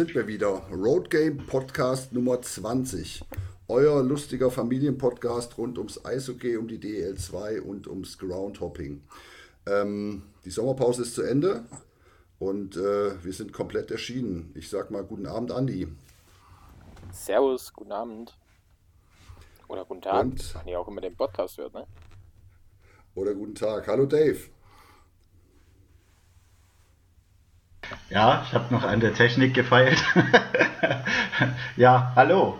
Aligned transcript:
sind 0.00 0.14
wir 0.14 0.26
wieder. 0.26 0.62
Road 0.72 1.10
Game 1.10 1.36
Podcast 1.36 2.14
Nummer 2.14 2.40
20. 2.40 3.22
Euer 3.68 4.02
lustiger 4.02 4.50
Familienpodcast 4.50 5.58
rund 5.58 5.76
ums 5.76 6.02
Eishockey, 6.06 6.56
um 6.56 6.68
die 6.68 6.78
DL2 6.78 7.60
und 7.60 7.86
ums 7.86 8.16
Groundhopping. 8.16 9.02
Ähm, 9.66 10.22
die 10.42 10.48
Sommerpause 10.48 11.02
ist 11.02 11.14
zu 11.14 11.20
Ende 11.20 11.66
und 12.38 12.78
äh, 12.78 13.22
wir 13.22 13.32
sind 13.34 13.52
komplett 13.52 13.90
erschienen. 13.90 14.50
Ich 14.54 14.70
sag 14.70 14.90
mal 14.90 15.04
guten 15.04 15.26
Abend, 15.26 15.52
Andi. 15.52 15.86
Servus, 17.12 17.70
guten 17.70 17.92
Abend. 17.92 18.38
Oder 19.68 19.84
guten 19.84 20.00
Tag, 20.00 20.22
und, 20.22 20.54
ihr 20.64 20.80
auch 20.80 20.88
immer 20.88 21.02
den 21.02 21.14
Podcast 21.14 21.58
hört, 21.58 21.74
ne? 21.74 21.86
Oder 23.14 23.34
guten 23.34 23.54
Tag. 23.54 23.86
Hallo 23.86 24.06
Dave. 24.06 24.38
Ja, 28.08 28.42
ich 28.46 28.52
habe 28.52 28.72
noch 28.72 28.82
an 28.84 29.00
der 29.00 29.14
Technik 29.14 29.54
gefeilt. 29.54 30.02
ja, 31.76 32.12
hallo. 32.16 32.58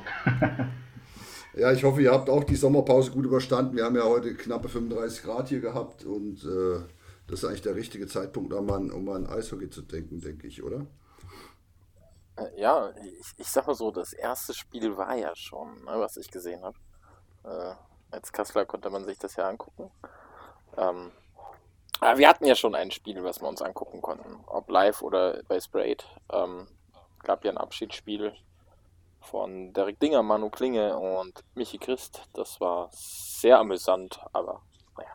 ja, 1.55 1.73
ich 1.73 1.85
hoffe, 1.85 2.03
ihr 2.03 2.13
habt 2.13 2.31
auch 2.31 2.45
die 2.45 2.57
Sommerpause 2.57 3.11
gut 3.11 3.25
überstanden. 3.25 3.77
Wir 3.77 3.85
haben 3.85 3.97
ja 3.97 4.05
heute 4.05 4.35
knappe 4.35 4.69
35 4.69 5.23
Grad 5.23 5.49
hier 5.49 5.61
gehabt 5.61 6.05
und 6.05 6.45
äh, 6.45 6.81
das 7.27 7.41
ist 7.41 7.45
eigentlich 7.45 7.63
der 7.63 7.77
richtige 7.77 8.07
Zeitpunkt, 8.07 8.53
um 8.53 8.71
an, 8.71 8.91
um 8.91 9.09
an 9.09 9.27
Eishockey 9.27 9.71
zu 9.71 9.83
denken, 9.83 10.21
denke 10.21 10.47
ich, 10.47 10.63
oder? 10.63 10.87
Äh, 12.37 12.61
ja, 12.61 12.93
ich, 13.21 13.35
ich 13.37 13.49
sag 13.49 13.67
mal 13.67 13.75
so, 13.75 13.91
das 13.91 14.13
erste 14.13 14.55
Spiel 14.55 14.97
war 14.97 15.15
ja 15.17 15.35
schon, 15.37 15.85
ne, 15.85 15.93
was 15.95 16.17
ich 16.17 16.31
gesehen 16.31 16.63
habe. 16.63 16.77
Äh, 17.45 17.75
als 18.11 18.33
Kassler 18.33 18.65
konnte 18.67 18.91
man 18.91 19.05
sich 19.05 19.19
das 19.19 19.37
ja 19.37 19.49
angucken. 19.49 19.91
Ähm, 20.77 21.13
aber 22.01 22.19
wir 22.19 22.29
hatten 22.29 22.47
ja 22.47 22.55
schon 22.55 22.75
ein 22.75 22.91
Spiel, 22.91 23.23
was 23.23 23.41
wir 23.41 23.49
uns 23.49 23.63
angucken 23.63 24.01
konnten, 24.01 24.41
ob 24.47 24.71
live 24.71 25.03
oder 25.03 25.43
bei 25.47 25.61
Sprayed. 25.61 26.05
Ähm, 26.33 26.67
gab 27.23 27.45
ja 27.45 27.51
ein 27.51 27.59
Abschiedsspiel 27.59 28.33
von 29.21 29.73
Derek 29.75 30.01
Dinger, 30.01 30.23
Manu 30.23 30.49
Klinge 30.49 30.97
und 30.97 31.45
Michi 31.55 31.79
Christ. 31.79 32.23
Das 32.33 32.61
war 32.61 32.91
sehr 32.93 33.59
amüsant, 33.59 34.19
aber 34.33 34.63
naja. 34.97 35.11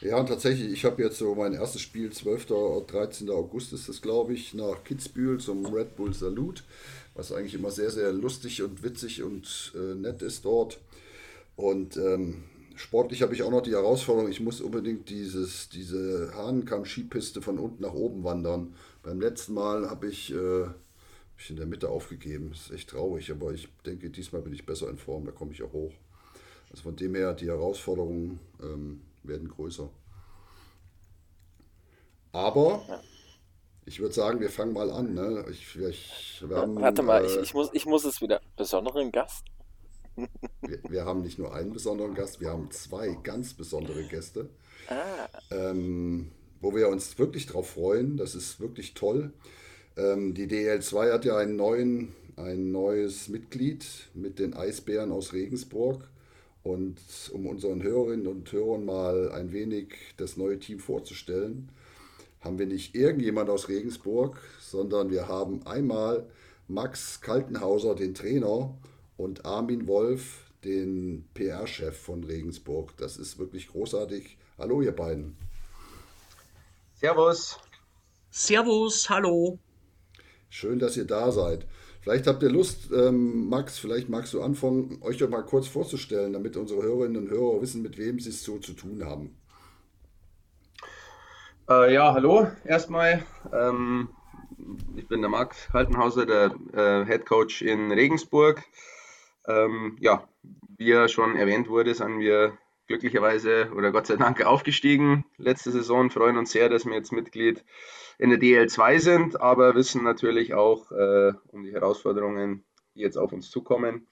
Ja, 0.00 0.18
und 0.18 0.26
tatsächlich, 0.26 0.72
ich 0.72 0.84
habe 0.84 1.02
jetzt 1.02 1.18
so 1.18 1.34
mein 1.36 1.54
erstes 1.54 1.82
Spiel, 1.82 2.10
12. 2.12 2.50
oder 2.50 2.86
13. 2.86 3.30
August 3.30 3.72
ist 3.72 3.88
das, 3.88 4.02
glaube 4.02 4.34
ich, 4.34 4.54
nach 4.54 4.82
Kitzbühel 4.82 5.38
zum 5.38 5.66
Red 5.66 5.94
Bull 5.94 6.12
Salute, 6.14 6.64
was 7.14 7.30
eigentlich 7.30 7.54
immer 7.54 7.70
sehr, 7.70 7.90
sehr 7.90 8.12
lustig 8.12 8.62
und 8.62 8.82
witzig 8.82 9.22
und 9.22 9.72
äh, 9.76 9.94
nett 9.94 10.22
ist 10.22 10.44
dort. 10.44 10.78
Und 11.54 11.96
ähm, 11.96 12.44
sportlich 12.80 13.22
habe 13.22 13.34
ich 13.34 13.42
auch 13.42 13.50
noch 13.50 13.62
die 13.62 13.72
Herausforderung, 13.72 14.30
ich 14.30 14.40
muss 14.40 14.60
unbedingt 14.60 15.08
dieses, 15.10 15.68
diese 15.68 16.32
Hahnkamm-Skipiste 16.34 17.42
von 17.42 17.58
unten 17.58 17.82
nach 17.82 17.92
oben 17.92 18.24
wandern. 18.24 18.74
Beim 19.02 19.20
letzten 19.20 19.54
Mal 19.54 19.88
habe 19.90 20.08
ich, 20.08 20.32
äh, 20.32 20.66
ich 21.36 21.50
in 21.50 21.56
der 21.56 21.66
Mitte 21.66 21.88
aufgegeben. 21.88 22.50
Das 22.50 22.66
ist 22.66 22.72
echt 22.72 22.90
traurig, 22.90 23.30
aber 23.30 23.52
ich 23.52 23.68
denke, 23.84 24.10
diesmal 24.10 24.42
bin 24.42 24.52
ich 24.52 24.66
besser 24.66 24.88
in 24.88 24.98
Form, 24.98 25.26
da 25.26 25.32
komme 25.32 25.52
ich 25.52 25.62
auch 25.62 25.72
hoch. 25.72 25.92
Also 26.70 26.82
von 26.82 26.96
dem 26.96 27.14
her, 27.14 27.34
die 27.34 27.48
Herausforderungen 27.48 28.38
ähm, 28.62 29.02
werden 29.22 29.48
größer. 29.48 29.88
Aber 32.32 32.82
ich 33.86 34.00
würde 34.00 34.14
sagen, 34.14 34.40
wir 34.40 34.50
fangen 34.50 34.74
mal 34.74 34.90
an. 34.90 35.14
Ne? 35.14 35.44
Ich, 35.50 35.76
ich, 35.76 36.44
haben, 36.50 36.80
Warte 36.80 37.02
mal, 37.02 37.24
äh, 37.24 37.26
ich, 37.26 37.36
ich, 37.38 37.54
muss, 37.54 37.70
ich 37.72 37.86
muss 37.86 38.04
es 38.04 38.20
wieder. 38.20 38.40
Besonderen 38.56 39.10
Gast? 39.10 39.44
Wir, 40.62 40.78
wir, 40.88 41.04
haben 41.04 41.22
nicht 41.22 41.38
nur 41.38 41.54
einen 41.54 41.72
besonderen 41.72 42.14
Gast, 42.14 42.40
wir 42.40 42.50
haben 42.50 42.70
zwei 42.70 43.16
ganz 43.22 43.54
besondere 43.54 44.04
Gäste, 44.04 44.48
ah. 44.88 45.28
ähm, 45.50 46.30
wo 46.60 46.74
wir 46.74 46.88
uns 46.88 47.18
wirklich 47.18 47.46
drauf 47.46 47.70
freuen. 47.70 48.16
Das 48.16 48.34
ist 48.34 48.60
wirklich 48.60 48.94
toll. 48.94 49.32
Ähm, 49.96 50.34
die 50.34 50.46
DL2 50.46 51.12
hat 51.12 51.24
ja 51.24 51.36
einen 51.36 51.56
neuen, 51.56 52.14
ein 52.36 52.70
neues 52.70 53.28
Mitglied 53.28 53.84
mit 54.14 54.38
den 54.38 54.54
Eisbären 54.54 55.12
aus 55.12 55.32
Regensburg. 55.32 56.08
Und 56.62 56.98
um 57.32 57.46
unseren 57.46 57.82
Hörerinnen 57.82 58.26
und 58.26 58.50
Hörern 58.52 58.84
mal 58.84 59.32
ein 59.32 59.52
wenig 59.52 59.94
das 60.16 60.36
neue 60.36 60.58
Team 60.58 60.80
vorzustellen, 60.80 61.70
haben 62.40 62.58
wir 62.58 62.66
nicht 62.66 62.94
irgendjemand 62.94 63.48
aus 63.50 63.68
Regensburg, 63.68 64.38
sondern 64.60 65.10
wir 65.10 65.28
haben 65.28 65.66
einmal 65.66 66.26
Max 66.68 67.20
Kaltenhauser, 67.20 67.94
den 67.94 68.14
Trainer, 68.14 68.74
und 69.18 69.44
Armin 69.44 69.86
Wolf, 69.86 70.50
den 70.64 71.28
PR-Chef 71.34 71.98
von 71.98 72.24
Regensburg. 72.24 72.96
Das 72.96 73.18
ist 73.18 73.38
wirklich 73.38 73.68
großartig. 73.68 74.38
Hallo, 74.56 74.80
ihr 74.80 74.94
beiden. 74.94 75.36
Servus. 76.94 77.58
Servus, 78.30 79.10
hallo. 79.10 79.58
Schön, 80.48 80.78
dass 80.78 80.96
ihr 80.96 81.04
da 81.04 81.30
seid. 81.30 81.66
Vielleicht 82.00 82.26
habt 82.26 82.42
ihr 82.42 82.48
Lust, 82.48 82.90
ähm, 82.92 83.48
Max, 83.48 83.78
vielleicht 83.78 84.08
magst 84.08 84.32
du 84.32 84.40
anfangen, 84.40 84.98
euch 85.02 85.18
doch 85.18 85.28
mal 85.28 85.42
kurz 85.42 85.66
vorzustellen, 85.66 86.32
damit 86.32 86.56
unsere 86.56 86.82
Hörerinnen 86.82 87.24
und 87.24 87.30
Hörer 87.30 87.60
wissen, 87.60 87.82
mit 87.82 87.98
wem 87.98 88.18
sie 88.20 88.30
es 88.30 88.44
so 88.44 88.58
zu 88.58 88.72
tun 88.72 89.04
haben. 89.04 89.36
Äh, 91.68 91.92
ja, 91.92 92.14
hallo 92.14 92.46
erstmal. 92.64 93.24
Ähm, 93.52 94.08
ich 94.96 95.06
bin 95.08 95.20
der 95.20 95.28
Max 95.28 95.68
Haltenhauser, 95.72 96.24
der 96.24 96.54
äh, 96.72 97.04
Head 97.04 97.26
Coach 97.26 97.62
in 97.62 97.90
Regensburg. 97.90 98.62
Ähm, 99.48 99.96
ja, 99.98 100.28
wie 100.76 100.88
ja 100.88 101.08
schon 101.08 101.36
erwähnt 101.36 101.68
wurde, 101.68 101.94
sind 101.94 102.20
wir 102.20 102.56
glücklicherweise 102.86 103.70
oder 103.74 103.92
Gott 103.92 104.06
sei 104.06 104.16
Dank 104.16 104.44
aufgestiegen 104.44 105.24
letzte 105.38 105.70
Saison. 105.70 106.10
Freuen 106.10 106.36
uns 106.36 106.52
sehr, 106.52 106.68
dass 106.68 106.84
wir 106.84 106.94
jetzt 106.94 107.12
Mitglied 107.12 107.64
in 108.18 108.30
der 108.30 108.38
DL2 108.38 108.98
sind, 108.98 109.40
aber 109.40 109.74
wissen 109.74 110.04
natürlich 110.04 110.54
auch 110.54 110.92
äh, 110.92 111.32
um 111.48 111.62
die 111.62 111.72
Herausforderungen, 111.72 112.64
die 112.94 113.00
jetzt 113.00 113.16
auf 113.16 113.32
uns 113.32 113.50
zukommen. 113.50 114.06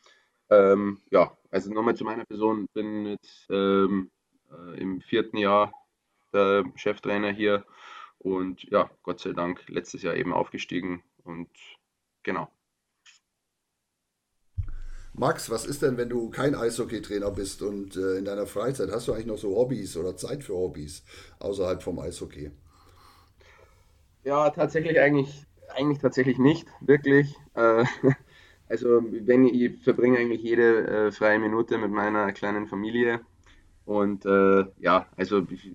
Ähm, 0.49 1.01
ja, 1.11 1.37
also 1.51 1.73
nochmal 1.73 1.97
zu 1.97 2.05
meiner 2.05 2.25
Person. 2.25 2.67
Bin 2.73 3.07
jetzt 3.07 3.47
ähm, 3.51 4.11
äh, 4.51 4.81
im 4.81 5.01
vierten 5.01 5.37
Jahr 5.37 5.73
der 6.33 6.65
Cheftrainer 6.77 7.31
hier 7.31 7.65
und 8.19 8.65
ja, 8.71 8.91
Gott 9.03 9.21
sei 9.21 9.33
Dank 9.33 9.69
letztes 9.69 10.03
Jahr 10.03 10.15
eben 10.15 10.33
aufgestiegen 10.33 11.03
und 11.25 11.51
genau. 12.23 12.51
Max, 15.19 15.49
was 15.51 15.65
ist 15.65 15.81
denn, 15.81 15.97
wenn 15.97 16.11
du 16.11 16.29
kein 16.29 16.55
Eishockeytrainer 16.55 17.31
bist 17.31 17.63
und 17.63 17.97
äh, 17.97 18.19
in 18.19 18.27
deiner 18.27 18.47
Freizeit 18.47 18.91
hast 18.93 19.09
du 19.09 19.13
eigentlich 19.13 19.27
noch 19.27 19.39
so 19.39 19.57
Hobbys 19.57 19.97
oder 19.97 20.15
Zeit 20.15 20.45
für 20.45 20.55
Hobbys 20.55 21.05
außerhalb 21.39 21.83
vom 21.83 21.99
Eishockey? 21.99 22.51
Ja, 24.25 24.51
tatsächlich 24.51 25.01
eigentlich, 25.01 25.47
eigentlich 25.75 26.01
tatsächlich 26.01 26.39
nicht, 26.39 26.67
wirklich. 26.81 27.35
Äh, 27.55 27.85
also 28.69 29.03
wenn 29.03 29.47
ich 29.47 29.83
verbringe 29.83 30.19
eigentlich 30.19 30.43
jede 30.43 30.87
äh, 30.87 31.13
freie 31.13 31.39
Minute 31.39 31.79
mit 31.79 31.91
meiner 31.91 32.33
kleinen 32.33 32.67
Familie. 32.67 33.21
Und 33.87 34.27
äh, 34.27 34.65
ja, 34.81 35.07
also 35.17 35.47
ich, 35.49 35.73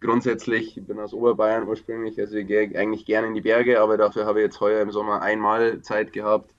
grundsätzlich, 0.00 0.76
ich 0.76 0.84
bin 0.84 0.98
aus 0.98 1.14
Oberbayern 1.14 1.68
ursprünglich, 1.68 2.18
also 2.18 2.36
ich 2.36 2.48
gehe 2.48 2.76
eigentlich 2.76 3.06
gerne 3.06 3.28
in 3.28 3.34
die 3.34 3.42
Berge, 3.42 3.80
aber 3.80 3.96
dafür 3.96 4.26
habe 4.26 4.40
ich 4.40 4.46
jetzt 4.46 4.60
heuer 4.60 4.80
im 4.82 4.90
Sommer 4.90 5.22
einmal 5.22 5.82
Zeit 5.82 6.12
gehabt 6.12 6.52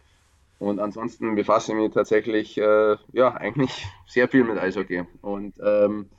und 0.60 0.80
ansonsten 0.80 1.36
befasse 1.36 1.72
ich 1.72 1.78
mich 1.78 1.92
tatsächlich 1.92 2.58
äh, 2.58 2.96
ja 3.12 3.34
eigentlich 3.36 3.86
sehr 4.08 4.30
viel 4.30 4.44
mit 4.44 4.58
Eishockey. 4.58 5.04
Und 5.22 5.56
ähm, 5.64 6.10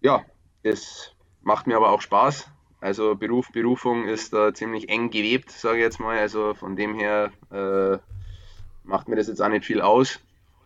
ja, 0.00 0.24
es 0.62 1.12
macht 1.42 1.66
mir 1.66 1.76
aber 1.76 1.90
auch 1.90 2.00
Spaß. 2.00 2.48
Also 2.80 3.14
Beruf, 3.14 3.50
Berufung 3.52 4.06
ist 4.06 4.32
da 4.32 4.52
ziemlich 4.52 4.88
eng 4.88 5.10
gewebt, 5.10 5.50
sage 5.50 5.78
ich 5.78 5.84
jetzt 5.84 6.00
mal. 6.00 6.18
Also 6.18 6.54
von 6.54 6.76
dem 6.76 6.94
her 6.94 7.32
äh, 7.50 7.98
macht 8.84 9.08
mir 9.08 9.16
das 9.16 9.28
jetzt 9.28 9.40
auch 9.40 9.48
nicht 9.48 9.64
viel 9.64 9.80
aus. 9.80 10.20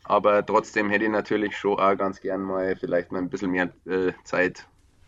Aber 0.04 0.44
trotzdem 0.44 0.88
hätte 0.90 1.04
ich 1.04 1.10
natürlich 1.10 1.56
schon 1.56 1.78
auch 1.78 1.96
ganz 1.96 2.20
gern 2.20 2.42
mal 2.42 2.74
vielleicht 2.76 3.12
mal 3.12 3.18
ein 3.18 3.28
bisschen 3.28 3.50
mehr 3.50 3.70
äh, 3.86 4.12
Zeit 4.24 4.66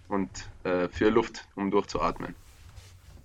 und 0.08 0.28
äh, 0.64 0.88
für 0.88 1.08
Luft, 1.08 1.46
um 1.56 1.70
durchzuatmen. 1.70 2.34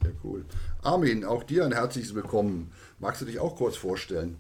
Sehr 0.02 0.14
cool. 0.24 0.46
Armin, 0.84 1.26
auch 1.26 1.44
dir 1.44 1.66
ein 1.66 1.74
herzliches 1.74 2.16
Willkommen. 2.16 2.72
Magst 3.00 3.22
du 3.22 3.26
dich 3.26 3.40
auch 3.40 3.56
kurz 3.56 3.76
vorstellen? 3.76 4.38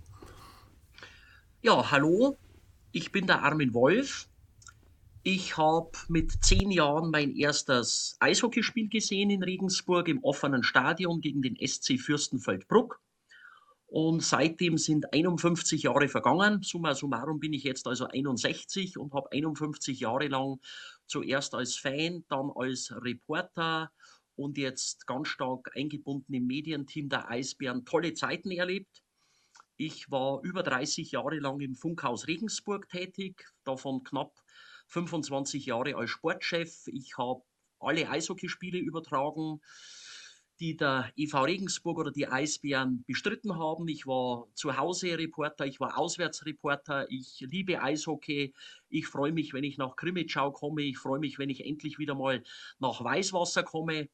Ja, 1.61 1.91
hallo, 1.91 2.37
ich 2.91 3.11
bin 3.11 3.27
der 3.27 3.43
Armin 3.43 3.73
Wolf. 3.73 4.29
Ich 5.23 5.57
habe 5.57 5.89
mit 6.07 6.31
zehn 6.43 6.71
Jahren 6.71 7.09
mein 7.09 7.35
erstes 7.35 8.15
Eishockeyspiel 8.19 8.89
gesehen 8.89 9.29
in 9.31 9.43
Regensburg 9.43 10.07
im 10.07 10.23
offenen 10.23 10.63
Stadion 10.63 11.19
gegen 11.19 11.41
den 11.41 11.57
SC 11.57 11.99
Fürstenfeldbruck. 11.99 13.01
Und 13.87 14.23
seitdem 14.23 14.77
sind 14.77 15.13
51 15.13 15.83
Jahre 15.83 16.07
vergangen. 16.07 16.61
Summa 16.61 16.93
summarum 16.93 17.39
bin 17.39 17.53
ich 17.53 17.63
jetzt 17.63 17.87
also 17.87 18.07
61 18.07 18.97
und 18.97 19.13
habe 19.13 19.31
51 19.31 19.99
Jahre 19.99 20.27
lang 20.27 20.59
zuerst 21.07 21.55
als 21.55 21.75
Fan, 21.75 22.23
dann 22.29 22.51
als 22.55 22.93
Reporter 22.95 23.91
und 24.35 24.57
jetzt 24.57 25.07
ganz 25.07 25.27
stark 25.29 25.75
eingebunden 25.75 26.33
im 26.33 26.47
Medienteam 26.47 27.09
der 27.09 27.29
Eisbären 27.29 27.85
tolle 27.85 28.13
Zeiten 28.13 28.51
erlebt. 28.51 29.03
Ich 29.77 30.09
war 30.09 30.41
über 30.43 30.63
30 30.63 31.11
Jahre 31.11 31.39
lang 31.39 31.59
im 31.59 31.75
Funkhaus 31.75 32.27
Regensburg 32.27 32.87
tätig, 32.89 33.45
davon 33.63 34.03
knapp 34.03 34.41
25 34.87 35.65
Jahre 35.65 35.95
als 35.95 36.11
Sportchef. 36.11 36.87
Ich 36.87 37.17
habe 37.17 37.43
alle 37.79 38.09
Eishockeyspiele 38.09 38.77
übertragen. 38.77 39.59
die 40.59 40.77
der 40.77 41.11
EV 41.17 41.43
Regensburg 41.43 41.97
oder 41.99 42.11
die 42.11 42.27
Eisbären 42.27 43.03
bestritten 43.05 43.57
haben. 43.57 43.87
Ich 43.89 44.07
war 44.07 44.47
zu 44.53 44.77
Hause 44.77 45.17
Reporter, 45.17 45.65
ich 45.65 45.79
war 45.81 45.97
Auswärtsreporter, 45.97 47.11
ich 47.11 47.41
liebe 47.41 47.81
Eishockey. 47.81 48.53
Ich 48.89 49.07
freue 49.07 49.33
mich, 49.33 49.53
wenn 49.53 49.65
ich 49.65 49.77
nach 49.77 49.97
Krimitschau 49.97 50.51
komme. 50.51 50.83
Ich 50.83 50.97
freue 50.97 51.19
mich, 51.19 51.39
wenn 51.39 51.49
ich 51.49 51.65
endlich 51.65 51.99
wieder 51.99 52.15
mal 52.15 52.41
nach 52.79 53.03
Weißwasser 53.03 53.63
komme. 53.63 54.07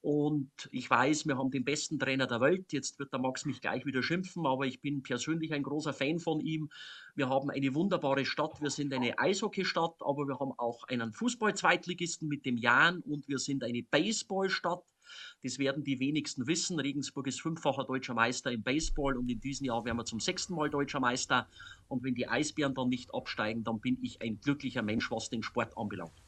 Und 0.00 0.50
ich 0.70 0.90
weiß, 0.90 1.26
wir 1.26 1.38
haben 1.38 1.50
den 1.50 1.64
besten 1.64 1.98
Trainer 1.98 2.26
der 2.26 2.40
Welt. 2.40 2.72
Jetzt 2.72 2.98
wird 2.98 3.12
der 3.12 3.20
Max 3.20 3.46
mich 3.46 3.60
gleich 3.60 3.86
wieder 3.86 4.02
schimpfen, 4.02 4.46
aber 4.46 4.66
ich 4.66 4.80
bin 4.82 5.02
persönlich 5.02 5.52
ein 5.54 5.62
großer 5.62 5.94
Fan 5.94 6.18
von 6.18 6.40
ihm. 6.40 6.68
Wir 7.14 7.28
haben 7.28 7.50
eine 7.50 7.74
wunderbare 7.74 8.26
Stadt. 8.26 8.60
Wir 8.60 8.70
sind 8.70 8.92
eine 8.92 9.18
Eishockeystadt, 9.18 9.96
aber 10.00 10.26
wir 10.26 10.38
haben 10.38 10.52
auch 10.58 10.84
einen 10.88 11.12
Fußball-Zweitligisten 11.12 12.28
mit 12.28 12.44
dem 12.44 12.58
Jan 12.58 13.00
und 13.00 13.28
wir 13.28 13.38
sind 13.38 13.64
eine 13.64 13.82
Baseballstadt. 13.82 14.84
Das 15.42 15.58
werden 15.58 15.84
die 15.84 16.00
wenigsten 16.00 16.46
wissen. 16.46 16.80
Regensburg 16.80 17.26
ist 17.26 17.40
fünffacher 17.40 17.84
deutscher 17.84 18.14
Meister 18.14 18.50
im 18.52 18.62
Baseball 18.62 19.16
und 19.16 19.28
in 19.28 19.40
diesem 19.40 19.66
Jahr 19.66 19.84
werden 19.84 19.98
wir 19.98 20.04
zum 20.04 20.20
sechsten 20.20 20.54
Mal 20.54 20.70
deutscher 20.70 21.00
Meister. 21.00 21.48
Und 21.88 22.02
wenn 22.02 22.14
die 22.14 22.28
Eisbären 22.28 22.74
dann 22.74 22.88
nicht 22.88 23.14
absteigen, 23.14 23.64
dann 23.64 23.80
bin 23.80 23.98
ich 24.02 24.20
ein 24.22 24.40
glücklicher 24.40 24.82
Mensch, 24.82 25.10
was 25.10 25.30
den 25.30 25.42
Sport 25.42 25.76
anbelangt. 25.76 26.23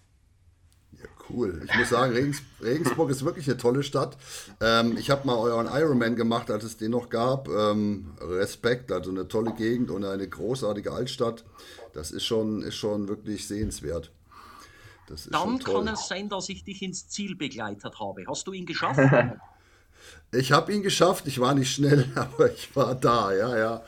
Ja, 0.92 1.04
cool. 1.28 1.62
Ich 1.64 1.74
muss 1.76 1.90
sagen, 1.90 2.12
Regens 2.12 2.42
Regensburg 2.62 3.10
ist 3.10 3.24
wirklich 3.24 3.46
eine 3.48 3.58
tolle 3.58 3.82
Stadt. 3.82 4.16
Ähm, 4.60 4.96
ich 4.96 5.10
habe 5.10 5.26
mal 5.26 5.36
euren 5.36 5.66
Ironman 5.66 6.16
gemacht, 6.16 6.50
als 6.50 6.64
es 6.64 6.76
den 6.76 6.92
noch 6.92 7.10
gab. 7.10 7.48
Ähm, 7.48 8.14
Respekt, 8.20 8.90
also 8.92 9.10
eine 9.10 9.28
tolle 9.28 9.52
Gegend 9.52 9.90
und 9.90 10.04
eine 10.04 10.28
großartige 10.28 10.92
Altstadt. 10.92 11.44
Das 11.92 12.10
ist 12.10 12.24
schon, 12.24 12.62
ist 12.62 12.76
schon 12.76 13.08
wirklich 13.08 13.46
sehenswert. 13.46 14.10
Dann 15.30 15.58
kann 15.60 15.88
es 15.88 16.08
sein, 16.08 16.28
dass 16.28 16.48
ich 16.48 16.64
dich 16.64 16.82
ins 16.82 17.08
Ziel 17.08 17.36
begleitet 17.36 18.00
habe. 18.00 18.24
Hast 18.26 18.46
du 18.46 18.52
ihn 18.52 18.66
geschafft? 18.66 19.00
ich 20.32 20.52
habe 20.52 20.72
ihn 20.72 20.82
geschafft. 20.82 21.26
Ich 21.26 21.40
war 21.40 21.54
nicht 21.54 21.72
schnell, 21.72 22.10
aber 22.14 22.52
ich 22.52 22.74
war 22.74 22.94
da. 22.94 23.32
Ja, 23.32 23.56
ja. 23.56 23.84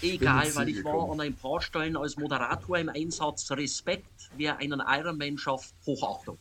Ich 0.00 0.14
Egal, 0.14 0.54
weil 0.54 0.68
ich 0.68 0.76
gekommen. 0.76 1.08
war 1.08 1.12
an 1.12 1.20
ein 1.20 1.34
paar 1.34 1.60
Stellen 1.60 1.96
als 1.96 2.16
Moderator 2.16 2.78
im 2.78 2.88
Einsatz. 2.88 3.50
Respekt, 3.50 4.21
wer 4.36 4.58
einen 4.58 4.82
Ironman 4.86 5.38
schafft, 5.38 5.74
Hochachtung. 5.86 6.38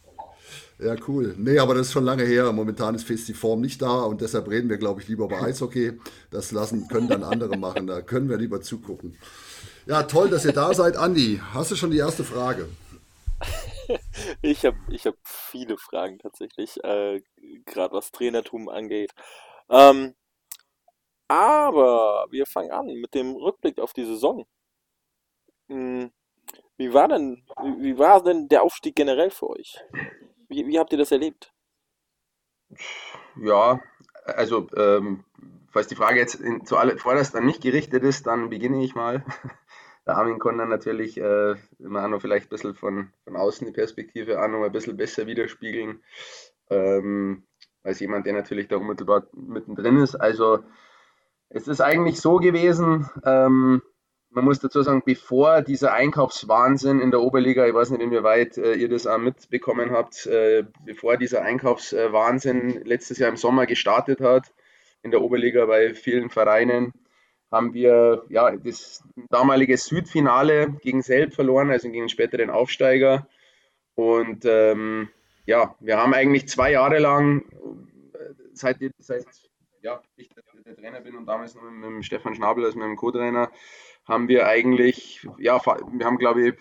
Ja, 0.80 0.96
cool. 1.08 1.36
Nee, 1.38 1.60
aber 1.60 1.76
das 1.76 1.88
ist 1.88 1.94
schon 1.94 2.06
lange 2.06 2.24
her. 2.24 2.52
Momentan 2.52 2.96
ist 2.96 3.06
Fest 3.06 3.28
die 3.28 3.34
Form 3.34 3.62
nicht 3.62 3.82
da 3.82 4.02
und 4.02 4.22
deshalb 4.22 4.50
reden 4.50 4.70
wir, 4.70 4.78
glaube 4.78 5.02
ich, 5.02 5.08
lieber 5.08 5.26
über 5.26 5.42
Eishockey. 5.42 6.00
Das 6.32 6.52
lassen, 6.52 6.88
können 6.88 7.08
dann 7.08 7.24
andere 7.24 7.58
machen. 7.58 7.88
Da 7.88 8.02
können 8.02 8.30
wir 8.30 8.38
lieber 8.38 8.62
zugucken. 8.62 9.18
Ja, 9.86 10.04
toll, 10.04 10.30
dass 10.30 10.46
ihr 10.46 10.54
da 10.54 10.74
seid. 10.74 10.98
Andi, 10.98 11.42
hast 11.54 11.72
du 11.72 11.76
schon 11.76 11.92
die 11.92 11.98
erste 11.98 12.24
Frage? 12.24 12.68
ich 14.42 14.66
habe 14.66 14.78
ich 14.90 15.06
hab 15.06 15.16
viele 15.24 15.78
Fragen 15.78 16.20
tatsächlich, 16.20 16.84
äh, 16.84 17.22
gerade 17.66 17.94
was 17.94 18.12
Trainertum 18.12 18.70
angeht. 18.70 19.12
Ähm, 19.70 20.16
aber 21.28 22.28
wir 22.30 22.46
fangen 22.46 22.72
an 22.72 22.88
mit 22.88 23.14
dem 23.14 23.36
Rückblick 23.36 23.80
auf 23.80 23.94
die 23.94 24.06
Saison. 24.06 24.46
Hm, 25.70 26.12
wie 26.78 26.94
war 26.94 27.08
denn, 27.08 27.44
wie 27.80 27.98
war 27.98 28.24
denn 28.24 28.48
der 28.48 28.64
Aufstieg 28.64 28.96
generell 28.96 29.30
für 29.30 29.50
euch? 29.50 29.80
Wie, 30.48 30.68
wie 30.68 30.80
habt 30.80 30.92
ihr 30.92 30.98
das 30.98 31.12
erlebt? 31.12 31.54
Ja, 33.42 33.80
also 34.26 34.68
ähm, 34.76 35.24
falls 35.72 35.88
die 35.88 35.96
Frage 35.96 36.20
jetzt 36.20 36.36
in, 36.36 36.66
zuallererst 36.66 37.36
an 37.36 37.46
mich 37.46 37.62
gerichtet 37.62 38.04
ist, 38.04 38.28
dann 38.28 38.50
beginne 38.50 38.84
ich 38.84 38.96
mal. 38.96 39.24
Der 40.08 40.18
Armin 40.18 40.40
kann 40.40 40.58
dann 40.58 40.70
natürlich 40.70 41.18
äh, 41.18 41.56
immer 41.78 42.08
noch 42.08 42.22
vielleicht 42.22 42.48
ein 42.48 42.50
bisschen 42.50 42.74
von, 42.74 43.14
von 43.24 43.36
außen 43.36 43.68
die 43.68 43.74
Perspektive 43.74 44.42
auch 44.42 44.48
noch 44.48 44.64
ein 44.64 44.72
bisschen 44.72 44.98
besser 44.98 45.28
widerspiegeln, 45.28 46.02
ähm, 46.72 47.44
als 47.84 48.00
jemand, 48.00 48.26
der 48.26 48.34
natürlich 48.34 48.68
da 48.68 48.78
unmittelbar 48.78 49.28
mittendrin 49.34 49.98
ist. 49.98 50.16
Also 50.16 50.64
es 51.50 51.68
ist 51.68 51.82
eigentlich 51.82 52.20
so 52.20 52.38
gewesen, 52.38 53.10
ähm, 53.24 53.84
man 54.32 54.46
muss 54.46 54.60
dazu 54.60 54.82
sagen, 54.82 55.04
bevor 55.06 55.62
dieser 55.62 55.94
Einkaufswahnsinn 55.94 57.00
in 57.00 57.12
der 57.12 57.22
Oberliga, 57.22 57.68
ich 57.68 57.74
weiß 57.74 57.92
nicht, 57.92 58.02
inwieweit 58.02 58.58
äh, 58.58 58.74
ihr 58.74 58.90
das 58.90 59.06
auch 59.06 59.18
mitbekommen 59.18 59.92
habt, 59.92 60.26
äh, 60.26 60.64
bevor 60.86 61.18
dieser 61.18 61.42
Einkaufswahnsinn 61.42 62.84
letztes 62.86 63.18
Jahr 63.18 63.30
im 63.30 63.38
Sommer 63.38 63.66
gestartet 63.66 64.22
hat, 64.22 64.54
in 65.04 65.12
der 65.12 65.22
Oberliga 65.22 65.66
bei 65.66 65.94
vielen 65.94 66.30
Vereinen, 66.30 66.94
haben 67.52 67.74
wir 67.74 68.24
ja 68.30 68.56
das 68.56 69.04
damalige 69.30 69.78
Südfinale 69.78 70.78
gegen 70.82 71.02
Selb 71.02 71.34
verloren, 71.34 71.70
also 71.70 71.90
gegen 71.90 72.04
den 72.04 72.10
späteren 72.10 72.50
Aufsteiger. 72.50 73.28
Und 73.96 74.46
ähm, 74.46 75.10
ja, 75.46 75.76
wir 75.82 75.98
haben 75.98 76.14
eigentlich 76.14 76.48
zwei 76.48 76.72
Jahre 76.72 77.00
lang, 77.00 77.44
äh, 78.14 78.34
seit, 78.54 78.78
seit 79.00 79.26
ja, 79.82 80.02
ich 80.16 80.30
der, 80.66 80.76
Trainer 80.76 81.02
bin 81.02 81.16
und 81.16 81.26
damals 81.26 81.56
noch 81.56 81.64
mit, 81.64 81.90
mit 81.90 82.06
Stefan 82.06 82.36
Schnabel 82.36 82.66
als 82.66 82.76
meinem 82.76 82.96
Co-Trainer, 82.96 83.50
haben 84.06 84.28
wir 84.28 84.48
eigentlich, 84.48 85.28
ja, 85.38 85.60
wir 85.64 86.06
haben 86.06 86.18
glaube 86.18 86.50
ich 86.50 86.56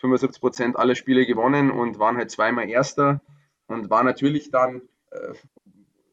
75 0.00 0.40
Prozent 0.40 0.76
aller 0.76 0.94
Spiele 0.94 1.26
gewonnen 1.26 1.70
und 1.70 1.98
waren 1.98 2.16
halt 2.16 2.30
zweimal 2.30 2.68
Erster 2.68 3.20
und 3.66 3.90
war 3.90 4.04
natürlich 4.04 4.50
dann 4.50 4.82
äh, 5.10 5.34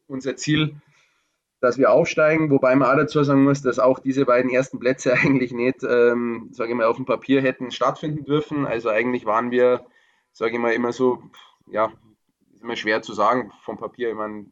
unser 0.06 0.36
Ziel, 0.36 0.76
dass 1.60 1.78
wir 1.78 1.92
aufsteigen, 1.92 2.50
wobei 2.50 2.74
man 2.74 2.90
auch 2.90 2.96
dazu 2.96 3.22
sagen 3.22 3.44
muss, 3.44 3.62
dass 3.62 3.78
auch 3.78 4.00
diese 4.00 4.24
beiden 4.24 4.50
ersten 4.50 4.78
Plätze 4.78 5.12
eigentlich 5.14 5.52
nicht, 5.52 5.82
ähm, 5.84 6.48
sage 6.52 6.70
ich 6.70 6.76
mal, 6.76 6.86
auf 6.86 6.96
dem 6.96 7.06
Papier 7.06 7.40
hätten 7.40 7.70
stattfinden 7.70 8.24
dürfen. 8.24 8.66
Also 8.66 8.88
eigentlich 8.88 9.26
waren 9.26 9.50
wir, 9.50 9.86
sage 10.32 10.54
ich 10.54 10.58
mal, 10.58 10.72
immer 10.72 10.92
so, 10.92 11.22
ja, 11.66 11.92
ist 12.52 12.62
immer 12.62 12.76
schwer 12.76 13.02
zu 13.02 13.12
sagen 13.12 13.52
vom 13.62 13.78
Papier. 13.78 14.10
Ich 14.10 14.16
meine, 14.16 14.46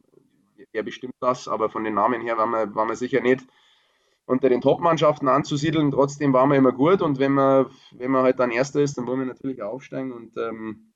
er 0.73 0.83
bestimmt 0.83 1.15
das, 1.19 1.47
aber 1.47 1.69
von 1.69 1.83
den 1.83 1.93
Namen 1.93 2.21
her 2.21 2.37
waren 2.37 2.51
wir, 2.51 2.75
waren 2.75 2.89
wir 2.89 2.95
sicher 2.95 3.21
nicht 3.21 3.45
unter 4.25 4.49
den 4.49 4.61
Top-Mannschaften 4.61 5.27
anzusiedeln. 5.27 5.91
Trotzdem 5.91 6.33
waren 6.33 6.49
wir 6.49 6.57
immer 6.57 6.71
gut 6.71 7.01
und 7.01 7.19
wenn 7.19 7.33
man, 7.33 7.67
wenn 7.91 8.11
man 8.11 8.23
halt 8.23 8.39
dann 8.39 8.51
Erster 8.51 8.81
ist, 8.81 8.97
dann 8.97 9.07
wollen 9.07 9.19
wir 9.19 9.25
natürlich 9.25 9.61
aufsteigen 9.61 10.11
und 10.11 10.37
ähm, 10.37 10.93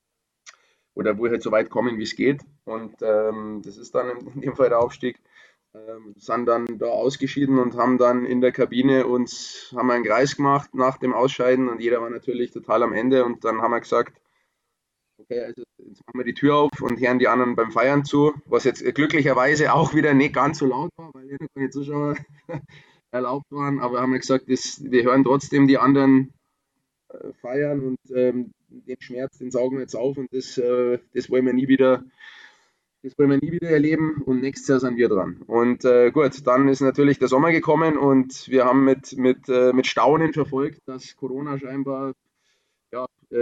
oder 0.93 1.17
wohl 1.17 1.29
halt 1.29 1.43
so 1.43 1.51
weit 1.51 1.69
kommen, 1.69 1.97
wie 1.97 2.03
es 2.03 2.15
geht. 2.15 2.41
Und 2.63 2.95
ähm, 3.01 3.61
das 3.63 3.77
ist 3.77 3.93
dann 3.95 4.17
in 4.35 4.41
dem 4.41 4.55
Fall 4.55 4.69
der 4.69 4.79
Aufstieg 4.79 5.19
ähm, 5.75 6.13
sind 6.17 6.45
dann 6.45 6.65
da 6.77 6.85
ausgeschieden 6.85 7.59
und 7.59 7.75
haben 7.75 7.97
dann 7.97 8.25
in 8.25 8.39
der 8.39 8.53
Kabine 8.53 9.05
uns 9.07 9.73
haben 9.75 9.91
einen 9.91 10.05
Kreis 10.05 10.37
gemacht 10.37 10.73
nach 10.73 10.97
dem 10.97 11.13
Ausscheiden 11.13 11.67
und 11.67 11.81
jeder 11.81 12.01
war 12.01 12.09
natürlich 12.09 12.51
total 12.51 12.83
am 12.83 12.93
Ende 12.93 13.25
und 13.25 13.43
dann 13.43 13.61
haben 13.61 13.71
wir 13.71 13.81
gesagt, 13.81 14.21
okay, 15.25 15.41
also 15.41 15.63
jetzt 15.77 16.05
machen 16.05 16.19
wir 16.19 16.25
die 16.25 16.33
Tür 16.33 16.55
auf 16.55 16.81
und 16.81 16.99
hören 16.99 17.19
die 17.19 17.27
anderen 17.27 17.55
beim 17.55 17.71
Feiern 17.71 18.05
zu, 18.05 18.33
was 18.45 18.63
jetzt 18.63 18.83
glücklicherweise 18.95 19.73
auch 19.73 19.93
wieder 19.93 20.13
nicht 20.13 20.33
ganz 20.33 20.59
so 20.59 20.65
laut 20.65 20.91
war, 20.97 21.13
weil 21.13 21.37
keine 21.53 21.69
Zuschauer 21.69 22.15
erlaubt 23.11 23.51
waren, 23.51 23.79
aber 23.79 24.01
haben 24.01 24.11
wir 24.11 24.19
gesagt, 24.19 24.45
das, 24.49 24.81
wir 24.83 25.03
hören 25.03 25.23
trotzdem 25.23 25.67
die 25.67 25.77
anderen 25.77 26.33
äh, 27.09 27.33
feiern 27.41 27.81
und 27.81 27.99
ähm, 28.15 28.51
den 28.69 28.97
Schmerz, 28.99 29.37
den 29.37 29.51
saugen 29.51 29.77
wir 29.77 29.81
jetzt 29.81 29.95
auf 29.95 30.17
und 30.17 30.31
das, 30.31 30.57
äh, 30.57 30.99
das 31.13 31.29
wollen 31.29 31.45
wir 31.45 31.53
nie 31.53 31.67
wieder 31.67 32.03
das 33.01 33.13
wollen 33.19 33.29
wir 33.29 33.37
nie 33.37 33.51
wieder 33.51 33.69
erleben 33.69 34.23
und 34.25 34.41
nächstes 34.41 34.67
Jahr 34.67 34.79
sind 34.79 34.97
wir 34.97 35.09
dran. 35.09 35.43
Und 35.45 35.85
äh, 35.85 36.09
gut, 36.09 36.47
dann 36.47 36.67
ist 36.67 36.81
natürlich 36.81 37.19
der 37.19 37.27
Sommer 37.27 37.51
gekommen 37.51 37.99
und 37.99 38.47
wir 38.49 38.65
haben 38.65 38.83
mit, 38.83 39.15
mit, 39.15 39.47
äh, 39.47 39.73
mit 39.73 39.85
Staunen 39.85 40.33
verfolgt, 40.33 40.79
dass 40.87 41.15
Corona 41.15 41.59
scheinbar 41.59 42.15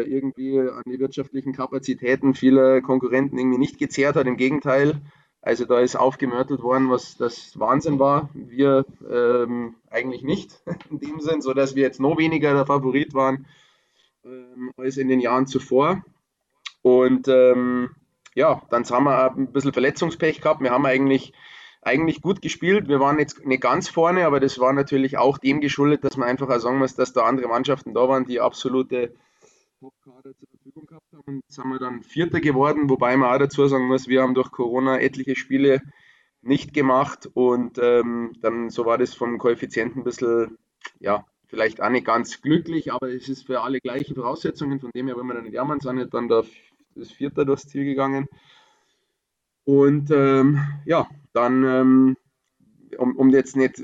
irgendwie 0.02 0.60
an 0.60 0.84
die 0.86 1.00
wirtschaftlichen 1.00 1.54
Kapazitäten 1.54 2.34
vieler 2.34 2.82
Konkurrenten 2.82 3.38
irgendwie 3.38 3.60
nicht 3.60 3.78
gezehrt 3.78 4.16
hat. 4.16 4.28
Im 4.28 4.38
Gegenteil, 4.38 5.02
also 5.42 5.66
da 5.66 5.80
ist 5.80 5.96
aufgemörtelt 5.96 6.62
worden, 6.62 6.90
was 6.90 7.18
das 7.18 7.60
Wahnsinn 7.60 8.00
war. 8.00 8.30
Wir 8.34 8.86
ähm, 9.10 9.76
eigentlich 9.90 10.24
nicht 10.24 10.62
in 10.90 11.00
dem 11.00 11.20
Sinn, 11.20 11.42
sodass 11.42 11.76
wir 11.76 11.84
jetzt 11.84 12.00
noch 12.00 12.18
weniger 12.18 12.54
der 12.54 12.66
Favorit 12.66 13.14
waren 13.14 13.46
ähm, 14.26 14.72
als 14.78 14.98
in 14.98 15.10
den 15.10 15.20
Jahren 15.20 15.48
zuvor. 15.48 16.04
Und 16.82 17.28
ähm, 17.28 17.90
ja, 18.36 18.62
dann 18.70 18.84
haben 18.86 19.06
wir 19.06 19.32
ein 19.32 19.52
bisschen 19.52 19.74
Verletzungspech 19.74 20.42
gehabt. 20.42 20.62
Wir 20.62 20.72
haben 20.72 20.86
eigentlich, 20.86 21.34
eigentlich 21.82 22.22
gut 22.22 22.42
gespielt. 22.42 22.88
Wir 22.88 23.00
waren 23.00 23.20
jetzt 23.20 23.46
nicht 23.46 23.62
ganz 23.62 23.90
vorne, 23.90 24.26
aber 24.26 24.40
das 24.40 24.60
war 24.60 24.74
natürlich 24.74 25.18
auch 25.18 25.38
dem 25.38 25.62
geschuldet, 25.62 26.04
dass 26.04 26.18
man 26.18 26.30
einfach 26.30 26.50
auch 26.50 26.60
sagen 26.60 26.80
muss, 26.80 26.96
dass 26.96 27.14
da 27.14 27.24
andere 27.24 27.48
Mannschaften 27.48 27.94
da 27.94 28.08
waren, 28.08 28.26
die 28.26 28.40
absolute 28.40 29.14
Top-Kader 29.84 30.34
zur 30.38 30.48
Verfügung 30.48 30.86
gehabt 30.86 31.12
haben. 31.12 31.24
Und 31.26 31.44
sind 31.50 31.68
wir 31.68 31.78
dann 31.78 32.04
Vierter 32.04 32.40
geworden, 32.40 32.90
wobei 32.90 33.18
man 33.18 33.34
auch 33.34 33.38
dazu 33.38 33.68
sagen 33.68 33.88
muss, 33.88 34.08
wir 34.08 34.22
haben 34.22 34.34
durch 34.34 34.50
Corona 34.50 35.02
etliche 35.02 35.36
Spiele 35.36 35.82
nicht 36.42 36.74
gemacht 36.74 37.30
und 37.34 37.78
ähm, 37.82 38.32
dann 38.40 38.70
so 38.70 38.86
war 38.86 38.98
das 38.98 39.14
vom 39.14 39.38
Koeffizienten 39.38 40.02
ein 40.02 40.04
bisschen, 40.06 40.58
ja, 41.00 41.26
vielleicht 41.48 41.82
auch 41.82 41.90
nicht 41.90 42.06
ganz 42.06 42.42
glücklich, 42.42 42.94
aber 42.94 43.10
es 43.10 43.28
ist 43.28 43.46
für 43.46 43.60
alle 43.60 43.82
gleiche 43.82 44.16
Voraussetzungen, 44.16 44.80
von 44.80 44.92
dem 44.92 45.08
her, 45.08 45.18
wenn 45.18 45.28
wir 45.28 45.34
dann 45.34 45.44
nicht 45.44 45.54
jammern, 45.54 45.82
sind 45.82 46.14
dann 46.14 46.30
da 46.30 46.44
ist 46.96 47.12
Vierter 47.12 47.44
durchs 47.44 47.68
Ziel 47.68 47.84
gegangen. 47.84 48.28
Und 49.66 50.12
ähm, 50.12 50.62
ja, 50.86 51.10
dann, 51.34 51.64
ähm, 51.66 52.18
um, 52.98 53.18
um 53.18 53.30
jetzt 53.32 53.58
nicht, 53.58 53.84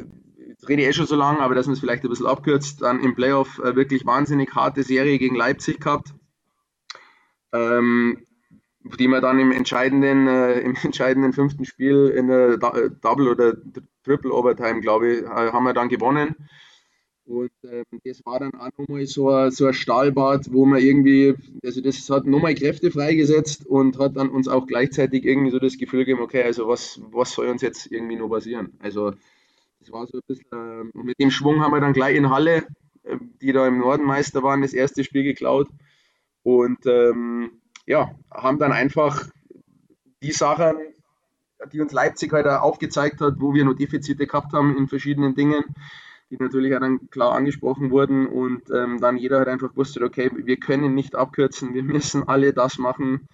jetzt 0.59 0.67
rede 0.67 0.81
ich 0.81 0.87
eh 0.89 0.93
schon 0.93 1.07
so 1.07 1.15
lange, 1.15 1.39
aber 1.39 1.55
dass 1.55 1.67
man 1.67 1.73
es 1.73 1.79
vielleicht 1.79 2.03
ein 2.03 2.09
bisschen 2.09 2.27
abkürzt, 2.27 2.81
dann 2.81 2.99
im 2.99 3.15
Playoff 3.15 3.59
äh, 3.59 3.75
wirklich 3.75 4.05
wahnsinnig 4.05 4.53
harte 4.55 4.83
Serie 4.83 5.17
gegen 5.17 5.35
Leipzig 5.35 5.79
gehabt. 5.79 6.13
Ähm, 7.53 8.25
die 8.97 9.07
wir 9.07 9.21
dann 9.21 9.39
im 9.39 9.51
entscheidenden, 9.51 10.27
äh, 10.27 10.59
im 10.59 10.75
entscheidenden 10.83 11.33
fünften 11.33 11.65
Spiel 11.65 12.07
in 12.15 12.27
der 12.27 12.53
äh, 12.53 12.89
Double 13.01 13.29
oder 13.29 13.53
Triple 14.03 14.33
Overtime, 14.33 14.81
glaube 14.81 15.11
ich, 15.11 15.21
äh, 15.23 15.27
haben 15.27 15.63
wir 15.63 15.73
dann 15.73 15.89
gewonnen. 15.89 16.35
Und 17.25 17.51
ähm, 17.63 17.85
das 18.03 18.25
war 18.25 18.39
dann 18.39 18.55
auch 18.55 18.71
nochmal 18.77 19.05
so 19.05 19.29
ein, 19.29 19.51
so 19.51 19.67
ein 19.67 19.73
Stahlbad, 19.73 20.51
wo 20.51 20.65
man 20.65 20.81
irgendwie, 20.81 21.35
also 21.63 21.79
das 21.79 22.09
hat 22.09 22.25
nochmal 22.25 22.55
Kräfte 22.55 22.89
freigesetzt 22.89 23.67
und 23.67 23.99
hat 23.99 24.17
dann 24.17 24.29
uns 24.29 24.47
auch 24.47 24.65
gleichzeitig 24.65 25.25
irgendwie 25.25 25.51
so 25.51 25.59
das 25.59 25.77
Gefühl 25.77 25.99
gegeben, 25.99 26.21
okay, 26.21 26.43
also 26.43 26.67
was, 26.67 26.99
was 27.11 27.33
soll 27.33 27.47
uns 27.47 27.61
jetzt 27.61 27.91
irgendwie 27.91 28.15
noch 28.15 28.29
passieren? 28.29 28.73
Also 28.79 29.13
war 29.91 30.07
so 30.07 30.17
ein 30.17 30.23
bisschen, 30.27 30.51
äh, 30.51 30.97
mit 30.97 31.19
dem 31.19 31.31
Schwung 31.31 31.61
haben 31.61 31.71
wir 31.71 31.81
dann 31.81 31.93
gleich 31.93 32.15
in 32.15 32.29
Halle, 32.29 32.67
äh, 33.03 33.17
die 33.41 33.51
da 33.51 33.67
im 33.67 33.79
Norden 33.79 34.03
Meister 34.03 34.43
waren, 34.43 34.61
das 34.61 34.73
erste 34.73 35.03
Spiel 35.03 35.23
geklaut. 35.23 35.67
Und 36.43 36.85
ähm, 36.85 37.51
ja, 37.85 38.11
haben 38.31 38.59
dann 38.59 38.71
einfach 38.71 39.27
die 40.21 40.31
Sachen, 40.31 40.77
die 41.71 41.81
uns 41.81 41.91
Leipzig 41.91 42.31
heute 42.31 42.61
aufgezeigt 42.61 43.21
hat, 43.21 43.35
wo 43.39 43.53
wir 43.53 43.65
noch 43.65 43.73
Defizite 43.73 44.27
gehabt 44.27 44.53
haben 44.53 44.77
in 44.77 44.87
verschiedenen 44.87 45.35
Dingen, 45.35 45.63
die 46.29 46.37
natürlich 46.37 46.75
auch 46.75 46.79
dann 46.79 47.09
klar 47.09 47.33
angesprochen 47.33 47.91
wurden 47.91 48.27
und 48.27 48.69
ähm, 48.71 48.99
dann 48.99 49.17
jeder 49.17 49.39
hat 49.39 49.47
einfach 49.47 49.75
wusste, 49.75 50.01
okay, 50.03 50.31
wir 50.33 50.57
können 50.57 50.93
nicht 50.93 51.15
abkürzen, 51.15 51.73
wir 51.73 51.83
müssen 51.83 52.27
alle 52.27 52.53
das 52.53 52.77
machen, 52.77 53.27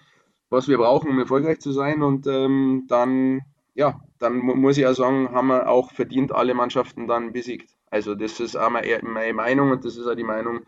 was 0.49 0.67
wir 0.67 0.77
brauchen, 0.77 1.09
um 1.09 1.19
erfolgreich 1.19 1.59
zu 1.59 1.71
sein 1.71 2.01
und 2.01 2.27
ähm, 2.27 2.85
dann, 2.87 3.41
ja, 3.75 4.01
dann 4.19 4.37
muss 4.37 4.77
ich 4.77 4.83
ja 4.83 4.93
sagen, 4.93 5.29
haben 5.31 5.47
wir 5.47 5.69
auch 5.69 5.91
verdient 5.91 6.31
alle 6.31 6.53
Mannschaften 6.53 7.07
dann 7.07 7.33
besiegt. 7.33 7.69
Also 7.91 8.15
das 8.15 8.39
ist 8.39 8.55
auch 8.55 8.69
meine 8.69 9.33
Meinung 9.33 9.71
und 9.71 9.85
das 9.85 9.97
ist 9.97 10.07
auch 10.07 10.15
die 10.15 10.23
Meinung 10.23 10.61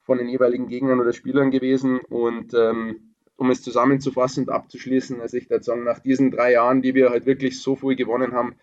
von 0.00 0.18
den 0.18 0.28
jeweiligen 0.28 0.66
Gegnern 0.66 0.98
oder 0.98 1.12
Spielern 1.12 1.50
gewesen 1.50 2.00
und 2.00 2.54
ähm, 2.54 3.14
um 3.36 3.50
es 3.50 3.62
zusammenzufassen 3.62 4.44
und 4.44 4.50
abzuschließen, 4.52 5.20
also 5.20 5.36
ich 5.36 5.48
würde 5.48 5.62
sagen, 5.62 5.84
nach 5.84 6.00
diesen 6.00 6.30
drei 6.30 6.52
Jahren, 6.52 6.82
die 6.82 6.94
wir 6.94 7.10
halt 7.10 7.26
wirklich 7.26 7.60
so 7.60 7.76
früh 7.76 7.94
gewonnen 7.94 8.32
haben, 8.32 8.56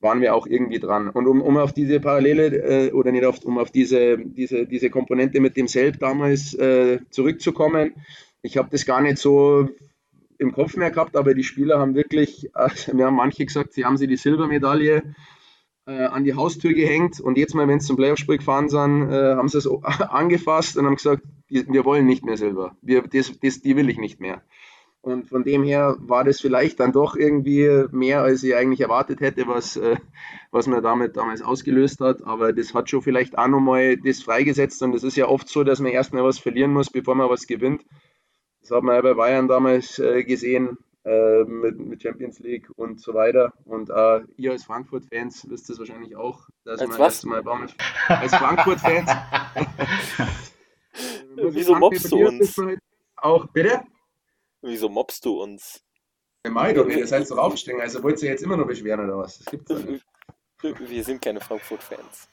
waren 0.00 0.20
wir 0.20 0.34
auch 0.34 0.46
irgendwie 0.46 0.78
dran. 0.78 1.10
Und 1.10 1.26
um, 1.26 1.42
um 1.42 1.56
auf 1.56 1.72
diese 1.72 2.00
Parallele 2.00 2.88
äh, 2.88 2.92
oder 2.92 3.10
nicht 3.12 3.24
auf, 3.24 3.44
um 3.44 3.58
auf 3.58 3.70
diese, 3.70 4.18
diese, 4.18 4.66
diese 4.66 4.88
Komponente 4.88 5.40
mit 5.40 5.56
dem 5.56 5.68
Selb 5.68 5.98
damals 5.98 6.54
äh, 6.54 7.00
zurückzukommen, 7.10 7.94
ich 8.42 8.56
habe 8.56 8.68
das 8.70 8.86
gar 8.86 9.00
nicht 9.00 9.18
so 9.18 9.68
im 10.38 10.52
Kopf 10.52 10.76
mehr 10.76 10.90
gehabt, 10.90 11.16
aber 11.16 11.34
die 11.34 11.44
Spieler 11.44 11.78
haben 11.78 11.94
wirklich, 11.94 12.50
also 12.54 12.94
mir 12.94 13.06
haben 13.06 13.16
manche 13.16 13.44
gesagt, 13.44 13.72
sie 13.72 13.84
haben 13.84 13.96
sie 13.96 14.06
die 14.06 14.16
Silbermedaille 14.16 15.14
äh, 15.86 16.04
an 16.04 16.24
die 16.24 16.34
Haustür 16.34 16.72
gehängt 16.72 17.20
und 17.20 17.38
jetzt 17.38 17.54
mal, 17.54 17.68
wenn 17.68 17.80
sie 17.80 17.86
zum 17.86 17.96
Playoff-Spiel 17.96 18.38
gefahren 18.38 18.68
sind, 18.68 19.10
äh, 19.10 19.34
haben 19.34 19.48
sie 19.48 19.58
es 19.58 19.68
angefasst 20.00 20.76
und 20.76 20.86
haben 20.86 20.96
gesagt, 20.96 21.22
wir 21.48 21.84
wollen 21.84 22.06
nicht 22.06 22.24
mehr 22.24 22.36
Silber, 22.36 22.76
wir, 22.82 23.02
das, 23.02 23.32
das, 23.40 23.60
die 23.60 23.76
will 23.76 23.88
ich 23.88 23.98
nicht 23.98 24.20
mehr. 24.20 24.42
Und 25.06 25.28
von 25.28 25.44
dem 25.44 25.62
her 25.62 25.94
war 26.00 26.24
das 26.24 26.40
vielleicht 26.40 26.80
dann 26.80 26.90
doch 26.90 27.14
irgendwie 27.14 27.84
mehr, 27.92 28.22
als 28.22 28.42
ich 28.42 28.56
eigentlich 28.56 28.80
erwartet 28.80 29.20
hätte, 29.20 29.46
was, 29.46 29.76
äh, 29.76 29.98
was 30.50 30.66
man 30.66 30.82
damit 30.82 31.16
damals 31.16 31.42
ausgelöst 31.42 32.00
hat. 32.00 32.24
Aber 32.24 32.52
das 32.52 32.74
hat 32.74 32.90
schon 32.90 33.02
vielleicht 33.02 33.38
auch 33.38 33.46
nochmal 33.46 33.98
das 33.98 34.20
freigesetzt. 34.20 34.82
Und 34.82 34.96
es 34.96 35.04
ist 35.04 35.16
ja 35.16 35.28
oft 35.28 35.48
so, 35.48 35.62
dass 35.62 35.78
man 35.78 35.92
erstmal 35.92 36.24
was 36.24 36.40
verlieren 36.40 36.72
muss, 36.72 36.90
bevor 36.90 37.14
man 37.14 37.30
was 37.30 37.46
gewinnt. 37.46 37.84
Das 38.66 38.76
hat 38.76 38.82
man 38.82 38.96
ja 38.96 39.00
bei 39.00 39.14
Bayern 39.14 39.46
damals 39.46 40.00
äh, 40.00 40.24
gesehen 40.24 40.76
äh, 41.04 41.44
mit, 41.44 41.78
mit, 41.78 42.02
Champions 42.02 42.40
League 42.40 42.68
und 42.74 43.00
so 43.00 43.14
weiter. 43.14 43.52
Und 43.64 43.90
äh, 43.90 44.22
ihr 44.38 44.50
als 44.50 44.64
Frankfurt-Fans 44.64 45.48
wisst 45.48 45.70
es 45.70 45.78
wahrscheinlich 45.78 46.16
auch, 46.16 46.48
dass 46.64 46.80
als 46.80 46.90
man 46.90 46.98
was? 46.98 47.24
Mal 47.24 47.44
damals 47.44 47.74
als 48.08 48.34
Frankfurt-Fans. 48.34 49.08
Wieso 51.36 51.76
mobst 51.76 52.10
du 52.10 52.26
uns? 52.26 52.56
Halt 52.56 52.80
auch, 53.18 53.46
bitte? 53.46 53.82
Wieso 54.62 54.88
mobst 54.88 55.24
du 55.24 55.40
uns? 55.40 55.80
Mai 56.48 56.72
doch, 56.72 56.88
ihr 56.88 57.06
seid 57.06 57.30
doch 57.30 57.38
aufstehen, 57.38 57.80
also 57.80 58.02
wollt 58.02 58.20
ihr 58.24 58.30
jetzt 58.30 58.42
immer 58.42 58.56
noch 58.56 58.66
beschweren 58.66 59.04
oder 59.04 59.18
was? 59.18 59.38
Das 59.38 59.46
gibt's 59.46 59.70
nicht. 59.84 60.04
Wir 60.90 61.04
sind 61.04 61.22
keine 61.22 61.40
Frankfurt-Fans. 61.40 62.28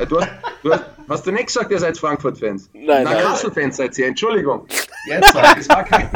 Ja, 0.00 0.06
du, 0.06 0.20
hast, 0.20 0.30
du 0.64 0.72
hast, 0.72 0.84
hast, 1.08 1.26
du 1.26 1.30
nicht 1.30 1.46
gesagt, 1.46 1.70
ihr 1.70 1.78
seid 1.78 1.98
Frankfurt-Fans? 1.98 2.70
Nein, 2.72 3.04
nein. 3.04 3.22
Kassel-Fans 3.22 3.76
seid 3.76 3.96
ihr, 3.98 4.06
Entschuldigung. 4.06 4.66
Jetzt, 5.06 5.34
das 5.34 5.68
war 5.68 5.84
kein. 5.84 6.08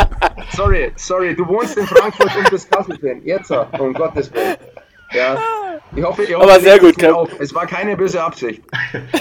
Sorry, 0.53 0.93
sorry, 0.97 1.35
du 1.35 1.47
wohnst 1.47 1.77
in 1.77 1.87
Frankfurt 1.87 2.37
und 2.37 2.51
bist 2.51 2.71
Kassel-Fan. 2.71 3.23
Jetzt, 3.25 3.51
um 3.51 3.93
Gottes 3.95 4.33
Willen. 4.33 4.57
Ja. 5.13 5.39
Ich 5.95 6.03
hoffe, 6.03 6.25
ich 6.25 6.35
hoffe 6.35 6.45
Aber 6.45 6.61
sehr 6.61 6.79
gut. 6.79 7.03
Auf. 7.05 7.31
Es 7.39 7.55
war 7.55 7.67
keine 7.67 7.97
böse 7.97 8.23
Absicht. 8.23 8.63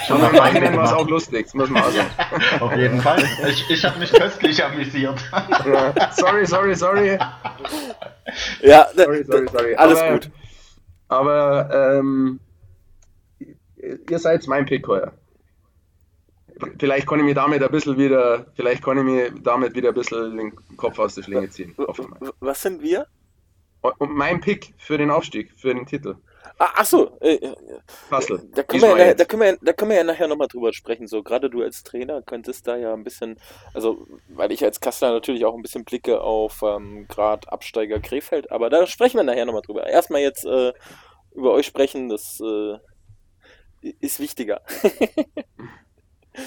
Aber 0.09 0.29
im 0.29 0.35
Nachhinein 0.35 0.75
war 0.75 0.85
es 0.85 0.93
auch 0.93 1.07
lustig, 1.07 1.45
das 1.45 1.53
muss 1.53 1.69
man 1.69 1.83
auch 1.83 1.91
sagen. 1.91 2.09
Auf 2.59 2.75
jeden 2.75 3.01
Fall. 3.01 3.23
Ich, 3.47 3.69
ich 3.69 3.85
habe 3.85 3.99
mich 3.99 4.11
köstlich 4.11 4.63
amüsiert. 4.63 5.19
Ja. 5.65 5.93
Sorry, 6.11 6.45
sorry, 6.45 6.75
sorry. 6.75 7.19
Ja, 8.61 8.87
sorry, 8.95 9.23
sorry, 9.23 9.47
sorry. 9.51 9.75
Alles 9.75 9.99
aber, 9.99 10.11
gut. 10.13 10.31
Aber 11.07 11.99
ähm, 11.99 12.39
ihr 14.09 14.19
seid 14.19 14.47
mein 14.47 14.65
Pick 14.65 14.87
heuer. 14.87 15.13
Vielleicht 16.79 17.07
kann 17.07 17.19
ich 17.19 17.25
mir 17.25 17.33
damit 17.33 17.61
ein 17.63 17.71
bisschen 17.71 17.97
wieder, 17.97 18.45
vielleicht 18.55 18.83
kann 18.83 18.97
ich 18.97 19.03
mir 19.03 19.31
damit 19.31 19.75
wieder 19.75 19.89
ein 19.89 19.95
bisschen 19.95 20.37
den 20.37 20.77
Kopf 20.77 20.99
aus 20.99 21.15
der 21.15 21.23
Schlinge 21.23 21.49
ziehen. 21.49 21.75
Was 22.39 22.61
sind 22.61 22.81
wir? 22.81 23.07
Und 23.81 24.15
mein 24.15 24.41
Pick 24.41 24.73
für 24.77 24.97
den 24.97 25.11
Aufstieg, 25.11 25.51
für 25.57 25.73
den 25.73 25.85
Titel. 25.85 26.15
Ah, 26.57 26.71
achso, 26.75 27.17
äh, 27.19 27.35
äh, 27.35 27.55
Kassel. 28.09 28.49
Da 28.53 28.63
können, 28.63 28.83
wir 28.83 28.97
ja, 28.97 29.13
da, 29.13 29.25
können 29.25 29.41
wir, 29.41 29.57
da 29.61 29.73
können 29.73 29.91
wir 29.91 29.97
ja 29.97 30.03
nachher 30.03 30.27
nochmal 30.27 30.47
drüber 30.47 30.71
sprechen. 30.71 31.05
So, 31.07 31.21
gerade 31.21 31.49
du 31.49 31.61
als 31.61 31.83
Trainer 31.83 32.21
könntest 32.21 32.67
da 32.67 32.77
ja 32.77 32.93
ein 32.93 33.03
bisschen, 33.03 33.37
also, 33.73 34.07
weil 34.29 34.51
ich 34.53 34.63
als 34.63 34.79
Kassler 34.79 35.11
natürlich 35.11 35.43
auch 35.43 35.53
ein 35.53 35.61
bisschen 35.61 35.83
blicke 35.83 36.21
auf 36.21 36.61
ähm, 36.63 37.07
gerade 37.09 37.51
Absteiger 37.51 37.99
Krefeld, 37.99 38.51
aber 38.51 38.69
da 38.69 38.87
sprechen 38.87 39.17
wir 39.17 39.23
nachher 39.23 39.45
nochmal 39.45 39.63
drüber. 39.63 39.85
Erstmal 39.85 40.21
jetzt 40.21 40.45
äh, 40.45 40.71
über 41.33 41.51
euch 41.51 41.65
sprechen, 41.65 42.07
das 42.07 42.39
äh, 42.39 42.77
ist 43.99 44.21
wichtiger. 44.21 44.61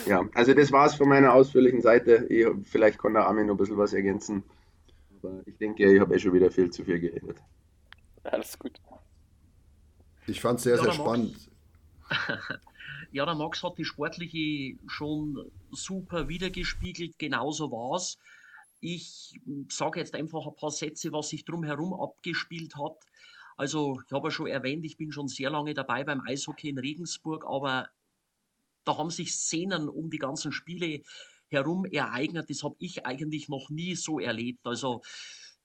ja, 0.07 0.29
also 0.35 0.55
das 0.55 0.73
war 0.73 0.87
es 0.87 0.95
von 0.95 1.09
meiner 1.09 1.33
ausführlichen 1.33 1.81
Seite. 1.81 2.27
Ich, 2.29 2.47
vielleicht 2.65 2.99
kann 2.99 3.15
der 3.15 3.27
Armin 3.27 3.47
noch 3.47 3.55
ein 3.55 3.59
bisschen 3.59 3.79
was 3.79 3.93
ergänzen. 3.93 4.43
Aber 5.23 5.43
ich 5.47 5.57
denke, 5.57 5.93
ich 5.93 6.01
habe 6.01 6.15
eh 6.15 6.19
schon 6.19 6.33
wieder 6.33 6.51
viel 6.51 6.71
zu 6.71 6.85
viel 6.85 7.01
geredet. 7.01 7.39
Alles 8.23 8.59
gut. 8.59 8.73
Ich 10.27 10.41
fand 10.41 10.59
es 10.59 10.65
sehr, 10.65 10.77
ja, 10.77 10.83
sehr 10.83 10.93
spannend. 10.93 11.51
ja, 13.13 13.25
der 13.25 13.35
Max 13.35 13.63
hat 13.63 13.79
die 13.79 13.85
sportliche 13.85 14.79
schon 14.87 15.51
super 15.71 16.29
wiedergespiegelt, 16.29 17.19
genauso 17.19 17.71
war 17.71 17.97
es. 17.97 18.19
Ich 18.81 19.41
sage 19.69 20.01
jetzt 20.01 20.15
einfach 20.15 20.47
ein 20.47 20.55
paar 20.55 20.71
Sätze, 20.71 21.13
was 21.13 21.31
sich 21.31 21.45
drumherum 21.45 21.95
abgespielt 21.95 22.77
hat. 22.77 22.97
Also, 23.57 24.01
ich 24.07 24.13
habe 24.13 24.29
ja 24.29 24.31
schon 24.31 24.47
erwähnt, 24.47 24.85
ich 24.85 24.97
bin 24.97 25.11
schon 25.11 25.27
sehr 25.27 25.51
lange 25.51 25.75
dabei 25.75 26.05
beim 26.05 26.21
Eishockey 26.21 26.69
in 26.69 26.79
Regensburg, 26.79 27.45
aber 27.45 27.89
da 28.89 28.97
haben 28.97 29.11
sich 29.11 29.35
Szenen 29.35 29.89
um 29.89 30.09
die 30.09 30.19
ganzen 30.19 30.51
Spiele 30.51 31.03
herum 31.49 31.85
ereignet. 31.85 32.49
Das 32.49 32.63
habe 32.63 32.77
ich 32.79 33.05
eigentlich 33.05 33.49
noch 33.49 33.69
nie 33.69 33.95
so 33.95 34.19
erlebt. 34.19 34.67
Also 34.67 35.03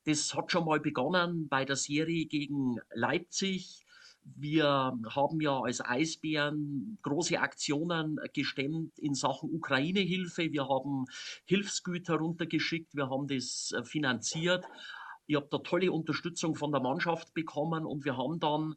das 0.06 0.34
hat 0.34 0.52
schon 0.52 0.66
mal 0.66 0.82
begonnen 0.82 1.48
bei 1.48 1.64
der 1.64 1.78
Serie 1.78 2.26
gegen 2.26 2.78
Leipzig. 2.94 3.86
Wir 4.26 4.98
haben 5.10 5.42
ja 5.42 5.60
als 5.60 5.84
Eisbären 5.84 6.98
große 7.02 7.40
Aktionen 7.40 8.20
gestemmt 8.34 8.98
in 9.00 9.16
Sachen 9.16 9.54
Ukraine-Hilfe. 9.54 10.52
Wir 10.52 10.68
haben 10.68 11.06
Hilfsgüter 11.46 12.16
runtergeschickt, 12.16 12.96
wir 12.96 13.10
haben 13.10 13.28
das 13.28 13.74
äh, 13.78 13.84
finanziert. 13.84 14.66
Ich 15.28 15.36
habe 15.36 15.48
da 15.50 15.58
tolle 15.60 15.92
Unterstützung 15.92 16.56
von 16.56 16.72
der 16.72 16.82
Mannschaft 16.82 17.34
bekommen 17.34 17.86
und 17.86 18.04
wir 18.04 18.18
haben 18.18 18.40
dann 18.40 18.76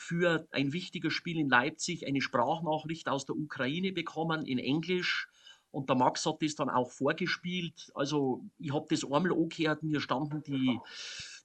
für 0.00 0.48
ein 0.50 0.72
wichtiges 0.72 1.12
Spiel 1.12 1.38
in 1.38 1.50
Leipzig 1.50 2.06
eine 2.06 2.22
Sprachnachricht 2.22 3.06
aus 3.06 3.26
der 3.26 3.36
Ukraine 3.36 3.92
bekommen 3.92 4.46
in 4.46 4.58
Englisch 4.58 5.28
und 5.72 5.90
der 5.90 5.96
Max 5.96 6.24
hat 6.24 6.40
das 6.40 6.54
dann 6.54 6.70
auch 6.70 6.90
vorgespielt. 6.90 7.92
Also 7.94 8.42
ich 8.58 8.72
habe 8.72 8.86
das 8.88 9.04
einmal 9.04 9.30
angehört, 9.30 9.82
mir 9.82 10.00
standen 10.00 10.42
die, 10.42 10.78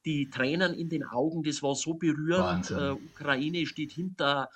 die 0.05 0.29
Tränen 0.29 0.73
in 0.73 0.87
den 0.87 1.03
Augen, 1.03 1.43
das 1.43 1.61
war 1.61 1.75
so 1.75 1.95
berührend. 1.95 2.71
Äh, 2.71 2.91
Ukraine 2.91 3.65
steht 3.65 3.91
hinter 3.91 4.49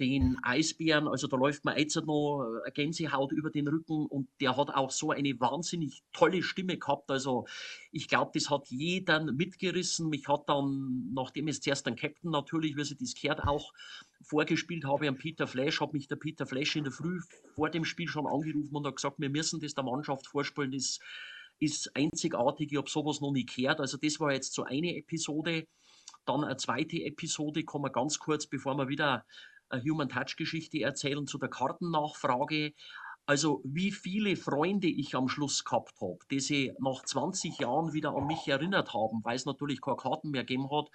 den 0.00 0.36
Eisbären, 0.42 1.06
also 1.06 1.28
da 1.28 1.36
läuft 1.36 1.64
mir 1.64 1.78
jetzt 1.78 1.96
noch 1.96 2.60
eine 2.64 2.72
Gänsehaut 2.72 3.32
über 3.32 3.50
den 3.50 3.68
Rücken 3.68 4.06
und 4.06 4.28
der 4.40 4.56
hat 4.56 4.70
auch 4.70 4.90
so 4.90 5.10
eine 5.10 5.38
wahnsinnig 5.40 6.02
tolle 6.12 6.42
Stimme 6.42 6.76
gehabt. 6.78 7.10
Also 7.10 7.46
ich 7.92 8.08
glaube, 8.08 8.32
das 8.34 8.50
hat 8.50 8.68
jeden 8.68 9.36
mitgerissen. 9.36 10.08
Mich 10.08 10.26
hat 10.26 10.48
dann, 10.48 11.12
nachdem 11.14 11.48
es 11.48 11.60
zuerst 11.60 11.86
ein 11.86 11.96
Captain 11.96 12.30
natürlich, 12.30 12.76
wie 12.76 12.84
sie 12.84 12.96
das 12.96 13.14
gehört, 13.14 13.44
auch 13.44 13.72
vorgespielt 14.22 14.84
habe 14.84 15.08
an 15.08 15.16
Peter 15.16 15.46
Flash, 15.46 15.80
hat 15.80 15.92
mich 15.92 16.08
der 16.08 16.16
Peter 16.16 16.46
Flash 16.46 16.76
in 16.76 16.84
der 16.84 16.92
Früh 16.92 17.20
vor 17.54 17.70
dem 17.70 17.84
Spiel 17.84 18.08
schon 18.08 18.26
angerufen 18.26 18.74
und 18.74 18.86
hat 18.86 18.96
gesagt, 18.96 19.18
wir 19.18 19.30
müssen 19.30 19.60
das 19.60 19.74
der 19.74 19.84
Mannschaft 19.84 20.26
vorspielen, 20.26 20.72
das 20.72 20.98
ist 21.60 21.94
einzigartig, 21.94 22.72
ich 22.72 22.78
habe 22.78 22.90
sowas 22.90 23.20
noch 23.20 23.32
nie 23.32 23.46
gehört. 23.46 23.80
Also 23.80 23.96
das 23.96 24.18
war 24.20 24.32
jetzt 24.32 24.54
so 24.54 24.64
eine 24.64 24.96
Episode. 24.96 25.66
Dann 26.26 26.42
eine 26.42 26.56
zweite 26.56 27.02
Episode, 27.04 27.64
kommen 27.64 27.84
wir 27.84 27.90
ganz 27.90 28.18
kurz, 28.18 28.46
bevor 28.46 28.76
wir 28.76 28.88
wieder 28.88 29.24
Human 29.72 30.08
Touch 30.08 30.36
Geschichte 30.36 30.80
erzählen 30.80 31.26
zu 31.26 31.38
der 31.38 31.48
Kartennachfrage. 31.48 32.74
Also 33.26 33.62
wie 33.64 33.90
viele 33.90 34.36
Freunde 34.36 34.86
ich 34.86 35.14
am 35.14 35.28
Schluss 35.28 35.64
gehabt 35.64 35.94
habe, 36.00 36.18
die 36.30 36.40
sich 36.40 36.72
nach 36.78 37.02
20 37.02 37.58
Jahren 37.58 37.94
wieder 37.94 38.14
an 38.14 38.26
mich 38.26 38.46
erinnert 38.46 38.92
haben, 38.92 39.24
weil 39.24 39.36
es 39.36 39.46
natürlich 39.46 39.80
keine 39.80 39.96
Karten 39.96 40.30
mehr 40.30 40.42
gegeben 40.44 40.70
hat. 40.70 40.90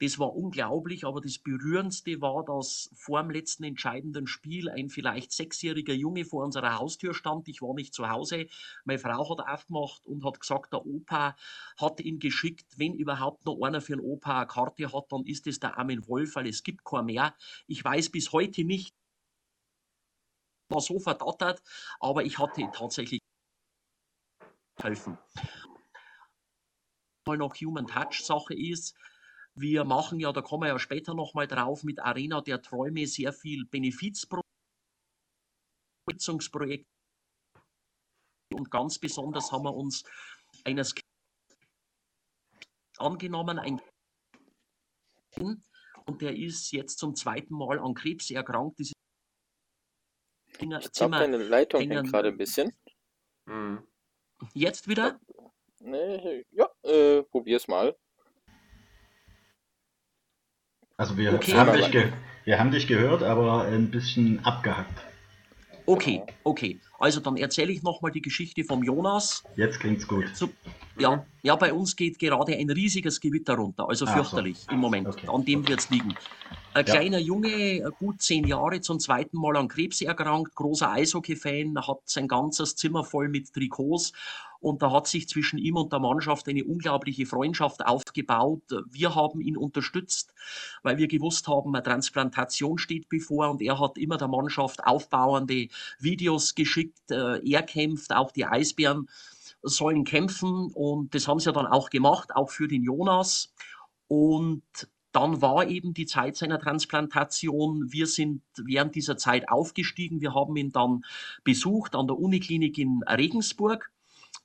Das 0.00 0.18
war 0.18 0.34
unglaublich, 0.34 1.04
aber 1.04 1.20
das 1.20 1.38
Berührendste 1.38 2.20
war, 2.20 2.44
dass 2.44 2.90
vor 2.94 3.22
dem 3.22 3.30
letzten 3.30 3.62
entscheidenden 3.62 4.26
Spiel 4.26 4.68
ein 4.68 4.88
vielleicht 4.88 5.30
sechsjähriger 5.30 5.94
Junge 5.94 6.24
vor 6.24 6.44
unserer 6.44 6.78
Haustür 6.78 7.14
stand. 7.14 7.46
Ich 7.48 7.62
war 7.62 7.74
nicht 7.74 7.94
zu 7.94 8.08
Hause. 8.08 8.48
Meine 8.84 8.98
Frau 8.98 9.30
hat 9.30 9.46
aufgemacht 9.46 10.04
und 10.06 10.24
hat 10.24 10.40
gesagt, 10.40 10.72
der 10.72 10.84
Opa 10.84 11.36
hat 11.78 12.00
ihn 12.00 12.18
geschickt. 12.18 12.66
Wenn 12.76 12.94
überhaupt 12.94 13.46
noch 13.46 13.62
einer 13.62 13.80
für 13.80 13.92
einen 13.92 14.02
Opa 14.02 14.38
eine 14.38 14.46
Karte 14.48 14.92
hat, 14.92 15.12
dann 15.12 15.24
ist 15.26 15.46
es 15.46 15.60
der 15.60 15.78
Armin 15.78 16.06
Wolf, 16.08 16.34
weil 16.34 16.48
es 16.48 16.64
gibt 16.64 16.84
keinen 16.84 17.06
mehr. 17.06 17.34
Ich 17.68 17.84
weiß 17.84 18.10
bis 18.10 18.32
heute 18.32 18.64
nicht, 18.64 18.92
war 20.70 20.80
so 20.80 20.98
verdattert, 20.98 21.62
aber 22.00 22.24
ich 22.24 22.38
hatte 22.38 22.68
tatsächlich 22.74 23.20
helfen. 24.82 25.16
Mal 27.26 27.38
noch 27.38 27.54
Human 27.54 27.86
Touch 27.86 28.24
Sache 28.24 28.54
ist, 28.54 28.94
wir 29.56 29.84
machen 29.84 30.20
ja, 30.20 30.32
da 30.32 30.42
kommen 30.42 30.64
wir 30.64 30.68
ja 30.68 30.78
später 30.78 31.14
nochmal 31.14 31.46
drauf, 31.46 31.84
mit 31.84 32.00
Arena 32.00 32.40
der 32.40 32.60
Träume 32.62 33.06
sehr 33.06 33.32
viel 33.32 33.66
Benefizprojekte 33.66 34.44
und 38.52 38.70
ganz 38.70 38.98
besonders 38.98 39.52
haben 39.52 39.64
wir 39.64 39.74
uns 39.74 40.04
eines 40.64 40.94
angenommen, 42.98 43.58
ein 43.58 43.80
und 46.06 46.20
der 46.20 46.36
ist 46.36 46.70
jetzt 46.70 46.98
zum 46.98 47.16
zweiten 47.16 47.54
Mal 47.54 47.78
an 47.78 47.94
Krebs 47.94 48.30
erkrankt. 48.30 48.78
Das 48.78 48.92
Dinger, 50.60 50.78
ich 50.78 50.92
glaube, 50.92 51.16
deine 51.16 51.38
Leitung 51.38 51.80
hängt 51.80 52.10
gerade 52.10 52.28
ein 52.28 52.36
bisschen. 52.36 52.72
Hm. 53.48 53.84
Jetzt 54.52 54.86
wieder? 54.86 55.18
Nee, 55.80 56.44
ja, 56.50 56.70
äh, 56.82 57.22
probier's 57.24 57.66
mal. 57.66 57.96
Also 60.96 61.16
wir, 61.16 61.34
okay. 61.34 61.54
haben 61.54 61.72
dich 61.72 62.12
wir 62.44 62.58
haben 62.58 62.70
dich 62.70 62.86
gehört, 62.86 63.22
aber 63.22 63.64
ein 63.64 63.90
bisschen 63.90 64.44
abgehackt. 64.44 65.02
Okay, 65.86 66.22
okay. 66.44 66.78
Also 66.98 67.20
dann 67.20 67.36
erzähle 67.36 67.72
ich 67.72 67.82
nochmal 67.82 68.10
die 68.12 68.22
Geschichte 68.22 68.64
vom 68.64 68.82
Jonas. 68.82 69.42
Jetzt 69.56 69.80
klingt's 69.80 70.06
gut. 70.06 70.24
So, 70.34 70.48
ja, 70.98 71.26
ja, 71.42 71.56
bei 71.56 71.72
uns 71.74 71.96
geht 71.96 72.18
gerade 72.18 72.56
ein 72.56 72.70
riesiges 72.70 73.20
Gewitter 73.20 73.54
runter, 73.54 73.88
also 73.88 74.06
fürchterlich 74.06 74.58
so. 74.60 74.72
im 74.72 74.78
Moment. 74.78 75.08
Okay. 75.08 75.28
An 75.28 75.44
dem 75.44 75.66
wird's 75.68 75.90
liegen. 75.90 76.14
Ein 76.72 76.86
ja. 76.86 76.92
kleiner 76.94 77.18
Junge, 77.18 77.92
gut 77.98 78.22
zehn 78.22 78.46
Jahre, 78.46 78.80
zum 78.80 78.98
zweiten 78.98 79.36
Mal 79.36 79.56
an 79.56 79.68
Krebs 79.68 80.00
erkrankt, 80.00 80.54
großer 80.54 80.90
Eishockey-Fan, 80.92 81.76
hat 81.86 82.00
sein 82.04 82.28
ganzes 82.28 82.76
Zimmer 82.76 83.04
voll 83.04 83.28
mit 83.28 83.52
Trikots 83.52 84.12
und 84.64 84.80
da 84.80 84.90
hat 84.90 85.06
sich 85.06 85.28
zwischen 85.28 85.58
ihm 85.58 85.76
und 85.76 85.92
der 85.92 86.00
Mannschaft 86.00 86.48
eine 86.48 86.64
unglaubliche 86.64 87.26
Freundschaft 87.26 87.84
aufgebaut. 87.84 88.62
Wir 88.90 89.14
haben 89.14 89.42
ihn 89.42 89.58
unterstützt, 89.58 90.32
weil 90.82 90.96
wir 90.96 91.06
gewusst 91.06 91.48
haben, 91.48 91.74
eine 91.74 91.82
Transplantation 91.82 92.78
steht 92.78 93.10
bevor 93.10 93.50
und 93.50 93.60
er 93.60 93.78
hat 93.78 93.98
immer 93.98 94.16
der 94.16 94.28
Mannschaft 94.28 94.82
aufbauende 94.82 95.68
Videos 95.98 96.54
geschickt. 96.54 97.10
Äh, 97.10 97.46
er 97.46 97.62
kämpft, 97.62 98.14
auch 98.14 98.32
die 98.32 98.46
Eisbären 98.46 99.10
sollen 99.62 100.04
kämpfen 100.04 100.70
und 100.72 101.14
das 101.14 101.28
haben 101.28 101.40
sie 101.40 101.52
dann 101.52 101.66
auch 101.66 101.90
gemacht, 101.90 102.34
auch 102.34 102.48
für 102.48 102.66
den 102.66 102.84
Jonas. 102.84 103.52
Und 104.08 104.62
dann 105.12 105.42
war 105.42 105.68
eben 105.68 105.92
die 105.92 106.06
Zeit 106.06 106.36
seiner 106.36 106.58
Transplantation. 106.58 107.92
Wir 107.92 108.06
sind 108.06 108.40
während 108.56 108.94
dieser 108.94 109.18
Zeit 109.18 109.50
aufgestiegen. 109.50 110.22
Wir 110.22 110.34
haben 110.34 110.56
ihn 110.56 110.72
dann 110.72 111.04
besucht 111.44 111.94
an 111.94 112.06
der 112.06 112.18
Uniklinik 112.18 112.78
in 112.78 113.02
Regensburg 113.06 113.90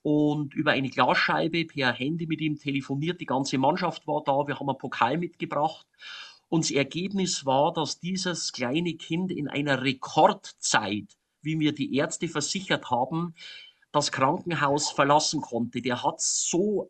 und 0.01 0.53
über 0.53 0.71
eine 0.71 0.89
Glasscheibe 0.89 1.65
per 1.65 1.91
Handy 1.91 2.25
mit 2.25 2.41
ihm 2.41 2.57
telefoniert. 2.57 3.19
Die 3.19 3.25
ganze 3.25 3.57
Mannschaft 3.57 4.07
war 4.07 4.23
da. 4.23 4.47
Wir 4.47 4.59
haben 4.59 4.69
einen 4.69 4.77
Pokal 4.77 5.17
mitgebracht. 5.17 5.85
Und 6.47 6.65
das 6.65 6.71
Ergebnis 6.71 7.45
war, 7.45 7.73
dass 7.73 7.99
dieses 7.99 8.51
kleine 8.51 8.95
Kind 8.95 9.31
in 9.31 9.47
einer 9.47 9.83
Rekordzeit, 9.83 11.17
wie 11.41 11.55
mir 11.55 11.73
die 11.73 11.95
Ärzte 11.95 12.27
versichert 12.27 12.89
haben, 12.89 13.35
das 13.91 14.11
Krankenhaus 14.11 14.91
verlassen 14.91 15.41
konnte. 15.41 15.81
Der 15.81 16.03
hat 16.03 16.21
so 16.21 16.89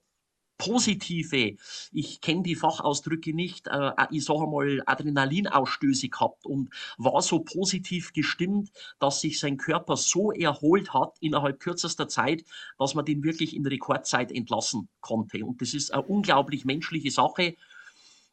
positive, 0.59 1.55
ich 1.91 2.21
kenne 2.21 2.43
die 2.43 2.55
Fachausdrücke 2.55 3.33
nicht, 3.33 3.67
äh, 3.67 3.91
ich 4.11 4.25
sage 4.25 4.45
mal 4.45 4.83
Adrenalinausstöße 4.85 6.09
gehabt 6.09 6.45
und 6.45 6.69
war 6.97 7.21
so 7.23 7.39
positiv 7.39 8.13
gestimmt, 8.13 8.69
dass 8.99 9.21
sich 9.21 9.39
sein 9.39 9.57
Körper 9.57 9.97
so 9.97 10.31
erholt 10.31 10.93
hat 10.93 11.15
innerhalb 11.21 11.59
kürzester 11.59 12.07
Zeit, 12.07 12.43
dass 12.77 12.93
man 12.93 13.05
den 13.05 13.23
wirklich 13.23 13.55
in 13.55 13.65
Rekordzeit 13.65 14.31
entlassen 14.31 14.89
konnte. 14.99 15.43
Und 15.43 15.61
das 15.61 15.73
ist 15.73 15.93
eine 15.93 16.03
unglaublich 16.03 16.65
menschliche 16.65 17.09
Sache. 17.09 17.55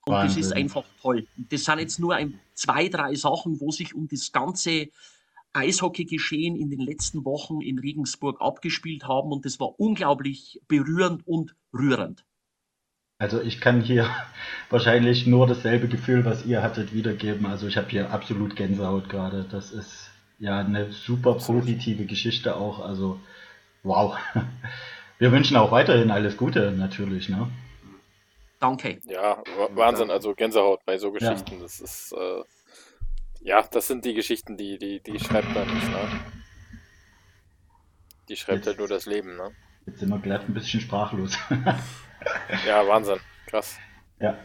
Und 0.05 0.15
Wahnsinn. 0.15 0.37
das 0.37 0.47
ist 0.47 0.53
einfach 0.53 0.85
toll. 1.01 1.27
Das 1.37 1.65
sind 1.65 1.79
jetzt 1.79 2.01
nur 2.01 2.17
ein, 2.17 2.41
zwei, 2.55 2.89
drei 2.89 3.15
Sachen, 3.15 3.61
wo 3.61 3.71
sich 3.71 3.95
um 3.95 4.09
das 4.09 4.33
ganze 4.33 4.89
Eishockey-Geschehen 5.53 6.57
in 6.57 6.71
den 6.71 6.81
letzten 6.81 7.25
Wochen 7.25 7.61
in 7.61 7.79
Regensburg 7.79 8.41
abgespielt 8.41 9.05
haben 9.05 9.33
und 9.33 9.45
das 9.45 9.59
war 9.61 9.79
unglaublich 9.81 10.61
berührend 10.69 11.27
und 11.27 11.57
rührend. 11.73 12.25
Also 13.19 13.41
ich 13.41 13.61
kann 13.61 13.81
hier 13.81 14.11
wahrscheinlich 14.71 15.27
nur 15.27 15.47
dasselbe 15.47 15.89
Gefühl, 15.89 16.25
was 16.25 16.45
ihr 16.45 16.63
hattet, 16.63 16.93
wiedergeben. 16.93 17.47
Also 17.47 17.67
ich 17.67 17.77
habe 17.77 17.89
hier 17.89 18.11
absolut 18.11 18.57
Gänsehaut 18.57 19.09
gerade. 19.09 19.47
Das 19.51 19.73
ist 19.73 20.11
ja 20.39 20.59
eine 20.59 20.93
super 20.93 21.35
positive 21.35 22.05
Geschichte 22.05 22.57
auch. 22.57 22.81
Also 22.81 23.19
wow. 23.83 24.17
Wir 25.19 25.33
wünschen 25.33 25.57
auch 25.57 25.73
weiterhin 25.73 26.11
alles 26.11 26.37
Gute 26.37 26.73
natürlich. 26.73 27.31
Ne? 27.31 27.49
Danke. 28.61 28.99
Ja, 29.07 29.43
Wahnsinn. 29.71 30.11
Also 30.11 30.35
Gänsehaut 30.35 30.85
bei 30.85 30.99
so 30.99 31.11
Geschichten. 31.11 31.57
Ja. 31.57 31.63
Das 31.63 31.81
ist 31.81 32.13
äh, 32.13 32.43
ja, 33.47 33.63
das 33.71 33.87
sind 33.87 34.05
die 34.05 34.15
Geschichten, 34.15 34.57
die, 34.57 34.77
die, 34.77 35.01
die 35.01 35.21
schreibt 35.21 35.55
man 35.55 35.73
nicht, 35.73 35.89
ne? 35.89 36.21
Die 38.29 38.35
schreibt 38.35 38.59
jetzt, 38.59 38.67
halt 38.67 38.79
nur 38.79 38.89
das 38.89 39.07
Leben, 39.07 39.37
ne? 39.37 39.53
Jetzt 39.87 40.01
sind 40.01 40.09
wir 40.09 40.19
glatt 40.19 40.49
ein 40.49 40.55
bisschen 40.55 40.81
sprachlos. 40.81 41.39
ja, 42.67 42.87
Wahnsinn. 42.89 43.21
Krass. 43.47 43.77
Ja. 44.19 44.37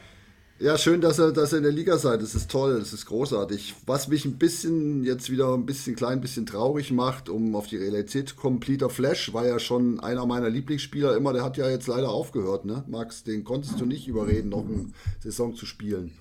Ja, 0.59 0.77
schön, 0.77 1.01
dass 1.01 1.19
ihr, 1.19 1.31
dass 1.31 1.51
ihr 1.51 1.57
in 1.57 1.63
der 1.63 1.71
Liga 1.71 1.97
seid. 1.97 2.21
Das 2.21 2.35
ist 2.35 2.51
toll, 2.51 2.77
das 2.77 2.93
ist 2.93 3.07
großartig. 3.07 3.73
Was 3.87 4.07
mich 4.07 4.25
ein 4.25 4.37
bisschen 4.37 5.03
jetzt 5.03 5.31
wieder 5.31 5.55
ein 5.55 5.65
bisschen 5.65 5.95
klein 5.95 6.21
bisschen 6.21 6.45
traurig 6.45 6.91
macht, 6.91 7.27
um 7.27 7.55
auf 7.55 7.65
die 7.65 7.77
Realität 7.77 8.29
zu 8.29 8.35
kommen, 8.35 8.59
Peter 8.59 8.91
Flash 8.91 9.33
war 9.33 9.47
ja 9.47 9.57
schon 9.57 9.99
einer 9.99 10.27
meiner 10.27 10.51
Lieblingsspieler 10.51 11.17
immer. 11.17 11.33
Der 11.33 11.43
hat 11.43 11.57
ja 11.57 11.67
jetzt 11.67 11.87
leider 11.87 12.11
aufgehört, 12.11 12.65
ne? 12.65 12.83
Max, 12.87 13.23
den 13.23 13.43
konntest 13.43 13.81
du 13.81 13.87
nicht 13.87 14.07
überreden, 14.07 14.49
noch 14.49 14.63
eine 14.63 14.91
Saison 15.19 15.55
zu 15.55 15.65
spielen. 15.65 16.13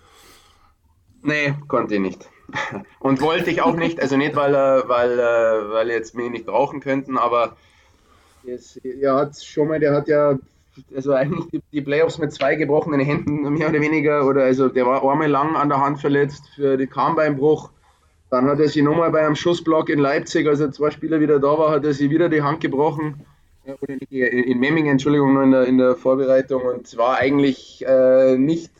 Nee, 1.22 1.54
konnte 1.68 1.96
ich 1.96 2.00
nicht. 2.00 2.30
Und 2.98 3.20
wollte 3.20 3.50
ich 3.50 3.62
auch 3.62 3.74
nicht, 3.74 4.00
also 4.00 4.16
nicht, 4.16 4.36
weil 4.36 4.54
er, 4.54 4.88
weil, 4.88 5.18
weil 5.18 5.90
jetzt 5.90 6.14
mich 6.14 6.30
nicht 6.30 6.46
brauchen 6.46 6.80
könnten, 6.80 7.18
aber 7.18 7.56
es, 8.46 8.76
er 8.76 9.16
hat 9.16 9.42
schon 9.42 9.68
mal, 9.68 9.80
der 9.80 9.94
hat 9.94 10.08
ja 10.08 10.38
also 10.94 11.12
eigentlich 11.12 11.46
die, 11.50 11.62
die, 11.72 11.80
Playoffs 11.80 12.18
mit 12.18 12.32
zwei 12.32 12.54
gebrochenen 12.54 13.00
Händen, 13.00 13.42
mehr 13.52 13.68
oder 13.68 13.80
weniger, 13.80 14.26
oder 14.26 14.44
also 14.44 14.68
der 14.68 14.86
war 14.86 15.02
einmal 15.02 15.28
lang 15.28 15.56
an 15.56 15.68
der 15.68 15.80
Hand 15.80 16.00
verletzt 16.00 16.44
für 16.54 16.76
den 16.76 16.88
Karnbeinbruch. 16.88 17.70
Dann 18.30 18.46
hat 18.46 18.60
er 18.60 18.68
sich 18.68 18.82
nochmal 18.82 19.10
bei 19.10 19.26
einem 19.26 19.34
Schussblock 19.34 19.88
in 19.88 19.98
Leipzig, 19.98 20.46
als 20.46 20.60
er 20.60 20.70
zwei 20.70 20.90
Spieler 20.90 21.20
wieder 21.20 21.40
da 21.40 21.58
war, 21.58 21.72
hat 21.72 21.84
er 21.84 21.92
sich 21.92 22.10
wieder 22.10 22.28
die 22.28 22.42
Hand 22.42 22.60
gebrochen. 22.60 23.26
Oder 23.80 23.94
in, 23.94 23.98
in 24.08 24.58
Memmingen, 24.58 24.92
Entschuldigung, 24.92 25.34
nur 25.34 25.42
in 25.42 25.50
der, 25.50 25.64
in 25.64 25.78
der 25.78 25.96
Vorbereitung. 25.96 26.62
Und 26.62 26.86
zwar 26.86 27.18
eigentlich 27.18 27.84
äh, 27.86 28.36
nicht 28.36 28.70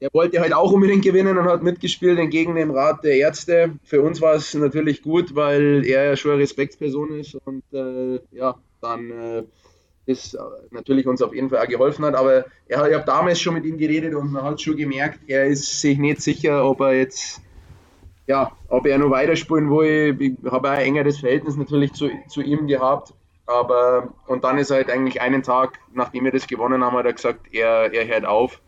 er 0.00 0.08
wollte 0.14 0.40
halt 0.40 0.54
auch 0.54 0.72
unbedingt 0.72 1.04
gewinnen 1.04 1.36
und 1.36 1.44
hat 1.44 1.62
mitgespielt 1.62 2.18
entgegen 2.18 2.54
dem 2.54 2.70
Rat 2.70 3.04
der 3.04 3.16
Ärzte. 3.16 3.78
Für 3.84 4.00
uns 4.00 4.20
war 4.20 4.34
es 4.34 4.54
natürlich 4.54 5.02
gut, 5.02 5.34
weil 5.34 5.84
er 5.86 6.04
ja 6.04 6.16
schon 6.16 6.32
eine 6.32 6.40
Respektsperson 6.40 7.20
ist 7.20 7.34
und 7.44 7.62
äh, 7.72 8.18
ja, 8.32 8.56
dann 8.80 9.10
äh, 9.10 9.42
ist 10.06 10.36
natürlich 10.70 11.06
uns 11.06 11.20
auf 11.20 11.34
jeden 11.34 11.50
Fall 11.50 11.64
auch 11.64 11.68
geholfen 11.68 12.04
hat. 12.06 12.14
Aber 12.14 12.46
er, 12.66 12.88
ich 12.88 12.94
habe 12.94 13.04
damals 13.04 13.40
schon 13.40 13.54
mit 13.54 13.66
ihm 13.66 13.76
geredet 13.76 14.14
und 14.14 14.32
man 14.32 14.42
hat 14.42 14.60
schon 14.60 14.76
gemerkt, 14.76 15.20
er 15.26 15.46
ist 15.46 15.80
sich 15.80 15.98
nicht 15.98 16.22
sicher, 16.22 16.64
ob 16.64 16.80
er 16.80 16.94
jetzt 16.94 17.42
ja, 18.26 18.52
ob 18.68 18.86
er 18.86 18.96
noch 18.96 19.10
weiterspielen 19.10 19.70
will. 19.70 20.16
Ich 20.20 20.50
habe 20.50 20.70
ein 20.70 20.86
engeres 20.86 21.18
Verhältnis 21.18 21.56
natürlich 21.56 21.92
zu, 21.92 22.08
zu 22.28 22.40
ihm 22.40 22.68
gehabt. 22.68 23.12
Aber 23.46 24.14
und 24.28 24.44
dann 24.44 24.56
ist 24.58 24.70
halt 24.70 24.88
eigentlich 24.88 25.20
einen 25.20 25.42
Tag, 25.42 25.80
nachdem 25.92 26.24
wir 26.24 26.30
das 26.32 26.46
gewonnen 26.46 26.84
haben, 26.84 26.96
hat 26.96 27.06
er 27.06 27.12
gesagt, 27.12 27.52
er, 27.52 27.92
er 27.92 28.06
hört 28.06 28.24
auf. 28.24 28.60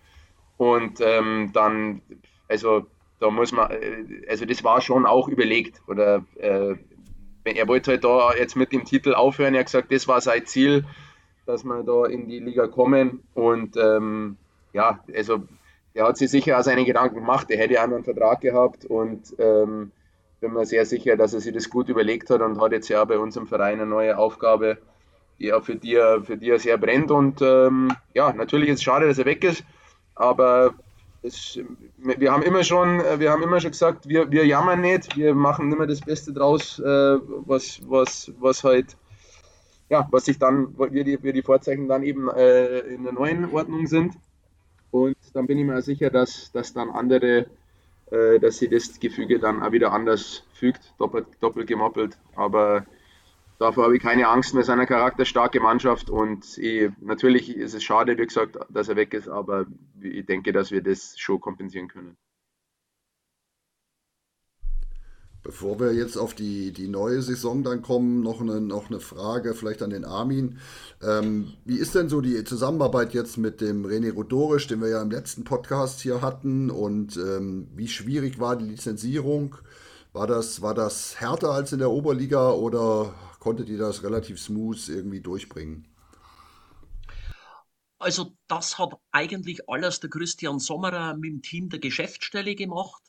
Und 0.63 1.01
ähm, 1.01 1.51
dann, 1.53 2.03
also 2.47 2.87
da 3.19 3.31
muss 3.31 3.51
man, 3.51 3.73
äh, 3.73 4.05
also 4.29 4.45
das 4.45 4.63
war 4.63 4.81
schon 4.81 5.07
auch 5.07 5.27
überlegt. 5.27 5.83
Oder 5.89 6.25
äh, 6.37 6.77
er 7.43 7.67
wollte 7.67 7.91
halt 7.91 8.05
da 8.05 8.33
jetzt 8.33 8.55
mit 8.55 8.71
dem 8.71 8.85
Titel 8.85 9.13
aufhören. 9.13 9.55
Er 9.55 9.61
hat 9.61 9.67
gesagt, 9.67 9.91
das 9.91 10.07
war 10.07 10.21
sein 10.21 10.47
Ziel, 10.47 10.85
dass 11.47 11.65
wir 11.65 11.83
da 11.83 12.07
in 12.07 12.29
die 12.29 12.39
Liga 12.39 12.69
kommen. 12.69 13.25
Und 13.35 13.77
ähm, 13.77 14.37
ja, 14.73 15.01
also 15.13 15.43
er 15.95 16.07
hat 16.07 16.17
sich 16.17 16.31
sicher 16.31 16.57
auch 16.57 16.63
seine 16.63 16.85
Gedanken 16.85 17.17
gemacht. 17.17 17.51
Er 17.51 17.59
hätte 17.59 17.75
ja 17.75 17.83
einen 17.83 18.05
Vertrag 18.05 18.41
gehabt 18.41 18.85
und 18.85 19.35
ähm, 19.39 19.91
bin 20.41 20.53
mir 20.53 20.65
sehr 20.65 20.87
sicher, 20.87 21.17
dass 21.17 21.35
er 21.35 21.41
sich 21.41 21.53
das 21.53 21.71
gut 21.71 21.89
überlegt 21.89 22.31
hat 22.31 22.41
und 22.41 22.61
hat 22.61 22.71
jetzt 22.71 22.89
ja 22.89 23.05
bei 23.05 23.19
uns 23.19 23.37
im 23.37 23.49
Verein 23.49 23.81
eine 23.81 23.87
neue 23.87 24.17
Aufgabe, 24.17 24.79
die 25.41 25.49
er 25.49 25.61
für 25.61 25.75
die 25.75 25.97
für 26.23 26.37
die 26.37 26.51
er 26.51 26.61
sehr 26.61 26.79
brennt. 26.79 27.11
Und 27.11 27.43
ähm, 27.43 27.91
ja, 28.15 28.33
natürlich 28.33 28.69
ist 28.69 28.77
es 28.77 28.85
schade, 28.85 29.09
dass 29.09 29.19
er 29.19 29.25
weg 29.25 29.43
ist, 29.43 29.65
aber 30.15 30.75
es, 31.23 31.59
wir 31.99 32.33
haben 32.33 32.43
immer 32.43 32.65
schon, 32.65 32.99
wir 32.99 33.31
haben 33.31 33.43
immer 33.43 33.61
schon 33.61 33.71
gesagt, 33.71 34.09
wir, 34.09 34.31
wir 34.31 34.45
jammern 34.45 34.81
nicht, 34.81 35.17
wir 35.17 35.35
machen 35.35 35.73
immer 35.73 35.87
das 35.87 36.01
Beste 36.01 36.33
draus, 36.33 36.79
äh, 36.79 36.85
was, 37.47 37.81
was, 37.89 38.33
was 38.41 38.65
halt, 38.65 38.97
ja, 39.89 40.09
was 40.11 40.25
sich 40.25 40.39
dann, 40.39 40.77
wir 40.77 41.05
die, 41.05 41.23
wir 41.23 41.33
die 41.33 41.43
Vorzeichen 41.43 41.89
dann 41.89 42.03
eben 42.03 42.29
äh, 42.29 42.81
in 42.81 43.05
der 43.05 43.13
neuen 43.13 43.53
Ordnung 43.53 43.87
sind. 43.87 44.15
Und 44.91 45.17
dann 45.33 45.47
bin 45.47 45.59
ich 45.59 45.65
mir 45.65 45.81
sicher, 45.81 46.11
dass, 46.11 46.51
dass 46.53 46.73
dann 46.73 46.91
andere 46.91 47.47
äh, 48.13 48.39
dass 48.39 48.59
sie 48.59 48.69
das 48.69 49.01
Gefüge 49.01 49.39
dann 49.39 49.63
auch 49.63 49.73
wieder 49.73 49.91
anders 49.91 50.43
fügt, 50.53 50.93
doppelt, 50.99 51.27
doppelt 51.41 51.67
gemoppelt. 51.67 52.19
Aber 52.37 52.85
davor 53.63 53.85
habe 53.85 53.97
ich 53.97 54.03
keine 54.03 54.29
Angst 54.29 54.55
mehr, 54.55 54.65
seine 54.65 54.87
charakterstarke 54.87 55.61
Mannschaft 55.61 56.11
und 56.11 56.59
ich, 56.59 56.91
natürlich 57.01 57.57
ist 57.57 57.75
es 57.75 57.83
schade, 57.83 58.19
wie 58.19 58.27
gesagt, 58.27 58.59
dass 58.69 58.89
er 58.89 58.97
weg 58.97 59.15
ist, 59.15 59.29
aber 59.29 59.67
ich 60.01 60.27
denke, 60.27 60.53
dass 60.53 60.71
wir 60.71 60.83
das 60.83 61.19
schon 61.19 61.41
kompensieren 61.41 61.89
können. 61.89 62.17
Bevor 65.45 65.81
wir 65.81 65.93
jetzt 65.93 66.17
auf 66.17 66.35
die, 66.35 66.73
die 66.73 66.87
neue 66.87 67.21
Saison 67.21 67.65
dann 67.65 67.83
kommen, 67.83 68.21
noch 68.23 68.41
eine, 68.41 68.61
noch 68.61 68.91
eine 68.91 69.01
Frage 69.01 69.55
vielleicht 69.55 69.83
an 69.83 69.91
den 69.91 70.05
Armin. 70.05 70.59
Ähm, 71.03 71.55
wie 71.65 71.79
ist 71.79 71.97
denn 71.97 72.09
so 72.09 72.21
die 72.21 72.45
Zusammenarbeit 72.45 73.13
jetzt 73.13 73.39
mit 73.39 73.61
dem 73.61 73.85
René 73.85 74.13
Rodorisch, 74.13 74.69
den 74.69 74.81
wir 74.81 74.89
ja 74.89 75.03
im 75.03 75.11
letzten 75.11 75.43
Podcast 75.43 76.01
hier 76.01 76.23
hatten? 76.23 76.71
Und 76.71 77.17
ähm, 77.17 77.67
wie 77.75 77.89
schwierig 77.89 78.39
war 78.39 78.55
die 78.55 78.67
Lizenzierung? 78.67 79.57
War 80.13 80.29
das, 80.29 80.63
war 80.63 80.75
das 80.75 81.21
härter 81.21 81.51
als 81.51 81.73
in 81.73 81.81
der 81.81 81.91
Oberliga 81.91 82.53
oder 82.53 83.13
konntet 83.43 83.69
ihr 83.69 83.79
das 83.79 84.05
relativ 84.05 84.39
smooth 84.39 84.89
irgendwie 84.89 85.21
durchbringen? 85.21 85.89
Also 87.99 88.37
das 88.47 88.79
hat 88.79 88.93
eigentlich 89.11 89.69
alles 89.69 89.99
der 89.99 90.11
Christian 90.11 90.61
Sommerer 90.61 91.15
mit 91.15 91.33
dem 91.33 91.43
Team 91.43 91.69
der 91.69 91.81
Geschäftsstelle 91.81 92.55
gemacht. 92.55 93.03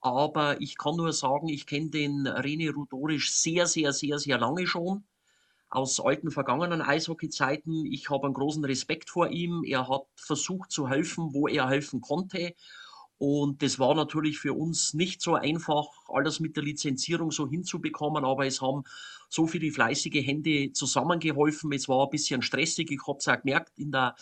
Aber 0.00 0.60
ich 0.60 0.76
kann 0.76 0.96
nur 0.96 1.12
sagen, 1.12 1.48
ich 1.48 1.66
kenne 1.66 1.90
den 1.90 2.26
René 2.26 2.74
Rudorisch 2.74 3.32
sehr, 3.32 3.68
sehr, 3.68 3.92
sehr, 3.92 4.18
sehr 4.18 4.38
lange 4.38 4.66
schon. 4.66 5.04
Aus 5.68 6.00
alten 6.00 6.32
vergangenen 6.32 6.82
Eishockey-Zeiten. 6.82 7.86
Ich 7.86 8.10
habe 8.10 8.24
einen 8.24 8.34
großen 8.34 8.64
Respekt 8.64 9.08
vor 9.08 9.28
ihm. 9.28 9.62
Er 9.64 9.88
hat 9.88 10.06
versucht 10.16 10.72
zu 10.72 10.88
helfen, 10.88 11.32
wo 11.32 11.46
er 11.46 11.68
helfen 11.68 12.00
konnte. 12.00 12.56
Und 13.18 13.62
das 13.62 13.78
war 13.78 13.94
natürlich 13.94 14.38
für 14.38 14.52
uns 14.52 14.92
nicht 14.92 15.22
so 15.22 15.34
einfach, 15.34 15.86
alles 16.08 16.40
mit 16.40 16.56
der 16.56 16.64
Lizenzierung 16.64 17.30
so 17.30 17.48
hinzubekommen, 17.48 18.24
aber 18.24 18.46
es 18.46 18.60
haben 18.60 18.84
so 19.28 19.46
viele 19.46 19.70
fleißige 19.70 20.26
Hände 20.26 20.72
zusammengeholfen. 20.72 21.72
Es 21.72 21.88
war 21.88 22.04
ein 22.04 22.10
bisschen 22.10 22.42
stressig. 22.42 22.90
Ich 22.90 23.06
habe 23.06 23.18
es 23.18 23.28
auch 23.28 23.40
gemerkt 23.40 23.78
in 23.78 23.90
der 23.90 24.14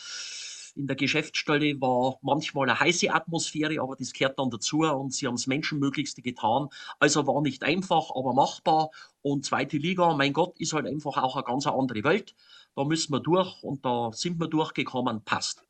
in 0.77 0.87
der 0.89 0.97
Geschäftsstelle 0.97 1.81
war 1.81 2.19
manchmal 2.23 2.69
eine 2.69 2.81
heiße 2.81 3.13
Atmosphäre, 3.13 3.81
aber 3.81 3.97
das 3.97 4.13
gehört 4.13 4.39
dann 4.39 4.51
dazu 4.51 4.79
und 4.81 5.15
sie 5.15 5.27
haben 5.27 5.37
das 5.37 5.47
Menschenmöglichste 5.47 6.21
getan. 6.21 6.69
Also 6.99 7.27
war 7.27 7.41
nicht 7.43 7.63
einfach, 7.63 8.11
aber 8.15 8.35
machbar. 8.35 8.91
Und 9.23 9.45
zweite 9.45 9.77
Liga, 9.77 10.15
mein 10.15 10.33
Gott, 10.33 10.59
ist 10.59 10.73
halt 10.73 10.87
einfach 10.87 11.17
auch 11.23 11.37
eine 11.37 11.45
ganz 11.45 11.67
andere 11.67 12.03
Welt. 12.03 12.35
Da 12.75 12.85
müssen 12.85 13.13
wir 13.13 13.21
durch 13.21 13.63
und 13.63 13.85
da 13.85 14.11
sind 14.13 14.41
wir 14.41 14.49
durchgekommen. 14.49 15.23
Passt. 15.25 15.63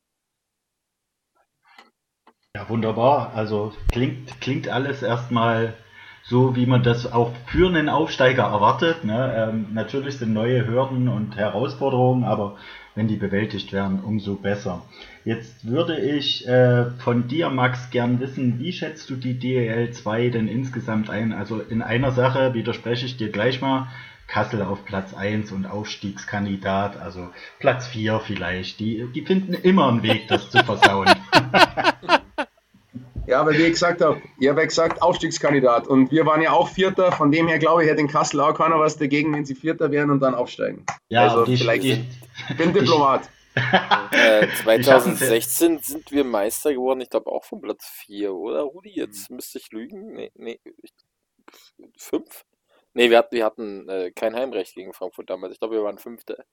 Ja, 2.57 2.69
wunderbar. 2.69 3.33
Also 3.35 3.73
klingt, 3.91 4.41
klingt 4.41 4.69
alles 4.69 5.03
erstmal 5.03 5.75
so, 6.23 6.55
wie 6.55 6.67
man 6.67 6.85
das 6.85 7.13
auch 7.13 7.33
für 7.47 7.67
einen 7.67 7.89
Aufsteiger 7.89 8.45
erwartet. 8.45 9.03
Ne? 9.05 9.35
Ähm, 9.37 9.67
natürlich 9.73 10.19
sind 10.19 10.33
neue 10.33 10.65
Hürden 10.65 11.09
und 11.09 11.37
Herausforderungen, 11.37 12.23
aber 12.23 12.57
wenn 12.95 13.09
die 13.09 13.17
bewältigt 13.17 13.73
werden, 13.73 14.05
umso 14.05 14.37
besser. 14.37 14.83
Jetzt 15.25 15.67
würde 15.67 15.99
ich 15.99 16.47
äh, 16.47 16.91
von 16.99 17.27
dir, 17.27 17.51
Max, 17.51 17.91
gern 17.91 18.21
wissen, 18.21 18.61
wie 18.61 18.73
schätzt 18.73 19.11
du 19.11 19.17
die 19.17 19.37
DEL 19.37 19.91
2 19.91 20.29
denn 20.29 20.47
insgesamt 20.47 21.11
ein? 21.11 21.33
Also 21.33 21.61
in 21.61 21.83
einer 21.83 22.13
Sache 22.13 22.55
widerspreche 22.55 23.07
ich 23.07 23.17
dir 23.17 23.33
gleich 23.33 23.61
mal. 23.61 23.89
Kassel 24.29 24.63
auf 24.63 24.85
Platz 24.85 25.13
1 25.13 25.51
und 25.51 25.67
Aufstiegskandidat, 25.67 26.99
also 27.01 27.31
Platz 27.59 27.89
4 27.89 28.21
vielleicht. 28.21 28.79
Die, 28.79 29.07
die 29.13 29.23
finden 29.23 29.55
immer 29.55 29.89
einen 29.89 30.05
Weg, 30.05 30.29
das 30.29 30.51
zu 30.51 30.63
versauen. 30.63 31.09
Ja, 33.35 33.41
aber 33.41 33.51
wie 33.55 33.65
ich 33.65 33.73
gesagt 33.73 34.01
habe, 34.01 34.23
ich 34.39 34.49
habe 34.49 34.61
ja 34.61 34.67
gesagt, 34.67 35.03
Aufstiegskandidat. 35.03 35.89
Und 35.89 36.13
wir 36.13 36.25
waren 36.25 36.41
ja 36.41 36.53
auch 36.53 36.69
Vierter, 36.69 37.11
von 37.11 37.33
dem 37.33 37.49
her 37.49 37.59
glaube 37.59 37.83
ich, 37.83 37.91
hätte 37.91 38.01
in 38.01 38.07
Kassel 38.07 38.41
auch 38.41 38.55
keiner 38.55 38.79
was 38.79 38.97
dagegen, 38.97 39.35
wenn 39.35 39.45
sie 39.45 39.57
Vierter 39.57 39.91
wären 39.91 40.11
und 40.11 40.21
dann 40.21 40.37
aufsteigen. 40.37 40.87
Ja, 41.09 41.23
also 41.23 41.45
die, 41.45 41.57
vielleicht 41.57 41.83
die, 41.83 42.05
bin 42.57 42.73
Diplomat. 42.73 43.29
äh, 44.13 44.47
2016 44.63 45.81
sind 45.81 46.13
wir 46.13 46.23
Meister 46.23 46.73
geworden, 46.73 47.01
ich 47.01 47.11
glaube 47.11 47.33
auch 47.33 47.43
von 47.43 47.61
Platz 47.61 47.85
4, 48.07 48.33
oder 48.33 48.61
Rudi? 48.61 48.93
Jetzt 48.95 49.29
müsste 49.33 49.59
ich 49.59 49.73
lügen. 49.73 50.13
Nee, 50.13 50.31
nee. 50.37 50.61
5? 51.99 52.45
Nee, 52.93 53.11
wir 53.11 53.19
hatten, 53.19 53.35
wir 53.35 53.45
hatten 53.45 53.89
äh, 53.89 54.13
kein 54.13 54.37
Heimrecht 54.37 54.77
gegen 54.77 54.93
Frankfurt 54.93 55.29
damals. 55.29 55.55
Ich 55.55 55.59
glaube, 55.59 55.75
wir 55.75 55.83
waren 55.83 55.99
Fünfte. 55.99 56.45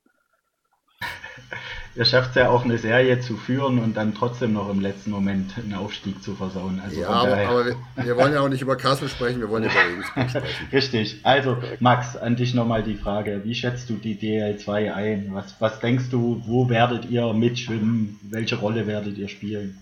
Ihr 1.95 2.05
schafft 2.05 2.31
es 2.31 2.35
ja 2.35 2.49
auch 2.49 2.63
eine 2.63 2.77
Serie 2.77 3.19
zu 3.19 3.37
führen 3.37 3.79
und 3.79 3.95
dann 3.97 4.13
trotzdem 4.13 4.53
noch 4.53 4.69
im 4.69 4.79
letzten 4.79 5.11
Moment 5.11 5.53
einen 5.57 5.73
Aufstieg 5.73 6.21
zu 6.23 6.35
versauen. 6.35 6.81
Also 6.83 7.01
ja, 7.01 7.07
aber, 7.07 7.37
aber 7.37 7.65
wir, 7.65 7.75
wir, 7.95 8.17
wollen 8.17 8.33
ja 8.33 8.41
auch 8.41 8.49
nicht 8.49 8.61
über 8.61 8.75
Kassel 8.75 9.09
sprechen, 9.09 9.39
wir 9.39 9.49
wollen 9.49 9.63
über 9.63 9.73
Regensburg 9.73 10.29
sprechen. 10.29 10.47
Richtig. 10.71 11.19
Also, 11.23 11.57
Max, 11.79 12.15
an 12.15 12.35
dich 12.35 12.53
nochmal 12.53 12.83
die 12.83 12.95
Frage. 12.95 13.41
Wie 13.43 13.55
schätzt 13.55 13.89
du 13.89 13.95
die 13.95 14.15
DL2 14.15 14.93
ein? 14.93 15.29
Was, 15.31 15.55
was 15.59 15.79
denkst 15.79 16.05
du, 16.09 16.41
wo 16.45 16.69
werdet 16.69 17.09
ihr 17.09 17.33
mitschwimmen? 17.33 18.19
Welche 18.23 18.57
Rolle 18.57 18.87
werdet 18.87 19.17
ihr 19.17 19.27
spielen? 19.27 19.77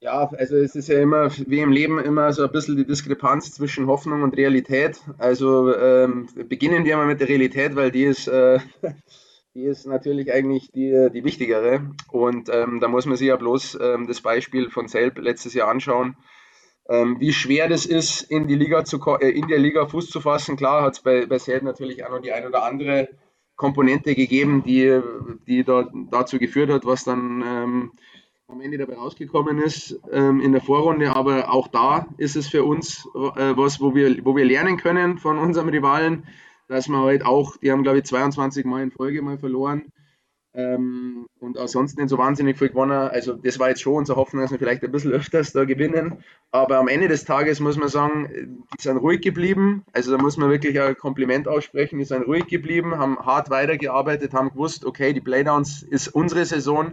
Ja, 0.00 0.28
also 0.36 0.56
es 0.56 0.74
ist 0.74 0.88
ja 0.88 1.00
immer, 1.00 1.30
wie 1.46 1.60
im 1.60 1.70
Leben, 1.70 2.00
immer 2.00 2.32
so 2.32 2.42
ein 2.42 2.50
bisschen 2.50 2.76
die 2.76 2.84
Diskrepanz 2.84 3.52
zwischen 3.52 3.86
Hoffnung 3.86 4.22
und 4.22 4.36
Realität. 4.36 5.00
Also 5.18 5.72
ähm, 5.76 6.28
beginnen 6.48 6.84
wir 6.84 6.96
mal 6.96 7.06
mit 7.06 7.20
der 7.20 7.28
Realität, 7.28 7.76
weil 7.76 7.90
die 7.92 8.04
ist... 8.04 8.26
Äh, 8.26 8.58
die 9.54 9.64
ist 9.64 9.86
natürlich 9.86 10.32
eigentlich 10.32 10.70
die, 10.72 11.08
die 11.12 11.24
wichtigere. 11.24 11.90
Und 12.10 12.48
ähm, 12.50 12.80
da 12.80 12.88
muss 12.88 13.06
man 13.06 13.16
sich 13.16 13.28
ja 13.28 13.36
bloß 13.36 13.78
ähm, 13.80 14.06
das 14.06 14.20
Beispiel 14.20 14.70
von 14.70 14.88
Selb 14.88 15.18
letztes 15.18 15.54
Jahr 15.54 15.68
anschauen, 15.68 16.16
ähm, 16.88 17.20
wie 17.20 17.32
schwer 17.32 17.68
das 17.68 17.86
ist, 17.86 18.22
in, 18.22 18.48
die 18.48 18.54
Liga 18.54 18.84
zu, 18.84 18.98
äh, 19.20 19.30
in 19.30 19.48
der 19.48 19.58
Liga 19.58 19.86
Fuß 19.86 20.08
zu 20.08 20.20
fassen. 20.20 20.56
Klar 20.56 20.82
hat 20.82 20.94
es 20.94 21.00
bei, 21.00 21.26
bei 21.26 21.38
Selb 21.38 21.62
natürlich 21.62 22.04
auch 22.04 22.10
noch 22.10 22.20
die 22.20 22.32
ein 22.32 22.46
oder 22.46 22.64
andere 22.64 23.08
Komponente 23.54 24.14
gegeben, 24.14 24.62
die, 24.64 25.00
die 25.46 25.62
da, 25.62 25.88
dazu 26.10 26.38
geführt 26.38 26.70
hat, 26.70 26.84
was 26.84 27.04
dann 27.04 27.44
ähm, 27.46 27.92
am 28.48 28.60
Ende 28.60 28.78
dabei 28.78 28.96
rausgekommen 28.96 29.58
ist 29.58 30.00
ähm, 30.10 30.40
in 30.40 30.52
der 30.52 30.62
Vorrunde. 30.62 31.14
Aber 31.14 31.52
auch 31.52 31.68
da 31.68 32.06
ist 32.16 32.36
es 32.36 32.48
für 32.48 32.64
uns 32.64 33.06
äh, 33.14 33.56
was, 33.56 33.80
wo 33.80 33.94
wir, 33.94 34.24
wo 34.24 34.34
wir 34.34 34.44
lernen 34.44 34.78
können 34.78 35.18
von 35.18 35.38
unserem 35.38 35.68
Rivalen 35.68 36.24
dass 36.72 36.88
man 36.88 37.02
halt 37.02 37.24
auch, 37.24 37.56
die 37.58 37.70
haben 37.70 37.82
glaube 37.82 37.98
ich 37.98 38.04
22 38.04 38.64
Mal 38.64 38.82
in 38.82 38.90
Folge 38.90 39.22
mal 39.22 39.38
verloren 39.38 39.92
ähm, 40.54 41.26
und 41.40 41.58
ansonsten 41.58 42.00
nicht 42.00 42.10
so 42.10 42.18
wahnsinnig 42.18 42.58
viel 42.58 42.68
gewonnen. 42.68 42.92
Also 42.92 43.34
das 43.34 43.58
war 43.58 43.70
jetzt 43.70 43.80
schon 43.80 43.94
unsere 43.94 44.18
Hoffnung, 44.18 44.42
dass 44.42 44.50
wir 44.50 44.58
vielleicht 44.58 44.84
ein 44.84 44.92
bisschen 44.92 45.12
öfters 45.12 45.52
da 45.52 45.64
gewinnen. 45.64 46.22
Aber 46.50 46.78
am 46.78 46.88
Ende 46.88 47.08
des 47.08 47.24
Tages 47.24 47.60
muss 47.60 47.78
man 47.78 47.88
sagen, 47.88 48.66
die 48.78 48.82
sind 48.82 48.98
ruhig 48.98 49.22
geblieben. 49.22 49.84
Also 49.92 50.14
da 50.14 50.22
muss 50.22 50.36
man 50.36 50.50
wirklich 50.50 50.78
ein 50.80 50.96
Kompliment 50.96 51.48
aussprechen. 51.48 51.98
Die 51.98 52.04
sind 52.04 52.26
ruhig 52.26 52.46
geblieben, 52.46 52.98
haben 52.98 53.18
hart 53.18 53.48
weitergearbeitet, 53.48 54.34
haben 54.34 54.50
gewusst, 54.50 54.84
okay, 54.84 55.14
die 55.14 55.22
Playdowns 55.22 55.82
ist 55.82 56.08
unsere 56.08 56.44
Saison 56.44 56.92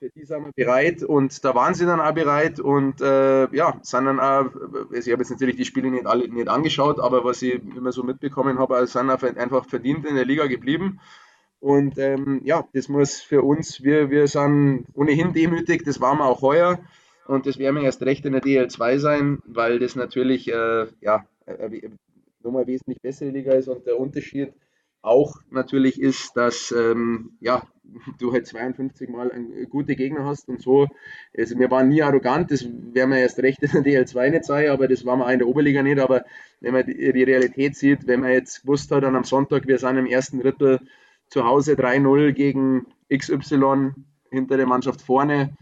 für 0.00 0.08
die 0.08 0.24
sind 0.24 0.46
wir 0.46 0.52
bereit 0.52 1.02
und 1.02 1.44
da 1.44 1.54
waren 1.54 1.74
sie 1.74 1.84
dann 1.84 2.00
auch 2.00 2.14
bereit 2.14 2.58
und 2.58 3.02
äh, 3.02 3.54
ja, 3.54 3.78
sind 3.82 4.06
dann 4.06 4.18
auch, 4.18 4.46
also 4.90 4.94
ich 4.94 5.12
habe 5.12 5.22
jetzt 5.22 5.30
natürlich 5.30 5.56
die 5.56 5.66
Spiele 5.66 5.90
nicht 5.90 6.06
alle 6.06 6.26
nicht 6.26 6.48
angeschaut, 6.48 6.98
aber 6.98 7.22
was 7.22 7.42
ich 7.42 7.60
immer 7.76 7.92
so 7.92 8.02
mitbekommen 8.02 8.58
habe, 8.58 8.76
also 8.76 8.98
sind 8.98 9.10
einfach 9.10 9.66
verdient 9.66 10.06
in 10.06 10.14
der 10.14 10.24
Liga 10.24 10.46
geblieben. 10.46 11.00
Und 11.60 11.98
ähm, 11.98 12.40
ja, 12.44 12.66
das 12.72 12.88
muss 12.88 13.20
für 13.20 13.42
uns, 13.42 13.82
wir, 13.82 14.08
wir 14.08 14.26
sind 14.26 14.86
ohnehin 14.94 15.34
demütig, 15.34 15.84
das 15.84 16.00
waren 16.00 16.16
wir 16.16 16.24
auch 16.24 16.40
heuer 16.40 16.78
und 17.26 17.44
das 17.44 17.58
werden 17.58 17.76
wir 17.76 17.82
erst 17.82 18.02
recht 18.02 18.24
in 18.24 18.32
der 18.32 18.42
DL2 18.42 18.98
sein, 18.98 19.38
weil 19.44 19.78
das 19.78 19.96
natürlich 19.96 20.48
äh, 20.48 20.86
ja, 21.02 21.26
äh, 21.44 21.90
nochmal 22.42 22.66
wesentlich 22.66 23.02
bessere 23.02 23.28
Liga 23.28 23.52
ist 23.52 23.68
und 23.68 23.86
der 23.86 24.00
Unterschied 24.00 24.54
auch 25.02 25.36
natürlich 25.50 26.00
ist, 26.00 26.36
dass 26.36 26.72
ähm, 26.72 27.32
ja, 27.40 27.62
du 28.18 28.32
halt 28.32 28.46
52 28.46 29.08
Mal 29.08 29.30
einen 29.30 29.68
gute 29.68 29.96
Gegner 29.96 30.24
hast 30.24 30.48
und 30.48 30.60
so. 30.60 30.86
Also 31.36 31.58
wir 31.58 31.70
waren 31.70 31.88
nie 31.88 32.02
arrogant, 32.02 32.50
das 32.50 32.64
werden 32.64 33.10
wir 33.10 33.18
erst 33.18 33.38
recht 33.40 33.62
in 33.62 33.82
der 33.82 34.04
DL2 34.04 34.30
nicht 34.30 34.44
sein, 34.44 34.70
aber 34.70 34.88
das 34.88 35.04
waren 35.04 35.20
wir 35.20 35.26
auch 35.26 35.30
in 35.30 35.38
der 35.38 35.48
Oberliga 35.48 35.82
nicht. 35.82 35.98
Aber 35.98 36.24
wenn 36.60 36.72
man 36.74 36.86
die, 36.86 37.12
die 37.12 37.22
Realität 37.22 37.76
sieht, 37.76 38.06
wenn 38.06 38.20
man 38.20 38.30
jetzt 38.30 38.62
gewusst 38.62 38.90
hat, 38.90 39.02
dann 39.02 39.16
am 39.16 39.24
Sonntag, 39.24 39.66
wir 39.66 39.78
sind 39.78 39.96
im 39.96 40.06
ersten 40.06 40.40
Drittel 40.40 40.80
zu 41.28 41.44
Hause 41.44 41.74
3-0 41.74 42.32
gegen 42.32 42.86
XY 43.12 43.92
hinter 44.30 44.56
der 44.56 44.66
Mannschaft 44.66 45.02
vorne, 45.02 45.56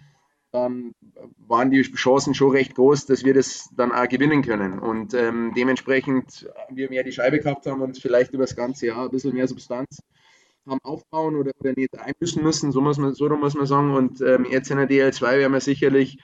dann 0.52 0.92
waren 1.46 1.70
die 1.70 1.82
Chancen 1.82 2.34
schon 2.34 2.52
recht 2.52 2.74
groß, 2.74 3.06
dass 3.06 3.24
wir 3.24 3.34
das 3.34 3.68
dann 3.76 3.92
auch 3.92 4.08
gewinnen 4.08 4.42
können. 4.42 4.78
Und 4.78 5.14
ähm, 5.14 5.52
dementsprechend 5.56 6.48
wir 6.70 6.88
mehr 6.88 7.04
die 7.04 7.12
Scheibe 7.12 7.38
gehabt 7.38 7.66
haben 7.66 7.82
und 7.82 7.98
vielleicht 7.98 8.32
über 8.32 8.44
das 8.44 8.56
ganze 8.56 8.86
Jahr 8.86 9.04
ein 9.04 9.10
bisschen 9.10 9.34
mehr 9.34 9.48
Substanz 9.48 9.98
haben 10.66 10.80
aufbauen 10.82 11.36
oder, 11.36 11.52
oder 11.60 11.72
nicht 11.76 11.98
einbüßen 11.98 12.42
müssen, 12.42 12.72
so 12.72 12.80
muss 12.80 12.98
man, 12.98 13.14
so 13.14 13.28
muss 13.28 13.54
man 13.54 13.66
sagen. 13.66 13.94
Und 13.94 14.20
ähm, 14.20 14.46
jetzt 14.50 14.70
in 14.70 14.78
der 14.78 14.88
DL2 14.88 15.38
werden 15.38 15.52
wir 15.52 15.60
sicherlich 15.60 16.18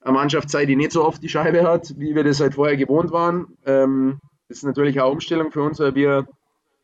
eine 0.00 0.14
Mannschaft 0.14 0.50
sein, 0.50 0.66
die 0.66 0.76
nicht 0.76 0.92
so 0.92 1.04
oft 1.04 1.22
die 1.22 1.28
Scheibe 1.28 1.62
hat, 1.62 1.94
wie 1.98 2.14
wir 2.14 2.24
das 2.24 2.40
halt 2.40 2.54
vorher 2.54 2.76
gewohnt 2.76 3.10
waren. 3.12 3.56
Ähm, 3.64 4.20
das 4.48 4.58
ist 4.58 4.64
natürlich 4.64 5.00
eine 5.00 5.10
Umstellung 5.10 5.50
für 5.50 5.62
uns, 5.62 5.78
weil 5.78 5.94
wir 5.94 6.28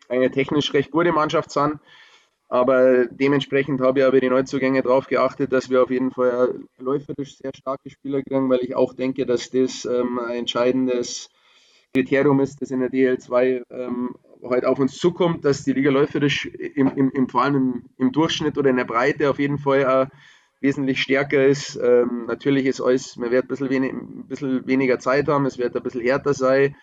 eine 0.08 0.30
technisch 0.30 0.72
recht 0.72 0.90
gute 0.90 1.12
Mannschaft 1.12 1.50
sind. 1.50 1.78
Aber 2.50 3.06
dementsprechend 3.06 3.80
habe 3.80 4.00
ich 4.00 4.04
aber 4.04 4.20
die 4.20 4.28
Neuzugänge 4.28 4.82
darauf 4.82 5.06
geachtet, 5.06 5.52
dass 5.52 5.70
wir 5.70 5.84
auf 5.84 5.90
jeden 5.90 6.10
Fall 6.10 6.58
läuferisch 6.78 7.36
sehr 7.36 7.52
starke 7.54 7.90
Spieler 7.90 8.22
kriegen, 8.22 8.50
weil 8.50 8.58
ich 8.62 8.74
auch 8.74 8.92
denke, 8.92 9.24
dass 9.24 9.50
das 9.50 9.84
ähm, 9.84 10.18
ein 10.18 10.38
entscheidendes 10.40 11.30
Kriterium 11.94 12.40
ist, 12.40 12.60
das 12.60 12.72
in 12.72 12.80
der 12.80 12.90
DL2 12.90 13.62
ähm, 13.70 14.16
heute 14.42 14.68
auf 14.68 14.80
uns 14.80 14.98
zukommt, 14.98 15.44
dass 15.44 15.62
die 15.62 15.74
Liga 15.74 15.92
läuferisch 15.92 16.46
im, 16.46 16.88
im, 16.96 17.12
im, 17.12 17.28
vor 17.28 17.44
allem 17.44 17.54
im, 17.54 17.84
im, 17.98 18.12
Durchschnitt 18.12 18.58
oder 18.58 18.70
in 18.70 18.76
der 18.76 18.84
Breite 18.84 19.30
auf 19.30 19.38
jeden 19.38 19.58
Fall 19.58 19.86
auch 19.86 20.06
wesentlich 20.60 21.00
stärker 21.00 21.46
ist. 21.46 21.78
Ähm, 21.80 22.24
natürlich 22.26 22.66
ist 22.66 22.80
alles, 22.80 23.16
man 23.16 23.30
wird 23.30 23.44
ein 23.44 23.48
bisschen, 23.48 23.70
wenig, 23.70 23.92
ein 23.92 24.26
bisschen, 24.26 24.66
weniger 24.66 24.98
Zeit 24.98 25.28
haben, 25.28 25.46
es 25.46 25.56
wird 25.56 25.76
ein 25.76 25.84
bisschen 25.84 26.02
härter 26.02 26.34
sein. 26.34 26.74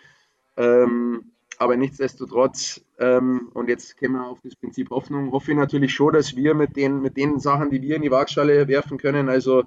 Ähm, 0.56 1.34
aber 1.58 1.78
nichtsdestotrotz, 1.78 2.82
ähm, 3.00 3.50
und 3.54 3.70
jetzt 3.70 3.98
kommen 4.00 4.14
wir 4.14 4.28
auf 4.28 4.40
das 4.44 4.56
Prinzip 4.56 4.90
Hoffnung, 4.90 5.32
hoffe 5.32 5.52
ich 5.52 5.58
natürlich 5.58 5.94
schon, 5.94 6.14
dass 6.14 6.36
wir 6.36 6.54
mit 6.54 6.76
den, 6.76 7.02
mit 7.02 7.18
den 7.18 7.40
Sachen, 7.40 7.70
die 7.70 7.82
wir 7.82 7.96
in 7.96 8.02
die 8.02 8.12
Waagschale 8.12 8.68
werfen 8.68 8.98
können, 8.98 9.30
also 9.30 9.64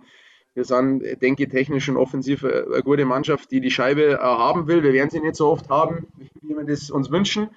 wir 0.55 0.64
sind, 0.64 1.03
denke 1.22 1.44
ich, 1.44 1.48
technisch 1.48 1.88
und 1.88 1.96
offensiv 1.96 2.44
eine 2.44 2.83
gute 2.83 3.05
Mannschaft, 3.05 3.50
die 3.53 3.61
die 3.61 3.70
Scheibe 3.70 4.18
haben 4.20 4.66
will. 4.66 4.83
Wir 4.83 4.92
werden 4.92 5.11
sie 5.11 5.20
nicht 5.20 5.37
so 5.37 5.48
oft 5.48 5.68
haben, 5.68 6.09
wie 6.42 6.57
wir 6.57 6.64
das 6.64 6.90
uns 6.90 7.11
wünschen. 7.11 7.50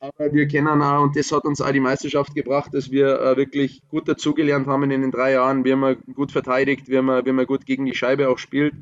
Aber 0.00 0.32
wir 0.32 0.48
kennen 0.48 0.82
auch, 0.82 1.02
und 1.04 1.16
das 1.16 1.30
hat 1.30 1.44
uns 1.44 1.60
auch 1.60 1.70
die 1.70 1.78
Meisterschaft 1.78 2.34
gebracht, 2.34 2.74
dass 2.74 2.90
wir 2.90 3.20
äh, 3.20 3.36
wirklich 3.36 3.82
gut 3.88 4.08
dazugelernt 4.08 4.66
haben 4.66 4.90
in 4.90 5.00
den 5.00 5.12
drei 5.12 5.32
Jahren, 5.32 5.64
wie 5.64 5.76
man 5.76 5.96
gut 6.12 6.32
verteidigt, 6.32 6.88
wie 6.88 7.00
man, 7.00 7.24
wie 7.24 7.30
man 7.30 7.46
gut 7.46 7.64
gegen 7.66 7.84
die 7.84 7.94
Scheibe 7.94 8.28
auch 8.28 8.38
spielt. 8.38 8.74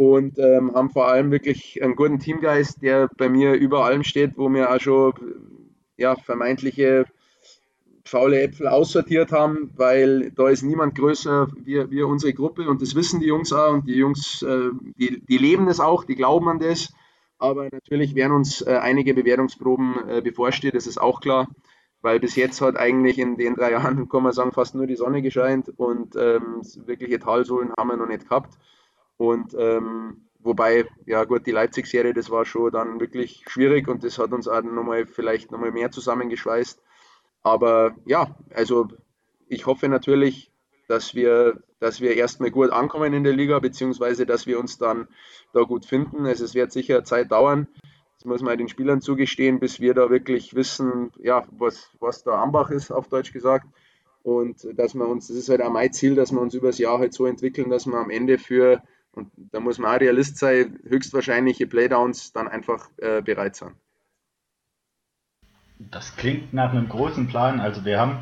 Und 0.00 0.38
ähm, 0.38 0.72
haben 0.74 0.88
vor 0.88 1.08
allem 1.08 1.30
wirklich 1.30 1.82
einen 1.82 1.94
guten 1.94 2.18
Teamgeist, 2.18 2.80
der 2.80 3.10
bei 3.18 3.28
mir 3.28 3.52
über 3.52 3.84
allem 3.84 4.02
steht, 4.02 4.38
wo 4.38 4.48
wir 4.48 4.74
auch 4.74 4.80
schon 4.80 5.12
ja, 5.98 6.16
vermeintliche 6.16 7.04
faule 8.06 8.40
Äpfel 8.40 8.66
aussortiert 8.66 9.30
haben, 9.30 9.72
weil 9.76 10.30
da 10.30 10.48
ist 10.48 10.62
niemand 10.62 10.94
größer 10.94 11.48
wie, 11.66 11.90
wie 11.90 12.02
unsere 12.02 12.32
Gruppe. 12.32 12.66
Und 12.70 12.80
das 12.80 12.94
wissen 12.94 13.20
die 13.20 13.26
Jungs 13.26 13.52
auch. 13.52 13.74
Und 13.74 13.86
die 13.86 13.96
Jungs, 13.96 14.40
äh, 14.40 14.70
die, 14.96 15.20
die 15.20 15.36
leben 15.36 15.66
das 15.66 15.80
auch, 15.80 16.04
die 16.04 16.14
glauben 16.14 16.48
an 16.48 16.60
das. 16.60 16.94
Aber 17.36 17.68
natürlich 17.70 18.14
werden 18.14 18.32
uns 18.32 18.62
äh, 18.62 18.78
einige 18.80 19.12
Bewertungsproben 19.12 20.08
äh, 20.08 20.22
bevorstehen, 20.22 20.72
das 20.72 20.86
ist 20.86 20.98
auch 20.98 21.20
klar, 21.20 21.46
weil 22.00 22.20
bis 22.20 22.36
jetzt 22.36 22.62
hat 22.62 22.76
eigentlich 22.76 23.18
in 23.18 23.36
den 23.36 23.54
drei 23.54 23.72
Jahren, 23.72 24.08
kann 24.10 24.22
man 24.22 24.32
sagen, 24.32 24.52
fast 24.52 24.74
nur 24.74 24.86
die 24.86 24.96
Sonne 24.96 25.20
gescheint. 25.20 25.70
Und 25.76 26.16
ähm, 26.16 26.62
wirkliche 26.86 27.18
Talsohlen 27.18 27.70
haben 27.76 27.88
wir 27.90 27.98
noch 27.98 28.08
nicht 28.08 28.26
gehabt. 28.30 28.54
Und 29.20 29.54
ähm, 29.58 30.22
wobei, 30.38 30.86
ja 31.04 31.24
gut, 31.24 31.46
die 31.46 31.50
Leipzig-Serie, 31.50 32.14
das 32.14 32.30
war 32.30 32.46
schon 32.46 32.72
dann 32.72 33.00
wirklich 33.00 33.44
schwierig 33.46 33.86
und 33.86 34.02
das 34.02 34.18
hat 34.18 34.32
uns 34.32 34.48
auch 34.48 34.62
nochmal 34.62 35.04
vielleicht 35.04 35.52
nochmal 35.52 35.72
mehr 35.72 35.90
zusammengeschweißt. 35.90 36.80
Aber 37.42 37.94
ja, 38.06 38.34
also 38.54 38.88
ich 39.46 39.66
hoffe 39.66 39.90
natürlich, 39.90 40.50
dass 40.88 41.14
wir, 41.14 41.62
dass 41.80 42.00
wir 42.00 42.16
erstmal 42.16 42.50
gut 42.50 42.70
ankommen 42.70 43.12
in 43.12 43.22
der 43.22 43.34
Liga, 43.34 43.58
beziehungsweise 43.58 44.24
dass 44.24 44.46
wir 44.46 44.58
uns 44.58 44.78
dann 44.78 45.06
da 45.52 45.64
gut 45.64 45.84
finden. 45.84 46.24
Also 46.24 46.46
es 46.46 46.54
wird 46.54 46.72
sicher 46.72 47.04
Zeit 47.04 47.30
dauern. 47.30 47.68
Das 48.16 48.24
muss 48.24 48.40
man 48.40 48.56
den 48.56 48.70
Spielern 48.70 49.02
zugestehen, 49.02 49.60
bis 49.60 49.80
wir 49.80 49.92
da 49.92 50.08
wirklich 50.08 50.54
wissen, 50.54 51.12
ja, 51.18 51.44
was, 51.50 51.90
was 52.00 52.22
da 52.22 52.42
Ambach 52.42 52.70
ist, 52.70 52.90
auf 52.90 53.08
Deutsch 53.08 53.34
gesagt. 53.34 53.66
Und 54.22 54.66
dass 54.78 54.94
wir 54.94 55.06
uns, 55.06 55.28
das 55.28 55.36
ist 55.36 55.50
halt 55.50 55.60
auch 55.60 55.70
mein 55.70 55.92
Ziel, 55.92 56.14
dass 56.14 56.32
wir 56.32 56.40
uns 56.40 56.54
über 56.54 56.68
das 56.68 56.78
Jahr 56.78 56.98
halt 56.98 57.12
so 57.12 57.26
entwickeln, 57.26 57.68
dass 57.68 57.84
wir 57.84 57.98
am 57.98 58.08
Ende 58.08 58.38
für, 58.38 58.82
und 59.12 59.30
da 59.36 59.60
muss 59.60 59.78
man 59.78 59.94
auch 59.94 60.00
Realist 60.00 60.38
sein, 60.38 60.78
höchstwahrscheinliche 60.84 61.66
Playdowns 61.66 62.32
dann 62.32 62.48
einfach 62.48 62.90
äh, 62.98 63.22
bereit 63.22 63.56
sein. 63.56 63.74
Das 65.78 66.16
klingt 66.16 66.52
nach 66.52 66.72
einem 66.72 66.88
großen 66.88 67.28
Plan. 67.28 67.58
Also 67.60 67.84
wir 67.84 67.98
haben 67.98 68.18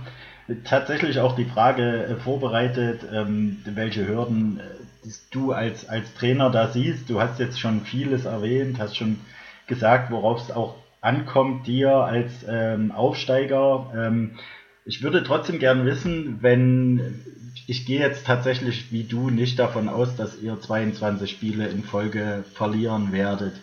tatsächlich 0.65 1.21
auch 1.21 1.37
die 1.37 1.45
Frage 1.45 2.05
äh, 2.07 2.17
vorbereitet, 2.17 3.07
ähm, 3.13 3.59
welche 3.65 4.07
Hürden 4.07 4.61
äh, 4.61 5.09
du 5.31 5.53
als, 5.53 5.89
als 5.89 6.15
Trainer 6.15 6.51
da 6.51 6.69
siehst. 6.69 7.11
Du 7.11 7.21
hast 7.21 7.39
jetzt 7.39 7.61
schon 7.61 7.83
vieles 7.83 8.25
erwähnt, 8.25 8.79
hast 8.79 8.97
schon 8.97 9.21
gesagt, 9.67 10.11
worauf 10.11 10.41
es 10.41 10.51
auch 10.51 10.77
ankommt, 11.01 11.67
dir 11.67 11.93
als 11.93 12.45
ähm, 12.49 12.93
Aufsteiger. 12.93 13.93
Ähm, 13.95 14.39
ich 14.85 15.03
würde 15.03 15.23
trotzdem 15.23 15.59
gern 15.59 15.85
wissen, 15.85 16.39
wenn 16.41 17.23
ich 17.67 17.87
gehe 17.87 18.01
jetzt 18.01 18.27
tatsächlich 18.27 18.93
wie 18.93 19.05
du 19.05 19.31
nicht 19.31 19.59
davon 19.59 19.89
aus, 19.89 20.17
dass 20.17 20.41
ihr 20.41 20.61
22 20.61 21.31
Spiele 21.31 21.69
in 21.69 21.83
Folge 21.83 22.45
verlieren 22.55 23.13
werdet. 23.13 23.55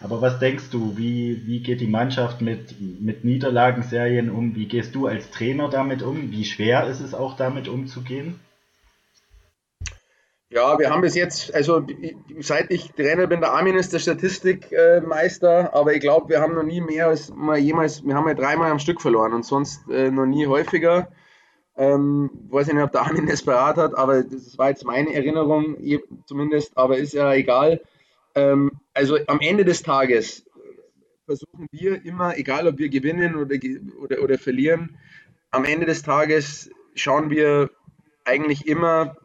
Aber 0.00 0.20
was 0.20 0.38
denkst 0.38 0.70
du, 0.70 0.96
wie, 0.96 1.46
wie 1.46 1.60
geht 1.60 1.80
die 1.80 1.86
Mannschaft 1.86 2.40
mit, 2.40 2.80
mit 3.00 3.24
Niederlagenserien 3.24 4.30
um? 4.30 4.54
Wie 4.56 4.66
gehst 4.66 4.94
du 4.94 5.06
als 5.06 5.30
Trainer 5.30 5.68
damit 5.68 6.02
um? 6.02 6.32
Wie 6.32 6.44
schwer 6.44 6.88
ist 6.88 7.00
es 7.00 7.14
auch 7.14 7.36
damit 7.36 7.68
umzugehen? 7.68 8.40
Ja, 10.50 10.78
wir 10.78 10.90
haben 10.90 11.00
bis 11.00 11.14
jetzt, 11.14 11.54
also 11.54 11.86
seit 12.40 12.70
ich 12.70 12.92
Trainer 12.92 13.26
bin, 13.26 13.40
der 13.40 13.52
Armin 13.52 13.74
ist 13.76 13.94
der 13.94 14.00
Statistikmeister, 14.00 15.72
aber 15.72 15.94
ich 15.94 16.00
glaube, 16.00 16.28
wir 16.28 16.40
haben 16.40 16.54
noch 16.54 16.62
nie 16.62 16.82
mehr 16.82 17.06
als 17.06 17.30
mal 17.30 17.56
jemals, 17.56 18.04
wir 18.04 18.14
haben 18.14 18.28
ja 18.28 18.34
dreimal 18.34 18.70
am 18.70 18.78
Stück 18.78 19.00
verloren 19.00 19.32
und 19.32 19.46
sonst 19.46 19.88
äh, 19.88 20.10
noch 20.10 20.26
nie 20.26 20.46
häufiger. 20.46 21.08
Ähm, 21.76 22.30
weiß 22.50 22.68
ich 22.68 22.74
nicht, 22.74 22.82
ob 22.82 22.92
der 22.92 23.02
Armin 23.02 23.26
das 23.26 23.42
parat 23.42 23.76
hat, 23.76 23.96
aber 23.96 24.22
das 24.22 24.58
war 24.58 24.68
jetzt 24.68 24.84
meine 24.84 25.12
Erinnerung 25.14 25.76
zumindest, 26.26 26.76
aber 26.76 26.98
ist 26.98 27.14
ja 27.14 27.32
egal. 27.32 27.80
Ähm, 28.34 28.72
also 28.92 29.18
am 29.26 29.40
Ende 29.40 29.64
des 29.64 29.82
Tages 29.82 30.44
versuchen 31.24 31.66
wir 31.70 32.04
immer, 32.04 32.36
egal 32.36 32.66
ob 32.66 32.78
wir 32.78 32.88
gewinnen 32.88 33.36
oder, 33.36 33.56
oder, 34.02 34.22
oder 34.22 34.38
verlieren, 34.38 34.98
am 35.50 35.64
Ende 35.64 35.86
des 35.86 36.02
Tages 36.02 36.70
schauen 36.94 37.30
wir 37.30 37.70
eigentlich 38.24 38.66
immer 38.66 39.16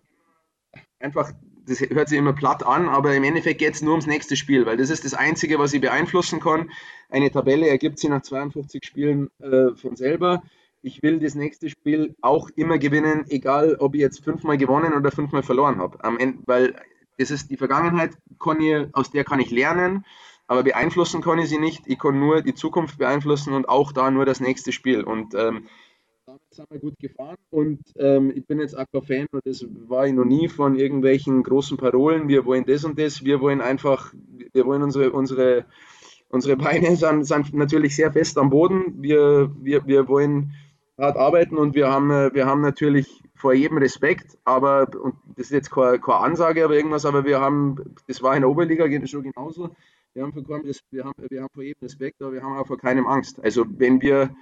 einfach, 1.00 1.32
das 1.68 1.82
hört 1.82 2.10
sich 2.10 2.18
immer 2.18 2.34
platt 2.34 2.66
an, 2.66 2.88
aber 2.88 3.14
im 3.16 3.24
Endeffekt 3.24 3.60
geht 3.60 3.74
es 3.74 3.82
nur 3.82 3.92
ums 3.92 4.08
nächste 4.08 4.36
Spiel, 4.36 4.66
weil 4.66 4.78
das 4.78 4.90
ist 4.90 5.06
das 5.06 5.14
Einzige, 5.14 5.60
was 5.60 5.74
ich 5.74 5.82
beeinflussen 5.82 6.40
kann. 6.40 6.72
Eine 7.10 7.32
Tabelle 7.32 7.68
ergibt 7.68 8.00
sich 8.00 8.10
nach 8.10 8.22
52 8.22 8.86
Spielen 8.86 9.30
äh, 9.40 9.76
von 9.76 9.96
selber. 9.96 10.44
Ich 10.82 11.04
will 11.04 11.20
das 11.20 11.36
nächste 11.36 11.70
Spiel 11.70 12.16
auch 12.22 12.50
immer 12.56 12.78
gewinnen, 12.78 13.26
egal 13.30 13.76
ob 13.80 13.96
ich 13.96 14.02
jetzt 14.02 14.24
fünfmal 14.24 14.58
gewonnen 14.58 14.94
oder 14.94 15.12
fünfmal 15.12 15.44
verloren 15.44 15.80
habe. 15.80 15.98
weil 16.46 16.76
das 17.18 17.32
ist 17.32 17.50
die 17.50 17.58
Vergangenheit, 17.58 18.12
ich, 18.60 18.88
aus 18.94 19.12
der 19.12 19.24
kann 19.24 19.40
ich 19.40 19.52
lernen, 19.52 20.06
aber 20.46 20.64
beeinflussen 20.64 21.22
kann 21.22 21.40
ich 21.40 21.50
sie 21.50 21.60
nicht. 21.60 21.88
Ich 21.88 22.00
kann 22.00 22.20
nur 22.20 22.42
die 22.42 22.54
Zukunft 22.54 22.98
beeinflussen 22.98 23.54
und 23.54 23.68
auch 23.68 23.92
da 23.92 24.12
nur 24.12 24.26
das 24.26 24.40
nächste 24.40 24.72
Spiel. 24.72 25.04
Und 25.04 25.34
ähm, 25.34 25.68
damit 26.28 26.42
sind 26.52 26.70
wir 26.70 26.80
gut 26.80 27.00
gefahren 27.00 27.38
und 27.50 27.80
ähm, 27.96 28.32
ich 28.36 28.46
bin 28.46 28.60
jetzt 28.60 28.78
auch 28.78 28.86
kein 28.92 29.02
Fan 29.02 29.28
und 29.32 29.46
das 29.46 29.66
war 29.88 30.08
ich 30.08 30.14
noch 30.14 30.26
nie 30.26 30.50
von 30.50 30.76
irgendwelchen 30.76 31.42
großen 31.42 31.78
Parolen, 31.78 32.28
wir 32.28 32.46
wollen 32.46 32.66
das 32.66 32.84
und 32.84 33.00
das, 33.00 33.24
wir 33.24 33.40
wollen 33.40 33.62
einfach, 33.62 34.14
wir 34.52 34.66
wollen 34.66 34.84
unsere, 34.84 35.12
unsere, 35.12 35.66
unsere 36.28 36.58
Beine 36.58 36.96
sind, 36.98 37.24
sind 37.24 37.54
natürlich 37.54 37.96
sehr 37.96 38.12
fest 38.12 38.38
am 38.38 38.50
Boden, 38.50 39.02
wir, 39.02 39.56
wir, 39.62 39.88
wir 39.88 40.10
wollen 40.10 40.54
hart 40.98 41.18
arbeiten 41.18 41.58
und 41.58 41.76
wir 41.76 41.90
haben, 41.90 42.10
wir 42.10 42.46
haben 42.46 42.62
natürlich 42.62 43.22
vor 43.36 43.54
jedem 43.54 43.78
Respekt, 43.78 44.38
aber, 44.46 44.88
und 45.02 45.16
das 45.36 45.48
ist 45.48 45.52
jetzt 45.52 45.72
keine, 45.72 46.00
keine 46.00 46.20
Ansage 46.20 46.66
oder 46.66 46.76
irgendwas, 46.76 47.06
aber 47.06 47.24
wir 47.26 47.40
haben, 47.40 47.96
das 48.08 48.24
war 48.24 48.36
in 48.36 48.42
der 48.42 48.50
Oberliga 48.50 48.86
schon 49.08 49.24
genauso, 49.24 49.70
wir 50.14 50.24
haben, 50.24 50.34
vor 50.34 50.44
wir, 50.92 51.04
haben, 51.06 51.14
wir 51.30 51.42
haben 51.44 51.50
vor 51.54 51.64
jedem 51.64 51.84
Respekt, 51.84 52.22
aber 52.24 52.34
wir 52.34 52.42
haben 52.42 52.58
auch 52.58 52.66
vor 52.66 52.80
keinem 52.80 53.06
Angst. 53.06 53.40
Also 53.44 53.66
wenn 53.70 54.02
wir, 54.02 54.36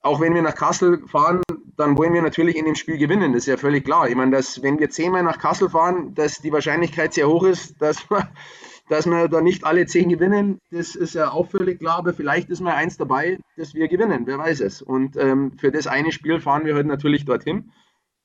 auch 0.00 0.20
wenn 0.20 0.34
wir 0.34 0.42
nach 0.42 0.56
Kassel 0.56 1.06
fahren, 1.06 1.42
dann 1.76 1.96
wollen 1.96 2.12
wir 2.12 2.22
natürlich 2.22 2.56
in 2.56 2.64
dem 2.64 2.74
Spiel 2.74 2.98
gewinnen, 2.98 3.32
das 3.32 3.42
ist 3.42 3.46
ja 3.46 3.56
völlig 3.56 3.84
klar. 3.84 4.08
Ich 4.08 4.16
meine, 4.16 4.32
dass 4.32 4.64
wenn 4.64 4.80
wir 4.80 4.90
zehnmal 4.90 5.22
nach 5.22 5.38
Kassel 5.38 5.70
fahren, 5.70 6.12
dass 6.16 6.40
die 6.40 6.52
Wahrscheinlichkeit 6.52 7.14
sehr 7.14 7.28
hoch 7.28 7.44
ist, 7.44 7.80
dass 7.80 8.10
wir, 8.10 8.28
dass 8.88 9.06
wir 9.06 9.28
da 9.28 9.40
nicht 9.40 9.64
alle 9.64 9.86
zehn 9.86 10.08
gewinnen, 10.08 10.58
das 10.70 10.94
ist 10.94 11.14
ja 11.14 11.30
auch 11.32 11.48
völlig 11.50 11.80
klar, 11.80 11.98
aber 11.98 12.12
vielleicht 12.14 12.50
ist 12.50 12.60
mal 12.60 12.74
eins 12.74 12.96
dabei, 12.96 13.38
dass 13.56 13.74
wir 13.74 13.88
gewinnen, 13.88 14.26
wer 14.26 14.38
weiß 14.38 14.60
es. 14.60 14.82
Und 14.82 15.16
ähm, 15.16 15.52
für 15.58 15.70
das 15.72 15.86
eine 15.86 16.12
Spiel 16.12 16.40
fahren 16.40 16.64
wir 16.66 16.74
halt 16.74 16.86
natürlich 16.86 17.24
dorthin. 17.24 17.72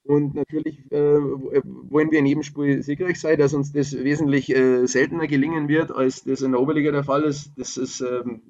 Und 0.04 0.34
natürlich 0.36 0.92
äh, 0.92 1.20
wollen 1.20 2.12
wir 2.12 2.20
in 2.20 2.26
jedem 2.26 2.44
Spiel 2.44 2.82
siegreich 2.82 3.20
sein, 3.20 3.38
dass 3.38 3.54
uns 3.54 3.72
das 3.72 3.94
wesentlich 3.94 4.50
äh, 4.50 4.86
seltener 4.88 5.28
gelingen 5.28 5.68
wird, 5.68 5.92
als 5.92 6.24
das 6.24 6.42
in 6.42 6.52
der 6.54 6.62
Oberliga 6.62 6.92
der 6.92 7.04
Fall 7.04 7.24
ist. 7.24 7.52
Das 7.58 7.78
ist, 7.78 8.02
ähm, 8.02 8.42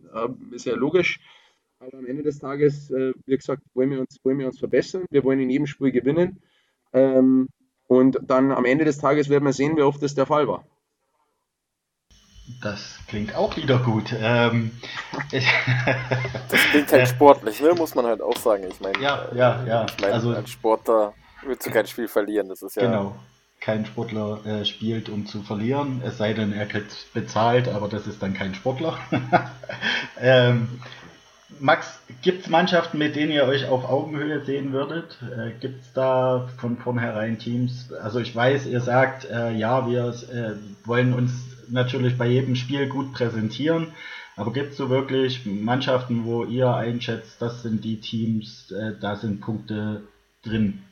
ist 0.51 0.65
ja 0.65 0.75
logisch. 0.75 1.19
Aber 1.79 1.97
am 1.97 2.05
Ende 2.05 2.23
des 2.23 2.39
Tages, 2.39 2.89
äh, 2.91 3.13
wie 3.25 3.35
gesagt, 3.35 3.63
wollen 3.73 3.89
wir, 3.91 3.99
uns, 3.99 4.19
wollen 4.23 4.39
wir 4.39 4.47
uns 4.47 4.59
verbessern. 4.59 5.05
Wir 5.09 5.23
wollen 5.23 5.39
in 5.41 5.49
jedem 5.49 5.67
Spiel 5.67 5.91
gewinnen. 5.91 6.41
Ähm, 6.93 7.47
Und 7.87 8.19
dann 8.23 8.51
am 8.53 8.65
Ende 8.65 8.85
des 8.85 8.99
Tages 8.99 9.27
werden 9.29 9.43
wir 9.43 9.53
sehen, 9.53 9.75
wie 9.75 9.81
oft 9.81 10.01
das 10.01 10.15
der 10.15 10.25
Fall 10.25 10.47
war. 10.47 10.65
Das 12.61 12.97
klingt 13.07 13.35
auch 13.35 13.55
wieder 13.57 13.79
gut. 13.79 14.13
Ähm, 14.19 14.71
das 15.31 16.59
klingt 16.71 16.91
halt 16.91 17.07
sportlich, 17.07 17.61
ne? 17.61 17.73
muss 17.73 17.95
man 17.95 18.05
halt 18.05 18.21
auch 18.21 18.37
sagen. 18.37 18.65
Ich 18.69 18.79
meine, 18.79 18.99
ja, 19.01 19.27
ja, 19.33 19.63
ja. 19.65 19.85
Ich 19.85 20.01
meine, 20.01 20.13
also, 20.13 20.31
als 20.33 20.49
Sportler 20.49 21.13
willst 21.45 21.65
du 21.65 21.71
kein 21.71 21.87
Spiel 21.87 22.07
verlieren. 22.07 22.49
Das 22.49 22.61
ist 22.61 22.75
ja. 22.75 22.83
Genau. 22.83 23.15
Kein 23.59 23.85
Sportler 23.85 24.43
äh, 24.43 24.65
spielt, 24.65 25.07
um 25.07 25.27
zu 25.27 25.43
verlieren, 25.43 26.01
es 26.03 26.17
sei 26.17 26.33
denn, 26.33 26.51
er 26.51 26.65
kriegt 26.65 27.13
bezahlt, 27.13 27.67
aber 27.67 27.87
das 27.87 28.07
ist 28.07 28.23
dann 28.23 28.33
kein 28.33 28.55
Sportler. 28.55 28.97
ähm, 30.19 30.81
Max, 31.59 31.99
gibt 32.23 32.41
es 32.41 32.49
Mannschaften, 32.49 32.97
mit 32.97 33.15
denen 33.15 33.31
ihr 33.31 33.45
euch 33.45 33.67
auf 33.67 33.87
Augenhöhe 33.87 34.43
sehen 34.43 34.73
würdet? 34.73 35.19
Äh, 35.21 35.51
gibt 35.59 35.83
es 35.83 35.93
da 35.93 36.49
von 36.57 36.77
vornherein 36.77 37.37
Teams? 37.37 37.93
Also 37.93 38.19
ich 38.19 38.35
weiß, 38.35 38.65
ihr 38.65 38.81
sagt, 38.81 39.29
äh, 39.29 39.51
ja, 39.51 39.87
wir 39.87 40.07
äh, 40.07 40.87
wollen 40.87 41.13
uns 41.13 41.31
natürlich 41.69 42.17
bei 42.17 42.27
jedem 42.27 42.55
Spiel 42.55 42.87
gut 42.87 43.13
präsentieren, 43.13 43.87
aber 44.35 44.53
gibt 44.53 44.71
es 44.71 44.77
so 44.77 44.89
wirklich 44.89 45.45
Mannschaften, 45.45 46.25
wo 46.25 46.45
ihr 46.45 46.73
einschätzt, 46.73 47.41
das 47.41 47.63
sind 47.63 47.83
die 47.83 47.99
Teams, 47.99 48.71
äh, 48.71 48.93
da 48.99 49.15
sind 49.15 49.41
Punkte 49.41 50.03
drin? 50.43 50.83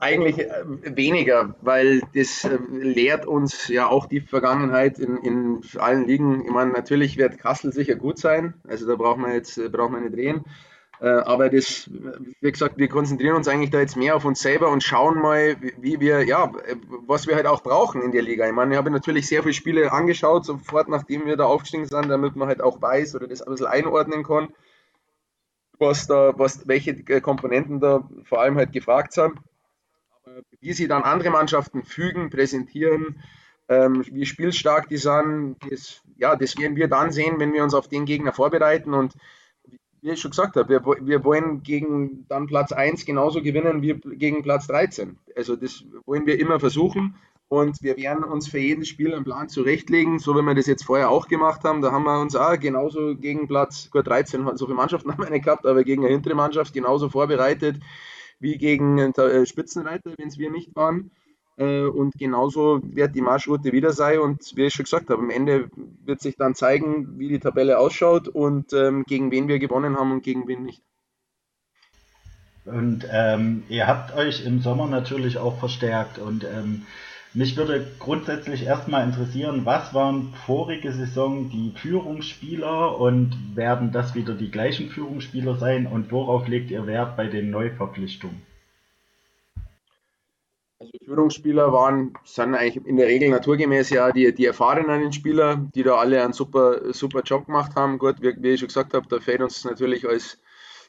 Eigentlich 0.00 0.38
äh, 0.38 0.64
weniger, 0.96 1.54
weil 1.62 2.02
das 2.14 2.44
äh, 2.44 2.58
lehrt 2.70 3.24
uns 3.24 3.68
ja 3.68 3.88
auch 3.88 4.06
die 4.06 4.20
Vergangenheit 4.20 4.98
in, 4.98 5.16
in 5.18 5.60
allen 5.78 6.06
Ligen. 6.06 6.44
Ich 6.44 6.50
meine, 6.50 6.72
natürlich 6.72 7.16
wird 7.16 7.38
Kassel 7.38 7.72
sicher 7.72 7.94
gut 7.94 8.18
sein, 8.18 8.54
also 8.68 8.86
da 8.86 8.96
braucht 8.96 9.18
man 9.18 9.32
jetzt 9.32 9.60
braucht 9.72 9.92
man 9.92 10.02
nicht 10.02 10.16
drehen. 10.16 10.44
Äh, 11.02 11.08
aber 11.08 11.50
das, 11.50 11.90
wie 12.40 12.52
gesagt, 12.52 12.78
wir 12.78 12.88
konzentrieren 12.88 13.36
uns 13.36 13.48
eigentlich 13.48 13.70
da 13.70 13.80
jetzt 13.80 13.96
mehr 13.96 14.16
auf 14.16 14.24
uns 14.24 14.40
selber 14.40 14.70
und 14.70 14.82
schauen 14.82 15.20
mal, 15.20 15.56
wie 15.78 16.00
wir, 16.00 16.24
ja, 16.24 16.50
was 17.06 17.26
wir 17.26 17.34
halt 17.34 17.46
auch 17.46 17.62
brauchen 17.62 18.02
in 18.02 18.12
der 18.12 18.22
Liga. 18.22 18.46
Ich 18.46 18.52
meine, 18.52 18.72
ich 18.72 18.78
habe 18.78 18.90
natürlich 18.90 19.26
sehr 19.26 19.42
viele 19.42 19.52
Spiele 19.52 19.92
angeschaut, 19.92 20.44
sofort 20.46 20.88
nachdem 20.88 21.26
wir 21.26 21.36
da 21.36 21.44
aufgestiegen 21.44 21.86
sind, 21.86 22.08
damit 22.08 22.36
man 22.36 22.48
halt 22.48 22.62
auch 22.62 22.80
weiß 22.80 23.16
oder 23.16 23.26
das 23.26 23.42
ein 23.42 23.50
bisschen 23.50 23.66
einordnen 23.66 24.22
kann, 24.22 24.48
was 25.78 26.06
da, 26.06 26.32
was, 26.38 26.68
welche 26.68 26.94
Komponenten 27.20 27.80
da 27.80 28.08
vor 28.24 28.40
allem 28.40 28.56
halt 28.56 28.72
gefragt 28.72 29.12
sind 29.12 29.34
wie 30.60 30.72
sie 30.72 30.88
dann 30.88 31.02
andere 31.02 31.30
Mannschaften 31.30 31.82
fügen, 31.82 32.30
präsentieren, 32.30 33.22
ähm, 33.68 34.04
wie 34.10 34.26
spielstark 34.26 34.88
die 34.88 34.96
sind, 34.96 35.56
das, 35.68 36.02
ja, 36.16 36.36
das 36.36 36.56
werden 36.58 36.76
wir 36.76 36.88
dann 36.88 37.12
sehen, 37.12 37.38
wenn 37.38 37.52
wir 37.52 37.64
uns 37.64 37.74
auf 37.74 37.88
den 37.88 38.04
Gegner 38.04 38.32
vorbereiten. 38.32 38.94
Und 38.94 39.14
wie 40.02 40.10
ich 40.10 40.20
schon 40.20 40.32
gesagt 40.32 40.56
habe, 40.56 40.68
wir, 40.68 40.84
wir 40.84 41.24
wollen 41.24 41.62
gegen 41.62 42.26
dann 42.28 42.46
Platz 42.46 42.72
1 42.72 43.06
genauso 43.06 43.40
gewinnen 43.40 43.82
wie 43.82 43.94
gegen 43.94 44.42
Platz 44.42 44.66
13. 44.66 45.16
Also 45.36 45.56
das 45.56 45.84
wollen 46.04 46.26
wir 46.26 46.38
immer 46.38 46.60
versuchen. 46.60 47.14
Und 47.48 47.82
wir 47.82 47.98
werden 47.98 48.24
uns 48.24 48.48
für 48.48 48.58
jedes 48.58 48.88
Spiel 48.88 49.14
einen 49.14 49.24
Plan 49.24 49.48
zurechtlegen, 49.48 50.18
so 50.18 50.34
wie 50.34 50.42
wir 50.42 50.54
das 50.54 50.66
jetzt 50.66 50.84
vorher 50.84 51.10
auch 51.10 51.28
gemacht 51.28 51.64
haben. 51.64 51.82
Da 51.82 51.92
haben 51.92 52.04
wir 52.04 52.20
uns 52.20 52.34
auch 52.34 52.58
genauso 52.58 53.14
gegen 53.14 53.46
Platz, 53.46 53.90
gut 53.90 54.06
13, 54.06 54.56
so 54.56 54.64
viele 54.64 54.76
Mannschaften 54.76 55.12
haben 55.12 55.22
wir 55.22 55.30
nicht 55.30 55.44
gehabt, 55.44 55.66
aber 55.66 55.84
gegen 55.84 56.02
eine 56.02 56.12
hintere 56.12 56.34
Mannschaft 56.34 56.72
genauso 56.72 57.08
vorbereitet 57.08 57.76
wie 58.40 58.56
gegen 58.58 58.98
äh, 58.98 59.46
Spitzenreiter, 59.46 60.14
wenn 60.16 60.28
es 60.28 60.38
wir 60.38 60.50
nicht 60.50 60.74
waren. 60.74 61.12
Äh, 61.56 61.84
und 61.84 62.14
genauso 62.18 62.80
wird 62.82 63.14
die 63.14 63.20
Marschroute 63.20 63.72
wieder 63.72 63.92
sein. 63.92 64.18
Und 64.20 64.56
wie 64.56 64.66
ich 64.66 64.74
schon 64.74 64.84
gesagt 64.84 65.10
habe, 65.10 65.22
am 65.22 65.30
Ende 65.30 65.68
wird 66.04 66.20
sich 66.20 66.36
dann 66.36 66.54
zeigen, 66.54 67.18
wie 67.18 67.28
die 67.28 67.40
Tabelle 67.40 67.78
ausschaut 67.78 68.28
und 68.28 68.72
ähm, 68.72 69.04
gegen 69.06 69.30
wen 69.30 69.48
wir 69.48 69.58
gewonnen 69.58 69.96
haben 69.96 70.12
und 70.12 70.22
gegen 70.22 70.48
wen 70.48 70.64
nicht. 70.64 70.82
Und 72.64 73.06
ähm, 73.10 73.64
ihr 73.68 73.88
habt 73.88 74.14
euch 74.14 74.44
im 74.46 74.60
Sommer 74.60 74.86
natürlich 74.86 75.36
auch 75.38 75.58
verstärkt 75.58 76.18
und 76.18 76.44
ähm, 76.44 76.86
mich 77.34 77.56
würde 77.56 77.86
grundsätzlich 77.98 78.64
erstmal 78.64 79.04
interessieren, 79.04 79.64
was 79.64 79.94
waren 79.94 80.32
vorige 80.46 80.92
Saison 80.92 81.48
die 81.48 81.72
Führungsspieler 81.74 82.98
und 83.00 83.56
werden 83.56 83.90
das 83.90 84.14
wieder 84.14 84.34
die 84.34 84.50
gleichen 84.50 84.90
Führungsspieler 84.90 85.56
sein 85.56 85.86
und 85.86 86.12
worauf 86.12 86.46
legt 86.46 86.70
ihr 86.70 86.86
Wert 86.86 87.16
bei 87.16 87.26
den 87.26 87.50
Neuverpflichtungen? 87.50 88.42
Führungsspieler 91.04 91.72
waren, 91.72 92.14
sind 92.24 92.54
eigentlich 92.54 92.86
in 92.86 92.96
der 92.96 93.06
Regel 93.06 93.30
naturgemäß 93.30 93.90
ja 93.90 94.12
die, 94.12 94.34
die 94.34 94.46
erfahrenen 94.46 95.12
Spieler, 95.12 95.56
die 95.74 95.82
da 95.82 95.96
alle 95.96 96.22
einen 96.22 96.32
super, 96.32 96.92
super 96.92 97.22
Job 97.22 97.46
gemacht 97.46 97.74
haben. 97.74 97.98
Gut, 97.98 98.16
wie, 98.20 98.34
wie 98.38 98.50
ich 98.50 98.60
schon 98.60 98.68
gesagt 98.68 98.94
habe, 98.94 99.06
da 99.08 99.18
fällt 99.18 99.40
uns 99.40 99.64
natürlich 99.64 100.06
als 100.08 100.38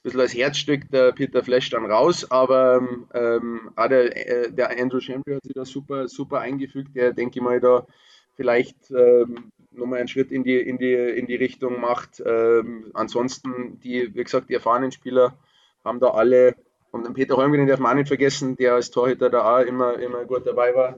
bisschen 0.03 0.19
als 0.19 0.35
Herzstück 0.35 0.91
der 0.91 1.13
Peter 1.13 1.43
Flash 1.43 1.69
dann 1.69 1.89
raus, 1.89 2.29
aber 2.29 2.85
ähm, 3.13 3.71
auch 3.75 3.87
der, 3.87 4.45
äh, 4.45 4.51
der 4.51 4.77
Andrew 4.77 4.99
Champion 4.99 5.37
hat 5.37 5.43
sich 5.43 5.53
da 5.53 5.65
super, 5.65 6.07
super 6.09 6.41
eingefügt, 6.41 6.95
der 6.95 7.13
denke 7.13 7.39
ich 7.39 7.43
mal 7.43 7.59
da 7.61 7.87
vielleicht 8.35 8.91
ähm, 8.91 9.51
nochmal 9.71 9.99
einen 9.99 10.09
Schritt 10.09 10.31
in 10.31 10.43
die, 10.43 10.57
in 10.57 10.77
die, 10.77 10.93
in 10.93 11.25
die 11.25 11.35
Richtung 11.35 11.79
macht. 11.79 12.21
Ähm, 12.25 12.91
ansonsten, 12.93 13.79
die, 13.79 14.13
wie 14.13 14.23
gesagt, 14.23 14.49
die 14.49 14.55
erfahrenen 14.55 14.91
Spieler 14.91 15.37
haben 15.85 15.99
da 15.99 16.09
alle, 16.09 16.55
und 16.93 17.05
den 17.07 17.13
Peter 17.13 17.35
Holmgren 17.35 17.65
darf 17.65 17.79
man 17.79 17.91
auch 17.91 17.95
nicht 17.95 18.07
vergessen, 18.07 18.55
der 18.55 18.75
als 18.75 18.91
Torhüter 18.91 19.29
da 19.31 19.57
auch 19.57 19.65
immer, 19.65 19.99
immer 19.99 20.25
gut 20.25 20.45
dabei 20.45 20.75
war. 20.75 20.95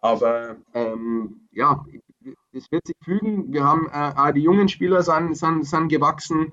Aber 0.00 0.56
ähm, 0.72 1.48
ja, 1.52 1.84
es 2.52 2.72
wird 2.72 2.86
sich 2.86 2.96
fügen. 3.04 3.52
Wir 3.52 3.62
haben 3.62 3.88
äh, 3.92 4.12
auch 4.16 4.32
die 4.32 4.40
jungen 4.40 4.68
Spieler 4.68 5.02
sind, 5.02 5.36
sind, 5.36 5.66
sind 5.66 5.88
gewachsen. 5.88 6.52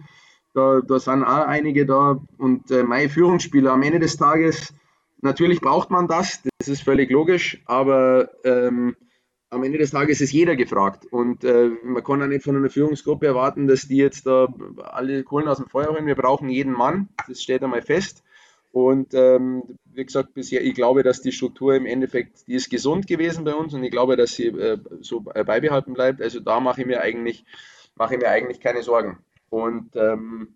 Da, 0.54 0.82
da 0.82 1.00
sind 1.00 1.24
auch 1.24 1.48
einige 1.48 1.86
da 1.86 2.20
und 2.38 2.70
äh, 2.70 2.84
meine 2.84 3.08
Führungsspieler 3.08 3.72
am 3.72 3.82
Ende 3.82 4.00
des 4.00 4.18
Tages, 4.18 4.74
natürlich 5.22 5.62
braucht 5.62 5.90
man 5.90 6.10
das, 6.10 6.44
das 6.60 6.68
ist 6.68 6.84
völlig 6.84 7.10
logisch, 7.10 7.62
aber 7.68 8.30
ähm, 8.44 8.98
am 9.50 9.64
Ende 9.64 9.78
des 9.78 9.92
Tages 9.92 10.20
ist 10.20 10.34
jeder 10.34 10.58
gefragt 10.58 11.06
und 11.10 11.46
äh, 11.46 11.70
man 11.86 12.04
kann 12.04 12.22
auch 12.22 12.28
nicht 12.28 12.44
von 12.44 12.58
einer 12.58 12.70
Führungsgruppe 12.70 13.28
erwarten, 13.28 13.68
dass 13.68 13.88
die 13.88 13.96
jetzt 13.96 14.26
da 14.26 14.54
alle 14.84 15.24
Kohlen 15.24 15.48
aus 15.48 15.60
dem 15.60 15.68
Feuer 15.68 15.88
holen. 15.88 16.06
Wir 16.06 16.16
brauchen 16.16 16.50
jeden 16.50 16.74
Mann, 16.74 17.08
das 17.30 17.42
steht 17.42 17.64
einmal 17.64 17.82
fest. 17.82 18.22
Und 18.72 19.14
ähm, 19.14 19.64
wie 19.86 20.06
gesagt, 20.06 20.34
bisher, 20.34 20.64
ich 20.64 20.74
glaube, 20.74 21.04
dass 21.04 21.22
die 21.22 21.34
Struktur 21.34 21.76
im 21.76 21.86
Endeffekt, 21.86 22.48
die 22.48 22.54
ist 22.54 22.70
gesund 22.70 23.06
gewesen 23.06 23.44
bei 23.44 23.54
uns 23.54 23.74
und 23.74 23.84
ich 23.84 23.92
glaube, 23.92 24.16
dass 24.16 24.34
sie 24.34 24.48
äh, 24.48 24.78
so 25.02 25.20
beibehalten 25.20 25.94
bleibt. 25.94 26.22
Also 26.22 26.40
da 26.40 26.60
mache 26.60 26.82
ich 26.82 26.88
mir 26.88 27.02
eigentlich, 27.02 27.44
mache 27.96 28.16
ich 28.16 28.22
mir 28.22 28.30
eigentlich 28.30 28.62
keine 28.62 28.82
Sorgen. 28.82 29.18
Und 29.50 29.96
ähm, 29.98 30.56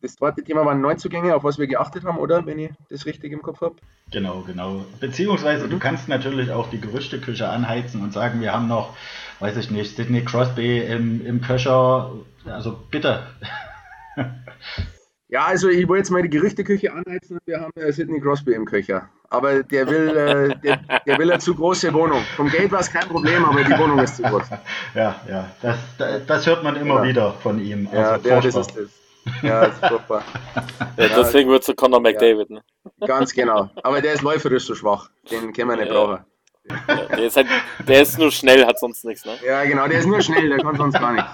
das 0.00 0.14
zweite 0.14 0.44
Thema 0.44 0.64
waren 0.64 0.80
Neuzugänge, 0.80 1.34
auf 1.34 1.42
was 1.42 1.58
wir 1.58 1.66
geachtet 1.66 2.04
haben, 2.04 2.18
oder? 2.18 2.46
Wenn 2.46 2.60
ich 2.60 2.70
das 2.88 3.04
richtig 3.06 3.32
im 3.32 3.42
Kopf 3.42 3.60
habe. 3.60 3.76
Genau, 4.12 4.42
genau. 4.42 4.84
Beziehungsweise 5.00 5.66
mhm. 5.66 5.70
du 5.70 5.78
kannst 5.80 6.08
natürlich 6.08 6.52
auch 6.52 6.70
die 6.70 6.80
Gerüchteküche 6.80 7.48
anheizen 7.48 8.00
und 8.02 8.12
sagen, 8.12 8.40
wir 8.40 8.52
haben 8.52 8.68
noch, 8.68 8.96
weiß 9.40 9.56
ich 9.56 9.70
nicht, 9.72 9.96
Sidney 9.96 10.24
Crosby 10.24 10.78
im, 10.78 11.26
im 11.26 11.40
Köcher. 11.40 12.12
Also 12.44 12.78
bitte. 12.90 13.26
Ja, 15.30 15.44
also 15.44 15.68
ich 15.68 15.86
wollte 15.86 16.00
jetzt 16.00 16.10
mal 16.10 16.22
die 16.22 16.28
Gerüchteküche 16.28 16.92
anheizen 16.92 17.34
und 17.34 17.46
wir 17.46 17.60
haben 17.60 17.72
äh, 17.76 17.92
Sidney 17.92 18.20
Crosby 18.20 18.52
im 18.52 18.64
Köcher. 18.64 19.08
Aber 19.28 19.62
der 19.62 19.86
will, 19.86 20.08
äh, 20.08 20.56
der, 20.60 20.80
der, 21.06 21.18
will 21.18 21.30
eine 21.30 21.38
zu 21.38 21.54
große 21.54 21.94
Wohnung. 21.94 22.20
Vom 22.36 22.50
Geld 22.50 22.72
war 22.72 22.80
es 22.80 22.90
kein 22.92 23.08
Problem, 23.08 23.44
aber 23.44 23.62
die 23.62 23.78
Wohnung 23.78 24.00
ist 24.00 24.16
zu 24.16 24.22
groß. 24.22 24.42
Ja, 24.94 25.20
ja, 25.28 25.48
das, 25.62 25.78
das 26.26 26.46
hört 26.46 26.64
man 26.64 26.74
immer 26.74 26.96
ja. 26.96 27.02
wieder 27.04 27.32
von 27.34 27.60
ihm. 27.60 27.86
Also 27.92 28.02
ja, 28.02 28.18
der, 28.18 28.40
das 28.40 28.54
ist 28.56 28.76
das. 28.76 29.42
Ja, 29.42 29.66
das 29.66 29.74
ist 29.74 29.88
super. 29.88 30.22
Ja, 30.96 31.08
deswegen 31.16 31.48
wird 31.48 31.62
zu 31.62 31.74
Conor 31.74 32.00
McDavid. 32.00 32.50
Ne? 32.50 32.62
Ganz 33.06 33.32
genau. 33.32 33.70
Aber 33.82 34.00
der 34.00 34.14
ist 34.14 34.22
läuferisch 34.22 34.64
so 34.64 34.74
schwach. 34.74 35.10
Den 35.30 35.52
können 35.52 35.70
wir 35.70 35.76
nicht 35.76 35.90
brauchen. 35.90 36.24
Ja, 36.68 37.06
der, 37.06 37.24
ist 37.24 37.36
halt, 37.36 37.46
der 37.86 38.02
ist 38.02 38.18
nur 38.18 38.30
schnell, 38.30 38.66
hat 38.66 38.78
sonst 38.78 39.04
nichts, 39.04 39.24
ne? 39.24 39.32
Ja, 39.44 39.64
genau, 39.64 39.88
der 39.88 40.00
ist 40.00 40.06
nur 40.06 40.20
schnell, 40.20 40.48
der 40.48 40.58
kann 40.58 40.76
sonst 40.76 40.98
gar 40.98 41.12
nichts. 41.12 41.30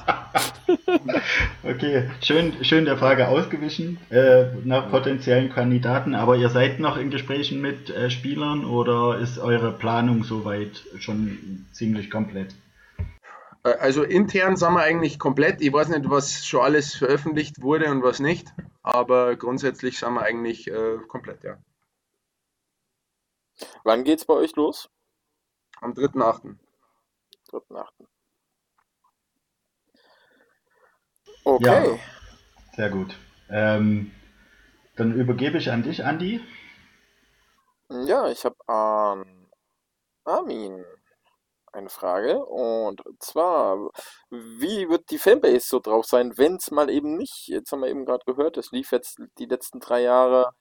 Okay, 1.63 2.11
schön, 2.23 2.65
schön 2.65 2.85
der 2.85 2.97
Frage 2.97 3.29
ausgewichen 3.29 3.99
äh, 4.11 4.47
nach 4.65 4.91
potenziellen 4.91 5.51
Kandidaten, 5.51 6.15
aber 6.15 6.37
ihr 6.37 6.49
seid 6.49 6.79
noch 6.79 6.97
in 6.97 7.11
Gesprächen 7.11 7.61
mit 7.61 7.91
äh, 7.91 8.11
Spielern 8.11 8.65
oder 8.65 9.19
ist 9.19 9.39
eure 9.39 9.73
Planung 9.73 10.23
soweit 10.23 10.85
schon 10.99 11.67
ziemlich 11.73 12.11
komplett? 12.11 12.55
Äh, 13.65 13.75
also 13.79 14.03
intern 14.05 14.57
sind 14.57 14.75
wir 14.75 14.83
eigentlich 14.83 15.19
komplett. 15.19 15.61
Ich 15.61 15.73
weiß 15.73 15.89
nicht, 15.89 16.09
was 16.09 16.47
schon 16.47 16.63
alles 16.63 16.95
veröffentlicht 16.95 17.63
wurde 17.63 17.91
und 17.91 18.03
was 18.03 18.21
nicht, 18.21 18.49
aber 18.83 19.37
grundsätzlich 19.37 19.99
sind 19.99 20.15
wir 20.15 20.23
eigentlich 20.23 20.69
äh, 20.69 20.99
komplett, 21.09 21.43
ja. 21.43 21.59
Wann 23.85 24.05
geht's 24.05 24.25
bei 24.25 24.35
euch 24.35 24.55
los? 24.57 24.89
Am 25.81 25.93
3.8. 25.93 26.57
3.8. 27.51 27.87
Okay. 31.45 31.93
Ja, 31.93 31.99
sehr 32.75 32.91
gut. 32.91 33.17
Ähm, 33.49 34.11
dann 34.97 35.15
übergebe 35.15 35.59
ich 35.59 35.71
an 35.71 35.83
dich, 35.83 36.05
Andi. 36.05 36.41
Ja, 37.89 38.29
ich 38.29 38.45
habe 38.45 38.57
an 38.67 39.49
Armin 40.25 40.85
eine 41.77 41.89
Frage. 41.89 42.45
Und 42.45 43.03
zwar, 43.21 43.91
wie 44.31 44.89
wird 44.89 45.11
die 45.11 45.19
Fanbase 45.19 45.69
so 45.69 45.81
drauf 45.81 46.07
sein, 46.07 46.37
wenn 46.37 46.57
es 46.57 46.71
mal 46.71 46.91
eben 46.91 47.17
nicht, 47.17 47.49
jetzt 47.49 47.71
haben 47.71 47.83
wir 47.83 47.89
eben 47.89 48.05
gerade 48.07 48.25
gehört, 48.25 48.57
es 48.57 48.73
lief 48.73 48.91
jetzt 48.93 49.21
die 49.39 49.47
letzten 49.47 49.81
drei 49.81 50.03
Jahre 50.03 50.53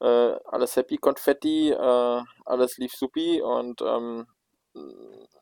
äh, 0.00 0.34
alles 0.46 0.76
happy, 0.76 0.96
Konfetti, 0.96 1.70
äh, 1.70 2.22
alles 2.46 2.78
lief 2.78 2.92
supi 2.92 3.42
und 3.42 3.82
ähm, 3.82 4.26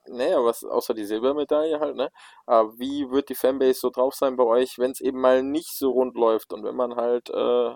naja, 0.07 0.43
was 0.43 0.65
außer 0.65 0.95
die 0.95 1.05
Silbermedaille 1.05 1.81
halt, 1.81 1.97
ne? 1.97 2.11
Aber 2.47 2.79
wie 2.79 3.11
wird 3.11 3.29
die 3.29 3.35
Fanbase 3.35 3.81
so 3.81 3.91
drauf 3.91 4.15
sein 4.15 4.37
bei 4.37 4.45
euch, 4.45 4.79
wenn 4.79 4.91
es 4.91 5.01
eben 5.01 5.21
mal 5.21 5.43
nicht 5.43 5.77
so 5.77 5.91
rund 5.91 6.17
läuft 6.17 6.53
und 6.53 6.65
wenn 6.65 6.77
man 6.77 6.97
halt 6.97 7.29
äh, 7.31 7.71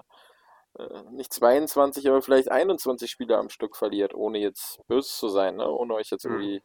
äh 0.78 1.02
nicht 1.12 1.32
22, 1.32 2.08
aber 2.08 2.22
vielleicht 2.22 2.50
21 2.50 3.10
Spieler 3.10 3.38
am 3.38 3.50
Stück 3.50 3.76
verliert, 3.76 4.14
ohne 4.14 4.38
jetzt 4.38 4.80
böse 4.88 5.08
zu 5.08 5.28
sein, 5.28 5.56
ne? 5.56 5.68
Ohne 5.68 5.94
euch 5.94 6.10
jetzt 6.10 6.24
hm. 6.24 6.32
irgendwie. 6.32 6.62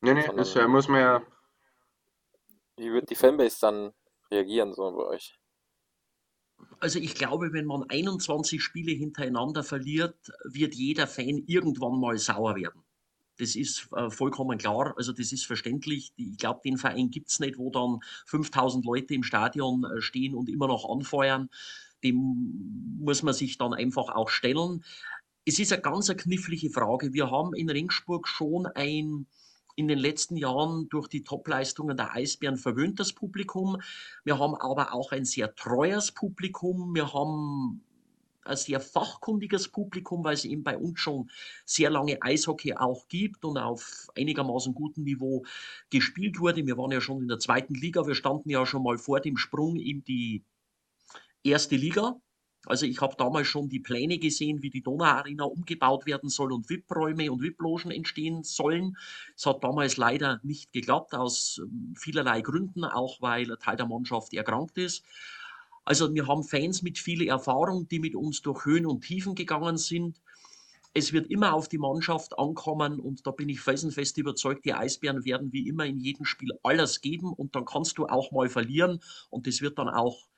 Nee, 0.00 0.14
nee, 0.14 0.30
das 0.36 0.54
ja, 0.54 0.68
muss 0.68 0.88
man 0.88 1.00
ja. 1.00 1.22
Wie 2.76 2.92
wird 2.92 3.10
die 3.10 3.16
Fanbase 3.16 3.58
dann 3.60 3.92
reagieren, 4.30 4.72
so 4.72 4.90
bei 4.92 5.04
euch? 5.04 5.34
Also 6.80 6.98
ich 6.98 7.14
glaube, 7.14 7.52
wenn 7.52 7.66
man 7.66 7.84
21 7.88 8.62
Spiele 8.62 8.92
hintereinander 8.92 9.62
verliert, 9.62 10.16
wird 10.44 10.74
jeder 10.74 11.06
Fan 11.06 11.42
irgendwann 11.46 12.00
mal 12.00 12.18
sauer 12.18 12.56
werden. 12.56 12.84
Das 13.38 13.56
ist 13.56 13.88
äh, 13.96 14.10
vollkommen 14.10 14.58
klar, 14.58 14.94
also 14.96 15.12
das 15.12 15.32
ist 15.32 15.46
verständlich. 15.46 16.12
Ich 16.16 16.38
glaube, 16.38 16.60
den 16.64 16.76
Verein 16.76 17.10
gibt 17.10 17.30
es 17.30 17.40
nicht, 17.40 17.56
wo 17.56 17.70
dann 17.70 18.00
5000 18.26 18.84
Leute 18.84 19.14
im 19.14 19.22
Stadion 19.22 19.84
äh, 19.84 20.00
stehen 20.00 20.34
und 20.34 20.48
immer 20.48 20.66
noch 20.66 20.88
anfeuern. 20.90 21.48
Dem 22.04 22.98
muss 23.00 23.22
man 23.22 23.34
sich 23.34 23.58
dann 23.58 23.74
einfach 23.74 24.08
auch 24.08 24.28
stellen. 24.28 24.84
Es 25.44 25.58
ist 25.58 25.72
eine 25.72 25.82
ganz 25.82 26.10
eine 26.10 26.16
knifflige 26.16 26.70
Frage. 26.70 27.12
Wir 27.12 27.30
haben 27.30 27.54
in 27.54 27.70
Ringsburg 27.70 28.28
schon 28.28 28.66
ein 28.66 29.26
in 29.78 29.86
den 29.86 29.98
letzten 30.00 30.36
Jahren 30.36 30.88
durch 30.88 31.06
die 31.06 31.22
Topleistungen 31.22 31.96
der 31.96 32.12
Eisbären 32.12 32.56
verwöhntes 32.56 33.12
Publikum. 33.12 33.80
Wir 34.24 34.40
haben 34.40 34.56
aber 34.56 34.92
auch 34.92 35.12
ein 35.12 35.24
sehr 35.24 35.54
treues 35.54 36.10
Publikum. 36.10 36.96
Wir 36.96 37.14
haben 37.14 37.84
ein 38.48 38.56
sehr 38.56 38.80
fachkundiges 38.80 39.68
Publikum, 39.68 40.24
weil 40.24 40.34
es 40.34 40.44
eben 40.44 40.64
bei 40.64 40.76
uns 40.76 41.00
schon 41.00 41.30
sehr 41.64 41.90
lange 41.90 42.22
Eishockey 42.22 42.74
auch 42.74 43.08
gibt 43.08 43.44
und 43.44 43.58
auf 43.58 44.08
einigermaßen 44.16 44.74
gutem 44.74 45.04
Niveau 45.04 45.44
gespielt 45.90 46.40
wurde. 46.40 46.66
Wir 46.66 46.76
waren 46.76 46.92
ja 46.92 47.00
schon 47.00 47.22
in 47.22 47.28
der 47.28 47.38
zweiten 47.38 47.74
Liga, 47.74 48.06
wir 48.06 48.14
standen 48.14 48.50
ja 48.50 48.66
schon 48.66 48.82
mal 48.82 48.98
vor 48.98 49.20
dem 49.20 49.36
Sprung 49.36 49.76
in 49.76 50.04
die 50.04 50.42
erste 51.42 51.76
Liga. 51.76 52.20
Also 52.66 52.86
ich 52.86 53.00
habe 53.00 53.14
damals 53.16 53.46
schon 53.46 53.68
die 53.68 53.80
Pläne 53.80 54.18
gesehen, 54.18 54.62
wie 54.62 54.70
die 54.70 54.82
Donauarena 54.82 55.44
umgebaut 55.44 56.06
werden 56.06 56.28
soll 56.28 56.52
und 56.52 56.68
VIP-Räume 56.68 57.30
und 57.30 57.40
VIP-Logen 57.40 57.90
entstehen 57.90 58.42
sollen. 58.42 58.96
Es 59.36 59.46
hat 59.46 59.62
damals 59.62 59.96
leider 59.96 60.40
nicht 60.42 60.72
geklappt, 60.72 61.14
aus 61.14 61.60
ähm, 61.62 61.94
vielerlei 61.96 62.40
Gründen, 62.40 62.84
auch 62.84 63.22
weil 63.22 63.50
ein 63.50 63.58
Teil 63.58 63.76
der 63.76 63.86
Mannschaft 63.86 64.34
erkrankt 64.34 64.76
ist. 64.76 65.04
Also 65.88 66.12
wir 66.12 66.26
haben 66.26 66.44
Fans 66.44 66.82
mit 66.82 66.98
viel 66.98 67.26
Erfahrung, 67.26 67.88
die 67.88 67.98
mit 67.98 68.14
uns 68.14 68.42
durch 68.42 68.66
Höhen 68.66 68.84
und 68.84 69.00
Tiefen 69.00 69.34
gegangen 69.34 69.78
sind. 69.78 70.20
Es 70.92 71.14
wird 71.14 71.30
immer 71.30 71.54
auf 71.54 71.66
die 71.66 71.78
Mannschaft 71.78 72.38
ankommen 72.38 73.00
und 73.00 73.26
da 73.26 73.30
bin 73.30 73.48
ich 73.48 73.62
felsenfest 73.62 74.18
überzeugt, 74.18 74.66
die 74.66 74.74
Eisbären 74.74 75.24
werden 75.24 75.50
wie 75.54 75.66
immer 75.66 75.86
in 75.86 75.98
jedem 75.98 76.26
Spiel 76.26 76.50
alles 76.62 77.00
geben 77.00 77.32
und 77.32 77.56
dann 77.56 77.64
kannst 77.64 77.96
du 77.96 78.04
auch 78.04 78.32
mal 78.32 78.50
verlieren 78.50 79.00
und 79.30 79.46
das 79.46 79.62
wird 79.62 79.78
dann 79.78 79.88
auch, 79.88 80.28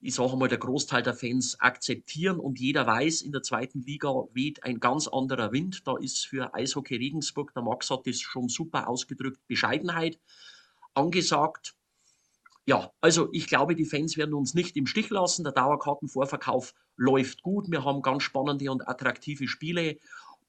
ich 0.00 0.16
sage 0.16 0.36
mal, 0.36 0.48
der 0.48 0.58
Großteil 0.58 1.04
der 1.04 1.14
Fans 1.14 1.60
akzeptieren 1.60 2.40
und 2.40 2.58
jeder 2.58 2.84
weiß, 2.84 3.22
in 3.22 3.30
der 3.30 3.44
zweiten 3.44 3.82
Liga 3.82 4.12
weht 4.32 4.64
ein 4.64 4.80
ganz 4.80 5.06
anderer 5.06 5.52
Wind. 5.52 5.86
Da 5.86 5.96
ist 5.96 6.26
für 6.26 6.52
Eishockey 6.56 6.96
Regensburg, 6.96 7.54
der 7.54 7.62
Max 7.62 7.88
hat 7.88 8.08
das 8.08 8.18
schon 8.18 8.48
super 8.48 8.88
ausgedrückt, 8.88 9.46
Bescheidenheit 9.46 10.18
angesagt. 10.92 11.76
Ja, 12.64 12.92
also 13.00 13.28
ich 13.32 13.48
glaube, 13.48 13.74
die 13.74 13.84
Fans 13.84 14.16
werden 14.16 14.34
uns 14.34 14.54
nicht 14.54 14.76
im 14.76 14.86
Stich 14.86 15.10
lassen. 15.10 15.42
Der 15.42 15.52
Dauerkartenvorverkauf 15.52 16.74
läuft 16.96 17.42
gut. 17.42 17.70
Wir 17.70 17.84
haben 17.84 18.02
ganz 18.02 18.22
spannende 18.22 18.70
und 18.70 18.86
attraktive 18.86 19.48
Spiele 19.48 19.98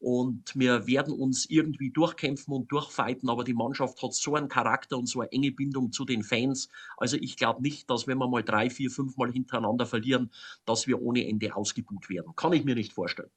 und 0.04 0.54
wir 0.56 0.86
werden 0.86 1.14
uns 1.14 1.50
irgendwie 1.50 1.90
durchkämpfen 1.90 2.54
und 2.54 2.70
durchfighten, 2.70 3.30
aber 3.30 3.46
die 3.46 3.54
Mannschaft 3.54 4.04
hat 4.04 4.14
so 4.14 4.36
einen 4.36 4.50
Charakter 4.50 4.98
und 4.98 5.08
so 5.08 5.22
eine 5.22 5.32
enge 5.32 5.52
Bindung 5.54 5.94
zu 5.94 6.04
den 6.04 6.24
Fans. 6.24 6.68
Also 6.98 7.16
ich 7.16 7.38
glaube 7.38 7.62
nicht, 7.62 7.90
dass 7.90 8.06
wenn 8.06 8.18
wir 8.18 8.28
mal 8.28 8.44
drei, 8.44 8.70
vier, 8.70 8.92
fünf 8.92 9.16
Mal 9.16 9.32
hintereinander 9.32 9.86
verlieren, 9.86 10.30
dass 10.66 10.88
wir 10.88 11.02
ohne 11.02 11.26
Ende 11.26 11.56
ausgebucht 11.56 12.10
werden. 12.10 12.36
Kann 12.36 12.52
ich 12.52 12.66
mir 12.66 12.76
nicht 12.76 12.92
vorstellen. 12.92 13.32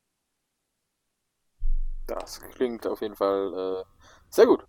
Das 2.09 2.41
klingt 2.41 2.85
auf 2.85 3.01
jeden 3.01 3.15
Fall 3.15 3.85
äh, 3.85 3.85
sehr 4.29 4.47
gut. 4.47 4.67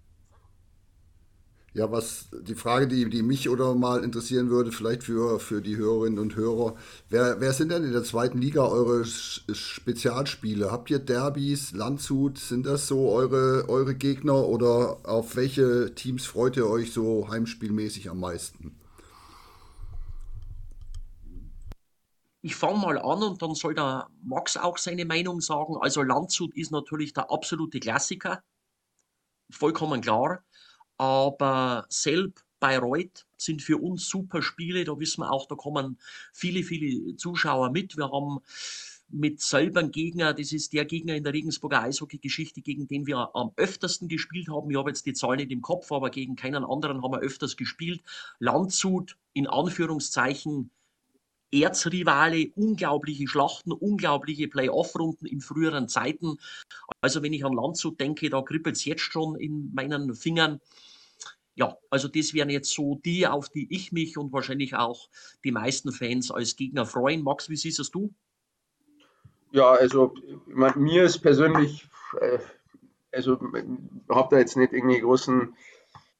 Ja, 1.77 1.91
was 1.91 2.29
die 2.31 2.55
Frage, 2.55 2.87
die, 2.87 3.07
die 3.07 3.21
mich 3.21 3.49
oder 3.49 3.75
mal 3.75 4.03
interessieren 4.03 4.49
würde, 4.49 4.71
vielleicht 4.71 5.03
für, 5.03 5.39
für 5.39 5.61
die 5.61 5.77
Hörerinnen 5.77 6.17
und 6.17 6.35
Hörer, 6.35 6.75
wer, 7.09 7.39
wer 7.39 7.53
sind 7.53 7.69
denn 7.69 7.83
in 7.83 7.91
der 7.91 8.03
zweiten 8.03 8.39
Liga 8.39 8.65
eure 8.65 9.05
Spezialspiele? 9.05 10.71
Habt 10.71 10.89
ihr 10.89 10.97
Derbys, 10.97 11.73
Landshut, 11.73 12.39
sind 12.39 12.65
das 12.65 12.87
so 12.87 13.11
eure, 13.11 13.69
eure 13.69 13.93
Gegner 13.93 14.47
oder 14.47 14.97
auf 15.03 15.35
welche 15.35 15.93
Teams 15.93 16.25
freut 16.25 16.57
ihr 16.57 16.65
euch 16.65 16.93
so 16.93 17.29
heimspielmäßig 17.29 18.09
am 18.09 18.21
meisten? 18.21 18.75
Ich 22.41 22.55
fange 22.55 22.79
mal 22.79 22.97
an 22.97 23.21
und 23.21 23.39
dann 23.43 23.53
soll 23.53 23.75
der 23.75 24.07
Max 24.23 24.57
auch 24.57 24.79
seine 24.79 25.05
Meinung 25.05 25.41
sagen. 25.41 25.75
Also 25.79 26.01
Landshut 26.01 26.55
ist 26.55 26.71
natürlich 26.71 27.13
der 27.13 27.29
absolute 27.29 27.79
Klassiker, 27.79 28.41
vollkommen 29.51 30.01
klar. 30.01 30.43
Aber 30.97 31.85
Selb, 31.89 32.41
Bayreuth 32.59 33.25
sind 33.37 33.61
für 33.61 33.77
uns 33.77 34.09
super 34.09 34.41
Spiele. 34.41 34.83
Da 34.83 34.99
wissen 34.99 35.21
wir 35.21 35.31
auch, 35.31 35.47
da 35.47 35.55
kommen 35.55 35.97
viele, 36.33 36.63
viele 36.63 37.15
Zuschauer 37.15 37.71
mit. 37.71 37.97
Wir 37.97 38.11
haben 38.11 38.39
mit 39.09 39.39
selber 39.39 39.79
einen 39.79 39.91
Gegner, 39.91 40.33
das 40.33 40.51
ist 40.51 40.73
der 40.73 40.85
Gegner 40.85 41.15
in 41.15 41.23
der 41.23 41.33
Regensburger 41.33 41.81
Eishockey-Geschichte, 41.83 42.61
gegen 42.61 42.87
den 42.87 43.07
wir 43.07 43.29
am 43.35 43.51
öftersten 43.55 44.07
gespielt 44.07 44.49
haben. 44.49 44.69
Ich 44.69 44.77
habe 44.77 44.89
jetzt 44.89 45.05
die 45.05 45.13
Zahl 45.13 45.37
nicht 45.37 45.51
im 45.51 45.61
Kopf, 45.61 45.91
aber 45.91 46.09
gegen 46.09 46.35
keinen 46.35 46.65
anderen 46.65 47.01
haben 47.01 47.13
wir 47.13 47.19
öfters 47.19 47.55
gespielt. 47.55 48.01
Landshut, 48.39 49.17
in 49.33 49.47
Anführungszeichen, 49.47 50.71
Erzrivale, 51.51 52.51
unglaubliche 52.55 53.27
Schlachten, 53.27 53.71
unglaubliche 53.71 54.47
Playoff-Runden 54.47 55.25
in 55.25 55.41
früheren 55.41 55.87
Zeiten. 55.87 56.37
Also 57.01 57.23
wenn 57.23 57.33
ich 57.33 57.45
an 57.45 57.53
Landshut 57.53 57.99
denke, 57.99 58.29
da 58.29 58.41
kribbelt 58.41 58.75
es 58.75 58.85
jetzt 58.85 59.01
schon 59.01 59.35
in 59.35 59.73
meinen 59.73 60.13
Fingern. 60.15 60.59
Ja, 61.55 61.75
also 61.89 62.07
das 62.07 62.33
wären 62.33 62.49
jetzt 62.49 62.71
so 62.71 63.01
die, 63.03 63.25
auf 63.25 63.49
die 63.49 63.67
ich 63.73 63.91
mich 63.91 64.17
und 64.17 64.31
wahrscheinlich 64.31 64.75
auch 64.75 65.09
die 65.43 65.51
meisten 65.51 65.91
Fans 65.91 66.29
als 66.29 66.55
Gegner 66.55 66.85
freuen. 66.85 67.23
Max, 67.23 67.49
wie 67.49 67.55
siehst 67.55 67.79
es 67.79 67.89
du? 67.89 68.13
Ja, 69.51 69.71
also 69.71 70.13
mir 70.45 71.03
ist 71.03 71.19
persönlich, 71.19 71.87
äh, 72.19 72.37
also 73.11 73.39
habe 74.09 74.27
da 74.29 74.37
jetzt 74.37 74.57
nicht 74.57 74.73
irgendwie 74.73 74.99
großen 74.99 75.55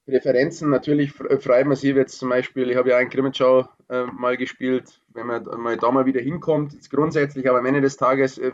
Präferenzen. 0.08 0.70
Natürlich 0.70 1.12
freut 1.12 1.68
man 1.68 1.76
sich 1.76 1.94
jetzt 1.94 2.18
zum 2.18 2.30
Beispiel, 2.30 2.72
ich 2.72 2.78
habe 2.78 2.90
ja 2.90 3.00
in 3.00 3.10
Krimitschau 3.10 3.68
äh, 3.90 4.06
mal 4.06 4.38
gespielt, 4.38 5.02
wenn 5.14 5.28
man 5.28 5.44
mal 5.44 5.78
da 5.78 5.92
mal 5.92 6.06
wieder 6.06 6.22
hinkommt. 6.22 6.74
Jetzt 6.74 6.90
grundsätzlich, 6.90 7.48
aber 7.50 7.60
am 7.60 7.66
Ende 7.66 7.82
des 7.82 7.98
Tages 7.98 8.38
äh, 8.38 8.52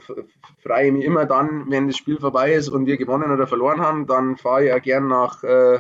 freue 0.62 0.88
ich 0.88 0.92
mich 0.92 1.06
immer 1.06 1.26
dann, 1.26 1.70
wenn 1.70 1.88
das 1.88 1.98
Spiel 1.98 2.20
vorbei 2.20 2.54
ist 2.54 2.70
und 2.70 2.88
wir 2.88 2.98
gewonnen 2.98 3.32
oder 3.32 3.46
verloren 3.48 3.82
haben, 3.82 4.08
dann 4.08 4.36
fahre 4.36 4.64
ich 4.64 4.70
ja 4.70 4.80
gern 4.80 5.08
nach, 5.08 5.44
äh, 5.44 5.80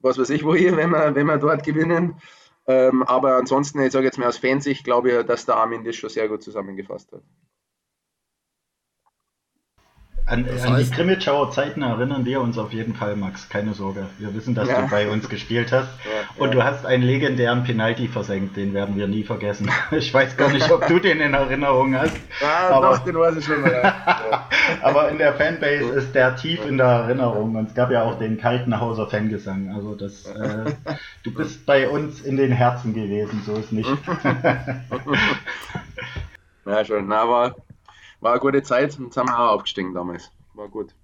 was 0.00 0.18
weiß 0.18 0.30
ich 0.30 0.44
wohin, 0.44 0.76
wenn 0.76 0.90
wir, 0.90 1.14
wenn 1.14 1.26
wir 1.26 1.38
dort 1.38 1.64
gewinnen. 1.64 2.20
Ähm, 2.66 3.04
aber 3.04 3.36
ansonsten, 3.36 3.80
ich 3.80 3.92
sage 3.92 4.06
jetzt 4.06 4.18
mal 4.18 4.26
aus 4.26 4.38
Fansicht, 4.38 4.84
glaube 4.84 5.12
ich, 5.12 5.26
dass 5.26 5.46
der 5.46 5.56
Armin 5.56 5.84
das 5.84 5.94
schon 5.94 6.10
sehr 6.10 6.28
gut 6.28 6.42
zusammengefasst 6.42 7.12
hat. 7.12 7.22
An, 10.28 10.44
an 10.64 10.76
die 10.76 10.90
Grimmitschauer 10.90 11.52
Zeiten 11.52 11.82
erinnern 11.82 12.24
wir 12.24 12.40
uns 12.40 12.58
auf 12.58 12.72
jeden 12.72 12.96
Fall, 12.96 13.14
Max. 13.14 13.48
Keine 13.48 13.74
Sorge. 13.74 14.06
Wir 14.18 14.34
wissen, 14.34 14.56
dass 14.56 14.68
ja. 14.68 14.80
du 14.80 14.88
bei 14.88 15.08
uns 15.08 15.28
gespielt 15.28 15.70
hast. 15.70 15.88
Ja, 16.04 16.42
und 16.42 16.48
ja. 16.48 16.54
du 16.54 16.64
hast 16.64 16.84
einen 16.84 17.04
legendären 17.04 17.62
Penalty 17.62 18.08
versenkt. 18.08 18.56
Den 18.56 18.74
werden 18.74 18.96
wir 18.96 19.06
nie 19.06 19.22
vergessen. 19.22 19.70
Ich 19.92 20.12
weiß 20.12 20.36
gar 20.36 20.50
nicht, 20.50 20.70
ob 20.70 20.86
du 20.88 20.98
den 20.98 21.20
in 21.20 21.32
Erinnerung 21.32 21.94
hast. 21.94 22.16
Ja, 22.40 22.70
aber, 22.70 22.96
doch, 22.96 23.04
den 23.04 23.14
weiß 23.14 23.36
ich 23.36 23.44
schon 23.44 23.60
mal. 23.60 23.94
aber 24.82 25.10
in 25.10 25.18
der 25.18 25.32
Fanbase 25.34 25.90
ist 25.92 26.12
der 26.12 26.34
tief 26.34 26.66
in 26.66 26.76
der 26.76 26.86
Erinnerung. 26.86 27.54
Und 27.54 27.68
es 27.68 27.74
gab 27.74 27.92
ja 27.92 28.02
auch 28.02 28.18
den 28.18 28.36
Kaltenhauser 28.36 29.06
Fangesang. 29.06 29.72
Also 29.72 29.94
das, 29.94 30.26
äh, 30.26 30.72
du 31.22 31.32
bist 31.32 31.64
bei 31.66 31.88
uns 31.88 32.20
in 32.20 32.36
den 32.36 32.50
Herzen 32.50 32.94
gewesen. 32.94 33.42
So 33.46 33.54
ist 33.54 33.70
nicht. 33.70 33.88
ja, 36.66 36.84
schon. 36.84 37.06
Na, 37.06 37.22
aber 37.22 37.54
war 38.20 38.32
eine 38.32 38.40
gute 38.40 38.62
Zeit 38.62 38.98
und 38.98 39.12
sind 39.12 39.26
wir 39.26 39.38
auch 39.38 39.54
aufgestiegen 39.54 39.94
damals. 39.94 40.30
War 40.54 40.68
gut. 40.68 40.94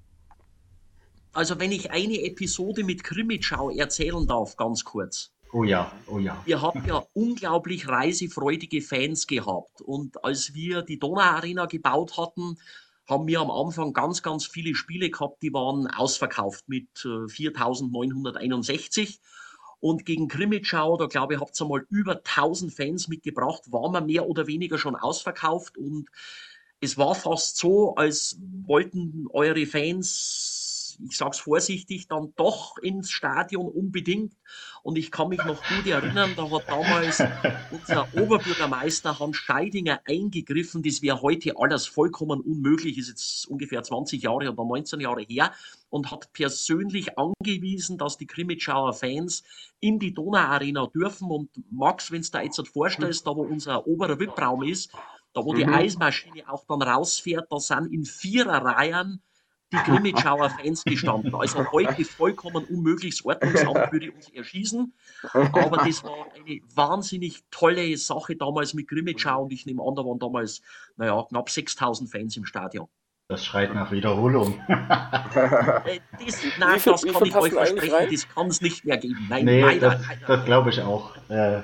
Also 1.33 1.59
wenn 1.59 1.73
ich 1.73 1.91
eine 1.91 2.23
Episode 2.23 2.85
mit 2.85 3.05
Krimitschau 3.05 3.71
erzählen 3.71 4.27
darf, 4.27 4.57
ganz 4.57 4.85
kurz. 4.85 5.33
Oh 5.53 5.65
ja, 5.65 5.93
oh 6.07 6.19
ja. 6.19 6.41
Wir 6.45 6.63
haben 6.63 6.85
ja 6.87 7.03
unglaublich 7.13 7.89
reisefreudige 7.89 8.81
Fans 8.81 9.27
gehabt. 9.27 9.83
Und 9.83 10.25
als 10.25 10.55
wir 10.55 10.83
die 10.83 10.99
Donauarena 10.99 11.67
gebaut 11.67 12.17
hatten, 12.17 12.57
haben 13.09 13.27
wir 13.27 13.41
am 13.41 13.51
Anfang 13.51 13.93
ganz, 13.93 14.23
ganz 14.23 14.47
viele 14.47 14.75
Spiele 14.75 15.11
gehabt, 15.11 15.43
die 15.43 15.53
waren 15.53 15.89
ausverkauft 15.89 16.69
mit 16.69 16.89
4.961. 16.99 19.03
Äh, 19.03 19.09
Und 19.81 20.07
gegen 20.07 20.29
Krimitschau, 20.29 20.97
da 20.97 21.07
glaube 21.07 21.35
ich, 21.35 21.41
habt 21.41 21.61
ihr 21.61 21.67
mal 21.67 21.85
über 21.91 22.17
1000 22.17 22.73
Fans 22.73 23.09
mitgebracht, 23.09 23.73
waren 23.73 23.93
wir 23.93 24.01
mehr 24.01 24.27
oder 24.27 24.47
weniger 24.47 24.79
schon 24.79 24.97
ausverkauft. 24.97 25.77
Und 25.77 26.09
es 26.83 26.99
war 26.99 27.14
fast 27.14 27.57
so, 27.57 27.95
als 27.95 28.37
wollten 28.66 29.26
eure 29.33 29.64
Fans 29.66 30.62
ich 31.09 31.16
sage 31.16 31.30
es 31.33 31.41
vorsichtig, 31.41 32.09
dann 32.09 32.33
doch 32.37 32.78
ins 32.78 33.11
Stadion 33.11 33.68
unbedingt. 33.68 34.35
Und 34.83 34.99
ich 34.99 35.11
kann 35.11 35.28
mich 35.28 35.43
noch 35.45 35.62
gut 35.68 35.87
erinnern, 35.87 36.33
da 36.37 36.51
hat 36.51 36.68
damals 36.68 37.22
unser 37.70 38.07
Oberbürgermeister 38.14 39.18
Hans 39.18 39.37
Scheidinger 39.37 40.01
eingegriffen. 40.05 40.83
Das 40.83 41.03
wäre 41.03 41.22
heute 41.22 41.57
alles 41.57 41.87
vollkommen 41.87 42.41
unmöglich, 42.41 42.99
ist 42.99 43.09
jetzt 43.09 43.47
ungefähr 43.49 43.83
20 43.83 44.22
Jahre 44.22 44.51
oder 44.51 44.64
19 44.64 45.01
Jahre 45.01 45.22
her 45.22 45.53
und 45.89 46.11
hat 46.11 46.33
persönlich 46.33 47.18
angewiesen, 47.18 47.99
dass 47.99 48.18
die 48.18 48.26
Krimitschauer 48.26 48.93
Fans 48.93 49.45
in 49.80 49.99
die 49.99 50.14
Donauarena 50.14 50.87
dürfen. 50.89 51.30
Und 51.30 51.51
Max, 51.70 52.11
wenn 52.11 52.22
du 52.22 52.30
dir 52.30 52.45
jetzt 52.45 52.68
vorstellst, 52.68 53.26
da 53.26 53.37
wo 53.37 53.43
unser 53.43 53.87
oberer 53.87 54.18
VIP-Raum 54.18 54.62
ist, 54.64 54.91
da 55.33 55.45
wo 55.45 55.53
mhm. 55.53 55.57
die 55.57 55.66
Eismaschine 55.66 56.49
auch 56.49 56.64
dann 56.66 56.83
rausfährt, 56.83 57.47
da 57.51 57.59
sind 57.59 57.93
in 57.93 58.05
Viererreihen 58.05 59.22
die 59.72 59.76
Grimmitschauer 59.91 60.51
Fans 60.51 60.85
gestanden. 60.85 61.35
Also 61.35 61.70
heute 61.72 62.05
vollkommen 62.05 62.64
unmögliches 62.64 63.24
Ordnungsamt 63.24 63.93
würde 63.93 64.12
uns 64.12 64.28
erschießen. 64.28 64.93
Aber 65.33 65.85
das 65.85 66.05
war 66.05 66.26
eine 66.35 66.61
wahnsinnig 66.74 67.43
tolle 67.51 67.97
Sache 67.97 68.37
damals 68.37 68.74
mit 68.74 68.89
Grimmitschau 68.89 69.45
und 69.45 69.53
ich 69.53 69.66
nehme 69.66 69.83
an, 69.83 69.95
da 69.95 70.05
waren 70.05 70.18
damals, 70.18 70.62
naja, 70.97 71.24
knapp 71.28 71.49
6000 71.49 72.11
Fans 72.11 72.37
im 72.37 72.45
Stadion. 72.45 72.89
Das 73.28 73.47
schreit 73.47 73.74
nach 73.74 73.91
Wiederholung. 73.91 74.61
Äh, 75.85 76.01
das, 76.22 76.43
nein, 76.59 76.78
viel, 76.78 76.93
das 76.93 77.03
kann 77.03 77.24
ich 77.24 77.35
euch 77.35 77.53
versprechen, 77.53 78.09
das 78.11 78.28
kann 78.28 78.47
es 78.49 78.61
nicht 78.61 78.85
mehr 78.85 78.99
geben. 78.99 79.26
Nein, 79.30 79.47
nee, 79.47 79.62
leider, 79.62 79.91
das, 79.91 80.07
das 80.26 80.45
glaube 80.45 80.70
ich 80.70 80.80
auch. 80.83 81.16
Äh, 81.28 81.62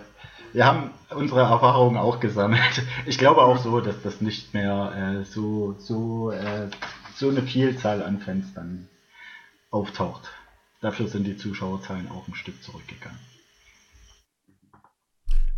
wir 0.53 0.67
haben 0.67 0.91
unsere 1.11 1.41
Erfahrungen 1.41 1.97
auch 1.97 2.21
gesammelt. 2.21 2.83
Ich 3.07 3.19
glaube 3.19 3.43
auch 3.43 3.59
so, 3.59 3.81
dass 3.81 4.03
das 4.03 4.21
nicht 4.21 4.55
mehr 4.55 5.21
äh, 5.21 5.25
so, 5.25 5.75
so 5.79 6.31
äh, 6.31 6.69
so 7.17 7.29
eine 7.29 7.43
Vielzahl 7.43 8.03
an 8.03 8.21
Fans 8.21 8.55
dann 8.55 8.89
auftaucht. 9.71 10.31
Dafür 10.81 11.09
sind 11.09 11.25
die 11.25 11.37
Zuschauerzahlen 11.37 12.09
auch 12.11 12.29
ein 12.29 12.35
Stück 12.35 12.63
zurückgegangen. 12.63 13.19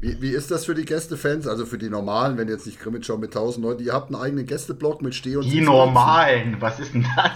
Wie, 0.01 0.23
wie 0.23 0.31
ist 0.31 0.51
das 0.51 0.65
für 0.65 0.75
die 0.75 0.87
Gästefans, 0.87 1.47
also 1.47 1.67
für 1.67 1.77
die 1.77 1.91
normalen, 1.91 2.39
wenn 2.39 2.49
jetzt 2.49 2.65
nicht 2.65 2.81
Grimmitschau 2.81 3.19
mit 3.19 3.37
1000 3.37 3.63
Leuten, 3.67 3.85
ihr 3.85 3.93
habt 3.93 4.07
einen 4.07 4.23
eigenen 4.23 4.47
Gästeblock 4.47 5.03
mit 5.03 5.15
Steh- 5.15 5.37
und 5.37 5.45
Die 5.45 5.61
normalen, 5.61 6.57
was 6.59 6.81
ist 6.81 6.95
denn 6.95 7.07
das? 7.15 7.33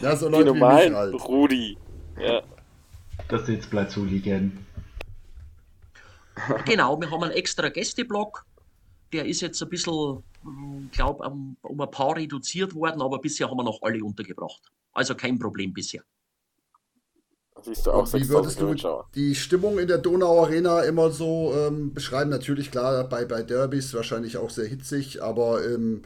ja, 0.00 0.16
so 0.16 0.30
Leute 0.30 0.44
die 0.44 0.58
normalen, 0.58 0.96
halt. 0.96 1.14
Rudi. 1.14 1.76
Ja. 2.18 2.42
Das 3.28 3.46
Sitzplatz 3.46 3.96
Hooligan. 3.96 4.66
Genau, 6.64 7.00
wir 7.00 7.10
haben 7.10 7.24
einen 7.24 7.32
extra 7.32 7.68
Gästeblock. 7.68 8.44
Der 9.12 9.26
ist 9.26 9.40
jetzt 9.40 9.62
ein 9.62 9.68
bisschen 9.68 10.22
ich 10.86 10.92
glaube, 10.92 11.26
um, 11.26 11.56
um 11.62 11.80
ein 11.80 11.90
paar 11.90 12.16
reduziert 12.16 12.74
worden, 12.74 13.02
aber 13.02 13.18
bisher 13.18 13.50
haben 13.50 13.58
wir 13.58 13.64
noch 13.64 13.82
alle 13.82 14.02
untergebracht. 14.02 14.62
Also 14.92 15.14
kein 15.14 15.38
Problem 15.38 15.72
bisher. 15.72 16.02
Siehst 17.60 17.86
du 17.86 17.90
auch 17.90 18.12
wie 18.14 18.28
würdest 18.28 18.60
du 18.60 18.74
die 19.16 19.34
Stimmung 19.34 19.80
in 19.80 19.88
der 19.88 19.98
Donau 19.98 20.44
Arena 20.44 20.82
immer 20.82 21.10
so 21.10 21.52
ähm, 21.54 21.92
beschreiben? 21.92 22.30
Natürlich, 22.30 22.70
klar, 22.70 23.02
bei, 23.08 23.24
bei 23.24 23.42
Derbys 23.42 23.92
wahrscheinlich 23.94 24.36
auch 24.36 24.50
sehr 24.50 24.66
hitzig, 24.66 25.22
aber 25.22 25.64
ähm, 25.64 26.02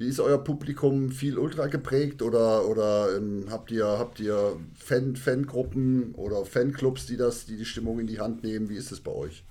wie 0.00 0.08
ist 0.08 0.18
euer 0.18 0.42
Publikum 0.42 1.10
viel 1.10 1.36
ultra 1.36 1.66
geprägt 1.66 2.22
oder, 2.22 2.66
oder 2.66 3.14
ähm, 3.18 3.48
habt 3.50 3.70
ihr, 3.70 3.84
habt 3.84 4.18
ihr 4.18 4.58
Fan, 4.74 5.14
Fangruppen 5.14 6.14
oder 6.14 6.46
Fanclubs, 6.46 7.04
die 7.04 7.18
das, 7.18 7.44
die 7.44 7.58
die 7.58 7.66
Stimmung 7.66 8.00
in 8.00 8.06
die 8.06 8.18
Hand 8.18 8.42
nehmen? 8.42 8.70
Wie 8.70 8.76
ist 8.76 8.92
es 8.92 9.00
bei 9.00 9.10
euch? 9.10 9.44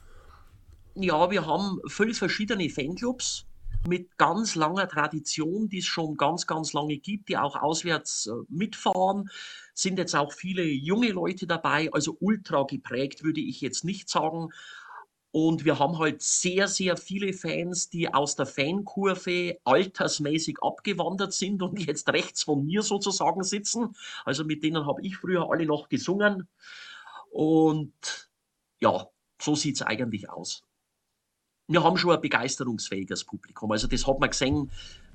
Ja, 0.95 1.29
wir 1.29 1.45
haben 1.45 1.79
fünf 1.85 2.17
verschiedene 2.17 2.67
Fanclubs 2.67 3.45
mit 3.87 4.17
ganz 4.17 4.55
langer 4.55 4.87
Tradition, 4.87 5.69
die 5.69 5.77
es 5.77 5.85
schon 5.85 6.17
ganz, 6.17 6.47
ganz 6.47 6.73
lange 6.73 6.97
gibt, 6.97 7.29
die 7.29 7.37
auch 7.37 7.55
auswärts 7.55 8.25
äh, 8.25 8.31
mitfahren. 8.49 9.29
Sind 9.75 9.99
jetzt 9.99 10.15
auch 10.15 10.33
viele 10.33 10.63
junge 10.63 11.11
Leute 11.11 11.45
dabei, 11.45 11.93
also 11.93 12.17
ultra 12.19 12.63
geprägt 12.63 13.23
würde 13.23 13.39
ich 13.39 13.61
jetzt 13.61 13.85
nicht 13.85 14.09
sagen. 14.09 14.49
Und 15.31 15.63
wir 15.63 15.77
haben 15.77 15.99
halt 15.99 16.21
sehr, 16.23 16.67
sehr 16.67 16.97
viele 16.97 17.33
Fans, 17.33 17.89
die 17.89 18.11
aus 18.11 18.35
der 18.35 18.47
Fankurve 18.47 19.57
altersmäßig 19.63 20.57
abgewandert 20.61 21.33
sind 21.33 21.61
und 21.61 21.79
jetzt 21.85 22.09
rechts 22.09 22.43
von 22.43 22.65
mir 22.65 22.81
sozusagen 22.81 23.43
sitzen. 23.43 23.95
Also 24.25 24.43
mit 24.43 24.63
denen 24.63 24.85
habe 24.85 25.01
ich 25.03 25.17
früher 25.17 25.49
alle 25.51 25.65
noch 25.65 25.89
gesungen. 25.89 26.47
Und 27.31 28.29
ja, 28.79 29.07
so 29.39 29.55
sieht 29.55 29.75
es 29.75 29.81
eigentlich 29.83 30.29
aus 30.29 30.63
wir 31.69 31.83
haben 31.83 31.97
schon 31.97 32.11
ein 32.11 32.21
begeisterungsfähiges 32.21 33.23
Publikum. 33.23 33.71
Also 33.71 33.87
das 33.87 34.07
hat 34.07 34.19
man 34.19 34.31
gesehen, 34.31 34.71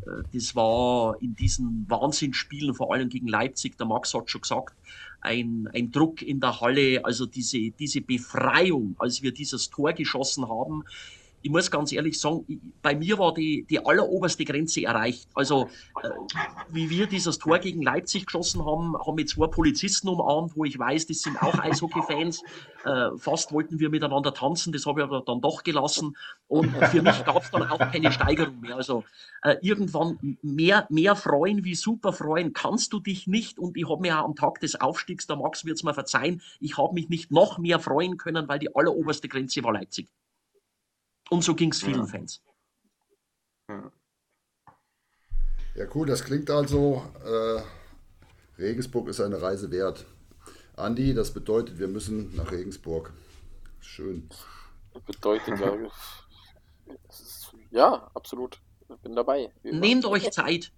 äh, 0.06 0.22
das 0.32 0.54
war 0.54 1.20
in 1.20 1.34
diesen 1.34 1.84
Wahnsinnsspielen, 1.88 2.74
vor 2.74 2.94
allem 2.94 3.08
gegen 3.08 3.26
Leipzig, 3.26 3.76
der 3.76 3.86
Max 3.86 4.14
hat 4.14 4.30
schon 4.30 4.42
gesagt, 4.42 4.76
ein, 5.24 5.68
ein 5.72 5.90
Druck 5.90 6.22
in 6.22 6.40
der 6.40 6.60
Halle, 6.60 7.04
also 7.04 7.26
diese, 7.26 7.70
diese 7.70 8.00
Befreiung, 8.00 8.94
als 8.98 9.22
wir 9.22 9.32
dieses 9.32 9.70
Tor 9.70 9.92
geschossen 9.92 10.48
haben, 10.48 10.84
ich 11.44 11.50
muss 11.50 11.70
ganz 11.70 11.92
ehrlich 11.92 12.18
sagen, 12.18 12.72
bei 12.80 12.94
mir 12.94 13.18
war 13.18 13.34
die, 13.34 13.66
die 13.68 13.84
alleroberste 13.84 14.46
Grenze 14.46 14.82
erreicht. 14.82 15.28
Also, 15.34 15.68
äh, 16.02 16.08
wie 16.70 16.88
wir 16.88 17.06
dieses 17.06 17.38
Tor 17.38 17.58
gegen 17.58 17.82
Leipzig 17.82 18.24
geschossen 18.24 18.64
haben, 18.64 18.96
haben 18.96 19.18
wir 19.18 19.26
zwei 19.26 19.46
Polizisten 19.48 20.08
umarmt, 20.08 20.56
wo 20.56 20.64
ich 20.64 20.78
weiß, 20.78 21.06
das 21.06 21.20
sind 21.20 21.36
auch 21.42 21.58
Eishockey-Fans. 21.58 22.42
Äh, 22.86 23.10
fast 23.18 23.52
wollten 23.52 23.78
wir 23.78 23.90
miteinander 23.90 24.32
tanzen, 24.32 24.72
das 24.72 24.86
habe 24.86 25.02
ich 25.02 25.04
aber 25.04 25.20
dann 25.20 25.42
doch 25.42 25.62
gelassen. 25.64 26.16
Und 26.48 26.74
für 26.86 27.02
mich 27.02 27.22
gab 27.26 27.42
es 27.42 27.50
dann 27.50 27.68
auch 27.68 27.78
keine 27.78 28.10
Steigerung 28.10 28.60
mehr. 28.60 28.76
Also, 28.76 29.04
äh, 29.42 29.56
irgendwann 29.60 30.38
mehr, 30.40 30.86
mehr 30.88 31.14
freuen 31.14 31.62
wie 31.62 31.74
super 31.74 32.14
freuen 32.14 32.54
kannst 32.54 32.94
du 32.94 33.00
dich 33.00 33.26
nicht. 33.26 33.58
Und 33.58 33.76
ich 33.76 33.86
habe 33.86 34.00
mir 34.00 34.18
auch 34.18 34.24
am 34.24 34.34
Tag 34.34 34.60
des 34.60 34.80
Aufstiegs, 34.80 35.26
der 35.26 35.36
Max 35.36 35.66
wird 35.66 35.76
es 35.76 35.82
mir 35.82 35.92
verzeihen, 35.92 36.40
ich 36.58 36.78
habe 36.78 36.94
mich 36.94 37.10
nicht 37.10 37.30
noch 37.30 37.58
mehr 37.58 37.80
freuen 37.80 38.16
können, 38.16 38.48
weil 38.48 38.58
die 38.58 38.74
alleroberste 38.74 39.28
Grenze 39.28 39.62
war 39.62 39.74
Leipzig. 39.74 40.08
Und 41.30 41.42
so 41.42 41.54
ging 41.54 41.72
es 41.72 41.82
vielen 41.82 42.00
ja. 42.00 42.06
Fans. 42.06 42.42
Ja. 43.68 43.92
ja, 45.74 45.86
cool, 45.94 46.06
das 46.06 46.24
klingt 46.24 46.50
also, 46.50 47.02
äh, 47.24 47.62
Regensburg 48.60 49.08
ist 49.08 49.20
eine 49.20 49.40
Reise 49.40 49.70
wert. 49.70 50.06
Andi, 50.76 51.14
das 51.14 51.32
bedeutet, 51.32 51.78
wir 51.78 51.88
müssen 51.88 52.34
nach 52.36 52.50
Regensburg. 52.50 53.12
Schön. 53.80 54.28
Das 54.92 55.02
bedeutet, 55.02 55.58
ja, 55.58 55.76
ja, 57.70 58.10
absolut. 58.14 58.60
Ich 58.88 59.00
bin 59.00 59.14
dabei. 59.14 59.52
Nehmt 59.62 60.04
euch 60.04 60.30
Zeit. 60.30 60.72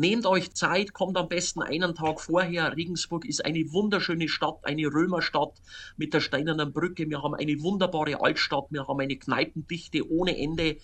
Nehmt 0.00 0.24
euch 0.24 0.54
Zeit, 0.54 0.94
kommt 0.94 1.18
am 1.18 1.28
besten 1.28 1.60
einen 1.60 1.94
Tag 1.94 2.22
vorher. 2.22 2.74
Regensburg 2.74 3.26
ist 3.26 3.44
eine 3.44 3.70
wunderschöne 3.70 4.30
Stadt, 4.30 4.58
eine 4.62 4.86
Römerstadt 4.86 5.60
mit 5.98 6.14
der 6.14 6.20
steinernen 6.20 6.72
Brücke. 6.72 7.10
Wir 7.10 7.22
haben 7.22 7.34
eine 7.34 7.60
wunderbare 7.60 8.18
Altstadt, 8.22 8.68
wir 8.70 8.88
haben 8.88 8.98
eine 8.98 9.18
Kneipendichte 9.18 10.10
ohne 10.10 10.38
Ende. 10.38 10.78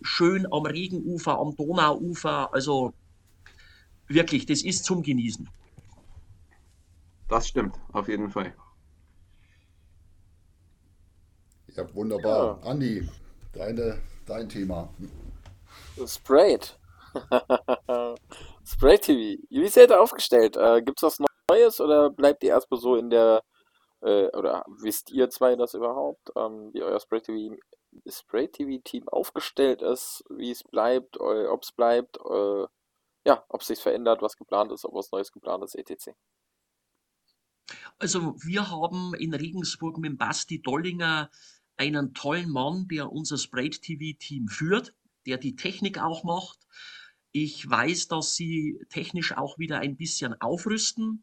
Schön 0.00 0.46
am 0.52 0.64
Regenufer, 0.64 1.40
am 1.40 1.56
Donauufer. 1.56 2.54
Also 2.54 2.94
wirklich, 4.06 4.46
das 4.46 4.62
ist 4.62 4.84
zum 4.84 5.02
Genießen. 5.02 5.50
Das 7.28 7.48
stimmt, 7.48 7.74
auf 7.90 8.06
jeden 8.06 8.30
Fall. 8.30 8.54
Ja, 11.74 11.92
wunderbar. 11.96 12.60
Ja. 12.62 12.70
Andi, 12.70 13.08
deine, 13.52 13.98
dein 14.24 14.48
Thema. 14.48 14.88
Sprayed. 16.06 16.78
Spray 18.64 18.98
TV. 18.98 19.42
Wie 19.50 19.68
seid 19.68 19.90
ihr 19.90 20.00
aufgestellt? 20.00 20.56
Äh, 20.56 20.82
Gibt 20.82 20.98
es 20.98 21.02
was 21.02 21.20
Neues 21.50 21.80
oder 21.80 22.10
bleibt 22.10 22.42
ihr 22.42 22.50
erstmal 22.50 22.80
so 22.80 22.96
in 22.96 23.10
der, 23.10 23.42
äh, 24.02 24.26
oder 24.36 24.64
wisst 24.80 25.10
ihr 25.10 25.30
zwei 25.30 25.56
das 25.56 25.74
überhaupt, 25.74 26.30
ähm, 26.36 26.70
wie 26.72 26.82
euer 26.82 27.00
Spray 27.00 27.20
TV, 27.20 27.56
Spray 28.08 28.48
TV 28.48 28.82
Team 28.82 29.08
aufgestellt 29.08 29.82
ist, 29.82 30.24
wie 30.28 30.50
es 30.50 30.64
bleibt, 30.64 31.16
äh, 31.16 31.46
ob 31.46 31.62
es 31.62 31.72
bleibt, 31.72 32.18
äh, 32.18 32.66
ja, 33.24 33.44
ob 33.48 33.60
es 33.60 33.68
sich 33.68 33.80
verändert, 33.80 34.22
was 34.22 34.36
geplant 34.36 34.72
ist, 34.72 34.84
ob 34.84 34.94
was 34.94 35.10
Neues 35.12 35.32
geplant 35.32 35.64
ist, 35.64 35.74
etc. 35.74 36.10
Also 37.98 38.34
wir 38.42 38.70
haben 38.70 39.14
in 39.14 39.34
Regensburg 39.34 39.98
mit 39.98 40.18
Basti 40.18 40.60
Dollinger 40.60 41.30
einen 41.76 42.14
tollen 42.14 42.50
Mann, 42.50 42.86
der 42.88 43.12
unser 43.12 43.38
Spray 43.38 43.70
TV 43.70 44.16
Team 44.18 44.48
führt, 44.48 44.94
der 45.26 45.38
die 45.38 45.56
Technik 45.56 45.98
auch 45.98 46.24
macht, 46.24 46.66
ich 47.42 47.68
weiß, 47.68 48.08
dass 48.08 48.34
sie 48.34 48.80
technisch 48.88 49.36
auch 49.36 49.58
wieder 49.58 49.78
ein 49.80 49.98
bisschen 49.98 50.40
aufrüsten. 50.40 51.22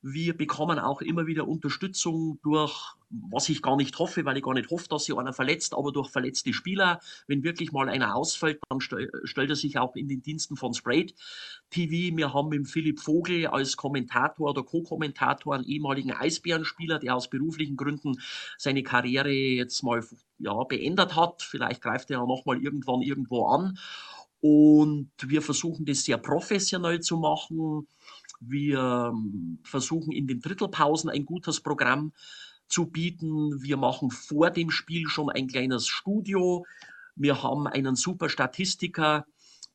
Wir 0.00 0.34
bekommen 0.34 0.78
auch 0.78 1.02
immer 1.02 1.26
wieder 1.26 1.46
Unterstützung 1.46 2.38
durch, 2.42 2.94
was 3.10 3.50
ich 3.50 3.60
gar 3.60 3.76
nicht 3.76 3.98
hoffe, 3.98 4.24
weil 4.24 4.38
ich 4.38 4.42
gar 4.42 4.54
nicht 4.54 4.70
hoffe, 4.70 4.88
dass 4.88 5.04
sich 5.04 5.14
einer 5.14 5.34
verletzt, 5.34 5.74
aber 5.74 5.92
durch 5.92 6.08
verletzte 6.08 6.54
Spieler. 6.54 7.00
Wenn 7.26 7.42
wirklich 7.42 7.72
mal 7.72 7.90
einer 7.90 8.16
ausfällt, 8.16 8.58
dann 8.70 8.80
stellt 8.80 9.50
er 9.50 9.56
sich 9.56 9.76
auch 9.76 9.94
in 9.96 10.08
den 10.08 10.22
Diensten 10.22 10.56
von 10.56 10.72
Sprayed 10.72 11.14
TV. 11.68 12.16
Wir 12.16 12.32
haben 12.32 12.48
mit 12.48 12.66
Philipp 12.66 12.98
Vogel 12.98 13.48
als 13.48 13.76
Kommentator 13.76 14.48
oder 14.48 14.62
Co-Kommentator 14.62 15.54
einen 15.54 15.64
ehemaligen 15.64 16.12
Eisbärenspieler, 16.12 16.98
der 16.98 17.16
aus 17.16 17.28
beruflichen 17.28 17.76
Gründen 17.76 18.18
seine 18.56 18.82
Karriere 18.82 19.30
jetzt 19.30 19.82
mal 19.82 20.02
ja, 20.38 20.64
beendet 20.64 21.16
hat. 21.16 21.42
Vielleicht 21.42 21.82
greift 21.82 22.10
er 22.10 22.20
ja 22.20 22.26
nochmal 22.26 22.62
irgendwann 22.62 23.02
irgendwo 23.02 23.44
an. 23.48 23.78
Und 24.40 25.10
wir 25.20 25.42
versuchen 25.42 25.84
das 25.84 26.04
sehr 26.04 26.18
professionell 26.18 27.00
zu 27.00 27.18
machen. 27.18 27.86
Wir 28.40 29.12
ähm, 29.12 29.58
versuchen 29.62 30.12
in 30.12 30.26
den 30.26 30.40
Drittelpausen 30.40 31.10
ein 31.10 31.26
gutes 31.26 31.60
Programm 31.60 32.12
zu 32.68 32.86
bieten. 32.86 33.62
Wir 33.62 33.76
machen 33.76 34.10
vor 34.10 34.50
dem 34.50 34.70
Spiel 34.70 35.08
schon 35.08 35.28
ein 35.28 35.46
kleines 35.46 35.86
Studio. 35.86 36.64
Wir 37.16 37.42
haben 37.42 37.66
einen 37.66 37.96
super 37.96 38.30
Statistiker, 38.30 39.26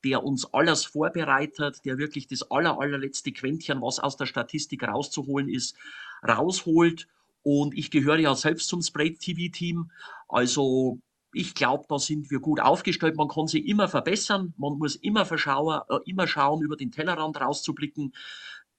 der 0.03 0.23
uns 0.23 0.51
alles 0.51 0.85
vorbereitet, 0.85 1.85
der 1.85 1.97
wirklich 1.99 2.27
das 2.27 2.49
aller, 2.49 2.79
allerletzte 2.79 3.31
Quäntchen, 3.31 3.81
was 3.81 3.99
aus 3.99 4.17
der 4.17 4.25
Statistik 4.25 4.83
rauszuholen 4.83 5.49
ist, 5.49 5.75
rausholt. 6.27 7.07
Und 7.43 7.77
ich 7.77 7.91
gehöre 7.91 8.17
ja 8.17 8.33
selbst 8.33 8.67
zum 8.67 8.81
Spray 8.81 9.13
TV 9.13 9.51
Team. 9.51 9.91
Also 10.27 10.97
ich 11.35 11.53
glaube, 11.53 11.85
da 11.89 11.99
sind 11.99 12.31
wir 12.31 12.39
gut 12.39 12.61
aufgestellt. 12.61 13.17
Man 13.17 13.27
kann 13.27 13.47
sie 13.47 13.59
immer 13.59 13.87
verbessern. 13.87 14.53
Man 14.57 14.77
muss 14.77 14.95
immer, 14.95 15.23
äh, 15.23 15.97
immer 16.05 16.27
schauen, 16.27 16.61
über 16.61 16.77
den 16.77 16.91
Tellerrand 16.91 17.39
rauszublicken 17.39 18.13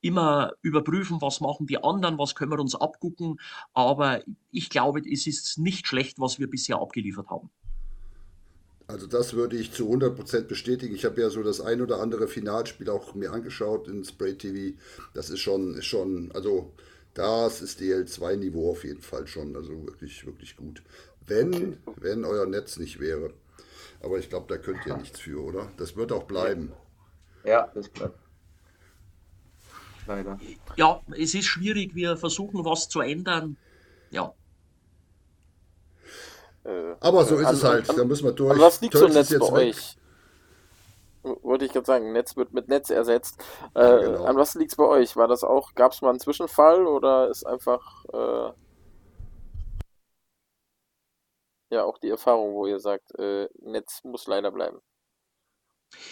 immer 0.02 0.52
überprüfen, 0.62 1.20
was 1.20 1.40
machen 1.40 1.66
die 1.66 1.82
anderen, 1.82 2.18
was 2.18 2.34
können 2.34 2.52
wir 2.52 2.60
uns 2.60 2.76
abgucken. 2.76 3.40
Aber 3.72 4.22
ich 4.52 4.70
glaube, 4.70 5.00
es 5.00 5.26
ist 5.26 5.58
nicht 5.58 5.86
schlecht, 5.88 6.20
was 6.20 6.38
wir 6.38 6.48
bisher 6.48 6.76
abgeliefert 6.76 7.28
haben. 7.28 7.50
Also 8.86 9.08
das 9.08 9.34
würde 9.34 9.56
ich 9.56 9.72
zu 9.72 9.90
100% 9.90 10.42
bestätigen. 10.42 10.94
Ich 10.94 11.04
habe 11.04 11.20
ja 11.20 11.28
so 11.28 11.42
das 11.42 11.60
ein 11.60 11.80
oder 11.80 12.00
andere 12.00 12.28
Finalspiel 12.28 12.88
auch 12.88 13.14
mir 13.14 13.32
angeschaut 13.32 13.88
in 13.88 14.04
Spray 14.04 14.36
TV. 14.36 14.76
Das 15.12 15.28
ist 15.28 15.40
schon, 15.40 15.74
ist 15.74 15.86
schon, 15.86 16.30
also 16.32 16.72
das 17.14 17.62
ist 17.62 17.80
DL2-Niveau 17.80 18.70
auf 18.70 18.84
jeden 18.84 19.02
Fall 19.02 19.26
schon. 19.26 19.56
Also 19.56 19.72
wirklich, 19.86 20.24
wirklich 20.24 20.54
gut. 20.54 20.82
Wenn, 21.26 21.78
wenn 21.96 22.24
euer 22.24 22.46
Netz 22.46 22.76
nicht 22.76 23.00
wäre. 23.00 23.32
Aber 24.02 24.18
ich 24.18 24.28
glaube, 24.28 24.46
da 24.48 24.58
könnt 24.58 24.86
ihr 24.86 24.96
nichts 24.96 25.20
für, 25.20 25.42
oder? 25.42 25.70
Das 25.76 25.96
wird 25.96 26.12
auch 26.12 26.24
bleiben. 26.24 26.72
Ja, 27.44 27.70
das 27.74 27.88
bleibt 27.88 28.16
leider. 30.06 30.38
Ja, 30.76 31.00
es 31.16 31.34
ist 31.34 31.46
schwierig. 31.46 31.94
Wir 31.94 32.16
versuchen 32.16 32.64
was 32.64 32.88
zu 32.88 33.00
ändern. 33.00 33.56
Ja. 34.10 34.34
Äh, 36.64 36.94
Aber 37.00 37.24
so 37.24 37.36
ist 37.36 37.46
an, 37.46 37.54
es 37.54 37.64
halt. 37.64 37.90
An, 37.90 37.96
da 37.96 38.04
müssen 38.04 38.24
wir 38.24 38.32
durch. 38.32 38.52
An 38.52 38.60
was 38.60 38.80
liegt 38.80 38.96
so 38.96 39.06
ein 39.06 39.12
Netz 39.12 39.36
bei 39.38 39.52
euch? 39.52 39.96
Wollte 41.42 41.64
ich 41.64 41.72
gerade 41.72 41.86
sagen, 41.86 42.12
Netz 42.12 42.36
wird 42.36 42.52
mit 42.54 42.68
Netz 42.68 42.88
ersetzt. 42.90 43.42
Äh, 43.74 43.80
ja, 43.80 43.98
genau. 43.98 44.24
An 44.24 44.36
was 44.36 44.54
liegt 44.54 44.70
es 44.70 44.76
bei 44.76 44.84
euch? 44.84 45.16
War 45.16 45.26
das 45.26 45.42
auch, 45.42 45.74
gab 45.74 45.92
es 45.92 46.00
mal 46.00 46.10
einen 46.10 46.20
Zwischenfall 46.20 46.86
oder 46.86 47.28
ist 47.28 47.44
einfach 47.44 48.04
äh, 48.12 48.52
ja 51.76 51.84
auch 51.84 51.98
die 51.98 52.10
Erfahrung, 52.10 52.54
wo 52.54 52.66
ihr 52.66 52.80
sagt, 52.80 53.14
äh, 53.18 53.48
Netz 53.60 54.02
muss 54.04 54.26
leider 54.26 54.50
bleiben? 54.50 54.80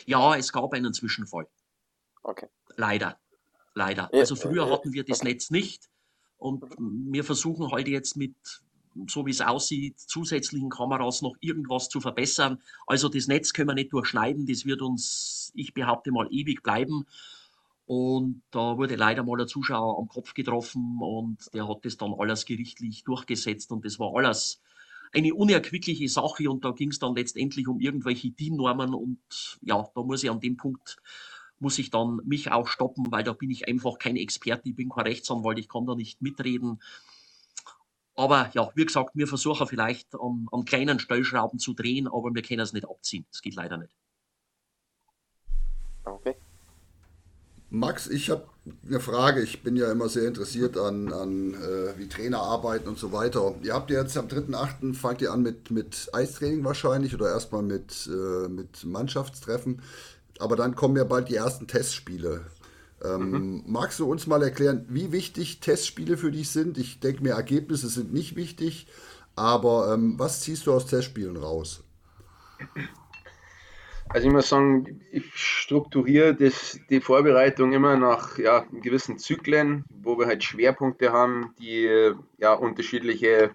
Ja, 0.07 0.37
es 0.37 0.53
gab 0.53 0.73
einen 0.73 0.95
Zwischenfall. 0.95 1.49
Okay. 2.23 2.49
Leider 2.77 3.19
leider. 3.75 4.09
Ja, 4.13 4.21
also 4.21 4.37
früher 4.37 4.71
hatten 4.71 4.93
wir 4.93 5.05
das 5.05 5.23
Netz 5.23 5.51
nicht 5.51 5.91
und 6.39 6.65
wir 6.79 7.25
versuchen 7.25 7.71
heute 7.71 7.91
jetzt 7.91 8.17
mit, 8.17 8.35
so 9.09 9.27
wie 9.27 9.31
es 9.31 9.41
aussieht, 9.41 9.99
zusätzlichen 9.99 10.71
Kameras 10.71 11.23
noch 11.23 11.35
irgendwas 11.41 11.89
zu 11.89 12.01
verbessern. 12.01 12.63
Also 12.87 13.09
das 13.09 13.27
Netz 13.27 13.53
können 13.53 13.69
wir 13.69 13.75
nicht 13.75 13.93
durchschneiden, 13.93 14.47
das 14.47 14.65
wird 14.65 14.83
uns, 14.83 15.53
ich 15.55 15.75
behaupte 15.75 16.13
mal, 16.13 16.29
ewig 16.31 16.63
bleiben. 16.63 17.07
Und 17.87 18.43
da 18.51 18.79
wurde 18.79 18.97
leider 18.97 19.25
mal 19.25 19.43
ein 19.43 19.49
Zuschauer 19.49 19.99
am 19.99 20.09
Kopf 20.09 20.33
getroffen 20.33 20.99
und 21.03 21.53
der 21.53 21.69
hat 21.69 21.85
das 21.85 21.99
dann 21.99 22.15
alles 22.19 22.47
gerichtlich 22.47 23.05
durchgesetzt 23.05 23.71
und 23.73 23.85
das 23.85 23.99
war 23.99 24.15
alles 24.17 24.63
eine 25.15 25.35
unerquickliche 25.35 26.09
Sache 26.09 26.51
und 26.51 26.65
da 26.65 26.73
ging 26.73 26.91
es 26.91 26.99
dann 26.99 27.15
letztendlich 27.15 27.69
um 27.69 27.81
irgendwelche 27.81 28.31
DIN-Normen 28.31 28.95
und 28.95 29.59
ja, 29.63 29.89
da 29.95 30.03
muss 30.03 30.23
ich 30.23 30.31
an 30.31 30.41
dem 30.41 30.57
Punkt 30.57 30.97
muss 31.61 31.79
ich 31.79 31.91
dann 31.91 32.21
mich 32.25 32.51
auch 32.51 32.69
stoppen, 32.69 33.11
weil 33.11 33.25
da 33.25 33.33
bin 33.33 33.51
ich 33.51 33.69
einfach 33.69 33.99
kein 33.99 34.17
Experte, 34.17 34.69
ich 34.69 34.77
bin 34.77 34.91
kein 34.91 35.07
Rechtsanwalt, 35.07 35.59
ich 35.59 35.69
kann 35.69 35.87
da 35.87 35.95
nicht 35.95 36.21
mitreden. 36.21 36.81
Aber 38.17 38.51
ja, 38.55 38.71
wie 38.75 38.85
gesagt, 38.85 39.11
wir 39.15 39.27
versuchen 39.27 39.67
vielleicht 39.67 40.15
an, 40.15 40.47
an 40.53 40.65
kleinen 40.65 40.99
Stellschrauben 40.99 41.59
zu 41.59 41.75
drehen, 41.75 42.07
aber 42.07 42.35
wir 42.35 42.43
können 42.43 42.61
es 42.61 42.73
nicht 42.73 42.89
abziehen. 42.89 43.27
Das 43.31 43.43
geht 43.43 43.55
leider 43.55 43.77
nicht. 43.77 43.95
Max, 47.75 48.07
ich 48.07 48.31
habe 48.31 48.45
eine 48.87 49.01
Frage. 49.01 49.43
Ich 49.43 49.63
bin 49.63 49.77
ja 49.77 49.91
immer 49.91 50.09
sehr 50.09 50.29
interessiert 50.29 50.77
an, 50.79 51.13
an 51.13 51.55
äh, 51.55 51.99
wie 51.99 52.09
Trainer 52.09 52.41
arbeiten 52.41 52.89
und 52.89 52.99
so 52.99 53.13
weiter. 53.13 53.55
Ihr 53.63 53.75
habt 53.75 53.91
ja 53.91 54.01
jetzt 54.01 54.17
am 54.17 54.27
3.8. 54.27 54.95
fangt 54.95 55.21
ihr 55.23 55.33
an 55.33 55.43
mit, 55.43 55.71
mit 55.71 56.09
Eistraining 56.13 56.65
wahrscheinlich 56.65 57.15
oder 57.15 57.31
erstmal 57.31 57.63
mit, 57.63 58.09
äh, 58.11 58.49
mit 58.49 58.85
Mannschaftstreffen 58.85 59.81
aber 60.39 60.57
dann 60.57 60.75
kommen 60.75 60.97
ja 60.97 61.05
bald 61.05 61.29
die 61.29 61.37
ersten 61.37 61.67
Testspiele. 61.67 62.47
Ähm, 63.03 63.31
mhm. 63.31 63.63
Magst 63.67 63.99
du 63.99 64.11
uns 64.11 64.27
mal 64.27 64.43
erklären, 64.43 64.87
wie 64.89 65.13
wichtig 65.13 65.61
Testspiele 65.61 66.17
für 66.17 66.31
dich 66.31 66.51
sind? 66.51 66.79
Ich 66.79 67.01
denke 67.01 67.23
mir, 67.23 67.33
Ergebnisse 67.33 67.89
sind 67.89 68.13
nicht 68.13 68.37
wichtig, 68.37 68.87
aber 69.37 69.93
ähm, 69.93 70.19
was 70.19 70.41
ziehst 70.41 70.67
du 70.67 70.73
aus 70.73 70.87
Testspielen 70.87 71.37
raus? 71.37 71.83
Also 74.11 74.29
ich 74.29 74.33
muss 74.33 74.49
sagen, 74.49 75.01
ich 75.11 75.25
strukturiere 75.35 76.35
das, 76.35 76.79
die 76.89 77.01
Vorbereitung 77.01 77.73
immer 77.73 77.97
nach 77.97 78.39
ja, 78.39 78.65
gewissen 78.71 79.19
Zyklen, 79.19 79.85
wo 79.91 80.19
wir 80.19 80.27
halt 80.27 80.45
Schwerpunkte 80.45 81.13
haben, 81.13 81.55
die 81.59 82.13
ja 82.39 82.53
unterschiedliche 82.53 83.51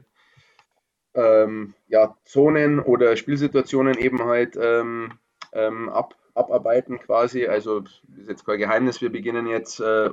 ähm, 1.14 1.74
ja, 1.88 2.16
Zonen 2.26 2.80
oder 2.80 3.16
Spielsituationen 3.16 3.97
eben 3.97 4.24
halt 4.24 4.58
ähm, 4.62 5.14
ähm, 5.54 5.89
ab, 5.89 6.16
abarbeiten 6.34 7.00
quasi. 7.00 7.47
Also 7.47 7.84
ist 8.18 8.30
jetzt 8.30 8.45
kein 8.45 8.60
Geheimnis, 8.60 9.02
wir 9.02 9.12
beginnen 9.12 9.47
jetzt 9.47 9.80
äh, 9.80 10.10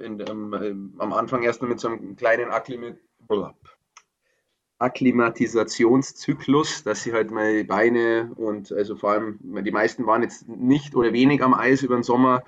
in, 0.00 0.20
ähm, 0.28 0.94
am 0.98 1.12
Anfang 1.12 1.42
erst 1.42 1.62
mit 1.62 1.80
so 1.80 1.88
einem 1.88 2.16
kleinen 2.16 2.50
Akklimat 2.50 2.96
Akklimatisationszyklus, 4.84 6.84
dass 6.84 7.02
sie 7.02 7.12
halt 7.12 7.30
meine 7.30 7.64
Beine 7.64 8.32
und 8.36 8.70
also 8.70 8.96
vor 8.96 9.12
allem 9.12 9.38
die 9.42 9.70
meisten 9.70 10.06
waren 10.06 10.22
jetzt 10.22 10.48
nicht 10.48 10.94
oder 10.94 11.12
wenig 11.12 11.42
am 11.42 11.54
Eis 11.54 11.82
über 11.82 11.96
den 11.96 12.02
Sommer 12.02 12.44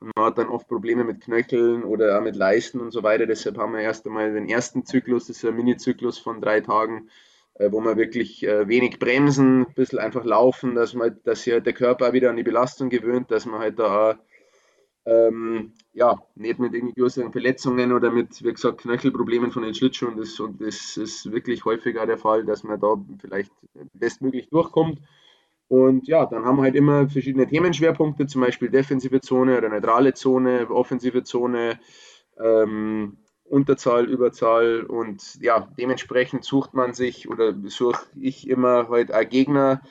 und 0.00 0.16
man 0.16 0.26
hat 0.26 0.38
dann 0.38 0.48
oft 0.48 0.66
Probleme 0.66 1.04
mit 1.04 1.20
Knöcheln 1.20 1.84
oder 1.84 2.18
auch 2.18 2.22
mit 2.22 2.34
Leisten 2.34 2.80
und 2.80 2.90
so 2.90 3.02
weiter. 3.02 3.26
Deshalb 3.26 3.58
haben 3.58 3.74
wir 3.74 3.80
erst 3.80 4.06
einmal 4.06 4.32
den 4.32 4.48
ersten 4.48 4.86
Zyklus, 4.86 5.26
das 5.26 5.36
ist 5.36 5.44
ein 5.44 5.56
Mini-Zyklus 5.56 6.18
von 6.18 6.40
drei 6.40 6.60
Tagen, 6.60 7.10
äh, 7.54 7.70
wo 7.70 7.80
man 7.80 7.98
wirklich 7.98 8.42
äh, 8.42 8.66
wenig 8.66 8.98
bremsen, 8.98 9.66
ein 9.66 9.74
bisschen 9.74 9.98
einfach 9.98 10.24
laufen, 10.24 10.74
dass 10.74 10.94
man, 10.94 11.18
dass 11.24 11.42
sich 11.42 11.52
halt 11.52 11.66
der 11.66 11.74
Körper 11.74 12.14
wieder 12.14 12.30
an 12.30 12.36
die 12.36 12.42
Belastung 12.42 12.88
gewöhnt, 12.88 13.30
dass 13.30 13.44
man 13.44 13.60
halt 13.60 13.78
da 13.78 14.18
ähm, 15.04 15.74
ja, 15.92 16.18
nicht 16.36 16.58
mit 16.58 16.72
irgendwie 16.74 16.94
größeren 16.94 17.32
Verletzungen 17.32 17.92
oder 17.92 18.10
mit, 18.10 18.42
wie 18.44 18.52
gesagt, 18.52 18.82
Knöchelproblemen 18.82 19.50
von 19.50 19.62
den 19.62 19.74
Schlittschuhen. 19.74 20.16
Das, 20.16 20.38
und 20.38 20.60
das 20.60 20.96
ist 20.96 21.32
wirklich 21.32 21.64
häufiger 21.64 22.06
der 22.06 22.18
Fall, 22.18 22.44
dass 22.44 22.62
man 22.62 22.80
da 22.80 22.96
vielleicht 23.18 23.52
bestmöglich 23.94 24.48
durchkommt. 24.48 25.00
Und 25.68 26.08
ja, 26.08 26.26
dann 26.26 26.44
haben 26.44 26.56
wir 26.56 26.62
halt 26.62 26.74
immer 26.74 27.08
verschiedene 27.08 27.46
Themenschwerpunkte, 27.46 28.26
zum 28.26 28.40
Beispiel 28.40 28.70
defensive 28.70 29.20
Zone 29.20 29.56
oder 29.56 29.68
neutrale 29.68 30.14
Zone, 30.14 30.68
offensive 30.68 31.22
Zone, 31.22 31.78
ähm, 32.42 33.18
Unterzahl, 33.44 34.06
Überzahl 34.06 34.82
und 34.82 35.38
ja, 35.40 35.68
dementsprechend 35.76 36.44
sucht 36.44 36.72
man 36.72 36.94
sich 36.94 37.28
oder 37.28 37.54
suche 37.64 38.00
ich 38.20 38.48
immer 38.48 38.88
halt 38.88 39.10
Gegner, 39.28 39.82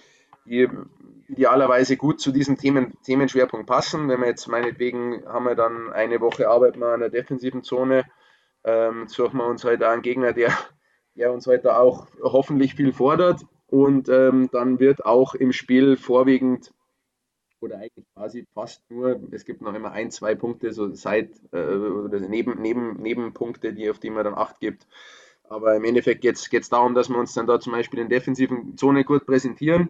die 0.45 0.69
idealerweise 1.29 1.97
gut 1.97 2.19
zu 2.19 2.31
diesem 2.31 2.57
Themen, 2.57 2.93
Themenschwerpunkt 3.03 3.67
passen. 3.67 4.09
Wenn 4.09 4.21
wir 4.21 4.27
jetzt 4.27 4.47
meinetwegen 4.47 5.25
haben 5.27 5.45
wir 5.45 5.55
dann 5.55 5.91
eine 5.93 6.21
Woche 6.21 6.49
arbeiten 6.49 6.79
wir 6.79 6.87
an 6.93 7.01
der 7.01 7.09
defensiven 7.09 7.63
Zone, 7.63 8.05
ähm, 8.63 9.07
suchen 9.07 9.37
wir 9.37 9.47
uns 9.47 9.63
halt 9.63 9.83
einen 9.83 10.01
Gegner, 10.01 10.33
der, 10.33 10.51
der 11.15 11.31
uns 11.31 11.47
heute 11.47 11.69
halt 11.73 11.79
auch 11.81 12.07
hoffentlich 12.21 12.75
viel 12.75 12.93
fordert 12.93 13.41
und 13.67 14.09
ähm, 14.09 14.49
dann 14.51 14.79
wird 14.79 15.05
auch 15.05 15.35
im 15.35 15.53
Spiel 15.53 15.97
vorwiegend 15.97 16.73
oder 17.61 17.77
eigentlich 17.77 18.05
quasi 18.15 18.47
fast 18.53 18.81
nur, 18.89 19.19
es 19.31 19.43
gibt 19.45 19.61
noch 19.61 19.73
immer 19.73 19.91
ein, 19.91 20.11
zwei 20.11 20.35
Punkte, 20.35 20.71
so 20.71 20.93
Seit- 20.93 21.41
äh, 21.51 21.57
oder 21.57 22.19
Neben, 22.21 22.61
Neben, 22.61 22.93
Nebenpunkte, 23.01 23.73
die, 23.73 23.89
auf 23.89 23.99
die 23.99 24.09
man 24.09 24.23
dann 24.23 24.33
Acht 24.35 24.59
gibt. 24.59 24.87
Aber 25.49 25.75
im 25.75 25.83
Endeffekt 25.83 26.21
geht 26.21 26.37
es 26.37 26.69
darum, 26.69 26.93
dass 26.93 27.09
wir 27.09 27.17
uns 27.17 27.33
dann 27.33 27.47
da 27.47 27.59
zum 27.59 27.73
Beispiel 27.73 27.99
in 27.99 28.09
der 28.09 28.19
defensiven 28.19 28.77
Zone 28.77 29.03
gut 29.03 29.25
präsentieren. 29.25 29.89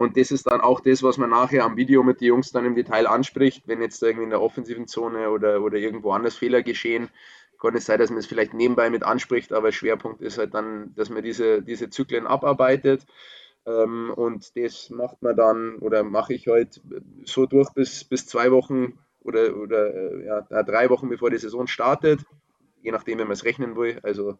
Und 0.00 0.16
das 0.16 0.30
ist 0.30 0.50
dann 0.50 0.62
auch 0.62 0.80
das, 0.80 1.02
was 1.02 1.18
man 1.18 1.28
nachher 1.28 1.62
am 1.62 1.76
Video 1.76 2.02
mit 2.02 2.22
den 2.22 2.28
Jungs 2.28 2.52
dann 2.52 2.64
im 2.64 2.74
Detail 2.74 3.06
anspricht. 3.06 3.68
Wenn 3.68 3.82
jetzt 3.82 4.02
irgendwie 4.02 4.24
in 4.24 4.30
der 4.30 4.40
offensiven 4.40 4.86
Zone 4.86 5.28
oder, 5.28 5.60
oder 5.60 5.76
irgendwo 5.76 6.12
anders 6.12 6.36
Fehler 6.36 6.62
geschehen, 6.62 7.10
kann 7.60 7.76
es 7.76 7.84
sein, 7.84 7.98
dass 7.98 8.08
man 8.08 8.20
es 8.20 8.26
vielleicht 8.26 8.54
nebenbei 8.54 8.88
mit 8.88 9.02
anspricht, 9.02 9.52
aber 9.52 9.72
Schwerpunkt 9.72 10.22
ist 10.22 10.38
halt 10.38 10.54
dann, 10.54 10.94
dass 10.94 11.10
man 11.10 11.22
diese, 11.22 11.60
diese 11.60 11.90
Zyklen 11.90 12.26
abarbeitet. 12.26 13.04
Ähm, 13.66 14.10
und 14.16 14.56
das 14.56 14.88
macht 14.88 15.20
man 15.20 15.36
dann 15.36 15.76
oder 15.80 16.02
mache 16.02 16.32
ich 16.32 16.48
halt 16.48 16.80
so 17.24 17.44
durch 17.44 17.68
bis, 17.74 18.04
bis 18.04 18.26
zwei 18.26 18.50
Wochen 18.52 18.98
oder, 19.20 19.54
oder 19.54 19.94
äh, 19.94 20.24
ja, 20.24 20.62
drei 20.62 20.88
Wochen 20.88 21.10
bevor 21.10 21.28
die 21.28 21.36
Saison 21.36 21.66
startet, 21.66 22.20
je 22.80 22.90
nachdem, 22.90 23.18
wie 23.18 23.24
man 23.24 23.32
es 23.32 23.44
rechnen 23.44 23.76
will. 23.76 24.00
Also 24.02 24.38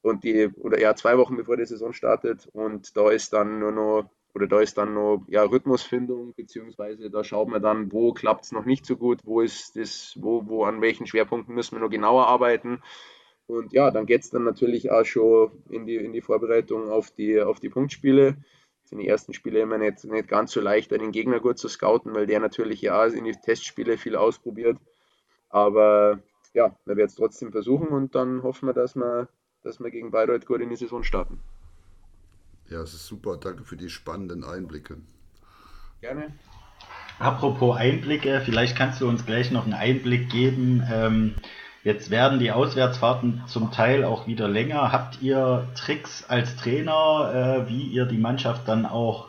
und 0.00 0.24
die, 0.24 0.48
oder 0.56 0.78
eher 0.78 0.96
zwei 0.96 1.18
Wochen 1.18 1.36
bevor 1.36 1.58
die 1.58 1.66
Saison 1.66 1.92
startet. 1.92 2.48
Und 2.54 2.96
da 2.96 3.10
ist 3.10 3.34
dann 3.34 3.58
nur 3.58 3.72
noch, 3.72 4.10
oder 4.34 4.46
da 4.48 4.60
ist 4.60 4.76
dann 4.78 4.94
noch 4.94 5.24
ja, 5.28 5.44
Rhythmusfindung, 5.44 6.34
beziehungsweise 6.34 7.10
da 7.10 7.22
schaut 7.22 7.48
man 7.48 7.62
dann, 7.62 7.92
wo 7.92 8.12
klappt 8.12 8.44
es 8.44 8.52
noch 8.52 8.64
nicht 8.64 8.84
so 8.84 8.96
gut, 8.96 9.20
wo 9.24 9.40
ist 9.40 9.76
das, 9.76 10.14
wo, 10.20 10.46
wo 10.46 10.64
an 10.64 10.80
welchen 10.80 11.06
Schwerpunkten 11.06 11.54
müssen 11.54 11.76
wir 11.76 11.80
noch 11.80 11.90
genauer 11.90 12.26
arbeiten. 12.26 12.82
Und 13.46 13.72
ja, 13.72 13.90
dann 13.90 14.06
geht 14.06 14.22
es 14.22 14.30
dann 14.30 14.44
natürlich 14.44 14.90
auch 14.90 15.04
schon 15.04 15.52
in 15.68 15.86
die, 15.86 15.96
in 15.96 16.12
die 16.12 16.22
Vorbereitung 16.22 16.90
auf 16.90 17.10
die, 17.10 17.40
auf 17.40 17.60
die 17.60 17.68
Punktspiele 17.68 18.36
sind 18.84 18.98
die 18.98 19.08
ersten 19.08 19.32
Spiele 19.32 19.60
immer 19.60 19.78
nicht, 19.78 20.04
nicht 20.04 20.28
ganz 20.28 20.52
so 20.52 20.60
leicht, 20.60 20.90
den 20.90 21.12
Gegner 21.12 21.40
gut 21.40 21.58
zu 21.58 21.68
scouten, 21.68 22.14
weil 22.14 22.26
der 22.26 22.40
natürlich 22.40 22.82
ja 22.82 23.04
in 23.06 23.24
die 23.24 23.32
Testspiele 23.32 23.96
viel 23.96 24.16
ausprobiert. 24.16 24.76
Aber 25.48 26.20
ja, 26.52 26.76
wir 26.84 26.96
werden 26.96 27.08
es 27.08 27.14
trotzdem 27.14 27.50
versuchen 27.50 27.88
und 27.88 28.14
dann 28.14 28.42
hoffen 28.42 28.66
wir, 28.66 28.74
dass 28.74 28.94
wir, 28.94 29.28
dass 29.62 29.80
wir 29.80 29.90
gegen 29.90 30.10
Bayreuth 30.10 30.46
gut 30.46 30.60
in 30.60 30.68
die 30.68 30.76
Saison 30.76 31.02
starten. 31.02 31.40
Ja, 32.74 32.82
es 32.82 32.92
ist 32.92 33.06
super. 33.06 33.36
Danke 33.36 33.62
für 33.62 33.76
die 33.76 33.88
spannenden 33.88 34.42
Einblicke. 34.42 34.96
Gerne. 36.00 36.32
Apropos 37.20 37.76
Einblicke, 37.76 38.42
vielleicht 38.44 38.76
kannst 38.76 39.00
du 39.00 39.08
uns 39.08 39.24
gleich 39.24 39.52
noch 39.52 39.62
einen 39.62 39.74
Einblick 39.74 40.28
geben. 40.28 40.82
Ähm, 40.92 41.34
Jetzt 41.84 42.10
werden 42.10 42.38
die 42.38 42.50
Auswärtsfahrten 42.50 43.42
zum 43.46 43.70
Teil 43.70 44.04
auch 44.04 44.26
wieder 44.26 44.48
länger. 44.48 44.90
Habt 44.90 45.20
ihr 45.20 45.68
Tricks 45.74 46.24
als 46.26 46.56
Trainer, 46.56 47.66
äh, 47.66 47.68
wie 47.68 47.82
ihr 47.82 48.06
die 48.06 48.16
Mannschaft 48.16 48.66
dann 48.66 48.86
auch 48.86 49.28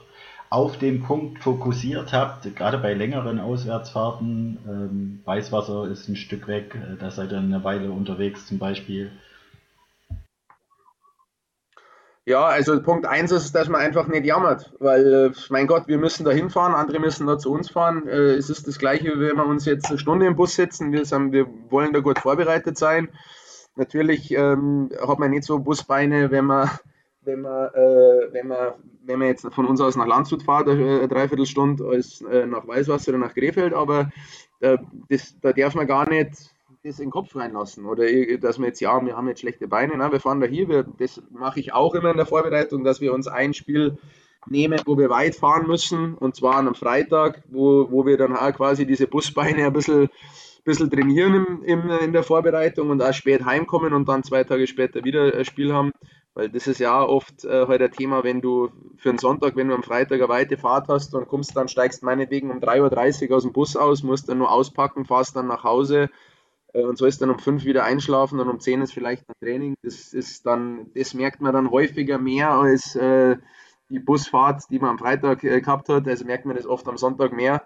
auf 0.49 0.79
den 0.79 1.03
Punkt 1.03 1.43
fokussiert 1.43 2.13
habt, 2.13 2.55
gerade 2.55 2.77
bei 2.77 2.93
längeren 2.93 3.41
Auswärtsfahrten? 3.41 4.57
Ähm, 4.65 5.19
Weißwasser 5.25 5.89
ist 5.89 6.07
ein 6.07 6.15
Stück 6.15 6.47
weg, 6.47 6.75
äh, 6.75 6.95
da 6.97 7.11
seid 7.11 7.33
ihr 7.33 7.39
eine 7.39 7.65
Weile 7.65 7.91
unterwegs 7.91 8.47
zum 8.47 8.57
Beispiel. 8.57 9.11
Ja, 12.27 12.45
also 12.45 12.81
Punkt 12.81 13.05
eins 13.05 13.31
ist, 13.31 13.53
dass 13.53 13.69
man 13.69 13.81
einfach 13.81 14.07
nicht 14.07 14.25
jammert, 14.25 14.73
weil, 14.79 15.13
äh, 15.13 15.31
mein 15.49 15.67
Gott, 15.67 15.87
wir 15.87 15.99
müssen 15.99 16.25
da 16.25 16.31
hinfahren, 16.31 16.73
andere 16.73 16.99
müssen 16.99 17.27
da 17.27 17.37
zu 17.37 17.51
uns 17.51 17.69
fahren. 17.69 18.07
Äh, 18.07 18.33
es 18.33 18.49
ist 18.49 18.67
das 18.67 18.79
Gleiche, 18.79 19.05
wie 19.05 19.19
wenn 19.19 19.37
wir 19.37 19.45
uns 19.45 19.65
jetzt 19.65 19.89
eine 19.89 19.99
Stunde 19.99 20.25
im 20.25 20.35
Bus 20.35 20.55
setzen. 20.55 20.91
Wir, 20.91 21.05
sind, 21.05 21.33
wir 21.33 21.45
wollen 21.69 21.93
da 21.93 21.99
gut 21.99 22.17
vorbereitet 22.17 22.79
sein. 22.79 23.09
Natürlich 23.75 24.31
ähm, 24.31 24.89
hat 25.07 25.19
man 25.19 25.29
nicht 25.29 25.43
so 25.43 25.59
Busbeine, 25.59 26.31
wenn 26.31 26.45
man, 26.45 26.71
wenn 27.21 27.41
man, 27.41 27.67
äh, 27.75 28.33
wenn 28.33 28.47
man, 28.47 28.73
wenn 29.03 29.19
man 29.19 29.27
jetzt 29.27 29.45
von 29.53 29.67
uns 29.67 29.79
aus 29.79 29.95
nach 29.95 30.07
Landshut 30.07 30.41
fährt, 30.41 30.67
eine 30.67 31.01
äh, 31.01 31.07
Dreiviertelstunde 31.07 31.85
als 31.85 32.21
äh, 32.21 32.47
nach 32.47 32.67
Weißwasser 32.67 33.09
oder 33.09 33.19
nach 33.19 33.35
Krefeld, 33.35 33.75
aber 33.75 34.11
äh, 34.61 34.79
das, 35.09 35.35
da 35.41 35.53
darf 35.53 35.75
man 35.75 35.85
gar 35.85 36.09
nicht 36.09 36.54
das 36.85 36.99
in 36.99 37.05
den 37.05 37.11
Kopf 37.11 37.35
reinlassen. 37.35 37.85
Oder 37.85 38.05
dass 38.37 38.59
wir 38.59 38.67
jetzt, 38.67 38.79
ja, 38.79 39.03
wir 39.03 39.17
haben 39.17 39.27
jetzt 39.27 39.41
schlechte 39.41 39.67
Beine, 39.67 39.93
na, 39.97 40.11
wir 40.11 40.19
fahren 40.19 40.39
da 40.39 40.47
hier, 40.47 40.69
wir, 40.69 40.83
das 40.83 41.21
mache 41.31 41.59
ich 41.59 41.73
auch 41.73 41.95
immer 41.95 42.11
in 42.11 42.17
der 42.17 42.25
Vorbereitung, 42.25 42.83
dass 42.83 43.01
wir 43.01 43.13
uns 43.13 43.27
ein 43.27 43.53
Spiel 43.53 43.97
nehmen, 44.47 44.79
wo 44.85 44.97
wir 44.97 45.09
weit 45.09 45.35
fahren 45.35 45.67
müssen, 45.67 46.13
und 46.13 46.35
zwar 46.35 46.55
an 46.55 46.67
einem 46.67 46.75
Freitag, 46.75 47.41
wo, 47.49 47.89
wo 47.89 48.05
wir 48.05 48.17
dann 48.17 48.35
auch 48.35 48.53
quasi 48.53 48.85
diese 48.85 49.07
Busbeine 49.07 49.65
ein 49.65 49.73
bisschen, 49.73 50.09
bisschen 50.63 50.91
trainieren 50.91 51.45
im, 51.63 51.63
im, 51.63 51.89
in 51.89 52.13
der 52.13 52.23
Vorbereitung 52.23 52.91
und 52.91 53.01
auch 53.01 53.13
spät 53.13 53.43
heimkommen 53.43 53.93
und 53.93 54.07
dann 54.07 54.23
zwei 54.23 54.43
Tage 54.43 54.67
später 54.67 55.03
wieder 55.03 55.33
ein 55.33 55.45
Spiel 55.45 55.73
haben. 55.73 55.91
Weil 56.35 56.49
das 56.49 56.67
ist 56.67 56.79
ja 56.79 57.01
oft 57.01 57.45
äh, 57.45 57.65
halt 57.65 57.81
ein 57.81 57.91
Thema, 57.91 58.23
wenn 58.25 58.41
du 58.41 58.69
für 58.97 59.09
einen 59.09 59.19
Sonntag, 59.19 59.55
wenn 59.55 59.69
du 59.69 59.73
am 59.73 59.83
Freitag 59.83 60.19
eine 60.19 60.27
weite 60.27 60.57
Fahrt 60.57 60.89
hast 60.89 61.15
und 61.15 61.29
kommst 61.29 61.55
dann, 61.55 61.69
steigst 61.69 62.03
meinetwegen 62.03 62.51
um 62.51 62.59
3.30 62.59 63.29
Uhr 63.29 63.37
aus 63.37 63.43
dem 63.43 63.53
Bus 63.53 63.77
aus, 63.77 64.03
musst 64.03 64.27
dann 64.27 64.39
nur 64.39 64.51
auspacken, 64.51 65.05
fahrst 65.05 65.35
dann 65.37 65.47
nach 65.47 65.63
Hause, 65.63 66.09
äh, 66.75 66.83
und 66.83 66.97
sollst 66.97 67.21
dann 67.21 67.29
um 67.29 67.39
fünf 67.39 67.65
wieder 67.65 67.83
einschlafen 67.85 68.39
und 68.39 68.49
um 68.49 68.59
zehn 68.59 68.81
ist 68.81 68.93
vielleicht 68.93 69.27
ein 69.27 69.33
Training. 69.41 69.75
Das 69.81 70.13
ist 70.13 70.45
dann, 70.45 70.91
das 70.93 71.13
merkt 71.13 71.41
man 71.41 71.53
dann 71.53 71.71
häufiger 71.71 72.17
mehr 72.17 72.51
als 72.51 72.95
äh, 72.95 73.37
die 73.89 73.99
Busfahrt, 73.99 74.63
die 74.69 74.79
man 74.79 74.91
am 74.91 74.99
Freitag 74.99 75.43
äh, 75.43 75.61
gehabt 75.61 75.89
hat. 75.89 76.07
Also 76.07 76.25
merkt 76.25 76.45
man 76.45 76.55
das 76.55 76.65
oft 76.65 76.87
am 76.87 76.97
Sonntag 76.97 77.31
mehr, 77.33 77.63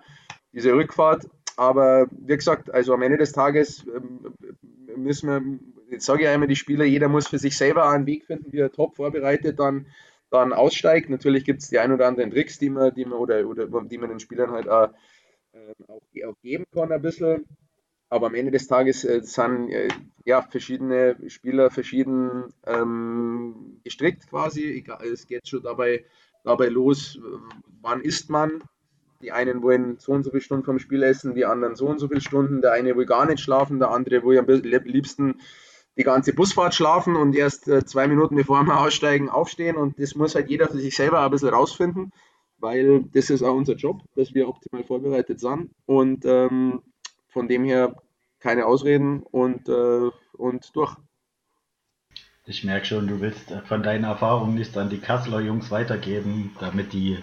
diese 0.53 0.73
Rückfahrt. 0.73 1.27
Aber 1.57 2.07
wie 2.11 2.37
gesagt, 2.37 2.71
also 2.73 2.93
am 2.93 3.01
Ende 3.01 3.17
des 3.17 3.33
Tages 3.33 3.85
ähm, 3.87 4.33
müssen 4.95 5.27
wir, 5.27 5.59
jetzt 5.91 6.05
sage 6.05 6.23
ich 6.23 6.29
einmal, 6.29 6.47
die 6.47 6.55
Spieler, 6.55 6.85
jeder 6.85 7.09
muss 7.09 7.27
für 7.27 7.39
sich 7.39 7.57
selber 7.57 7.89
einen 7.89 8.05
Weg 8.05 8.25
finden, 8.25 8.53
wie 8.53 8.59
er 8.59 8.71
top 8.71 8.95
vorbereitet 8.95 9.59
dann, 9.59 9.87
dann 10.29 10.53
aussteigt. 10.53 11.09
Natürlich 11.09 11.43
gibt 11.45 11.61
es 11.61 11.69
die 11.69 11.79
ein 11.79 11.91
oder 11.91 12.07
anderen 12.07 12.31
Tricks, 12.31 12.59
die 12.59 12.69
man, 12.69 12.93
die 12.93 13.05
man 13.05 13.17
oder, 13.17 13.45
oder 13.45 13.67
die 13.83 13.97
man 13.97 14.09
den 14.09 14.19
Spielern 14.19 14.51
halt 14.51 14.69
auch, 14.69 14.89
äh, 15.53 15.73
auch, 15.87 16.29
auch 16.29 16.35
geben 16.41 16.65
kann 16.71 16.91
ein 16.91 17.01
bisschen. 17.01 17.45
Aber 18.09 18.27
am 18.27 18.35
Ende 18.35 18.51
des 18.51 18.67
Tages 18.67 19.03
äh, 19.03 19.21
sind 19.21 19.69
äh, 19.69 19.87
ja, 20.25 20.41
verschiedene 20.41 21.15
Spieler 21.27 21.69
verschieden 21.69 22.53
ähm, 22.65 23.79
gestrickt 23.83 24.27
quasi. 24.29 24.83
Es 25.11 25.27
geht 25.27 25.47
schon 25.47 25.63
dabei, 25.63 26.05
dabei 26.43 26.67
los, 26.69 27.19
wann 27.81 28.01
isst 28.01 28.29
man. 28.29 28.63
Die 29.21 29.31
einen 29.31 29.61
wollen 29.61 29.97
so 29.99 30.13
und 30.13 30.23
so 30.23 30.29
viele 30.31 30.41
Stunden 30.41 30.65
vom 30.65 30.79
Spiel 30.79 31.03
essen, 31.03 31.35
die 31.35 31.45
anderen 31.45 31.75
so 31.75 31.87
und 31.87 31.99
so 31.99 32.07
viele 32.07 32.21
Stunden. 32.21 32.61
Der 32.61 32.71
eine 32.71 32.95
will 32.95 33.05
gar 33.05 33.25
nicht 33.25 33.41
schlafen, 33.41 33.79
der 33.79 33.91
andere 33.91 34.23
will 34.23 34.39
am 34.39 34.47
liebsten 34.85 35.35
die 35.97 36.03
ganze 36.03 36.33
Busfahrt 36.33 36.73
schlafen 36.73 37.17
und 37.17 37.35
erst 37.35 37.67
äh, 37.67 37.83
zwei 37.83 38.07
Minuten 38.07 38.35
bevor 38.35 38.63
wir 38.63 38.79
aussteigen 38.79 39.29
aufstehen. 39.29 39.75
Und 39.75 39.99
das 39.99 40.15
muss 40.15 40.35
halt 40.35 40.49
jeder 40.49 40.69
für 40.69 40.79
sich 40.79 40.95
selber 40.95 41.21
ein 41.21 41.31
bisschen 41.31 41.49
rausfinden, 41.49 42.11
weil 42.57 43.03
das 43.13 43.29
ist 43.29 43.43
auch 43.43 43.55
unser 43.55 43.73
Job, 43.73 44.01
dass 44.15 44.33
wir 44.33 44.47
optimal 44.47 44.85
vorbereitet 44.85 45.41
sind. 45.41 45.71
Und 45.85 46.23
ähm, 46.25 46.81
von 47.29 47.47
dem 47.47 47.63
her 47.63 47.95
keine 48.39 48.65
Ausreden 48.65 49.23
und, 49.23 49.67
äh, 49.67 50.09
und 50.33 50.75
durch. 50.75 50.95
Ich 52.45 52.63
merke 52.63 52.85
schon, 52.85 53.07
du 53.07 53.21
willst 53.21 53.51
von 53.67 53.83
deinen 53.83 54.05
Erfahrungen 54.05 54.55
nicht 54.55 54.75
an 54.77 54.89
die 54.89 54.99
Kasseler 54.99 55.39
Jungs 55.39 55.69
weitergeben, 55.71 56.55
damit 56.59 56.93
die 56.93 57.19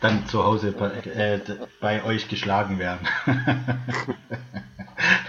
dann 0.00 0.26
zu 0.26 0.44
Hause 0.44 0.72
bei, 0.72 0.90
äh, 0.90 1.40
bei 1.80 2.04
euch 2.04 2.28
geschlagen 2.28 2.78
werden. 2.78 3.06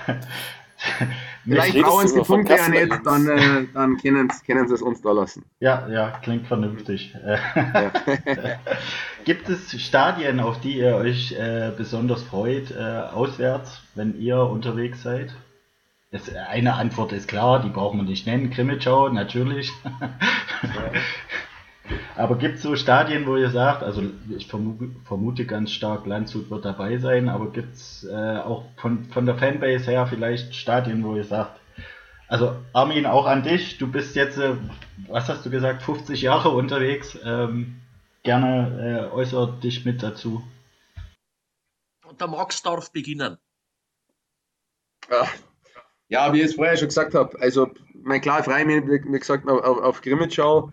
Vielleicht 1.45 1.81
brauchen 1.81 2.07
sie 2.07 2.19
die 2.19 2.25
Punkte 2.25 2.55
ja 2.55 2.69
nicht, 2.69 3.05
dann, 3.05 3.27
äh, 3.27 3.65
dann 3.73 3.97
können, 3.97 4.31
können 4.45 4.67
sie 4.67 4.73
es 4.73 4.81
uns 4.81 5.01
da 5.01 5.11
lassen. 5.11 5.43
Ja, 5.59 5.87
ja, 5.89 6.11
klingt 6.21 6.47
vernünftig. 6.47 7.15
Ja. 7.25 7.91
Gibt 9.25 9.49
es 9.49 9.81
Stadien, 9.81 10.39
auf 10.39 10.59
die 10.61 10.77
ihr 10.77 10.95
euch 10.95 11.33
äh, 11.33 11.71
besonders 11.75 12.23
freut, 12.23 12.71
äh, 12.71 12.81
auswärts, 13.13 13.81
wenn 13.95 14.19
ihr 14.19 14.39
unterwegs 14.39 15.03
seid? 15.03 15.33
Es, 16.11 16.33
eine 16.33 16.75
Antwort 16.75 17.11
ist 17.11 17.27
klar, 17.27 17.61
die 17.61 17.69
brauchen 17.69 17.99
wir 17.99 18.03
nicht 18.03 18.27
nennen. 18.27 18.51
Krimitschau, 18.51 19.09
natürlich. 19.09 19.71
Ja. 19.83 20.11
Aber 22.15 22.37
gibt 22.37 22.55
es 22.55 22.61
so 22.61 22.75
Stadien, 22.75 23.25
wo 23.25 23.35
ihr 23.35 23.49
sagt, 23.49 23.83
also 23.83 24.03
ich 24.29 24.47
vermute, 24.47 24.89
vermute 25.05 25.45
ganz 25.45 25.71
stark, 25.71 26.05
Landshut 26.05 26.49
wird 26.49 26.63
dabei 26.63 26.97
sein, 26.97 27.27
aber 27.27 27.51
gibt 27.51 27.73
es 27.73 28.05
äh, 28.05 28.37
auch 28.37 28.65
von, 28.77 29.05
von 29.05 29.25
der 29.25 29.35
Fanbase 29.35 29.91
her 29.91 30.07
vielleicht 30.07 30.55
Stadien, 30.55 31.03
wo 31.03 31.15
ihr 31.15 31.25
sagt, 31.25 31.59
also 32.27 32.55
Armin, 32.71 33.05
auch 33.05 33.25
an 33.25 33.43
dich, 33.43 33.77
du 33.77 33.91
bist 33.91 34.15
jetzt, 34.15 34.37
äh, 34.37 34.55
was 35.07 35.27
hast 35.27 35.45
du 35.45 35.49
gesagt, 35.49 35.83
50 35.83 36.21
Jahre 36.21 36.49
unterwegs, 36.49 37.17
ähm, 37.23 37.81
gerne 38.23 39.09
äh, 39.11 39.13
äußert 39.13 39.63
dich 39.63 39.83
mit 39.83 40.01
dazu. 40.01 40.41
Und 42.05 42.21
der 42.21 42.27
Max 42.27 42.61
darf 42.61 42.91
beginnen. 42.91 43.37
Ja. 45.11 45.27
ja, 46.07 46.33
wie 46.33 46.39
ich 46.39 46.45
es 46.45 46.55
vorher 46.55 46.77
schon 46.77 46.87
gesagt 46.87 47.13
habe, 47.13 47.37
also 47.41 47.69
mein 47.93 48.21
klar, 48.21 48.41
frei, 48.41 48.65
wie 48.65 49.19
gesagt, 49.19 49.49
auf, 49.49 49.79
auf 49.79 50.01
Grimmitschau 50.01 50.71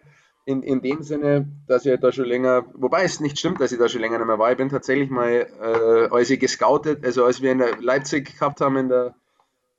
in, 0.50 0.62
in 0.62 0.82
dem 0.82 1.02
Sinne, 1.02 1.46
dass 1.66 1.86
ich 1.86 2.00
da 2.00 2.10
schon 2.12 2.24
länger, 2.24 2.64
wobei 2.74 3.04
es 3.04 3.20
nicht 3.20 3.38
stimmt, 3.38 3.60
dass 3.60 3.72
ich 3.72 3.78
da 3.78 3.88
schon 3.88 4.00
länger 4.00 4.18
nicht 4.18 4.26
mehr 4.26 4.38
war. 4.38 4.50
Ich 4.50 4.56
bin 4.56 4.68
tatsächlich 4.68 5.08
mal, 5.10 5.46
äh, 5.62 6.14
als 6.14 6.30
ich 6.30 6.40
gescoutet, 6.40 7.04
also 7.04 7.24
als 7.24 7.40
wir 7.40 7.52
in 7.52 7.62
Leipzig 7.80 8.38
gehabt 8.38 8.60
haben 8.60 8.76
in 8.76 8.88
der, 8.88 9.14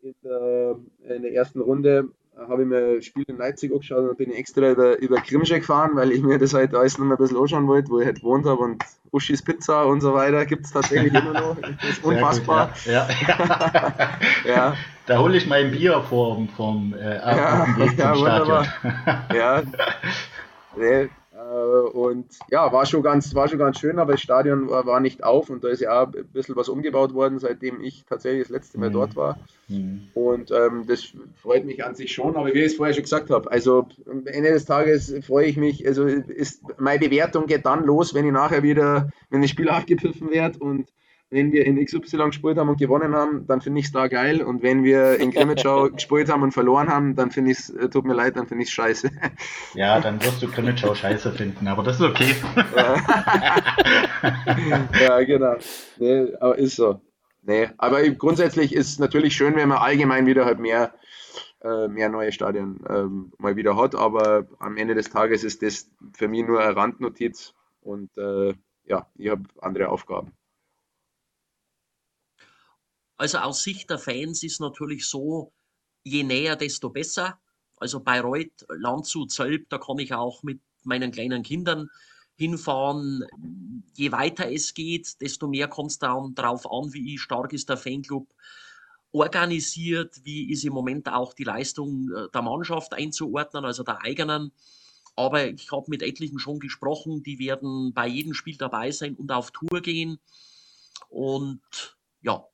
in 0.01 0.15
der, 0.23 0.75
in 1.15 1.21
der 1.23 1.33
ersten 1.33 1.59
Runde, 1.59 2.09
habe 2.37 2.63
ich 2.63 2.67
mir 2.67 2.95
ein 2.95 3.01
Spiel 3.01 3.25
in 3.27 3.37
Leipzig 3.37 3.71
angeschaut 3.71 4.09
und 4.09 4.17
bin 4.17 4.31
extra 4.31 4.71
über, 4.71 4.97
über 4.99 5.17
Grimsche 5.17 5.59
gefahren, 5.59 5.91
weil 5.95 6.11
ich 6.11 6.21
mir 6.21 6.39
das 6.39 6.53
halt 6.53 6.73
alles 6.73 6.97
noch 6.97 7.05
mal 7.05 7.15
ein 7.15 7.17
bisschen 7.17 7.37
anschauen 7.37 7.67
wollte, 7.67 7.91
wo 7.91 7.99
ich 7.99 8.05
halt 8.05 8.21
gewohnt 8.21 8.45
habe 8.45 8.61
und 8.61 8.83
Uschis 9.11 9.43
Pizza 9.43 9.85
und 9.85 10.01
so 10.01 10.13
weiter 10.13 10.45
gibt 10.45 10.65
es 10.65 10.71
tatsächlich 10.71 11.13
immer 11.13 11.33
noch. 11.33 11.57
Das 11.59 11.89
ist 11.89 12.03
unfassbar. 12.03 12.67
Gut, 12.69 12.85
ja. 12.85 13.07
Ja. 14.45 14.51
ja. 14.51 14.77
Da 15.05 15.17
hole 15.19 15.35
ich 15.35 15.47
mein 15.47 15.71
Bier 15.71 16.01
vom, 16.01 16.47
vom 16.49 16.93
äh, 16.93 17.17
ja, 17.17 17.67
ja, 17.97 18.15
wunderbar. 18.15 18.65
ja, 19.33 19.63
Nee, 20.75 21.09
äh, 21.33 21.89
und 21.89 22.27
ja, 22.49 22.71
war 22.71 22.85
schon 22.85 23.03
ganz, 23.03 23.33
war 23.33 23.47
schon 23.47 23.59
ganz 23.59 23.79
schön, 23.79 23.99
aber 23.99 24.13
das 24.13 24.21
Stadion 24.21 24.69
war, 24.69 24.85
war, 24.85 24.99
nicht 24.99 25.23
auf 25.23 25.49
und 25.49 25.63
da 25.63 25.69
ist 25.69 25.81
ja 25.81 26.03
auch 26.03 26.13
ein 26.13 26.27
bisschen 26.33 26.55
was 26.55 26.67
umgebaut 26.67 27.13
worden, 27.13 27.39
seitdem 27.39 27.81
ich 27.81 28.03
tatsächlich 28.05 28.43
das 28.43 28.49
letzte 28.49 28.79
Mal 28.79 28.89
mhm. 28.89 28.93
dort 28.93 29.15
war. 29.15 29.39
Mhm. 29.69 30.09
Und 30.13 30.51
ähm, 30.51 30.85
das 30.87 31.13
freut 31.41 31.65
mich 31.65 31.83
an 31.85 31.95
sich 31.95 32.11
schon, 32.11 32.35
aber 32.35 32.53
wie 32.53 32.59
ich 32.59 32.65
es 32.65 32.75
vorher 32.75 32.93
schon 32.93 33.03
gesagt 33.03 33.29
habe, 33.29 33.49
also 33.49 33.87
am 34.09 34.27
Ende 34.27 34.51
des 34.51 34.65
Tages 34.65 35.13
freue 35.25 35.45
ich 35.45 35.57
mich, 35.57 35.87
also 35.87 36.05
ist 36.05 36.63
meine 36.77 36.99
Bewertung 36.99 37.47
geht 37.47 37.65
dann 37.65 37.85
los, 37.85 38.13
wenn 38.13 38.25
ich 38.25 38.33
nachher 38.33 38.63
wieder, 38.63 39.09
wenn 39.29 39.41
das 39.41 39.49
Spiel 39.49 39.69
abgepfiffen 39.69 40.31
wird 40.31 40.59
und 40.59 40.89
wenn 41.31 41.53
wir 41.53 41.65
in 41.65 41.83
XY 41.83 42.27
gespielt 42.27 42.57
haben 42.57 42.67
und 42.67 42.77
gewonnen 42.77 43.15
haben, 43.15 43.47
dann 43.47 43.61
finde 43.61 43.79
ich 43.79 43.85
es 43.85 43.93
da 43.93 44.07
geil. 44.07 44.41
Und 44.41 44.61
wenn 44.61 44.83
wir 44.83 45.17
in 45.17 45.31
Grimmitschau 45.31 45.89
gespielt 45.91 46.29
haben 46.29 46.43
und 46.43 46.51
verloren 46.51 46.89
haben, 46.89 47.15
dann 47.15 47.31
finde 47.31 47.51
ich 47.51 47.59
es, 47.59 47.69
äh, 47.69 47.89
tut 47.89 48.05
mir 48.05 48.13
leid, 48.13 48.35
dann 48.35 48.47
finde 48.47 48.63
ich 48.63 48.69
es 48.69 48.73
scheiße. 48.73 49.09
Ja, 49.73 50.01
dann 50.01 50.21
wirst 50.21 50.41
du 50.41 50.49
Grimmitschau 50.49 50.93
scheiße 50.93 51.31
finden, 51.31 51.67
aber 51.67 51.83
das 51.83 51.95
ist 51.95 52.01
okay. 52.01 52.35
ja, 55.01 55.23
genau. 55.23 55.55
Nee, 55.97 56.33
aber 56.41 56.57
ist 56.57 56.75
so. 56.75 56.99
Nee, 57.43 57.69
aber 57.77 58.01
grundsätzlich 58.09 58.75
ist 58.75 58.89
es 58.89 58.99
natürlich 58.99 59.33
schön, 59.33 59.55
wenn 59.55 59.69
man 59.69 59.77
allgemein 59.77 60.25
wieder 60.25 60.43
halt 60.43 60.59
mehr, 60.59 60.93
äh, 61.63 61.87
mehr 61.87 62.09
neue 62.09 62.33
Stadien 62.33 62.81
ähm, 62.89 63.31
mal 63.37 63.55
wieder 63.55 63.77
hat. 63.77 63.95
Aber 63.95 64.45
am 64.59 64.75
Ende 64.75 64.95
des 64.95 65.09
Tages 65.09 65.45
ist 65.45 65.61
das 65.61 65.89
für 66.13 66.27
mich 66.27 66.45
nur 66.45 66.59
eine 66.59 66.75
Randnotiz 66.75 67.53
und 67.81 68.09
äh, 68.17 68.53
ja, 68.85 69.07
ich 69.15 69.29
habe 69.29 69.43
andere 69.61 69.87
Aufgaben. 69.87 70.33
Also 73.21 73.37
aus 73.37 73.61
Sicht 73.61 73.87
der 73.91 73.99
Fans 73.99 74.41
ist 74.41 74.59
natürlich 74.61 75.05
so, 75.05 75.53
je 76.03 76.23
näher, 76.23 76.55
desto 76.55 76.89
besser. 76.89 77.39
Also 77.77 77.99
Bayreuth, 77.99 78.65
Landshut, 78.67 79.29
Zölp, 79.29 79.69
da 79.69 79.77
kann 79.77 79.99
ich 79.99 80.11
auch 80.11 80.41
mit 80.41 80.59
meinen 80.81 81.11
kleinen 81.11 81.43
Kindern 81.43 81.91
hinfahren. 82.33 83.23
Je 83.93 84.11
weiter 84.11 84.51
es 84.51 84.73
geht, 84.73 85.21
desto 85.21 85.47
mehr 85.47 85.67
kommt 85.67 85.91
es 85.91 85.99
dann 85.99 86.33
darauf 86.33 86.65
an, 86.65 86.93
wie 86.93 87.19
stark 87.19 87.53
ist 87.53 87.69
der 87.69 87.77
Fanclub 87.77 88.27
organisiert, 89.11 90.19
wie 90.23 90.51
ist 90.51 90.63
im 90.63 90.73
Moment 90.73 91.07
auch 91.07 91.35
die 91.35 91.43
Leistung 91.43 92.09
äh, 92.11 92.27
der 92.33 92.41
Mannschaft 92.41 92.91
einzuordnen, 92.95 93.65
also 93.65 93.83
der 93.83 94.01
eigenen. 94.01 94.51
Aber 95.15 95.45
ich 95.45 95.71
habe 95.71 95.85
mit 95.89 96.01
etlichen 96.01 96.39
schon 96.39 96.57
gesprochen, 96.57 97.21
die 97.21 97.37
werden 97.37 97.93
bei 97.93 98.07
jedem 98.07 98.33
Spiel 98.33 98.57
dabei 98.57 98.89
sein 98.89 99.13
und 99.13 99.31
auf 99.31 99.51
Tour 99.51 99.81
gehen. 99.81 100.19
Und 101.09 101.61
ja, 102.23 102.47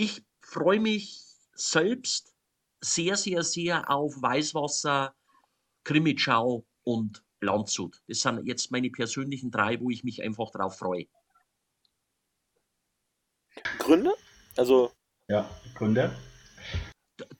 ich 0.00 0.24
freue 0.40 0.80
mich 0.80 1.20
selbst 1.52 2.34
sehr, 2.80 3.16
sehr, 3.16 3.42
sehr 3.42 3.90
auf 3.90 4.14
Weißwasser, 4.22 5.14
Krimitschau 5.84 6.64
und 6.84 7.22
Landshut. 7.40 8.02
Das 8.08 8.20
sind 8.20 8.46
jetzt 8.46 8.70
meine 8.70 8.88
persönlichen 8.88 9.50
drei, 9.50 9.78
wo 9.78 9.90
ich 9.90 10.02
mich 10.02 10.22
einfach 10.22 10.50
drauf 10.52 10.78
freue. 10.78 11.06
Gründe? 13.78 14.14
Also. 14.56 14.90
Ja, 15.28 15.48
Gründe. 15.74 16.16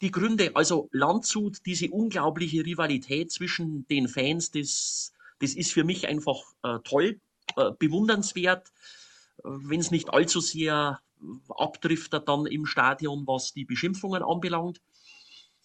Die 0.03 0.11
Gründe, 0.11 0.55
also 0.55 0.91
Landshut, 0.93 1.65
diese 1.65 1.89
unglaubliche 1.89 2.67
Rivalität 2.67 3.33
zwischen 3.33 3.87
den 3.89 4.07
Fans, 4.07 4.51
das, 4.51 5.15
das 5.39 5.55
ist 5.55 5.73
für 5.73 5.85
mich 5.85 6.07
einfach 6.07 6.43
äh, 6.63 6.79
toll, 6.85 7.21
äh, 7.57 7.71
bewundernswert, 7.79 8.69
äh, 8.69 9.43
wenn 9.45 9.81
es 9.81 9.91
nicht 9.91 10.11
allzu 10.11 10.41
sehr 10.41 11.01
abdriftet 11.49 12.29
dann 12.29 12.47
im 12.47 12.67
Stadion, 12.67 13.27
was 13.27 13.53
die 13.53 13.65
Beschimpfungen 13.65 14.23
anbelangt. 14.23 14.81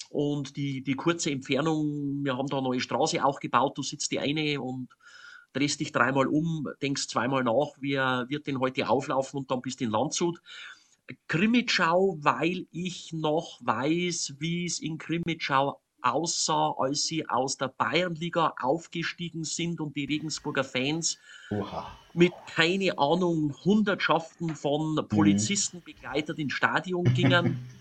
Und 0.10 0.56
die, 0.56 0.84
die 0.84 0.96
kurze 0.96 1.32
Entfernung, 1.32 2.24
wir 2.24 2.38
haben 2.38 2.48
da 2.48 2.58
eine 2.58 2.68
neue 2.68 2.80
Straße 2.80 3.24
auch 3.24 3.40
gebaut, 3.40 3.78
du 3.78 3.84
sitzt 3.84 4.12
die 4.12 4.20
eine 4.20 4.62
und 4.62 4.90
drehst 5.54 5.80
dich 5.80 5.92
dreimal 5.92 6.28
um, 6.28 6.68
denkst 6.82 7.08
zweimal 7.08 7.44
nach, 7.44 7.72
wer 7.80 8.26
wird 8.28 8.48
denn 8.48 8.60
heute 8.60 8.90
auflaufen 8.90 9.40
und 9.40 9.52
dann 9.52 9.62
bist 9.62 9.80
du 9.80 9.86
in 9.86 9.92
Landshut. 9.92 10.42
Krimitschau, 11.28 12.18
weil 12.20 12.68
ich 12.72 13.14
noch 13.14 13.60
weiß, 13.62 14.36
wie 14.40 14.66
es 14.66 14.80
in 14.80 14.98
Krimitschau 14.98 15.80
aussah, 16.06 16.76
als 16.78 17.06
sie 17.06 17.28
aus 17.28 17.58
der 17.58 17.70
Bayernliga 17.70 18.54
aufgestiegen 18.62 19.44
sind 19.44 19.82
und 19.82 19.96
die 19.96 20.06
Regensburger 20.06 20.64
Fans 20.64 21.18
Oha. 21.50 21.92
mit, 22.14 22.34
keine 22.54 22.98
Ahnung, 22.98 23.56
Hundertschaften 23.66 24.56
von 24.56 24.94
mhm. 24.96 25.08
Polizisten 25.08 25.78
mhm. 25.78 25.84
begleitet 25.84 26.40
ins 26.40 26.54
Stadion 26.54 27.06
gingen. 27.14 27.60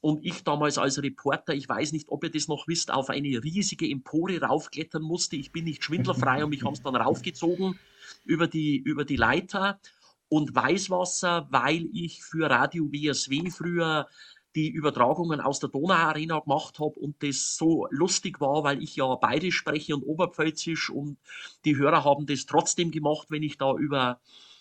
und 0.00 0.24
ich 0.24 0.44
damals 0.44 0.78
als 0.78 1.02
Reporter, 1.02 1.54
ich 1.54 1.68
weiß 1.68 1.92
nicht, 1.92 2.08
ob 2.08 2.22
ihr 2.22 2.30
das 2.30 2.48
noch 2.48 2.68
wisst, 2.68 2.92
auf 2.92 3.10
eine 3.10 3.42
riesige 3.42 3.90
Empore 3.90 4.40
raufklettern 4.40 5.02
musste. 5.02 5.36
Ich 5.36 5.50
bin 5.50 5.64
nicht 5.64 5.82
schwindlerfrei 5.82 6.44
und 6.44 6.50
mich 6.50 6.62
haben 6.62 6.74
es 6.74 6.82
dann 6.82 6.94
raufgezogen 6.94 7.78
über 8.24 8.46
die, 8.46 8.76
über 8.76 9.04
die 9.04 9.16
Leiter. 9.16 9.80
Und 10.28 10.54
Weißwasser, 10.54 11.48
weil 11.50 11.88
ich 11.92 12.22
für 12.22 12.50
Radio 12.50 12.90
WSW 12.92 13.50
früher 13.50 14.08
die 14.56 14.70
Übertragungen 14.70 15.40
aus 15.40 15.60
der 15.60 15.68
Donauarena 15.68 16.40
gemacht 16.40 16.78
habe 16.80 16.98
und 16.98 17.22
das 17.22 17.56
so 17.56 17.86
lustig 17.90 18.40
war, 18.40 18.64
weil 18.64 18.82
ich 18.82 18.96
ja 18.96 19.14
beide 19.16 19.52
spreche 19.52 19.94
und 19.94 20.02
Oberpfälzisch 20.02 20.88
und 20.88 21.18
die 21.66 21.76
Hörer 21.76 22.04
haben 22.04 22.26
das 22.26 22.46
trotzdem 22.46 22.90
gemacht, 22.90 23.26
wenn 23.30 23.42
ich 23.42 23.58
da 23.58 23.74
über 23.74 24.18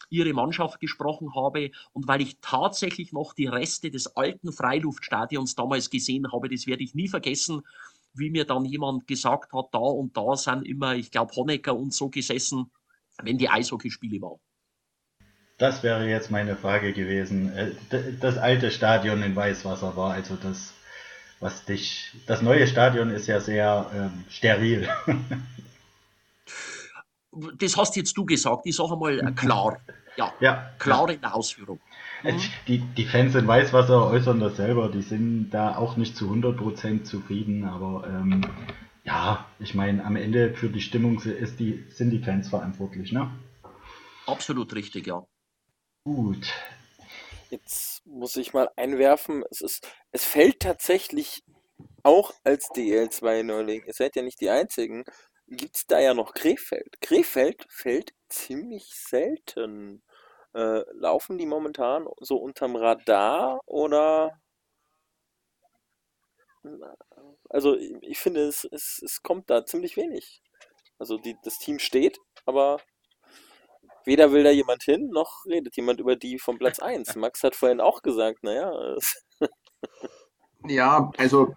ihre 0.09 0.33
Mannschaft 0.33 0.81
gesprochen 0.81 1.33
habe 1.33 1.71
und 1.93 2.07
weil 2.07 2.21
ich 2.21 2.37
tatsächlich 2.41 3.13
noch 3.13 3.33
die 3.33 3.47
Reste 3.47 3.89
des 3.89 4.15
alten 4.15 4.51
Freiluftstadions 4.51 5.55
damals 5.55 5.89
gesehen 5.89 6.31
habe, 6.31 6.49
das 6.49 6.67
werde 6.67 6.83
ich 6.83 6.93
nie 6.93 7.07
vergessen, 7.07 7.61
wie 8.13 8.29
mir 8.29 8.45
dann 8.45 8.65
jemand 8.65 9.07
gesagt 9.07 9.53
hat, 9.53 9.67
da 9.71 9.79
und 9.79 10.15
da 10.15 10.35
sind 10.35 10.65
immer, 10.67 10.95
ich 10.95 11.09
glaube, 11.09 11.35
Honecker 11.35 11.75
und 11.75 11.93
so 11.93 12.09
gesessen, 12.09 12.69
wenn 13.23 13.37
die 13.37 13.49
Eishockeyspiele 13.49 14.21
waren. 14.21 14.39
Das 15.57 15.83
wäre 15.83 16.07
jetzt 16.07 16.31
meine 16.31 16.55
Frage 16.55 16.91
gewesen. 16.91 17.51
Äh, 17.55 17.71
das 18.19 18.37
alte 18.37 18.71
Stadion 18.71 19.23
in 19.23 19.35
Weißwasser 19.35 19.95
war 19.95 20.13
also 20.13 20.35
das, 20.35 20.73
was 21.39 21.63
dich. 21.63 22.11
Das 22.27 22.41
neue 22.41 22.67
Stadion 22.67 23.09
ist 23.09 23.27
ja 23.27 23.39
sehr 23.39 23.89
ähm, 23.93 24.25
steril. 24.29 24.89
Das 27.57 27.75
hast 27.75 27.97
jetzt 27.97 28.15
du 28.15 28.23
gesagt. 28.23 28.61
Ich 28.65 28.77
sage 28.77 28.95
mal 28.95 29.19
äh, 29.19 29.31
klar. 29.33 29.81
Ja, 30.15 30.33
ja. 30.39 30.71
klar 30.79 31.09
in 31.09 31.19
der 31.19 31.35
Ausführung. 31.35 31.81
Äh, 32.23 32.31
mhm. 32.31 32.41
Die, 32.67 32.77
die 32.79 33.05
Fans 33.05 33.35
in 33.35 33.45
Weißwasser 33.45 34.07
äußern 34.07 34.39
das 34.39 34.55
selber. 34.55 34.87
Die 34.87 35.01
sind 35.01 35.49
da 35.49 35.75
auch 35.75 35.97
nicht 35.97 36.15
zu 36.15 36.31
100% 36.31 37.03
zufrieden. 37.03 37.65
Aber 37.65 38.07
ähm, 38.07 38.41
ja, 39.03 39.45
ich 39.59 39.75
meine, 39.75 40.05
am 40.05 40.15
Ende 40.15 40.53
für 40.53 40.69
die 40.69 40.79
Stimmung 40.79 41.19
ist 41.19 41.59
die, 41.59 41.83
sind 41.89 42.11
die 42.11 42.19
Fans 42.19 42.47
verantwortlich. 42.47 43.11
Ne? 43.11 43.29
Absolut 44.25 44.73
richtig, 44.73 45.05
ja. 45.07 45.25
Gut. 46.05 46.53
Jetzt 47.49 48.05
muss 48.05 48.35
ich 48.35 48.53
mal 48.53 48.69
einwerfen, 48.75 49.43
es 49.49 49.61
ist, 49.61 49.87
es 50.11 50.23
fällt 50.23 50.59
tatsächlich 50.59 51.43
auch 52.03 52.31
als 52.43 52.69
DL2-Neuling, 52.69 53.83
ihr 53.85 53.93
seid 53.93 54.15
ja 54.15 54.21
nicht 54.21 54.39
die 54.39 54.51
Einzigen, 54.51 55.03
gibt 55.47 55.77
es 55.77 55.87
da 55.87 55.99
ja 55.99 56.13
noch 56.13 56.33
Krefeld. 56.35 57.01
Krefeld 57.01 57.65
fällt 57.69 58.13
ziemlich 58.29 58.93
selten. 58.93 60.03
Äh, 60.53 60.83
laufen 60.93 61.39
die 61.39 61.47
momentan 61.47 62.07
so 62.19 62.37
unterm 62.37 62.75
Radar 62.75 63.59
oder? 63.65 64.39
Also 67.49 67.75
ich 67.77 68.19
finde, 68.19 68.41
es, 68.47 68.63
es, 68.71 69.01
es 69.03 69.23
kommt 69.23 69.49
da 69.49 69.65
ziemlich 69.65 69.97
wenig. 69.97 70.43
Also 70.99 71.17
die, 71.17 71.35
das 71.43 71.57
Team 71.57 71.79
steht, 71.79 72.19
aber 72.45 72.79
weder 74.05 74.31
will 74.31 74.43
da 74.43 74.51
jemand 74.51 74.83
hin, 74.83 75.09
noch 75.09 75.45
redet 75.45 75.75
jemand 75.75 75.99
über 75.99 76.15
die 76.15 76.39
vom 76.39 76.57
Platz 76.57 76.79
1. 76.79 77.15
Max 77.15 77.43
hat 77.43 77.55
vorhin 77.55 77.81
auch 77.81 78.01
gesagt, 78.01 78.43
naja. 78.43 78.97
Ja, 80.67 81.11
also 81.17 81.53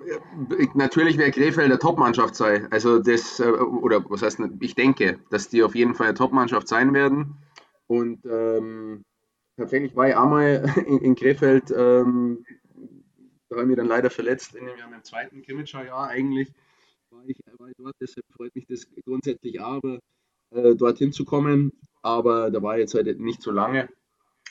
äh, 0.59 0.66
natürlich 0.74 1.16
wäre 1.16 1.30
Krefeld 1.30 1.70
der 1.70 1.78
Top-Mannschaft 1.78 2.34
sein. 2.34 2.68
Also 2.70 2.99
das, 2.99 3.40
äh, 3.40 3.49
oder 3.49 4.05
was 4.11 4.22
heißt, 4.22 4.40
ich 4.61 4.74
denke, 4.74 5.18
dass 5.30 5.49
die 5.49 5.62
auf 5.62 5.74
jeden 5.74 5.94
Fall 5.94 6.09
eine 6.09 6.14
Top-Mannschaft 6.16 6.68
sein 6.68 6.92
werden. 6.92 7.36
Und 7.86 8.24
ähm, 8.26 9.05
tatsächlich 9.57 9.96
war 9.96 10.09
ich 10.09 10.16
einmal 10.16 10.74
in, 10.86 10.99
in 10.99 11.14
Krefeld, 11.14 11.70
ähm, 11.70 12.44
da 13.49 13.57
habe 13.57 13.62
ich 13.62 13.68
mich 13.68 13.76
dann 13.76 13.86
leider 13.86 14.11
verletzt, 14.11 14.55
in 14.55 14.66
dem, 14.66 14.74
im 14.92 15.05
zweiten 15.05 15.40
Kimmitscher-Jahr 15.40 16.09
eigentlich, 16.09 16.53
war 17.11 17.22
ich, 17.26 17.38
war 17.59 17.68
ich 17.68 17.76
dort, 17.78 17.94
deshalb 18.01 18.26
freut 18.36 18.55
mich 18.55 18.66
das 18.66 18.86
grundsätzlich 19.07 19.61
auch, 19.61 19.76
aber 19.76 20.01
äh, 20.51 20.74
dorthin 20.74 21.12
zu 21.12 21.24
kommen 21.24 21.72
aber 22.03 22.51
da 22.51 22.62
war 22.62 22.78
jetzt 22.78 22.94
halt 22.94 23.20
nicht 23.20 23.42
so 23.42 23.51
lange. 23.51 23.88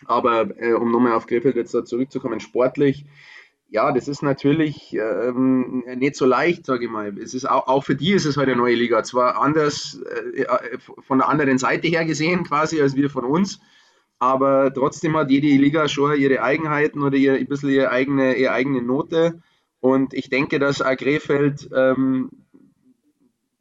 Aber 0.06 0.50
äh, 0.60 0.74
um 0.74 0.92
nochmal 0.92 1.14
auf 1.14 1.28
Krefeld 1.28 1.56
jetzt 1.56 1.74
da 1.74 1.84
zurückzukommen, 1.84 2.40
sportlich, 2.40 3.06
ja, 3.70 3.92
das 3.92 4.08
ist 4.08 4.22
natürlich 4.22 4.94
ähm, 4.94 5.84
nicht 5.96 6.16
so 6.16 6.26
leicht, 6.26 6.66
sage 6.66 6.86
ich 6.86 6.92
mal. 6.92 7.18
Es 7.18 7.34
ist 7.34 7.50
auch, 7.50 7.68
auch, 7.68 7.84
für 7.84 7.96
die 7.96 8.12
ist 8.12 8.26
es 8.26 8.38
halt 8.38 8.48
eine 8.48 8.58
neue 8.58 8.76
Liga. 8.76 9.04
Zwar 9.04 9.42
anders, 9.42 10.00
äh, 10.36 10.44
äh, 10.44 10.78
von 11.00 11.18
der 11.18 11.28
anderen 11.28 11.58
Seite 11.58 11.88
her 11.88 12.06
gesehen 12.06 12.44
quasi, 12.44 12.82
als 12.82 12.96
wir 12.96 13.10
von 13.10 13.26
uns. 13.26 13.60
Aber 14.20 14.74
trotzdem 14.74 15.18
hat 15.18 15.30
jede 15.30 15.48
Liga 15.48 15.88
schon 15.90 16.18
ihre 16.18 16.42
Eigenheiten 16.42 17.02
oder 17.04 17.18
ihr, 17.18 17.34
ein 17.34 17.46
bisschen 17.46 17.70
ihre 17.70 17.92
eigene, 17.92 18.36
ihre 18.36 18.54
eigene 18.54 18.82
Note. 18.82 19.42
Und 19.80 20.14
ich 20.14 20.30
denke, 20.30 20.60
dass 20.60 20.82
auch 20.82 20.96
Krefeld 20.96 21.70
ähm, 21.76 22.30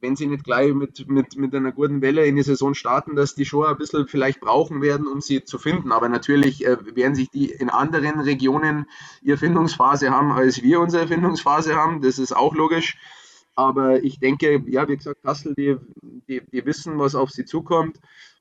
wenn 0.06 0.14
sie 0.14 0.26
nicht 0.26 0.44
gleich 0.44 0.72
mit, 0.72 1.08
mit, 1.08 1.36
mit 1.36 1.54
einer 1.54 1.72
guten 1.72 2.00
Welle 2.00 2.24
in 2.26 2.36
die 2.36 2.42
Saison 2.42 2.74
starten, 2.74 3.16
dass 3.16 3.34
die 3.34 3.44
schon 3.44 3.66
ein 3.66 3.76
bisschen 3.76 4.06
vielleicht 4.06 4.40
brauchen 4.40 4.80
werden, 4.80 5.08
um 5.08 5.20
sie 5.20 5.42
zu 5.42 5.58
finden. 5.58 5.90
Aber 5.90 6.08
natürlich 6.08 6.64
äh, 6.64 6.76
werden 6.94 7.16
sich 7.16 7.28
die 7.30 7.50
in 7.50 7.70
anderen 7.70 8.20
Regionen 8.20 8.86
ihre 9.22 9.36
Findungsphase 9.36 10.10
haben, 10.10 10.30
als 10.30 10.62
wir 10.62 10.80
unsere 10.80 11.08
Findungsphase 11.08 11.74
haben. 11.74 12.02
Das 12.02 12.20
ist 12.20 12.36
auch 12.36 12.54
logisch. 12.54 12.96
Aber 13.56 14.04
ich 14.04 14.20
denke, 14.20 14.62
ja, 14.68 14.86
wie 14.86 14.96
gesagt, 14.96 15.22
Kassel, 15.24 15.54
die, 15.54 15.76
die, 16.28 16.42
die 16.52 16.64
wissen, 16.64 16.98
was 16.98 17.16
auf 17.16 17.30
sie 17.30 17.44
zukommt. 17.44 17.98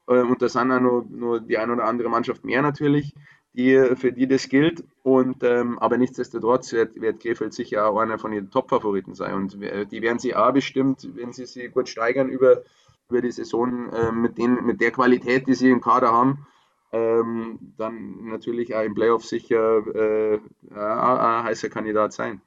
Äh, 0.07 0.22
und 0.22 0.41
da 0.43 0.49
sind 0.49 0.72
auch 0.72 0.80
nur, 0.80 1.05
nur 1.09 1.39
die 1.39 1.57
ein 1.57 1.72
oder 1.72 1.86
andere 1.86 2.09
Mannschaft 2.09 2.45
mehr 2.45 2.61
natürlich 2.61 3.16
die, 3.56 3.95
für 3.95 4.12
die 4.12 4.28
das 4.28 4.49
gilt. 4.49 4.84
Und, 5.03 5.43
ähm, 5.43 5.80
aber 5.80 5.97
nichtsdestotrotz 5.97 6.74
wird, 6.74 6.99
wird 6.99 7.20
Krefeld 7.22 7.53
sicher 7.53 7.88
auch 7.88 7.97
einer 7.99 8.20
von 8.20 8.34
ihren 8.34 8.51
Top-Favoriten 8.51 9.16
sein. 9.16 9.34
Und 9.34 9.53
die 9.91 10.01
werden 10.01 10.20
sie 10.20 10.36
auch 10.36 10.51
bestimmt, 10.51 11.08
wenn 11.16 11.34
sie 11.34 11.45
sich 11.45 11.72
gut 11.72 11.89
steigern 11.89 12.30
über, 12.30 12.64
über 13.10 13.22
die 13.22 13.32
Saison 13.32 13.91
äh, 13.91 14.12
mit, 14.12 14.38
den, 14.38 14.66
mit 14.66 14.82
der 14.82 14.91
Qualität, 14.91 15.47
die 15.47 15.53
sie 15.53 15.70
im 15.70 15.82
Kader 15.82 16.12
haben, 16.12 16.47
ähm, 16.91 17.74
dann 17.78 18.26
natürlich 18.26 18.76
auch 18.76 18.84
im 18.84 18.95
Playoff 18.95 19.26
sicher 19.26 19.86
äh, 19.95 20.39
ein 20.72 21.43
heißer 21.43 21.70
Kandidat 21.70 22.14
sein. 22.14 22.41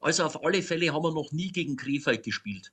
Also 0.00 0.24
auf 0.24 0.42
alle 0.42 0.62
Fälle 0.62 0.92
haben 0.92 1.04
wir 1.04 1.12
noch 1.12 1.30
nie 1.32 1.52
gegen 1.52 1.76
Krefeld 1.76 2.22
gespielt. 2.24 2.72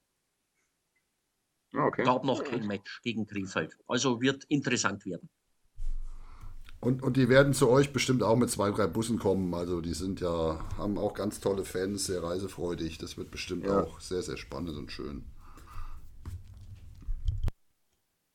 Okay. 1.74 2.04
Gab 2.04 2.24
noch 2.24 2.44
kein 2.44 2.66
Match 2.66 3.02
gegen 3.02 3.28
Krefeld. 3.28 3.78
Also 3.88 4.22
wird 4.22 4.46
interessant 4.46 5.06
werden. 5.06 5.30
Und, 6.80 7.01
und 7.01 7.17
die 7.17 7.28
werden 7.28 7.53
zu 7.53 7.69
euch 7.69 7.91
bestimmt 7.91 8.21
auch 8.21 8.36
mit 8.36 8.51
zwei, 8.51 8.69
drei 8.69 8.88
Bussen 8.88 9.17
kommen. 9.17 9.53
Also 9.53 9.82
die 9.82 9.93
sind 9.93 10.21
ja, 10.21 10.59
haben 10.78 10.97
auch 10.97 11.13
ganz 11.13 11.39
tolle 11.39 11.65
Fans, 11.65 12.05
sehr 12.05 12.21
reisefreudig. 12.21 12.97
Das 12.99 13.17
wird 13.17 13.32
bestimmt 13.32 13.65
ja. 13.65 13.82
auch 13.82 13.99
sehr, 13.99 14.21
sehr 14.21 14.38
spannend 14.38 14.78
und 14.78 14.91
schön. 14.91 15.23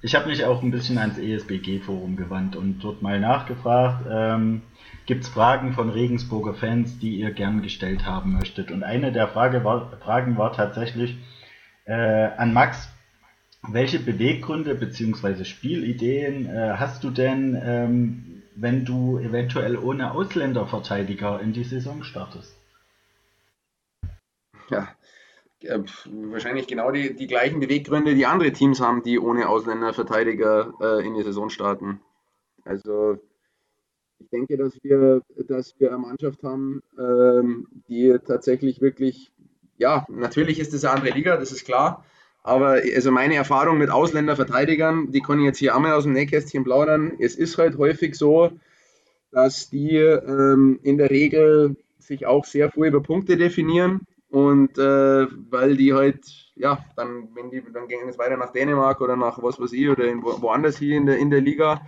Ich 0.04 0.16
habe 0.16 0.28
mich 0.28 0.44
auch 0.44 0.62
ein 0.64 0.72
bisschen 0.72 0.98
ans 0.98 1.16
ESBG-Forum 1.16 2.16
gewandt 2.16 2.56
und 2.56 2.80
dort 2.80 3.02
mal 3.02 3.20
nachgefragt, 3.20 4.04
ähm, 4.10 4.62
gibt 5.06 5.22
es 5.22 5.28
Fragen 5.28 5.74
von 5.74 5.90
Regensburger 5.90 6.54
Fans, 6.54 6.98
die 6.98 7.20
ihr 7.20 7.30
gern 7.30 7.62
gestellt 7.62 8.04
haben 8.04 8.32
möchtet? 8.32 8.72
Und 8.72 8.82
eine 8.82 9.12
der 9.12 9.28
Frage 9.28 9.62
war, 9.62 9.92
Fragen 10.00 10.36
war 10.36 10.52
tatsächlich 10.52 11.18
äh, 11.84 11.92
an 12.36 12.52
Max, 12.52 12.88
welche 13.68 14.00
Beweggründe 14.00 14.74
bzw. 14.74 15.44
Spielideen 15.44 16.46
äh, 16.46 16.74
hast 16.76 17.04
du 17.04 17.10
denn, 17.10 17.60
ähm, 17.62 18.42
wenn 18.56 18.84
du 18.84 19.18
eventuell 19.18 19.76
ohne 19.76 20.12
Ausländerverteidiger 20.12 21.40
in 21.40 21.52
die 21.52 21.64
Saison 21.64 22.02
startest? 22.02 22.56
Ja, 24.68 24.88
äh, 25.60 25.78
wahrscheinlich 26.06 26.66
genau 26.66 26.90
die, 26.90 27.14
die 27.14 27.26
gleichen 27.26 27.60
Beweggründe, 27.60 28.14
die 28.14 28.26
andere 28.26 28.52
Teams 28.52 28.80
haben, 28.80 29.02
die 29.02 29.18
ohne 29.18 29.48
Ausländerverteidiger 29.48 30.74
äh, 30.80 31.06
in 31.06 31.14
die 31.14 31.22
Saison 31.22 31.48
starten. 31.50 32.00
Also 32.64 33.18
ich 34.18 34.28
denke, 34.30 34.56
dass 34.56 34.72
wir, 34.82 35.22
dass 35.48 35.78
wir 35.78 35.88
eine 35.88 35.98
Mannschaft 35.98 36.42
haben, 36.42 36.82
ähm, 36.98 37.68
die 37.88 38.16
tatsächlich 38.24 38.80
wirklich, 38.80 39.32
ja, 39.78 40.06
natürlich 40.08 40.58
ist 40.58 40.72
es 40.74 40.84
eine 40.84 40.94
andere 40.94 41.14
Liga, 41.14 41.36
das 41.36 41.52
ist 41.52 41.64
klar, 41.64 42.04
aber 42.42 42.82
also 42.94 43.10
meine 43.10 43.36
Erfahrung 43.36 43.78
mit 43.78 43.90
Ausländerverteidigern, 43.90 45.12
die 45.12 45.20
kann 45.20 45.38
ich 45.38 45.44
jetzt 45.44 45.58
hier 45.58 45.76
einmal 45.76 45.92
aus 45.92 46.04
dem 46.04 46.12
Nähkästchen 46.12 46.64
plaudern. 46.64 47.12
Es 47.18 47.36
ist 47.36 47.58
halt 47.58 47.78
häufig 47.78 48.16
so, 48.16 48.50
dass 49.30 49.70
die 49.70 49.96
ähm, 49.96 50.80
in 50.82 50.98
der 50.98 51.10
Regel 51.10 51.76
sich 51.98 52.26
auch 52.26 52.44
sehr 52.44 52.70
früh 52.70 52.88
über 52.88 53.02
Punkte 53.02 53.36
definieren 53.36 54.06
und 54.28 54.78
äh, 54.78 55.26
weil 55.50 55.76
die 55.76 55.92
halt, 55.92 56.20
ja, 56.56 56.84
dann, 56.96 57.28
wenn 57.34 57.50
die, 57.50 57.62
dann 57.72 57.86
gehen 57.86 58.08
es 58.08 58.18
weiter 58.18 58.36
nach 58.36 58.52
Dänemark 58.52 59.00
oder 59.00 59.14
nach 59.16 59.42
was 59.42 59.60
weiß 59.60 59.72
ich 59.72 59.88
oder 59.88 60.04
in, 60.04 60.22
woanders 60.22 60.78
hier 60.78 60.96
in 60.96 61.06
der, 61.06 61.18
in 61.18 61.30
der 61.30 61.40
Liga. 61.40 61.82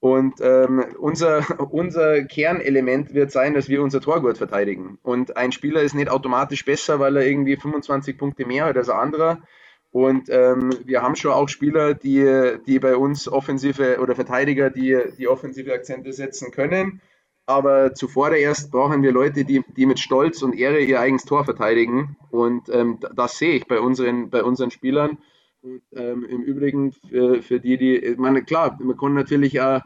Und 0.00 0.40
ähm, 0.40 0.84
unser, 0.98 1.44
unser 1.70 2.24
Kernelement 2.24 3.14
wird 3.14 3.32
sein, 3.32 3.54
dass 3.54 3.68
wir 3.68 3.82
unser 3.82 4.00
Tor 4.00 4.20
gut 4.20 4.38
verteidigen. 4.38 4.98
Und 5.02 5.36
ein 5.36 5.52
Spieler 5.52 5.82
ist 5.82 5.94
nicht 5.94 6.10
automatisch 6.10 6.64
besser, 6.64 7.00
weil 7.00 7.16
er 7.16 7.26
irgendwie 7.26 7.56
25 7.56 8.18
Punkte 8.18 8.44
mehr 8.44 8.66
hat 8.66 8.76
als 8.76 8.88
ein 8.88 8.98
anderer, 8.98 9.42
und 9.90 10.28
ähm, 10.28 10.70
wir 10.84 11.02
haben 11.02 11.16
schon 11.16 11.32
auch 11.32 11.48
Spieler, 11.48 11.94
die, 11.94 12.56
die 12.66 12.78
bei 12.78 12.96
uns 12.96 13.28
offensive 13.28 13.98
oder 14.00 14.14
Verteidiger, 14.14 14.70
die, 14.70 14.98
die 15.16 15.28
offensive 15.28 15.72
Akzente 15.72 16.12
setzen 16.12 16.50
können. 16.50 17.00
Aber 17.46 17.94
zuvor 17.94 18.32
erst 18.32 18.70
brauchen 18.70 19.02
wir 19.02 19.10
Leute, 19.10 19.46
die, 19.46 19.64
die 19.76 19.86
mit 19.86 19.98
Stolz 19.98 20.42
und 20.42 20.54
Ehre 20.54 20.80
ihr 20.80 21.00
eigenes 21.00 21.24
Tor 21.24 21.46
verteidigen. 21.46 22.18
Und 22.30 22.68
ähm, 22.68 22.98
das 23.14 23.38
sehe 23.38 23.54
ich 23.54 23.66
bei 23.66 23.80
unseren, 23.80 24.28
bei 24.28 24.44
unseren 24.44 24.70
Spielern. 24.70 25.16
Und 25.62 25.80
ähm, 25.92 26.24
im 26.24 26.42
Übrigen 26.42 26.92
für, 26.92 27.42
für 27.42 27.58
die, 27.58 27.78
die, 27.78 27.96
ich 27.96 28.18
meine, 28.18 28.44
klar, 28.44 28.78
man 28.82 28.98
kann 28.98 29.14
natürlich 29.14 29.58
auch 29.62 29.80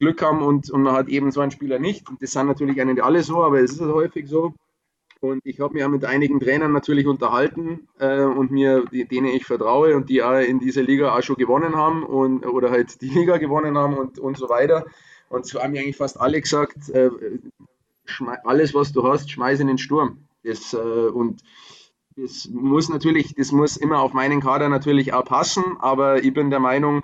Glück 0.00 0.20
haben 0.20 0.42
und, 0.42 0.68
und 0.70 0.82
man 0.82 0.94
hat 0.94 1.08
eben 1.08 1.30
so 1.30 1.40
einen 1.40 1.52
Spieler 1.52 1.78
nicht. 1.78 2.04
Das 2.20 2.32
sind 2.32 2.48
natürlich 2.48 2.76
nicht 2.84 3.00
alle 3.00 3.22
so, 3.22 3.44
aber 3.44 3.60
es 3.60 3.72
ist 3.72 3.80
halt 3.80 3.94
häufig 3.94 4.28
so. 4.28 4.54
Und 5.20 5.40
ich 5.44 5.58
habe 5.58 5.74
mich 5.74 5.84
auch 5.84 5.88
mit 5.88 6.04
einigen 6.04 6.38
Trainern 6.38 6.72
natürlich 6.72 7.06
unterhalten 7.06 7.88
äh, 7.98 8.22
und 8.22 8.52
mir, 8.52 8.84
denen 8.86 9.26
ich 9.26 9.44
vertraue 9.44 9.96
und 9.96 10.08
die 10.08 10.22
auch 10.22 10.38
in 10.38 10.60
dieser 10.60 10.82
Liga 10.82 11.16
auch 11.16 11.22
schon 11.22 11.36
gewonnen 11.36 11.74
haben 11.74 12.04
und, 12.04 12.46
oder 12.46 12.70
halt 12.70 13.00
die 13.00 13.08
Liga 13.08 13.38
gewonnen 13.38 13.76
haben 13.76 13.96
und, 13.96 14.18
und 14.18 14.38
so 14.38 14.48
weiter. 14.48 14.86
Und 15.28 15.46
so 15.46 15.60
haben 15.60 15.72
mir 15.72 15.80
eigentlich 15.80 15.96
fast 15.96 16.20
alle 16.20 16.40
gesagt, 16.40 16.88
äh, 16.90 17.10
alles 18.44 18.74
was 18.74 18.92
du 18.92 19.06
hast, 19.06 19.30
schmeiß 19.30 19.58
in 19.60 19.66
den 19.66 19.78
Sturm. 19.78 20.18
Das, 20.44 20.72
äh, 20.72 20.76
und 20.76 21.42
das 22.16 22.48
muss 22.48 22.88
natürlich, 22.88 23.34
das 23.34 23.50
muss 23.50 23.76
immer 23.76 24.00
auf 24.00 24.12
meinen 24.12 24.40
Kader 24.40 24.68
natürlich 24.68 25.12
auch 25.12 25.24
passen, 25.24 25.64
aber 25.80 26.22
ich 26.22 26.32
bin 26.32 26.50
der 26.50 26.60
Meinung, 26.60 27.02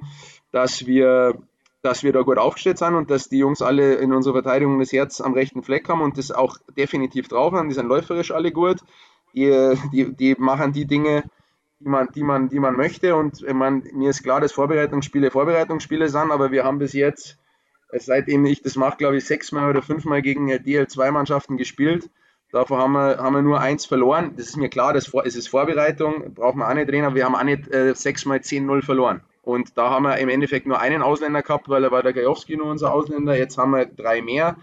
dass 0.52 0.86
wir 0.86 1.36
dass 1.84 2.02
wir 2.02 2.12
da 2.12 2.22
gut 2.22 2.38
aufgestellt 2.38 2.78
sind 2.78 2.94
und 2.94 3.10
dass 3.10 3.28
die 3.28 3.38
Jungs 3.38 3.60
alle 3.60 3.96
in 3.96 4.14
unserer 4.14 4.42
Verteidigung 4.42 4.78
das 4.78 4.90
Herz 4.90 5.20
am 5.20 5.34
rechten 5.34 5.62
Fleck 5.62 5.86
haben 5.90 6.00
und 6.00 6.16
das 6.16 6.30
auch 6.30 6.56
definitiv 6.78 7.28
drauf 7.28 7.52
haben. 7.52 7.68
Die 7.68 7.74
sind 7.74 7.88
läuferisch 7.88 8.30
alle 8.30 8.52
gut. 8.52 8.78
Die, 9.34 9.74
die, 9.92 10.14
die 10.14 10.34
machen 10.38 10.72
die 10.72 10.86
Dinge, 10.86 11.24
die 11.80 11.88
man, 11.88 12.08
die 12.14 12.22
man, 12.22 12.48
die 12.48 12.58
man 12.58 12.74
möchte. 12.74 13.14
Und 13.16 13.42
meine, 13.52 13.82
mir 13.92 14.10
ist 14.10 14.22
klar, 14.22 14.40
dass 14.40 14.52
Vorbereitungsspiele 14.52 15.30
Vorbereitungsspiele 15.30 16.08
sind, 16.08 16.30
aber 16.30 16.50
wir 16.52 16.64
haben 16.64 16.78
bis 16.78 16.94
jetzt, 16.94 17.36
seitdem 17.92 18.46
ich 18.46 18.62
das 18.62 18.76
mache, 18.76 18.96
glaube 18.96 19.18
ich, 19.18 19.26
sechsmal 19.26 19.68
oder 19.68 19.82
fünfmal 19.82 20.22
gegen 20.22 20.50
DL2-Mannschaften 20.50 21.58
gespielt. 21.58 22.08
Davor 22.50 22.78
haben 22.78 22.92
wir, 22.92 23.18
haben 23.18 23.34
wir 23.34 23.42
nur 23.42 23.60
eins 23.60 23.84
verloren. 23.84 24.32
Das 24.36 24.46
ist 24.46 24.56
mir 24.56 24.70
klar, 24.70 24.94
das 24.94 25.12
es 25.24 25.36
ist 25.36 25.48
Vorbereitung, 25.48 26.32
braucht 26.32 26.56
man 26.56 26.70
auch 26.70 26.74
nicht 26.74 26.88
drehen, 26.88 27.04
aber 27.04 27.16
wir 27.16 27.26
haben 27.26 27.34
auch 27.34 27.42
nicht 27.42 27.68
äh, 27.68 27.94
sechsmal 27.94 28.38
10-0 28.38 28.82
verloren. 28.82 29.20
Und 29.44 29.76
da 29.76 29.90
haben 29.90 30.04
wir 30.04 30.16
im 30.18 30.28
Endeffekt 30.28 30.66
nur 30.66 30.80
einen 30.80 31.02
Ausländer 31.02 31.42
gehabt, 31.42 31.68
weil 31.68 31.84
er 31.84 31.90
war 31.90 32.02
der 32.02 32.14
Gajowski 32.14 32.56
nur 32.56 32.66
unser 32.66 32.92
Ausländer. 32.92 33.36
Jetzt 33.36 33.58
haben 33.58 33.72
wir 33.72 33.84
drei 33.84 34.22
mehr, 34.22 34.56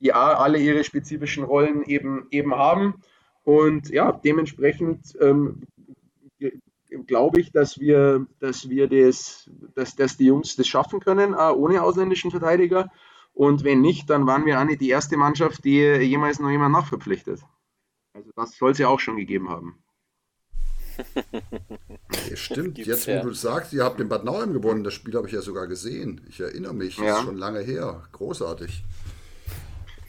die 0.00 0.12
alle 0.12 0.58
ihre 0.58 0.84
spezifischen 0.84 1.44
Rollen 1.44 1.82
eben, 1.84 2.26
eben 2.30 2.54
haben. 2.54 3.02
Und 3.44 3.88
ja, 3.88 4.12
dementsprechend 4.12 5.16
ähm, 5.20 5.62
glaube 7.06 7.40
ich, 7.40 7.52
dass 7.52 7.80
wir, 7.80 8.26
dass 8.38 8.68
wir 8.68 8.88
das, 8.88 9.50
dass, 9.74 9.96
dass 9.96 10.16
die 10.16 10.26
Jungs 10.26 10.56
das 10.56 10.68
schaffen 10.68 11.00
können, 11.00 11.34
auch 11.34 11.56
ohne 11.56 11.82
ausländischen 11.82 12.30
Verteidiger. 12.30 12.90
Und 13.32 13.64
wenn 13.64 13.80
nicht, 13.80 14.10
dann 14.10 14.26
waren 14.26 14.44
wir 14.44 14.60
auch 14.60 14.64
nicht 14.64 14.82
die 14.82 14.90
erste 14.90 15.16
Mannschaft, 15.16 15.64
die 15.64 15.80
jemals 15.80 16.38
noch 16.38 16.50
jemand 16.50 16.74
nachverpflichtet. 16.74 17.40
Also 18.12 18.30
das 18.36 18.56
soll 18.56 18.72
es 18.72 18.78
ja 18.78 18.88
auch 18.88 19.00
schon 19.00 19.16
gegeben 19.16 19.48
haben. 19.48 19.81
Ja, 22.30 22.36
stimmt, 22.36 22.78
jetzt 22.78 23.06
wo 23.06 23.10
ja. 23.10 23.22
du 23.22 23.32
sagst, 23.32 23.72
ihr 23.72 23.84
habt 23.84 23.98
den 23.98 24.08
Bad 24.08 24.24
Nauheim 24.24 24.52
gewonnen, 24.52 24.84
das 24.84 24.94
Spiel 24.94 25.14
habe 25.14 25.26
ich 25.26 25.32
ja 25.32 25.40
sogar 25.40 25.66
gesehen. 25.66 26.20
Ich 26.28 26.40
erinnere 26.40 26.74
mich, 26.74 26.96
ja. 26.98 27.18
ist 27.18 27.24
schon 27.24 27.36
lange 27.36 27.60
her. 27.60 28.02
Großartig. 28.12 28.84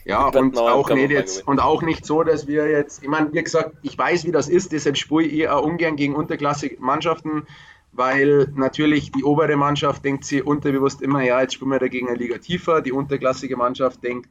Ja, 0.04 0.26
und 0.28 0.56
auch, 0.58 0.90
nicht 0.90 1.10
jetzt, 1.10 1.46
und 1.48 1.60
auch 1.60 1.80
nicht 1.82 2.04
so, 2.04 2.22
dass 2.22 2.46
wir 2.46 2.68
jetzt, 2.68 3.02
ich 3.02 3.08
meine, 3.08 3.32
wie 3.32 3.42
gesagt, 3.42 3.74
ich 3.82 3.96
weiß, 3.96 4.24
wie 4.26 4.32
das 4.32 4.48
ist, 4.48 4.72
deshalb 4.72 4.98
spiele 4.98 5.22
ich 5.22 5.32
eher 5.32 5.62
ungern 5.62 5.96
gegen 5.96 6.14
unterklassige 6.14 6.76
Mannschaften, 6.78 7.46
weil 7.92 8.48
natürlich 8.54 9.12
die 9.12 9.24
obere 9.24 9.56
Mannschaft 9.56 10.04
denkt 10.04 10.24
sie 10.24 10.42
unterbewusst 10.42 11.00
immer, 11.00 11.22
ja, 11.22 11.40
jetzt 11.40 11.54
spielen 11.54 11.70
wir 11.70 11.78
dagegen 11.78 12.08
eine 12.08 12.18
Liga 12.18 12.36
tiefer, 12.36 12.82
die 12.82 12.92
unterklassige 12.92 13.56
Mannschaft 13.56 14.02
denkt, 14.02 14.28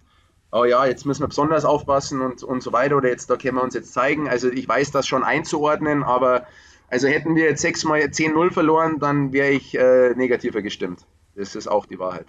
oh 0.53 0.65
ja, 0.65 0.85
jetzt 0.85 1.05
müssen 1.05 1.23
wir 1.23 1.27
besonders 1.27 1.65
aufpassen 1.65 2.21
und, 2.21 2.43
und 2.43 2.61
so 2.61 2.71
weiter 2.71 2.95
oder 2.95 3.09
jetzt 3.09 3.29
da 3.29 3.37
können 3.37 3.57
wir 3.57 3.63
uns 3.63 3.73
jetzt 3.73 3.91
zeigen. 3.91 4.29
Also 4.29 4.49
ich 4.49 4.67
weiß 4.67 4.91
das 4.91 5.07
schon 5.07 5.23
einzuordnen, 5.23 6.03
aber 6.03 6.45
also 6.89 7.07
hätten 7.07 7.35
wir 7.35 7.45
jetzt 7.45 7.61
6 7.61 7.85
mal 7.85 7.99
10-0 7.99 8.51
verloren, 8.51 8.99
dann 8.99 9.33
wäre 9.33 9.49
ich 9.49 9.75
äh, 9.75 10.13
negativer 10.15 10.61
gestimmt. 10.61 11.05
Das 11.35 11.55
ist 11.55 11.67
auch 11.67 11.87
die 11.87 11.97
Wahrheit. 11.97 12.27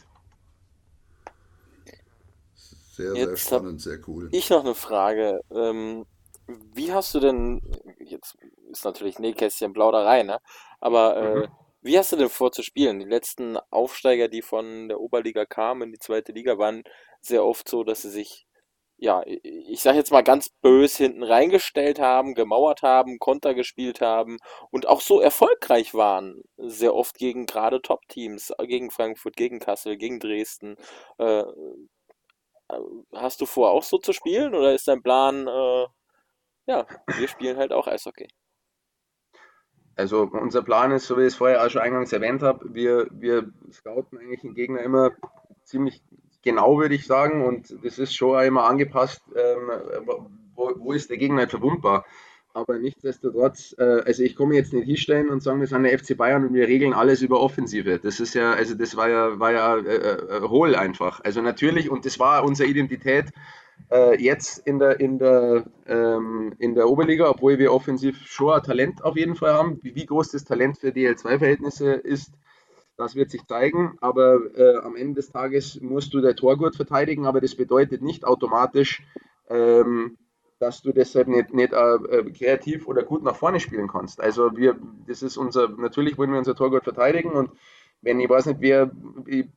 Sehr, 2.54 3.12
sehr 3.12 3.28
jetzt 3.28 3.46
spannend, 3.46 3.82
sehr 3.82 3.98
cool. 4.08 4.28
Ich 4.32 4.48
noch 4.48 4.64
eine 4.64 4.74
Frage. 4.74 5.40
Ähm, 5.50 6.06
wie 6.46 6.92
hast 6.92 7.14
du 7.14 7.20
denn, 7.20 7.60
jetzt 7.98 8.36
ist 8.70 8.84
natürlich 8.84 9.18
Nähkästchen 9.18 9.72
Plauderei, 9.72 10.22
ne? 10.22 10.38
aber 10.80 11.16
äh, 11.16 11.34
mhm. 11.40 11.48
Wie 11.84 11.98
hast 11.98 12.12
du 12.12 12.16
denn 12.16 12.28
vor 12.28 12.52
zu 12.52 12.62
spielen? 12.62 12.98
Die 13.00 13.06
letzten 13.06 13.56
Aufsteiger, 13.70 14.28
die 14.28 14.42
von 14.42 14.88
der 14.88 15.00
Oberliga 15.00 15.44
kamen 15.46 15.82
in 15.82 15.92
die 15.92 15.98
zweite 15.98 16.32
Liga, 16.32 16.58
waren 16.58 16.82
sehr 17.20 17.44
oft 17.44 17.68
so, 17.68 17.84
dass 17.84 18.02
sie 18.02 18.10
sich 18.10 18.46
ja, 18.96 19.22
ich 19.26 19.80
sage 19.82 19.98
jetzt 19.98 20.12
mal 20.12 20.22
ganz 20.22 20.48
bös 20.62 20.96
hinten 20.96 21.22
reingestellt 21.24 21.98
haben, 21.98 22.34
gemauert 22.34 22.82
haben, 22.82 23.18
Konter 23.18 23.54
gespielt 23.54 24.00
haben 24.00 24.38
und 24.70 24.86
auch 24.88 25.00
so 25.00 25.20
erfolgreich 25.20 25.94
waren, 25.94 26.42
sehr 26.56 26.94
oft 26.94 27.16
gegen 27.16 27.46
gerade 27.46 27.82
Top-Teams, 27.82 28.52
gegen 28.60 28.90
Frankfurt, 28.90 29.36
gegen 29.36 29.58
Kassel, 29.58 29.96
gegen 29.96 30.20
Dresden. 30.20 30.76
Äh, 31.18 31.40
äh, 31.40 32.80
hast 33.14 33.40
du 33.40 33.46
vor, 33.46 33.70
auch 33.72 33.82
so 33.82 33.98
zu 33.98 34.12
spielen 34.12 34.54
oder 34.54 34.74
ist 34.74 34.88
dein 34.88 35.02
Plan, 35.02 35.46
äh, 35.48 35.86
ja, 36.66 36.86
wir 37.18 37.28
spielen 37.28 37.56
halt 37.56 37.72
auch 37.72 37.86
Eishockey? 37.86 38.28
Also 39.96 40.28
unser 40.32 40.62
Plan 40.62 40.90
ist, 40.90 41.06
so 41.06 41.16
wie 41.16 41.22
ich 41.22 41.28
es 41.28 41.34
vorher 41.36 41.64
auch 41.64 41.70
schon 41.70 41.82
eingangs 41.82 42.12
erwähnt 42.12 42.42
habe, 42.42 42.74
wir, 42.74 43.06
wir 43.10 43.50
scouten 43.72 44.18
eigentlich 44.18 44.40
den 44.40 44.54
Gegner 44.54 44.80
immer 44.80 45.12
ziemlich 45.64 46.02
genau, 46.42 46.78
würde 46.78 46.94
ich 46.94 47.06
sagen. 47.06 47.44
Und 47.44 47.76
das 47.84 47.98
ist 47.98 48.14
schon 48.14 48.42
immer 48.44 48.64
angepasst, 48.64 49.22
ähm, 49.34 49.70
wo, 50.54 50.72
wo, 50.76 50.92
ist 50.92 51.10
der 51.10 51.16
Gegner 51.16 51.48
verwundbar. 51.48 52.04
Aber 52.52 52.78
nichtsdestotrotz, 52.78 53.74
äh, 53.78 54.02
also 54.06 54.22
ich 54.22 54.36
komme 54.36 54.54
jetzt 54.54 54.72
nicht 54.72 54.86
hinstellen 54.86 55.28
und 55.28 55.42
sagen, 55.42 55.58
wir 55.58 55.66
sind 55.66 55.82
der 55.82 55.98
FC 55.98 56.16
Bayern 56.16 56.46
und 56.46 56.54
wir 56.54 56.68
regeln 56.68 56.92
alles 56.92 57.20
über 57.20 57.40
Offensive. 57.40 57.98
Das 57.98 58.20
ist 58.20 58.34
ja, 58.34 58.52
also 58.52 58.76
das 58.76 58.96
war 58.96 59.08
ja, 59.08 59.40
war 59.40 59.52
ja 59.52 59.76
äh, 59.78 59.96
äh, 59.96 60.40
hohl 60.42 60.76
einfach. 60.76 61.20
Also 61.24 61.42
natürlich, 61.42 61.90
und 61.90 62.06
das 62.06 62.20
war 62.20 62.44
unsere 62.44 62.68
Identität 62.68 63.32
äh, 63.90 64.20
jetzt 64.22 64.58
in 64.66 64.78
der, 64.78 65.00
in, 65.00 65.18
der, 65.18 65.64
ähm, 65.86 66.54
in 66.58 66.74
der 66.74 66.88
Oberliga, 66.88 67.28
obwohl 67.28 67.58
wir 67.58 67.72
offensiv 67.72 68.26
schon 68.26 68.52
ein 68.52 68.62
Talent 68.62 69.04
auf 69.04 69.16
jeden 69.16 69.36
Fall 69.36 69.54
haben. 69.54 69.78
Wie, 69.82 69.94
wie 69.94 70.06
groß 70.06 70.30
das 70.30 70.44
Talent 70.44 70.78
für 70.78 70.88
DL2-Verhältnisse 70.88 71.92
ist, 71.92 72.32
das 72.96 73.16
wird 73.16 73.30
sich 73.30 73.44
zeigen, 73.46 73.98
aber 74.00 74.38
äh, 74.56 74.76
am 74.78 74.94
Ende 74.94 75.14
des 75.14 75.30
Tages 75.30 75.80
musst 75.80 76.14
du 76.14 76.20
der 76.20 76.36
Tor 76.36 76.56
gut 76.56 76.76
verteidigen, 76.76 77.26
aber 77.26 77.40
das 77.40 77.56
bedeutet 77.56 78.02
nicht 78.02 78.24
automatisch, 78.24 79.02
ähm, 79.48 80.16
dass 80.60 80.80
du 80.80 80.92
deshalb 80.92 81.26
nicht, 81.26 81.52
nicht 81.52 81.72
äh, 81.72 81.94
äh, 81.94 82.30
kreativ 82.30 82.86
oder 82.86 83.02
gut 83.02 83.24
nach 83.24 83.34
vorne 83.34 83.58
spielen 83.58 83.88
kannst. 83.88 84.20
Also 84.20 84.56
wir, 84.56 84.76
das 85.08 85.22
ist 85.22 85.36
unser, 85.36 85.68
natürlich 85.68 86.16
wollen 86.18 86.30
wir 86.30 86.38
unser 86.38 86.54
Tor 86.54 86.70
gut 86.70 86.84
verteidigen 86.84 87.30
und 87.30 87.50
wenn 88.00 88.20
ich 88.20 88.28
weiß 88.28 88.46
nicht, 88.46 88.60
wer, 88.60 88.90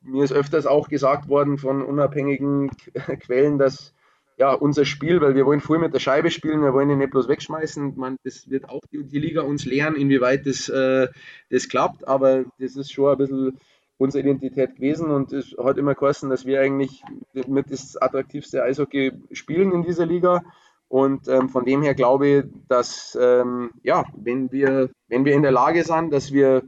mir 0.03 0.23
ist 0.23 0.33
öfters 0.33 0.65
auch 0.65 0.87
gesagt 0.87 1.27
worden 1.27 1.57
von 1.57 1.83
unabhängigen 1.83 2.71
Quellen, 3.19 3.59
dass 3.59 3.93
ja, 4.37 4.53
unser 4.53 4.85
Spiel, 4.85 5.19
weil 5.19 5.35
wir 5.35 5.45
wollen 5.45 5.61
früh 5.61 5.79
mit 5.79 5.93
der 5.93 5.99
Scheibe 5.99 6.29
spielen, 6.29 6.61
wir 6.61 6.73
wollen 6.73 6.91
ihn 6.91 6.99
nicht 6.99 7.09
bloß 7.09 7.27
wegschmeißen. 7.27 7.93
Man, 7.97 8.17
das 8.23 8.49
wird 8.49 8.69
auch 8.69 8.81
die, 8.91 9.03
die 9.03 9.19
Liga 9.19 9.41
uns 9.41 9.65
lernen, 9.65 9.95
inwieweit 9.95 10.45
das, 10.45 10.69
äh, 10.69 11.07
das 11.49 11.67
klappt, 11.67 12.07
aber 12.07 12.45
das 12.59 12.75
ist 12.75 12.91
schon 12.91 13.11
ein 13.11 13.17
bisschen 13.17 13.59
unsere 13.97 14.23
Identität 14.23 14.75
gewesen 14.75 15.09
und 15.09 15.33
es 15.33 15.55
hat 15.57 15.79
immer 15.79 15.95
geheißen, 15.95 16.29
dass 16.29 16.45
wir 16.45 16.61
eigentlich 16.61 17.03
mit 17.47 17.71
das 17.71 17.97
attraktivste 17.97 18.61
Eishockey 18.61 19.11
spielen 19.31 19.71
in 19.71 19.83
dieser 19.83 20.05
Liga. 20.05 20.43
Und 20.87 21.27
ähm, 21.27 21.49
von 21.49 21.65
dem 21.65 21.81
her 21.81 21.95
glaube 21.95 22.27
ich, 22.27 22.43
dass 22.69 23.17
ähm, 23.19 23.71
ja, 23.81 24.05
wenn 24.15 24.51
wir, 24.51 24.91
wenn 25.07 25.25
wir 25.25 25.33
in 25.33 25.41
der 25.41 25.51
Lage 25.51 25.83
sind, 25.83 26.13
dass 26.13 26.31
wir, 26.31 26.61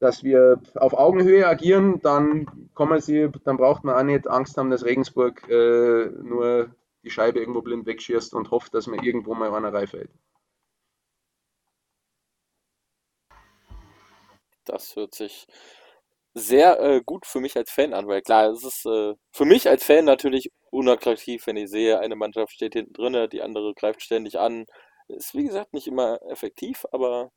dass 0.00 0.24
wir 0.24 0.60
auf 0.74 0.94
Augenhöhe 0.94 1.46
agieren, 1.46 2.00
dann 2.02 2.46
kann 2.74 3.00
sie, 3.00 3.28
dann 3.44 3.56
braucht 3.56 3.84
man 3.84 3.94
auch 3.94 4.02
nicht 4.02 4.28
Angst 4.28 4.56
haben, 4.58 4.70
dass 4.70 4.84
Regensburg 4.84 5.48
äh, 5.48 6.10
nur 6.22 6.70
die 7.02 7.10
Scheibe 7.10 7.40
irgendwo 7.40 7.62
blind 7.62 7.86
wegschießt 7.86 8.34
und 8.34 8.50
hofft, 8.50 8.74
dass 8.74 8.86
mir 8.86 9.02
irgendwo 9.02 9.34
mal 9.34 9.54
einer 9.54 9.72
reinfällt. 9.72 10.10
Das 14.64 14.96
hört 14.96 15.14
sich 15.14 15.46
sehr 16.34 16.80
äh, 16.80 17.02
gut 17.04 17.26
für 17.26 17.40
mich 17.40 17.56
als 17.56 17.70
Fan 17.70 17.94
an, 17.94 18.06
weil 18.06 18.22
klar, 18.22 18.50
es 18.50 18.64
ist 18.64 18.86
äh, 18.86 19.14
für 19.32 19.44
mich 19.44 19.68
als 19.68 19.84
Fan 19.84 20.04
natürlich 20.04 20.50
unattraktiv, 20.70 21.46
wenn 21.46 21.56
ich 21.56 21.70
sehe, 21.70 21.98
eine 22.00 22.16
Mannschaft 22.16 22.52
steht 22.52 22.74
hinten 22.74 22.92
drin, 22.92 23.28
die 23.30 23.42
andere 23.42 23.74
greift 23.74 24.02
ständig 24.02 24.38
an. 24.38 24.66
Ist 25.08 25.34
wie 25.34 25.44
gesagt 25.44 25.72
nicht 25.72 25.86
immer 25.86 26.20
effektiv, 26.30 26.84
aber 26.92 27.30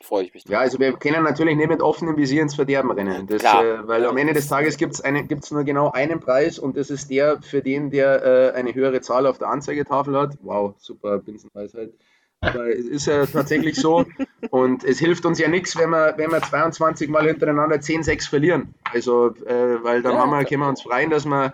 freue 0.00 0.24
ich 0.24 0.34
mich. 0.34 0.44
Drauf. 0.44 0.52
Ja, 0.52 0.60
also 0.60 0.78
wir 0.78 0.92
können 0.94 1.24
natürlich 1.24 1.56
nicht 1.56 1.68
mit 1.68 1.80
offenem 1.80 2.16
Visier 2.16 2.42
ins 2.42 2.54
Verderben 2.54 2.90
rennen. 2.90 3.26
Das, 3.26 3.42
äh, 3.42 3.86
weil 3.86 4.06
am 4.06 4.16
Ende 4.16 4.32
des 4.32 4.48
Tages 4.48 4.76
gibt 4.76 4.94
es 4.94 5.50
nur 5.50 5.64
genau 5.64 5.90
einen 5.90 6.20
Preis 6.20 6.58
und 6.58 6.76
das 6.76 6.90
ist 6.90 7.10
der 7.10 7.42
für 7.42 7.62
den, 7.62 7.90
der 7.90 8.24
äh, 8.24 8.52
eine 8.56 8.74
höhere 8.74 9.00
Zahl 9.00 9.26
auf 9.26 9.38
der 9.38 9.48
Anzeigetafel 9.48 10.16
hat. 10.16 10.38
Wow, 10.42 10.74
super 10.78 11.18
Binsenweisheit. 11.18 11.92
Aber 12.40 12.68
es 12.68 12.86
ist 12.86 13.06
ja 13.06 13.26
tatsächlich 13.26 13.74
so 13.74 14.04
und 14.50 14.84
es 14.84 15.00
hilft 15.00 15.26
uns 15.26 15.40
ja 15.40 15.48
nichts, 15.48 15.76
wenn 15.76 15.90
wir, 15.90 16.14
wenn 16.16 16.30
wir 16.30 16.40
22 16.40 17.08
Mal 17.08 17.26
hintereinander 17.26 17.76
10-6 17.76 18.28
verlieren. 18.28 18.74
Also, 18.92 19.34
äh, 19.44 19.82
weil 19.82 20.02
dann 20.02 20.12
ja, 20.14 20.20
haben 20.20 20.30
wir, 20.30 20.44
können 20.44 20.62
wir 20.62 20.68
uns 20.68 20.82
freuen, 20.82 21.10
dass 21.10 21.26
wir, 21.26 21.52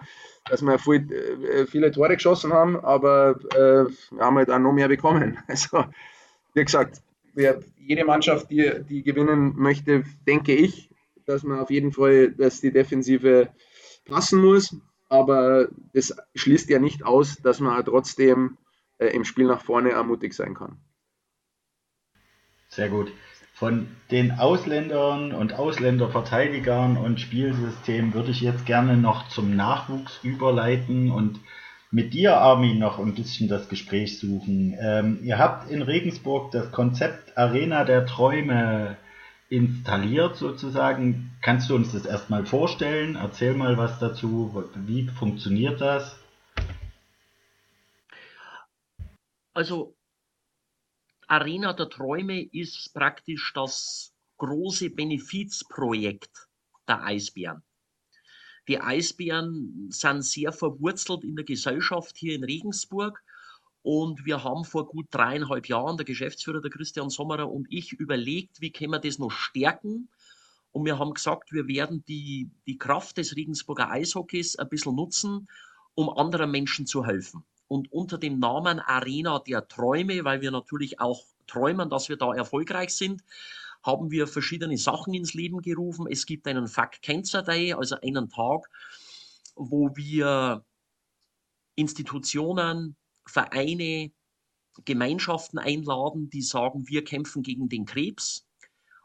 dass 0.50 0.60
wir 0.60 0.78
viel, 0.78 1.10
äh, 1.10 1.66
viele 1.66 1.90
Tore 1.90 2.14
geschossen 2.14 2.52
haben, 2.52 2.78
aber 2.78 3.36
äh, 3.54 3.90
wir 4.14 4.20
haben 4.20 4.36
halt 4.36 4.50
auch 4.50 4.58
noch 4.58 4.72
mehr 4.72 4.88
bekommen. 4.88 5.38
Also, 5.48 5.84
wie 6.52 6.64
gesagt, 6.64 7.00
wer, 7.34 7.60
jede 7.76 8.04
Mannschaft, 8.04 8.50
die, 8.50 8.70
die 8.88 9.02
gewinnen 9.02 9.54
möchte, 9.56 10.04
denke 10.26 10.54
ich, 10.54 10.90
dass 11.26 11.42
man 11.42 11.58
auf 11.58 11.70
jeden 11.70 11.92
Fall, 11.92 12.32
dass 12.32 12.60
die 12.60 12.72
Defensive 12.72 13.48
passen 14.04 14.40
muss. 14.40 14.76
Aber 15.08 15.68
das 15.92 16.16
schließt 16.34 16.70
ja 16.70 16.78
nicht 16.78 17.04
aus, 17.04 17.36
dass 17.36 17.60
man 17.60 17.84
trotzdem 17.84 18.58
äh, 18.98 19.08
im 19.08 19.24
Spiel 19.24 19.46
nach 19.46 19.62
vorne 19.62 19.90
ermutig 19.90 20.34
sein 20.34 20.54
kann. 20.54 20.78
Sehr 22.68 22.88
gut. 22.88 23.12
Von 23.52 23.86
den 24.10 24.32
Ausländern 24.32 25.32
und 25.32 25.52
Ausländerverteidigern 25.52 26.96
und 26.96 27.20
Spielsystemen 27.20 28.12
würde 28.12 28.32
ich 28.32 28.40
jetzt 28.40 28.66
gerne 28.66 28.96
noch 28.96 29.28
zum 29.28 29.54
Nachwuchs 29.54 30.18
überleiten 30.24 31.12
und 31.12 31.38
mit 31.94 32.12
dir, 32.12 32.36
Armin, 32.36 32.80
noch 32.80 32.98
ein 32.98 33.14
bisschen 33.14 33.48
das 33.48 33.68
Gespräch 33.68 34.18
suchen. 34.18 34.76
Ähm, 34.80 35.20
ihr 35.22 35.38
habt 35.38 35.70
in 35.70 35.80
Regensburg 35.80 36.50
das 36.50 36.72
Konzept 36.72 37.38
Arena 37.38 37.84
der 37.84 38.04
Träume 38.04 38.96
installiert 39.48 40.34
sozusagen. 40.34 41.30
Kannst 41.40 41.70
du 41.70 41.76
uns 41.76 41.92
das 41.92 42.04
erstmal 42.04 42.46
vorstellen? 42.46 43.14
Erzähl 43.14 43.54
mal 43.54 43.78
was 43.78 44.00
dazu. 44.00 44.64
Wie 44.74 45.06
funktioniert 45.06 45.80
das? 45.80 46.18
Also 49.52 49.94
Arena 51.28 51.74
der 51.74 51.90
Träume 51.90 52.42
ist 52.42 52.92
praktisch 52.92 53.52
das 53.54 54.12
große 54.38 54.90
Benefizprojekt 54.90 56.48
der 56.88 57.04
Eisbären. 57.04 57.62
Die 58.68 58.80
Eisbären 58.80 59.88
sind 59.90 60.22
sehr 60.22 60.52
verwurzelt 60.52 61.24
in 61.24 61.36
der 61.36 61.44
Gesellschaft 61.44 62.16
hier 62.16 62.34
in 62.34 62.44
Regensburg. 62.44 63.22
Und 63.82 64.24
wir 64.24 64.42
haben 64.42 64.64
vor 64.64 64.86
gut 64.86 65.06
dreieinhalb 65.10 65.68
Jahren, 65.68 65.98
der 65.98 66.06
Geschäftsführer, 66.06 66.62
der 66.62 66.70
Christian 66.70 67.10
Sommerer 67.10 67.50
und 67.50 67.66
ich, 67.68 67.92
überlegt, 67.92 68.62
wie 68.62 68.72
können 68.72 68.92
wir 68.92 68.98
das 68.98 69.18
noch 69.18 69.30
stärken. 69.30 70.08
Und 70.72 70.86
wir 70.86 70.98
haben 70.98 71.12
gesagt, 71.12 71.52
wir 71.52 71.68
werden 71.68 72.02
die, 72.08 72.50
die 72.66 72.78
Kraft 72.78 73.18
des 73.18 73.36
Regensburger 73.36 73.90
Eishockeys 73.90 74.56
ein 74.56 74.70
bisschen 74.70 74.96
nutzen, 74.96 75.48
um 75.94 76.08
anderen 76.08 76.50
Menschen 76.50 76.86
zu 76.86 77.04
helfen. 77.04 77.44
Und 77.68 77.92
unter 77.92 78.16
dem 78.16 78.38
Namen 78.38 78.80
Arena 78.80 79.38
der 79.38 79.68
Träume, 79.68 80.24
weil 80.24 80.40
wir 80.40 80.50
natürlich 80.50 80.98
auch 80.98 81.22
träumen, 81.46 81.90
dass 81.90 82.08
wir 82.08 82.16
da 82.16 82.32
erfolgreich 82.34 82.94
sind, 82.94 83.22
haben 83.84 84.10
wir 84.10 84.26
verschiedene 84.26 84.78
Sachen 84.78 85.14
ins 85.14 85.34
Leben 85.34 85.60
gerufen. 85.60 86.06
Es 86.10 86.26
gibt 86.26 86.48
einen 86.48 86.66
Fuck 86.66 87.02
Cancer 87.02 87.42
Day, 87.42 87.74
also 87.74 87.96
einen 88.00 88.28
Tag, 88.30 88.70
wo 89.54 89.94
wir 89.94 90.64
Institutionen, 91.76 92.96
Vereine, 93.26 94.10
Gemeinschaften 94.84 95.58
einladen, 95.58 96.30
die 96.30 96.42
sagen, 96.42 96.88
wir 96.88 97.04
kämpfen 97.04 97.42
gegen 97.42 97.68
den 97.68 97.84
Krebs. 97.84 98.46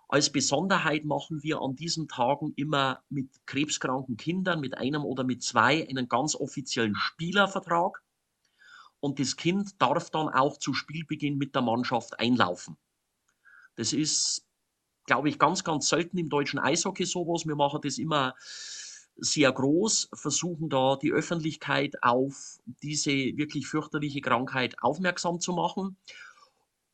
Als 0.08 0.32
Besonderheit 0.32 1.06
machen 1.06 1.44
wir 1.44 1.62
an 1.62 1.76
diesen 1.76 2.08
Tagen 2.08 2.54
immer 2.56 3.04
mit 3.10 3.30
krebskranken 3.46 4.18
Kindern, 4.18 4.60
mit 4.60 4.76
einem 4.78 5.06
oder 5.06 5.24
mit 5.24 5.44
zwei, 5.44 5.88
einen 5.88 6.08
ganz 6.08 6.36
offiziellen 6.36 6.96
Spielervertrag. 6.96 8.02
Und 9.00 9.20
das 9.20 9.36
Kind 9.36 9.80
darf 9.80 10.10
dann 10.10 10.30
auch 10.30 10.58
zu 10.58 10.74
Spielbeginn 10.74 11.38
mit 11.38 11.54
der 11.54 11.62
Mannschaft 11.62 12.20
einlaufen. 12.20 12.76
Das 13.76 13.94
ist 13.94 14.49
glaube 15.10 15.28
ich, 15.28 15.40
ganz, 15.40 15.64
ganz 15.64 15.90
selten 15.90 16.20
im 16.20 16.30
deutschen 16.30 16.60
Eishockey 16.60 17.06
sowas. 17.06 17.48
Wir 17.48 17.56
machen 17.56 17.82
das 17.84 17.98
immer 17.98 18.36
sehr 19.18 19.52
groß, 19.52 20.10
versuchen 20.14 20.70
da 20.70 20.98
die 21.02 21.12
Öffentlichkeit 21.12 22.02
auf 22.04 22.60
diese 22.84 23.12
wirklich 23.12 23.68
fürchterliche 23.68 24.22
Krankheit 24.22 24.76
aufmerksam 24.84 25.40
zu 25.40 25.54
machen. 25.54 25.98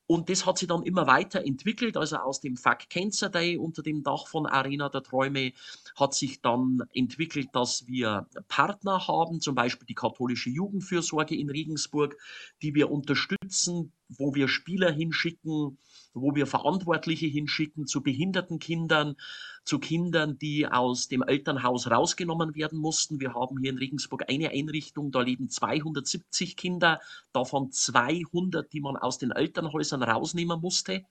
Und 0.08 0.30
das 0.30 0.46
hat 0.46 0.60
sich 0.60 0.68
dann 0.68 0.84
immer 0.84 1.08
weiterentwickelt. 1.08 1.98
Also 1.98 2.18
aus 2.18 2.40
dem 2.40 2.56
Fuck 2.56 2.90
Cancer 2.90 3.30
Day 3.30 3.58
unter 3.58 3.82
dem 3.82 4.02
Dach 4.02 4.28
von 4.28 4.46
Arena 4.46 4.88
der 4.88 5.04
Träume 5.04 5.52
hat 5.96 6.14
sich 6.14 6.42
dann 6.42 6.84
entwickelt, 6.94 7.50
dass 7.54 7.86
wir 7.88 8.28
Partner 8.48 9.08
haben, 9.08 9.42
zum 9.42 9.56
Beispiel 9.56 9.88
die 9.88 9.96
katholische 9.96 10.52
Jugendfürsorge 10.52 11.36
in 11.36 11.50
Regensburg, 11.50 12.16
die 12.62 12.76
wir 12.76 12.92
unterstützen 12.92 13.92
wo 14.10 14.36
wir 14.36 14.48
Spieler 14.48 14.92
hinschicken, 14.92 15.78
wo 16.14 16.36
wir 16.36 16.48
Verantwortliche 16.48 17.28
hinschicken 17.28 17.88
zu 17.88 18.02
behinderten 18.02 18.60
Kindern, 18.60 19.16
zu 19.64 19.80
Kindern, 19.80 20.38
die 20.38 20.68
aus 20.68 21.08
dem 21.08 21.24
Elternhaus 21.24 21.90
rausgenommen 21.90 22.56
werden 22.56 22.80
mussten. 22.80 23.20
Wir 23.20 23.34
haben 23.34 23.58
hier 23.60 23.72
in 23.72 23.78
Regensburg 23.78 24.30
eine 24.30 24.52
Einrichtung, 24.52 25.12
da 25.12 25.22
leben 25.22 25.50
270 25.50 26.56
Kinder, 26.56 27.02
davon 27.34 27.72
200, 27.72 28.72
die 28.72 28.82
man 28.82 28.96
aus 28.96 29.18
den 29.18 29.32
Elternhäusern 29.32 30.04
rausnehmen 30.04 30.62
musste, 30.62 31.04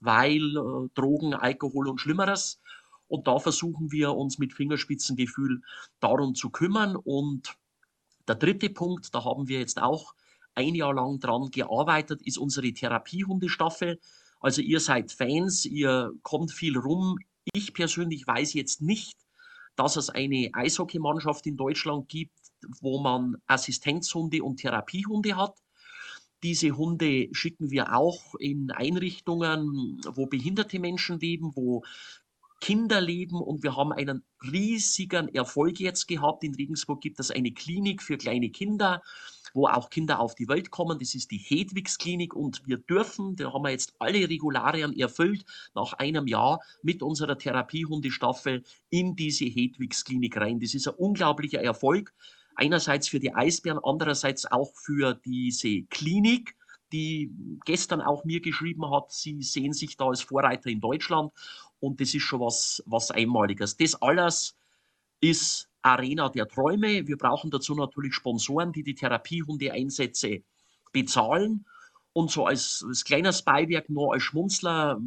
weil 0.00 0.56
äh, 0.56 0.88
Drogen, 0.94 1.34
Alkohol 1.34 1.88
und 1.88 2.00
Schlimmeres. 2.00 2.60
Und 3.06 3.26
da 3.26 3.38
versuchen 3.38 3.90
wir 3.90 4.14
uns 4.14 4.38
mit 4.38 4.52
Fingerspitzengefühl 4.52 5.62
darum 5.98 6.34
zu 6.34 6.50
kümmern. 6.50 6.96
Und 6.96 7.56
der 8.28 8.36
dritte 8.36 8.70
Punkt, 8.70 9.14
da 9.14 9.24
haben 9.24 9.48
wir 9.48 9.58
jetzt 9.58 9.80
auch 9.80 10.14
ein 10.54 10.74
Jahr 10.74 10.94
lang 10.94 11.20
dran 11.20 11.50
gearbeitet, 11.50 12.22
ist 12.22 12.38
unsere 12.38 12.72
Therapiehundestaffel. 12.72 14.00
Also 14.40 14.62
ihr 14.62 14.80
seid 14.80 15.12
Fans, 15.12 15.64
ihr 15.64 16.12
kommt 16.22 16.52
viel 16.52 16.78
rum. 16.78 17.18
Ich 17.52 17.74
persönlich 17.74 18.26
weiß 18.26 18.54
jetzt 18.54 18.82
nicht, 18.82 19.18
dass 19.76 19.96
es 19.96 20.10
eine 20.10 20.50
Eishockeymannschaft 20.52 21.46
in 21.46 21.56
Deutschland 21.56 22.08
gibt, 22.08 22.38
wo 22.80 23.00
man 23.00 23.36
Assistenzhunde 23.46 24.42
und 24.42 24.58
Therapiehunde 24.58 25.36
hat. 25.36 25.56
Diese 26.42 26.72
Hunde 26.76 27.28
schicken 27.32 27.70
wir 27.70 27.94
auch 27.94 28.34
in 28.38 28.70
Einrichtungen, 28.70 30.00
wo 30.06 30.26
behinderte 30.26 30.78
Menschen 30.78 31.18
leben, 31.18 31.52
wo 31.54 31.84
Kinder 32.60 33.00
leben 33.00 33.36
und 33.36 33.62
wir 33.62 33.76
haben 33.76 33.92
einen 33.92 34.22
riesigen 34.52 35.28
Erfolg 35.34 35.80
jetzt 35.80 36.06
gehabt. 36.06 36.44
In 36.44 36.54
Regensburg 36.54 37.00
gibt 37.00 37.18
es 37.20 37.30
eine 37.30 37.52
Klinik 37.52 38.02
für 38.02 38.18
kleine 38.18 38.50
Kinder 38.50 39.02
wo 39.54 39.66
auch 39.66 39.90
Kinder 39.90 40.20
auf 40.20 40.34
die 40.34 40.48
Welt 40.48 40.70
kommen. 40.70 40.98
Das 40.98 41.14
ist 41.14 41.30
die 41.30 41.38
Hedwigsklinik 41.38 42.34
und 42.34 42.66
wir 42.66 42.78
dürfen, 42.78 43.36
da 43.36 43.52
haben 43.52 43.64
wir 43.64 43.70
jetzt 43.70 43.94
alle 43.98 44.28
Regularien 44.28 44.96
erfüllt, 44.98 45.44
nach 45.74 45.92
einem 45.94 46.26
Jahr 46.26 46.60
mit 46.82 47.02
unserer 47.02 47.38
Therapiehundestaffel 47.38 48.62
in 48.90 49.16
diese 49.16 49.44
Hedwigsklinik 49.44 50.36
rein. 50.36 50.60
Das 50.60 50.74
ist 50.74 50.88
ein 50.88 50.94
unglaublicher 50.94 51.62
Erfolg. 51.62 52.12
Einerseits 52.56 53.08
für 53.08 53.20
die 53.20 53.34
Eisbären, 53.34 53.80
andererseits 53.82 54.50
auch 54.50 54.72
für 54.74 55.14
diese 55.14 55.82
Klinik, 55.84 56.56
die 56.92 57.30
gestern 57.64 58.00
auch 58.00 58.24
mir 58.24 58.40
geschrieben 58.40 58.90
hat, 58.90 59.12
sie 59.12 59.40
sehen 59.42 59.72
sich 59.72 59.96
da 59.96 60.06
als 60.06 60.22
Vorreiter 60.22 60.68
in 60.68 60.80
Deutschland 60.80 61.32
und 61.80 62.00
das 62.00 62.14
ist 62.14 62.22
schon 62.22 62.40
was, 62.40 62.82
was 62.86 63.10
Einmaliges. 63.10 63.76
Das 63.76 64.00
alles 64.00 64.56
ist 65.20 65.68
Arena 65.82 66.28
der 66.28 66.46
Träume. 66.46 67.06
Wir 67.06 67.16
brauchen 67.16 67.50
dazu 67.50 67.74
natürlich 67.74 68.14
Sponsoren, 68.14 68.72
die 68.72 68.82
die 68.82 68.94
Therapiehunde-Einsätze 68.94 70.42
bezahlen. 70.92 71.64
Und 72.12 72.30
so 72.30 72.46
als, 72.46 72.84
als 72.86 73.04
kleines 73.04 73.42
Beiwerk 73.42 73.88
nur 73.88 74.12
als 74.12 74.22
Schmunzler, 74.22 75.00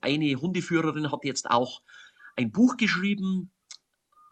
eine 0.00 0.34
Hundeführerin 0.34 1.10
hat 1.10 1.24
jetzt 1.24 1.50
auch 1.50 1.82
ein 2.36 2.50
Buch 2.52 2.76
geschrieben, 2.76 3.50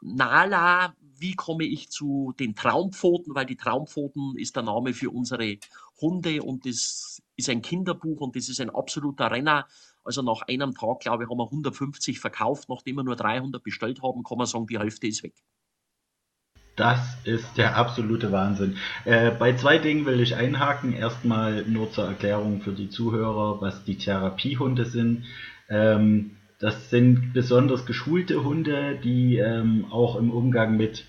Nala, 0.01 0.95
wie 1.01 1.35
komme 1.35 1.65
ich 1.65 1.91
zu 1.91 2.35
den 2.39 2.55
Traumpfoten, 2.55 3.35
weil 3.35 3.47
die 3.47 3.57
Traumpfoten 3.57 4.37
ist 4.37 4.57
der 4.57 4.63
Name 4.63 4.93
für 4.93 5.11
unsere 5.11 5.59
Hunde 6.01 6.43
und 6.43 6.67
das 6.67 7.23
ist 7.37 7.49
ein 7.49 7.63
Kinderbuch 7.63 8.21
und 8.21 8.37
das 8.37 8.49
ist 8.49 8.61
ein 8.61 8.71
absoluter 8.71 9.31
Renner. 9.31 9.67
Also 10.05 10.23
nach 10.23 10.43
einem 10.43 10.75
Tag, 10.75 11.01
glaube 11.01 11.25
ich, 11.25 11.31
haben 11.31 11.39
wir 11.39 11.45
150 11.45 12.21
verkauft. 12.21 12.69
Nachdem 12.69 12.97
wir 12.97 13.05
nur 13.05 13.17
300 13.17 13.63
bestellt 13.63 14.03
haben, 14.03 14.23
kann 14.23 14.39
man 14.39 14.47
sagen, 14.47 14.67
die 14.67 14.79
Hälfte 14.79 15.07
ist 15.07 15.23
weg. 15.23 15.35
Das 16.77 17.17
ist 17.25 17.57
der 17.57 17.77
absolute 17.77 18.33
Wahnsinn. 18.33 18.77
Äh, 19.05 19.31
bei 19.31 19.55
zwei 19.55 19.79
Dingen 19.79 20.07
will 20.07 20.21
ich 20.21 20.35
einhaken. 20.35 20.93
Erstmal 20.93 21.65
nur 21.67 21.91
zur 21.93 22.07
Erklärung 22.07 22.61
für 22.61 22.73
die 22.73 22.91
Zuhörer, 22.91 23.61
was 23.61 23.85
die 23.85 23.97
Therapiehunde 23.97 24.85
sind. 24.85 25.25
Ähm, 25.69 26.33
das 26.59 26.91
sind 26.91 27.33
besonders 27.33 27.87
geschulte 27.87 28.43
Hunde, 28.43 28.99
die 29.03 29.39
ähm, 29.39 29.87
auch 29.91 30.17
im 30.17 30.31
Umgang 30.31 30.77
mit 30.77 31.05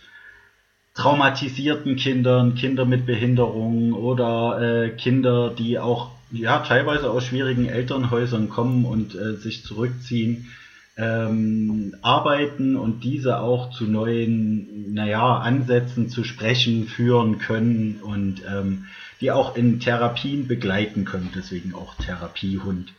traumatisierten 0.93 1.95
Kindern, 1.97 2.55
Kinder 2.55 2.85
mit 2.85 3.05
Behinderungen 3.05 3.93
oder 3.93 4.61
äh, 4.61 4.89
Kinder, 4.91 5.53
die 5.53 5.77
auch 5.77 6.11
ja 6.31 6.59
teilweise 6.59 7.09
aus 7.09 7.25
schwierigen 7.25 7.67
Elternhäusern 7.67 8.49
kommen 8.49 8.85
und 8.85 9.15
äh, 9.15 9.35
sich 9.35 9.63
zurückziehen, 9.63 10.51
ähm, 10.97 11.95
arbeiten 12.01 12.75
und 12.75 13.03
diese 13.03 13.39
auch 13.39 13.71
zu 13.71 13.85
neuen, 13.85 14.93
naja, 14.93 15.39
Ansätzen 15.39 16.09
zu 16.09 16.23
sprechen 16.23 16.87
führen 16.87 17.37
können 17.37 17.99
und 18.01 18.41
ähm, 18.47 18.85
die 19.21 19.31
auch 19.31 19.55
in 19.55 19.79
Therapien 19.79 20.47
begleiten 20.47 21.05
können, 21.05 21.31
deswegen 21.35 21.73
auch 21.73 21.95
Therapiehund. 21.95 22.93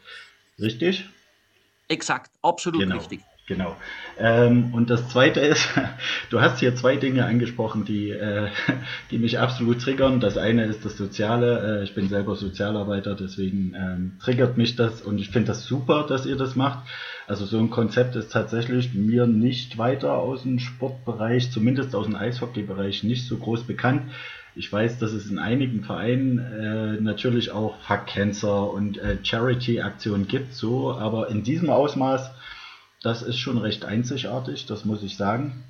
Richtig? 0.61 1.07
Exakt, 1.89 2.31
absolut 2.43 2.81
genau. 2.81 2.97
richtig. 2.97 3.21
Genau. 3.47 3.77
Ähm, 4.19 4.75
und 4.75 4.91
das 4.91 5.09
Zweite 5.09 5.39
ist, 5.39 5.69
du 6.31 6.41
hast 6.41 6.59
hier 6.59 6.75
zwei 6.75 6.97
Dinge 6.97 7.25
angesprochen, 7.25 7.85
die, 7.85 8.11
äh, 8.11 8.49
die 9.13 9.19
mich 9.19 9.39
absolut 9.39 9.81
triggern. 9.81 10.19
Das 10.19 10.37
eine 10.37 10.65
ist 10.65 10.85
das 10.85 10.97
Soziale. 10.97 11.81
Äh, 11.81 11.85
ich 11.85 11.95
bin 11.95 12.09
selber 12.09 12.35
Sozialarbeiter, 12.35 13.15
deswegen 13.15 13.75
ähm, 13.77 14.13
triggert 14.21 14.57
mich 14.57 14.75
das 14.75 15.01
und 15.01 15.21
ich 15.21 15.31
finde 15.31 15.49
das 15.49 15.65
super, 15.65 16.07
dass 16.09 16.27
ihr 16.27 16.37
das 16.37 16.57
macht. 16.57 16.89
Also 17.29 17.45
so 17.45 17.59
ein 17.59 17.71
Konzept 17.71 18.17
ist 18.17 18.33
tatsächlich 18.33 18.95
mir 18.95 19.29
nicht 19.29 19.79
weiter 19.79 20.15
aus 20.15 20.43
dem 20.43 20.59
Sportbereich, 20.59 21.53
zumindest 21.53 21.95
aus 21.95 22.07
dem 22.07 22.17
Eishockeybereich, 22.17 23.05
nicht 23.05 23.29
so 23.29 23.37
groß 23.37 23.63
bekannt. 23.63 24.11
Ich 24.57 24.73
weiß, 24.73 24.99
dass 24.99 25.13
es 25.13 25.31
in 25.31 25.39
einigen 25.39 25.85
Vereinen 25.85 26.39
äh, 26.39 27.01
natürlich 27.01 27.53
auch 27.53 27.77
Fuck 27.83 28.07
Cancer 28.07 28.73
und 28.73 28.99
äh, 28.99 29.19
Charity-Aktionen 29.23 30.27
gibt, 30.27 30.55
so, 30.55 30.93
aber 30.93 31.29
in 31.29 31.45
diesem 31.45 31.71
Ausmaß 31.71 32.31
das 33.07 33.23
ist 33.23 33.39
schon 33.39 33.57
recht 33.59 33.85
einzigartig, 33.85 34.67
das 34.67 34.85
muss 34.85 35.05
ich 35.05 35.17
sagen. 35.17 35.63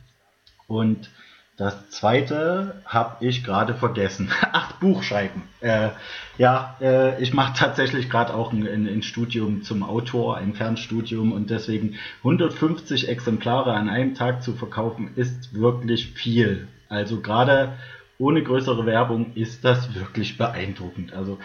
Und 0.67 1.11
das 1.59 1.91
zweite 1.91 2.81
habe 2.87 3.25
ich 3.27 3.45
gerade 3.45 3.75
vergessen. 3.75 4.31
Ach, 4.53 4.73
Buchschreiben. 4.73 5.43
Äh, 5.61 5.91
ja, 6.39 6.77
äh, 6.81 7.23
ich 7.23 7.35
mache 7.35 7.53
tatsächlich 7.59 8.09
gerade 8.09 8.33
auch 8.33 8.55
ein, 8.55 8.67
ein, 8.67 8.89
ein, 8.89 9.03
Studium 9.03 9.63
zum 9.63 9.83
Autor, 9.83 10.39
ein 10.39 10.55
Fernstudium 10.55 11.33
und 11.33 11.51
deswegen 11.51 11.97
150 12.19 13.09
Exemplare 13.09 13.75
an 13.75 13.91
einem 13.91 14.15
Tag 14.15 14.43
zu 14.43 14.55
verkaufen 14.55 15.11
ist 15.17 15.55
wirklich 15.55 16.13
viel. 16.13 16.69
Also 16.89 17.21
gerade 17.21 17.75
ohne 18.19 18.43
größere 18.43 18.87
Werbung 18.87 19.35
ist 19.35 19.63
das 19.63 19.95
wirklich 19.95 20.39
beeindruckend. 20.39 21.13
Also 21.13 21.39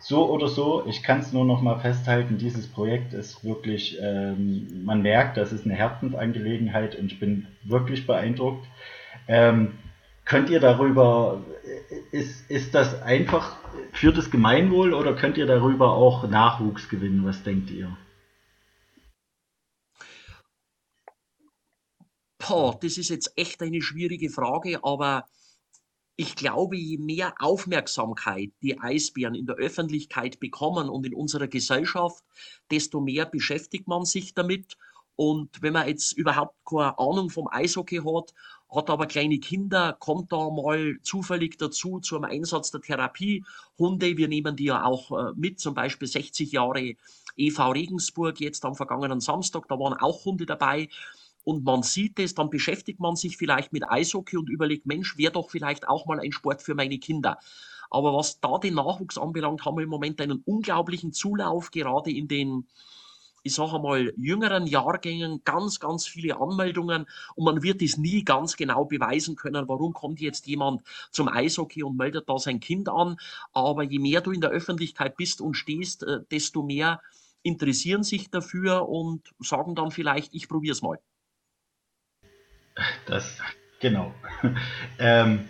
so 0.00 0.30
oder 0.30 0.48
so, 0.48 0.84
ich 0.86 1.02
kann 1.02 1.20
es 1.20 1.32
nur 1.32 1.44
noch 1.44 1.60
mal 1.60 1.78
festhalten, 1.78 2.38
dieses 2.38 2.66
Projekt 2.66 3.12
ist 3.12 3.44
wirklich, 3.44 3.98
ähm, 4.00 4.84
man 4.84 5.02
merkt, 5.02 5.36
das 5.36 5.52
ist 5.52 5.64
eine 5.64 5.74
Herzensangelegenheit 5.74 6.96
und 6.96 7.12
ich 7.12 7.20
bin 7.20 7.46
wirklich 7.64 8.06
beeindruckt. 8.06 8.66
Ähm, 9.28 9.78
könnt 10.24 10.50
ihr 10.50 10.60
darüber, 10.60 11.42
ist, 12.12 12.50
ist 12.50 12.74
das 12.74 13.02
einfach 13.02 13.56
für 13.92 14.12
das 14.12 14.30
Gemeinwohl 14.30 14.94
oder 14.94 15.14
könnt 15.14 15.36
ihr 15.36 15.46
darüber 15.46 15.92
auch 15.92 16.28
Nachwuchs 16.28 16.88
gewinnen? 16.88 17.24
Was 17.24 17.42
denkt 17.42 17.70
ihr? 17.70 17.96
Boah, 22.38 22.78
das 22.80 22.96
ist 22.96 23.10
jetzt 23.10 23.32
echt 23.36 23.62
eine 23.62 23.82
schwierige 23.82 24.30
Frage, 24.30 24.82
aber 24.82 25.26
ich 26.16 26.36
glaube, 26.36 26.76
je 26.76 26.98
mehr 26.98 27.34
Aufmerksamkeit 27.38 28.50
die 28.62 28.78
Eisbären 28.78 29.34
in 29.34 29.46
der 29.46 29.56
Öffentlichkeit 29.56 30.38
bekommen 30.38 30.88
und 30.88 31.06
in 31.06 31.14
unserer 31.14 31.48
Gesellschaft, 31.48 32.22
desto 32.70 33.00
mehr 33.00 33.24
beschäftigt 33.26 33.88
man 33.88 34.04
sich 34.04 34.34
damit. 34.34 34.76
Und 35.16 35.62
wenn 35.62 35.74
man 35.74 35.88
jetzt 35.88 36.12
überhaupt 36.12 36.54
keine 36.64 36.98
Ahnung 36.98 37.30
vom 37.30 37.48
Eishockey 37.50 37.98
hat, 37.98 38.34
hat 38.70 38.88
aber 38.88 39.06
kleine 39.06 39.38
Kinder, 39.38 39.96
kommt 39.98 40.32
da 40.32 40.48
mal 40.50 40.98
zufällig 41.02 41.58
dazu 41.58 42.00
zum 42.00 42.24
Einsatz 42.24 42.70
der 42.70 42.80
Therapiehunde. 42.80 44.16
Wir 44.16 44.28
nehmen 44.28 44.56
die 44.56 44.64
ja 44.64 44.84
auch 44.84 45.10
äh, 45.10 45.32
mit, 45.34 45.58
zum 45.58 45.74
Beispiel 45.74 46.08
60 46.08 46.52
Jahre 46.52 46.94
EV 47.36 47.72
Regensburg, 47.72 48.40
jetzt 48.40 48.64
am 48.64 48.74
vergangenen 48.74 49.20
Samstag, 49.20 49.68
da 49.68 49.78
waren 49.78 49.94
auch 49.94 50.24
Hunde 50.24 50.46
dabei 50.46 50.88
und 51.44 51.64
man 51.64 51.82
sieht 51.82 52.18
es, 52.18 52.34
dann 52.34 52.50
beschäftigt 52.50 53.00
man 53.00 53.16
sich 53.16 53.36
vielleicht 53.36 53.72
mit 53.72 53.88
Eishockey 53.88 54.36
und 54.36 54.48
überlegt, 54.50 54.86
Mensch, 54.86 55.16
wäre 55.16 55.32
doch 55.32 55.50
vielleicht 55.50 55.88
auch 55.88 56.06
mal 56.06 56.20
ein 56.20 56.32
Sport 56.32 56.62
für 56.62 56.74
meine 56.74 56.98
Kinder. 56.98 57.38
Aber 57.90 58.14
was 58.14 58.40
da 58.40 58.58
den 58.58 58.74
Nachwuchs 58.74 59.18
anbelangt, 59.18 59.64
haben 59.64 59.76
wir 59.76 59.84
im 59.84 59.90
Moment 59.90 60.20
einen 60.20 60.42
unglaublichen 60.44 61.12
Zulauf, 61.12 61.72
gerade 61.72 62.10
in 62.12 62.28
den, 62.28 62.68
ich 63.42 63.54
sage 63.54 63.80
mal, 63.80 64.12
jüngeren 64.16 64.66
Jahrgängen, 64.66 65.42
ganz, 65.44 65.80
ganz 65.80 66.06
viele 66.06 66.40
Anmeldungen 66.40 67.06
und 67.34 67.44
man 67.44 67.62
wird 67.62 67.82
es 67.82 67.96
nie 67.96 68.22
ganz 68.22 68.56
genau 68.56 68.84
beweisen 68.84 69.34
können, 69.34 69.66
warum 69.66 69.92
kommt 69.92 70.20
jetzt 70.20 70.46
jemand 70.46 70.82
zum 71.10 71.28
Eishockey 71.28 71.82
und 71.82 71.96
meldet 71.96 72.28
da 72.28 72.38
sein 72.38 72.60
Kind 72.60 72.88
an. 72.88 73.16
Aber 73.52 73.82
je 73.82 73.98
mehr 73.98 74.20
du 74.20 74.30
in 74.30 74.40
der 74.40 74.50
Öffentlichkeit 74.50 75.16
bist 75.16 75.40
und 75.40 75.54
stehst, 75.54 76.04
äh, 76.04 76.20
desto 76.30 76.62
mehr 76.62 77.00
interessieren 77.42 78.02
sich 78.02 78.30
dafür 78.30 78.88
und 78.88 79.22
sagen 79.40 79.74
dann 79.74 79.90
vielleicht, 79.90 80.34
ich 80.34 80.48
probiere 80.48 80.72
es 80.72 80.82
mal. 80.82 81.00
Das, 83.06 83.38
genau. 83.80 84.14
Ähm, 84.98 85.48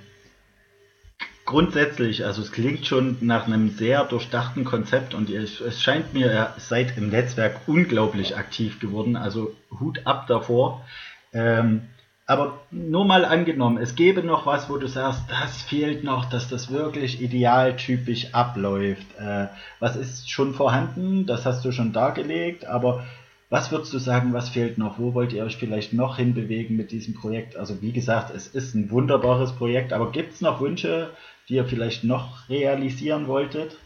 grundsätzlich, 1.45 2.25
also 2.25 2.43
es 2.43 2.53
klingt 2.53 2.87
schon 2.87 3.17
nach 3.21 3.47
einem 3.47 3.71
sehr 3.71 4.05
durchdachten 4.05 4.65
Konzept 4.65 5.15
und 5.15 5.29
es, 5.31 5.61
es 5.61 5.83
scheint 5.83 6.15
mir, 6.15 6.33
ihr 6.33 6.55
seid 6.59 6.97
im 6.97 7.09
Netzwerk 7.09 7.63
unglaublich 7.67 8.37
aktiv 8.37 8.79
geworden, 8.79 9.17
also 9.17 9.57
Hut 9.81 10.07
ab 10.07 10.29
davor. 10.29 10.87
Ähm, 11.33 11.89
aber 12.31 12.61
nur 12.71 13.05
mal 13.05 13.25
angenommen, 13.25 13.79
es 13.79 13.97
gäbe 13.97 14.23
noch 14.23 14.47
was, 14.47 14.71
wo 14.71 14.77
du 14.77 14.87
sagst, 14.87 15.25
das 15.29 15.63
fehlt 15.63 16.05
noch, 16.05 16.27
dass 16.27 16.49
das 16.49 16.71
wirklich 16.71 17.21
idealtypisch 17.21 18.33
abläuft. 18.33 19.07
Äh, 19.19 19.49
was 19.81 19.97
ist 19.97 20.31
schon 20.31 20.55
vorhanden? 20.55 21.27
Das 21.27 21.45
hast 21.45 21.65
du 21.65 21.73
schon 21.73 21.93
dargelegt, 21.93 22.65
aber 22.65 23.05
was 23.51 23.73
würdest 23.73 23.93
du 23.93 23.99
sagen, 23.99 24.33
was 24.33 24.49
fehlt 24.49 24.79
noch? 24.79 24.99
Wo 25.01 25.13
wollt 25.13 25.33
ihr 25.33 25.45
euch 25.45 25.57
vielleicht 25.57 25.93
noch 25.93 26.17
hinbewegen 26.17 26.77
mit 26.77 26.93
diesem 26.93 27.15
Projekt? 27.15 27.57
Also 27.57 27.83
wie 27.83 27.93
gesagt, 27.93 28.33
es 28.33 28.47
ist 28.47 28.75
ein 28.75 28.91
wunderbares 28.91 29.53
Projekt, 29.53 29.93
aber 29.93 30.13
gibt 30.13 30.35
es 30.35 30.41
noch 30.41 30.61
Wünsche, 30.61 31.11
die 31.49 31.55
ihr 31.55 31.65
vielleicht 31.67 32.05
noch 32.05 32.49
realisieren 32.49 33.27
wolltet? 33.27 33.77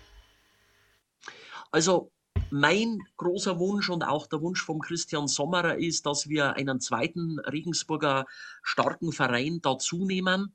Also 1.73 2.11
mein 2.51 2.99
großer 3.17 3.59
Wunsch 3.59 3.89
und 3.89 4.05
auch 4.05 4.27
der 4.27 4.43
Wunsch 4.43 4.63
vom 4.63 4.81
Christian 4.81 5.29
Sommerer 5.29 5.79
ist, 5.79 6.05
dass 6.05 6.29
wir 6.29 6.55
einen 6.55 6.79
zweiten 6.79 7.41
Regensburger 7.41 8.27
starken 8.63 9.13
Verein 9.13 9.61
dazu 9.63 10.05
nehmen. 10.05 10.55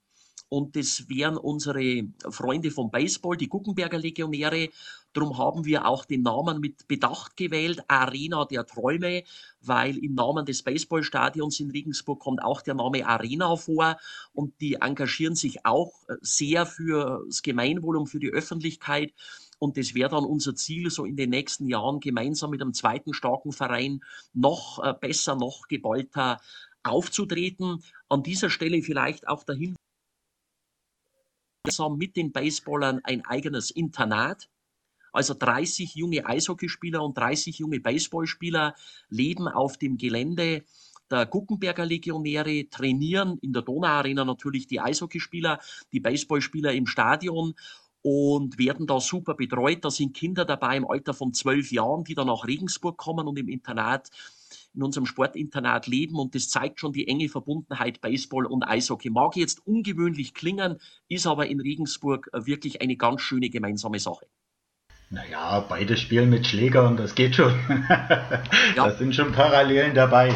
Und 0.49 0.75
das 0.75 1.09
wären 1.09 1.37
unsere 1.37 2.03
Freunde 2.29 2.71
vom 2.71 2.89
Baseball, 2.89 3.37
die 3.37 3.49
Guckenberger 3.49 3.99
Legionäre. 3.99 4.69
Darum 5.13 5.37
haben 5.37 5.65
wir 5.65 5.85
auch 5.85 6.05
den 6.05 6.21
Namen 6.21 6.59
mit 6.59 6.87
Bedacht 6.87 7.35
gewählt, 7.35 7.83
Arena 7.87 8.45
der 8.45 8.65
Träume, 8.65 9.23
weil 9.61 9.97
im 9.97 10.13
Namen 10.13 10.45
des 10.45 10.63
Baseballstadions 10.63 11.59
in 11.59 11.71
Regensburg 11.71 12.19
kommt 12.19 12.43
auch 12.43 12.61
der 12.61 12.75
Name 12.75 13.07
Arena 13.07 13.55
vor 13.55 13.97
und 14.33 14.59
die 14.61 14.75
engagieren 14.75 15.35
sich 15.35 15.65
auch 15.65 15.93
sehr 16.21 16.65
für 16.65 17.23
das 17.27 17.41
Gemeinwohl 17.41 17.97
und 17.97 18.07
für 18.07 18.19
die 18.19 18.29
Öffentlichkeit. 18.29 19.13
Und 19.57 19.77
das 19.77 19.93
wäre 19.93 20.09
dann 20.09 20.23
unser 20.23 20.55
Ziel, 20.55 20.89
so 20.89 21.05
in 21.05 21.17
den 21.17 21.31
nächsten 21.31 21.67
Jahren 21.67 21.99
gemeinsam 21.99 22.51
mit 22.51 22.61
einem 22.61 22.73
zweiten 22.73 23.13
starken 23.13 23.51
Verein 23.51 24.01
noch 24.33 24.79
äh, 24.81 24.93
besser, 24.93 25.35
noch 25.35 25.67
geballter 25.67 26.39
aufzutreten. 26.83 27.83
An 28.07 28.23
dieser 28.23 28.49
Stelle 28.49 28.81
vielleicht 28.81 29.27
auch 29.27 29.43
dahin 29.43 29.75
mit 31.97 32.15
den 32.15 32.31
Baseballern 32.31 33.01
ein 33.03 33.25
eigenes 33.25 33.69
Internat. 33.69 34.49
Also 35.11 35.33
30 35.33 35.95
junge 35.95 36.25
Eishockeyspieler 36.25 37.03
und 37.03 37.17
30 37.17 37.59
junge 37.59 37.79
Baseballspieler 37.79 38.75
leben 39.09 39.47
auf 39.47 39.77
dem 39.77 39.97
Gelände 39.97 40.63
der 41.09 41.25
Guckenberger 41.25 41.85
Legionäre, 41.85 42.69
trainieren 42.69 43.39
in 43.41 43.53
der 43.53 43.63
Donauarena 43.63 44.25
natürlich 44.25 44.67
die 44.67 44.79
Eishockeyspieler, 44.79 45.59
die 45.91 45.99
Baseballspieler 45.99 46.73
im 46.73 46.85
Stadion 46.85 47.55
und 48.01 48.57
werden 48.57 48.87
da 48.87 48.99
super 48.99 49.33
betreut. 49.33 49.83
Da 49.83 49.91
sind 49.91 50.15
Kinder 50.15 50.45
dabei 50.45 50.77
im 50.77 50.87
Alter 50.87 51.13
von 51.13 51.33
zwölf 51.33 51.71
Jahren, 51.71 52.03
die 52.03 52.15
dann 52.15 52.27
nach 52.27 52.45
Regensburg 52.45 52.97
kommen 52.97 53.27
und 53.27 53.37
im 53.37 53.49
Internat, 53.49 54.09
in 54.73 54.83
unserem 54.83 55.05
Sportinternat 55.05 55.87
leben. 55.87 56.15
Und 56.15 56.35
das 56.35 56.49
zeigt 56.49 56.79
schon 56.79 56.93
die 56.93 57.07
enge 57.07 57.27
Verbundenheit 57.27 58.01
Baseball 58.01 58.45
und 58.45 58.63
Eishockey. 58.63 59.09
Mag 59.09 59.35
jetzt 59.35 59.65
ungewöhnlich 59.65 60.33
klingen, 60.33 60.77
ist 61.09 61.27
aber 61.27 61.47
in 61.47 61.59
Regensburg 61.59 62.29
wirklich 62.33 62.81
eine 62.81 62.95
ganz 62.95 63.21
schöne 63.21 63.49
gemeinsame 63.49 63.99
Sache. 63.99 64.27
Naja, 65.11 65.61
beide 65.61 65.97
spielen 65.97 66.29
mit 66.29 66.45
Schlägern, 66.45 66.95
das 66.95 67.15
geht 67.15 67.35
schon. 67.35 67.51
ja. 67.89 68.45
Da 68.75 68.91
sind 68.91 69.15
schon 69.15 69.31
Parallelen 69.31 69.95
dabei. 69.95 70.35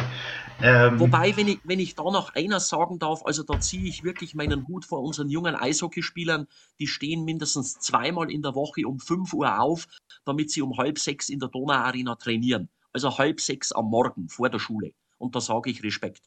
Ähm, 0.62 0.98
Wobei, 0.98 1.36
wenn 1.36 1.48
ich, 1.48 1.60
wenn 1.64 1.78
ich 1.78 1.94
da 1.94 2.04
noch 2.04 2.34
einer 2.34 2.60
sagen 2.60 2.98
darf, 2.98 3.24
also 3.24 3.42
da 3.42 3.60
ziehe 3.60 3.88
ich 3.88 4.04
wirklich 4.04 4.34
meinen 4.34 4.66
Hut 4.66 4.84
vor 4.84 5.02
unseren 5.02 5.28
jungen 5.28 5.54
Eishockeyspielern. 5.54 6.46
Die 6.78 6.86
stehen 6.86 7.24
mindestens 7.24 7.78
zweimal 7.78 8.30
in 8.30 8.42
der 8.42 8.54
Woche 8.54 8.86
um 8.86 8.98
5 8.98 9.32
Uhr 9.32 9.60
auf, 9.60 9.86
damit 10.24 10.50
sie 10.50 10.62
um 10.62 10.76
halb 10.76 10.98
sechs 10.98 11.28
in 11.28 11.38
der 11.38 11.48
Donauarena 11.48 12.16
trainieren. 12.16 12.68
Also 12.92 13.16
halb 13.18 13.40
sechs 13.40 13.72
am 13.72 13.86
Morgen 13.86 14.28
vor 14.28 14.48
der 14.48 14.58
Schule. 14.58 14.92
Und 15.18 15.34
da 15.34 15.40
sage 15.40 15.70
ich 15.70 15.82
Respekt. 15.82 16.22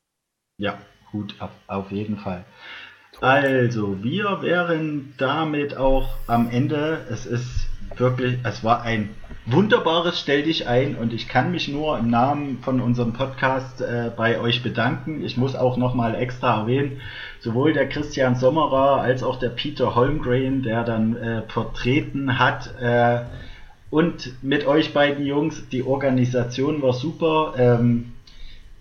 Ja, 0.58 0.78
Hut 1.14 1.36
auf, 1.40 1.52
auf 1.68 1.92
jeden 1.92 2.18
Fall. 2.18 2.46
Also, 3.22 4.04
wir 4.04 4.42
wären 4.42 5.14
damit 5.18 5.76
auch 5.76 6.18
am 6.28 6.50
Ende. 6.50 7.06
Es 7.10 7.26
ist 7.26 7.67
wirklich, 7.96 8.38
es 8.44 8.64
war 8.64 8.82
ein 8.84 9.10
wunderbares 9.46 10.20
Stell 10.20 10.44
dich 10.44 10.68
ein 10.68 10.96
und 10.96 11.14
ich 11.14 11.28
kann 11.28 11.52
mich 11.52 11.68
nur 11.68 11.98
im 11.98 12.10
Namen 12.10 12.60
von 12.62 12.82
unserem 12.82 13.14
Podcast 13.14 13.82
äh, 13.82 14.12
bei 14.16 14.40
euch 14.40 14.62
bedanken. 14.62 15.24
Ich 15.24 15.38
muss 15.38 15.56
auch 15.56 15.78
nochmal 15.78 16.16
extra 16.16 16.62
erwähnen, 16.62 17.00
sowohl 17.40 17.74
der 17.74 17.88
Christian 17.88 18.36
Sommerer 18.36 19.02
als 19.02 19.24
auch 19.24 19.40
der 19.40 19.50
Peter 19.50 19.96
Holmgren, 19.96 20.64
der 20.64 20.84
dann 20.84 21.16
äh, 21.16 21.42
vertreten 21.44 22.40
hat. 22.40 22.74
Äh, 22.82 23.22
und 23.90 24.44
mit 24.44 24.68
euch 24.68 24.94
beiden 24.94 25.26
Jungs, 25.26 25.70
die 25.70 25.84
Organisation 25.84 26.82
war 26.82 26.94
super. 26.94 27.54
Ähm, 27.58 28.14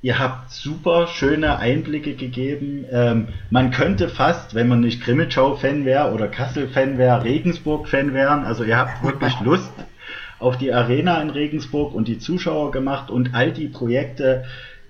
ihr 0.03 0.19
habt 0.19 0.51
super 0.51 1.07
schöne 1.09 1.59
Einblicke 1.59 2.15
gegeben. 2.15 2.85
Ähm, 2.91 3.29
man 3.51 3.71
könnte 3.71 4.09
fast, 4.09 4.55
wenn 4.55 4.69
man 4.69 4.81
nicht 4.81 5.03
Grimmitschau-Fan 5.03 5.85
wäre 5.85 6.13
oder 6.13 6.29
Kassel-Fan 6.29 6.99
wäre, 6.99 7.25
Regensburg-Fan 7.25 8.15
wären. 8.15 8.45
Also 8.45 8.65
ihr 8.65 8.77
habt 8.77 9.03
wirklich 9.03 9.39
Lust 9.45 9.73
auf 10.39 10.59
die 10.59 10.73
Arena 10.73 11.21
in 11.23 11.31
Regensburg 11.31 11.95
und 11.95 12.09
die 12.09 12.19
Zuschauer 12.19 12.71
gemacht 12.71 13.11
und 13.11 13.35
all 13.35 13.53
die 13.53 13.69
Projekte. 13.69 14.45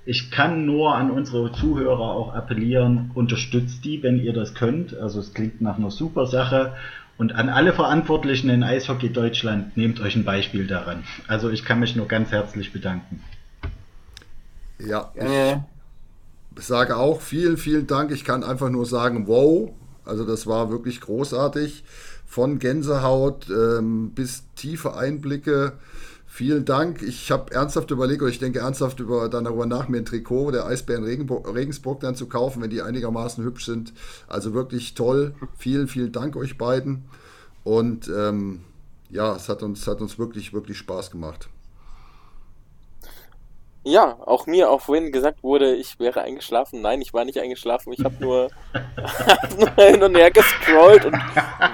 Ich 0.04 0.30
kann 0.30 0.66
nur 0.66 0.94
an 0.94 1.10
unsere 1.10 1.52
Zuhörer 1.52 2.12
auch 2.12 2.34
appellieren, 2.34 3.10
unterstützt 3.14 3.84
die, 3.84 4.02
wenn 4.02 4.22
ihr 4.22 4.32
das 4.32 4.54
könnt. 4.54 4.96
Also 4.96 5.20
es 5.20 5.34
klingt 5.34 5.60
nach 5.60 5.78
einer 5.78 5.90
super 5.90 6.26
Sache. 6.26 6.74
Und 7.18 7.34
an 7.34 7.48
alle 7.48 7.72
Verantwortlichen 7.72 8.50
in 8.50 8.62
Eishockey 8.62 9.10
Deutschland, 9.10 9.76
nehmt 9.76 10.00
euch 10.00 10.16
ein 10.16 10.24
Beispiel 10.24 10.66
daran. 10.66 11.04
Also 11.26 11.50
ich 11.50 11.64
kann 11.64 11.80
mich 11.80 11.96
nur 11.96 12.06
ganz 12.06 12.30
herzlich 12.30 12.72
bedanken. 12.72 13.20
Ja, 14.78 15.12
ich 16.58 16.64
sage 16.64 16.96
auch 16.96 17.20
vielen, 17.20 17.56
vielen 17.56 17.86
Dank. 17.86 18.10
Ich 18.10 18.24
kann 18.24 18.42
einfach 18.42 18.70
nur 18.70 18.86
sagen, 18.86 19.26
wow, 19.26 19.72
also 20.04 20.24
das 20.24 20.46
war 20.46 20.70
wirklich 20.70 21.00
großartig 21.00 21.84
von 22.26 22.58
Gänsehaut 22.58 23.48
ähm, 23.50 24.10
bis 24.10 24.44
tiefe 24.54 24.94
Einblicke. 24.96 25.74
Vielen 26.26 26.64
Dank. 26.64 27.02
Ich 27.02 27.30
habe 27.30 27.52
ernsthaft 27.52 27.90
überlegt, 27.90 28.20
oder 28.20 28.30
ich 28.30 28.38
denke 28.38 28.58
ernsthaft 28.58 29.00
über, 29.00 29.28
dann 29.28 29.44
darüber 29.44 29.64
nach, 29.64 29.88
mir 29.88 29.98
ein 29.98 30.04
Trikot 30.04 30.50
der 30.50 30.66
Eisbären 30.66 31.04
Regenburg, 31.04 31.52
Regensburg 31.54 32.00
dann 32.00 32.14
zu 32.14 32.26
kaufen, 32.26 32.62
wenn 32.62 32.70
die 32.70 32.82
einigermaßen 32.82 33.42
hübsch 33.44 33.64
sind. 33.64 33.92
Also 34.28 34.52
wirklich 34.52 34.94
toll. 34.94 35.34
Vielen, 35.56 35.88
vielen 35.88 36.12
Dank 36.12 36.36
euch 36.36 36.58
beiden. 36.58 37.04
Und 37.64 38.10
ähm, 38.14 38.60
ja, 39.08 39.34
es 39.34 39.48
hat 39.48 39.62
uns, 39.62 39.86
hat 39.86 40.00
uns 40.00 40.18
wirklich, 40.18 40.52
wirklich 40.52 40.76
Spaß 40.78 41.10
gemacht. 41.10 41.48
Ja, 43.86 44.18
auch 44.26 44.46
mir, 44.46 44.68
auch 44.68 44.80
vorhin 44.80 45.12
gesagt 45.12 45.44
wurde, 45.44 45.76
ich 45.76 46.00
wäre 46.00 46.22
eingeschlafen. 46.22 46.82
Nein, 46.82 47.00
ich 47.00 47.14
war 47.14 47.24
nicht 47.24 47.38
eingeschlafen. 47.38 47.92
Ich 47.92 48.04
habe 48.04 48.16
nur, 48.18 48.50
hab 48.74 49.56
nur 49.56 49.70
hin 49.76 50.02
und 50.02 50.16
her 50.16 50.32
gescrollt 50.32 51.04
und 51.04 51.12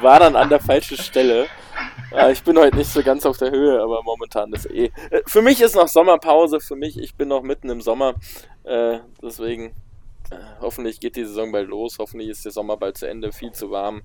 war 0.02 0.20
dann 0.20 0.36
an 0.36 0.50
der 0.50 0.60
falschen 0.60 0.98
Stelle. 0.98 1.46
ich 2.30 2.44
bin 2.44 2.58
heute 2.58 2.76
nicht 2.76 2.92
so 2.92 3.02
ganz 3.02 3.24
auf 3.24 3.38
der 3.38 3.50
Höhe, 3.50 3.80
aber 3.80 4.02
momentan 4.02 4.52
ist 4.52 4.70
eh. 4.70 4.92
Für 5.24 5.40
mich 5.40 5.62
ist 5.62 5.74
noch 5.74 5.88
Sommerpause. 5.88 6.60
Für 6.60 6.76
mich, 6.76 6.98
ich 6.98 7.14
bin 7.14 7.28
noch 7.28 7.40
mitten 7.40 7.70
im 7.70 7.80
Sommer. 7.80 8.16
Äh, 8.64 8.98
deswegen, 9.22 9.68
äh, 10.30 10.36
hoffentlich 10.60 11.00
geht 11.00 11.16
die 11.16 11.24
Saison 11.24 11.50
bald 11.50 11.70
los. 11.70 11.96
Hoffentlich 11.98 12.28
ist 12.28 12.44
der 12.44 12.52
Sommer 12.52 12.76
bald 12.76 12.98
zu 12.98 13.08
Ende. 13.08 13.32
Viel 13.32 13.52
zu 13.52 13.70
warm. 13.70 14.02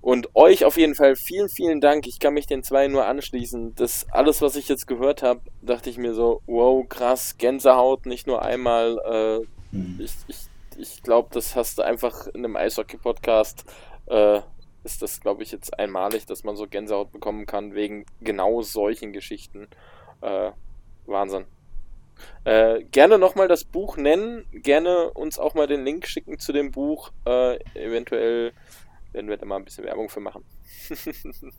Und 0.00 0.34
euch 0.34 0.64
auf 0.64 0.76
jeden 0.76 0.94
Fall 0.94 1.16
vielen, 1.16 1.48
vielen 1.48 1.80
Dank. 1.80 2.06
Ich 2.06 2.20
kann 2.20 2.34
mich 2.34 2.46
den 2.46 2.62
zwei 2.62 2.86
nur 2.88 3.04
anschließen. 3.06 3.74
Das 3.74 4.06
alles, 4.10 4.40
was 4.40 4.56
ich 4.56 4.68
jetzt 4.68 4.86
gehört 4.86 5.22
habe, 5.22 5.40
dachte 5.60 5.90
ich 5.90 5.98
mir 5.98 6.14
so, 6.14 6.40
wow, 6.46 6.88
krass, 6.88 7.36
Gänsehaut, 7.36 8.06
nicht 8.06 8.26
nur 8.26 8.42
einmal. 8.42 8.98
Äh, 9.72 9.76
mhm. 9.76 10.00
Ich, 10.00 10.12
ich, 10.28 10.38
ich 10.78 11.02
glaube, 11.02 11.28
das 11.32 11.56
hast 11.56 11.78
du 11.78 11.82
einfach 11.82 12.28
in 12.28 12.44
einem 12.44 12.56
Eishockey-Podcast. 12.56 13.64
Äh, 14.06 14.40
ist 14.84 15.02
das, 15.02 15.20
glaube 15.20 15.42
ich, 15.42 15.50
jetzt 15.50 15.78
einmalig, 15.78 16.26
dass 16.26 16.44
man 16.44 16.56
so 16.56 16.66
Gänsehaut 16.66 17.12
bekommen 17.12 17.46
kann, 17.46 17.74
wegen 17.74 18.06
genau 18.20 18.62
solchen 18.62 19.12
Geschichten. 19.12 19.68
Äh, 20.20 20.52
Wahnsinn. 21.06 21.44
Äh, 22.44 22.84
gerne 22.84 23.18
nochmal 23.18 23.48
das 23.48 23.64
Buch 23.64 23.96
nennen, 23.96 24.44
gerne 24.52 25.10
uns 25.10 25.38
auch 25.38 25.54
mal 25.54 25.66
den 25.66 25.84
Link 25.84 26.06
schicken 26.06 26.38
zu 26.38 26.52
dem 26.52 26.70
Buch. 26.70 27.12
Äh, 27.26 27.58
eventuell 27.74 28.52
werden 29.12 29.28
wir 29.28 29.36
da 29.36 29.46
mal 29.46 29.56
ein 29.56 29.64
bisschen 29.64 29.84
Werbung 29.84 30.08
für 30.08 30.20
machen. 30.20 30.44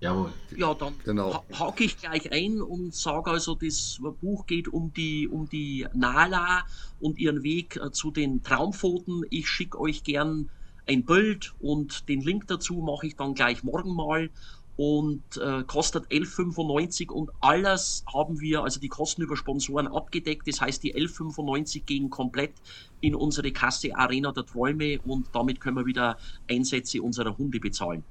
Jawohl. 0.00 0.32
Ja, 0.54 0.74
dann 0.74 0.94
genau. 1.04 1.44
hake 1.58 1.84
ich 1.84 1.96
gleich 1.96 2.30
ein 2.30 2.60
und 2.60 2.94
sage 2.94 3.30
also, 3.30 3.54
das 3.54 4.00
Buch 4.20 4.46
geht 4.46 4.68
um 4.68 4.92
die, 4.92 5.28
um 5.28 5.48
die 5.48 5.86
Nala 5.94 6.66
und 7.00 7.18
ihren 7.18 7.42
Weg 7.42 7.76
äh, 7.76 7.90
zu 7.90 8.10
den 8.10 8.42
Traumpfoten. 8.42 9.24
Ich 9.30 9.48
schicke 9.48 9.80
euch 9.80 10.04
gern 10.04 10.50
ein 10.86 11.04
Bild 11.04 11.54
und 11.60 12.08
den 12.08 12.20
Link 12.20 12.46
dazu 12.48 12.74
mache 12.74 13.06
ich 13.06 13.16
dann 13.16 13.34
gleich 13.34 13.64
morgen 13.64 13.94
mal. 13.94 14.28
Und 14.76 15.22
äh, 15.36 15.62
kostet 15.64 16.06
11,95 16.08 17.10
und 17.10 17.30
alles 17.40 18.04
haben 18.12 18.40
wir, 18.40 18.64
also 18.64 18.80
die 18.80 18.88
Kosten 18.88 19.22
über 19.22 19.36
Sponsoren 19.36 19.86
abgedeckt. 19.86 20.48
Das 20.48 20.60
heißt, 20.60 20.82
die 20.82 20.94
11,95 20.94 21.84
gehen 21.84 22.10
komplett 22.10 22.54
in 23.00 23.14
unsere 23.14 23.52
Kasse 23.52 23.94
Arena 23.96 24.32
der 24.32 24.46
Träume 24.46 24.98
und 25.04 25.28
damit 25.32 25.60
können 25.60 25.76
wir 25.76 25.86
wieder 25.86 26.16
Einsätze 26.50 27.02
unserer 27.02 27.36
Hunde 27.38 27.60
bezahlen. 27.60 28.02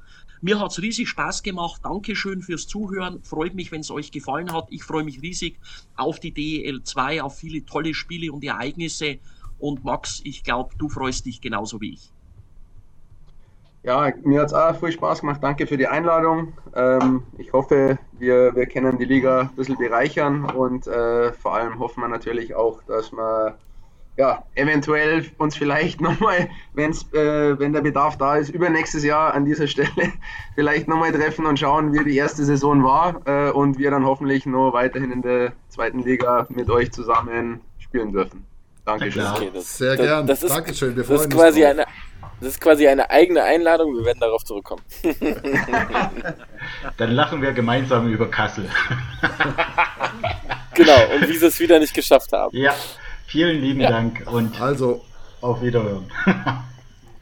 Mir 0.41 0.60
hat's 0.60 0.81
riesig 0.81 1.07
Spaß 1.10 1.44
gemacht. 1.44 1.81
Dankeschön 1.84 2.41
fürs 2.41 2.68
Zuhören. 2.68 3.23
Freut 3.23 3.56
mich, 3.56 3.72
wenn 3.72 3.81
es 3.81 3.91
euch 3.91 4.11
gefallen 4.11 4.52
hat. 4.52 4.68
Ich 4.72 4.84
freue 4.84 5.03
mich 5.03 5.22
riesig 5.22 5.57
auf 5.95 6.19
die 6.19 6.34
DEL 6.34 6.84
2, 6.84 7.23
auf 7.23 7.38
viele 7.38 7.65
tolle 7.65 7.94
Spiele 7.94 8.31
und 8.31 8.44
Ereignisse. 8.44 9.19
Und 9.57 9.85
Max, 9.85 10.22
ich 10.26 10.44
glaube, 10.44 10.76
du 10.77 10.90
freust 10.90 11.26
dich 11.26 11.40
genauso 11.40 11.80
wie 11.80 11.94
ich. 11.94 12.11
Ja, 13.84 14.14
mir 14.23 14.39
hat 14.39 14.47
es 14.47 14.53
auch 14.53 14.80
viel 14.80 14.93
Spaß 14.93 15.22
gemacht. 15.22 15.39
Danke 15.43 15.68
für 15.68 15.76
die 15.76 15.88
Einladung. 15.88 16.53
Ähm, 16.73 17.23
ich 17.38 17.51
hoffe, 17.51 17.99
wir, 18.18 18.55
wir 18.55 18.65
können 18.65 18.97
die 18.97 19.05
Liga 19.05 19.41
ein 19.41 19.55
bisschen 19.57 19.77
bereichern 19.77 20.45
und 20.45 20.88
äh, 20.88 21.34
vor 21.34 21.55
allem 21.55 21.80
hoffen 21.80 22.01
wir 22.01 22.07
natürlich 22.07 22.55
auch, 22.55 22.81
dass 22.84 23.11
wir 23.11 23.57
ja, 24.15 24.43
eventuell 24.55 25.26
uns 25.38 25.57
vielleicht 25.57 25.99
nochmal, 26.07 26.49
wenn's, 26.73 27.11
äh, 27.14 27.60
wenn 27.60 27.73
der 27.73 27.81
Bedarf 27.81 28.18
da 28.18 28.38
ist, 28.38 28.49
übernächstes 28.49 29.03
Jahr 29.03 29.34
an 29.34 29.43
dieser 29.43 29.68
Stelle 29.68 29.89
vielleicht 30.55 30.88
nochmal 30.88 31.11
treffen 31.11 31.45
und 31.45 31.60
schauen, 31.60 31.93
wie 31.93 32.03
die 32.05 32.15
erste 32.15 32.45
Saison 32.45 32.84
war 32.84 33.22
äh, 33.26 33.51
und 33.51 33.80
wir 33.80 33.91
dann 33.91 34.05
hoffentlich 34.05 34.45
noch 34.45 34.72
weiterhin 34.72 35.11
in 35.11 35.22
der 35.23 35.53
zweiten 35.68 36.03
Liga 36.03 36.47
mit 36.49 36.69
euch 36.69 36.91
zusammen 36.91 37.60
spielen 37.80 38.14
dürfen. 38.14 38.45
Dankeschön. 38.85 39.26
Okay, 39.26 39.51
das, 39.53 39.77
Sehr 39.77 39.97
gern. 39.97 40.27
Das 40.27 40.43
ist, 40.43 40.55
Dankeschön. 40.55 40.95
Wir 40.95 41.03
freuen 41.03 41.18
das 41.18 41.27
ist 41.27 41.34
quasi 41.34 41.61
drauf. 41.61 41.72
eine 41.72 41.85
das 42.44 42.53
ist 42.53 42.61
quasi 42.61 42.88
eine 42.88 43.10
eigene 43.10 43.44
Einladung, 43.44 43.95
wir 43.95 44.06
werden 44.06 44.20
darauf 44.20 44.44
zurückkommen. 44.44 44.84
Dann 46.98 47.11
lachen 47.11 47.41
wir 47.41 47.53
gemeinsam 47.53 48.07
über 48.07 48.30
Kassel. 48.30 48.70
genau, 50.74 51.15
und 51.15 51.28
wie 51.28 51.38
sie 51.38 51.48
es 51.48 51.60
wieder 51.60 51.80
nicht 51.80 51.94
geschafft 51.94 52.32
haben. 52.34 52.56
Ja, 52.56 52.74
vielen 53.26 53.61
lieben 53.61 53.82
ja. 53.82 53.90
Dank 53.90 54.24
und 54.32 54.60
also 54.61 55.03
auf 55.41 55.61
Wiederhören. 55.61 56.10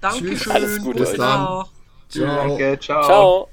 Dankeschön. 0.02 0.52
Alles 0.52 0.82
Gute. 0.82 1.00
Bis 1.00 1.14
dann. 1.14 1.66
Ciao. 2.10 2.26
Danke, 2.26 2.80
ciao. 2.80 3.04
Ciao. 3.04 3.51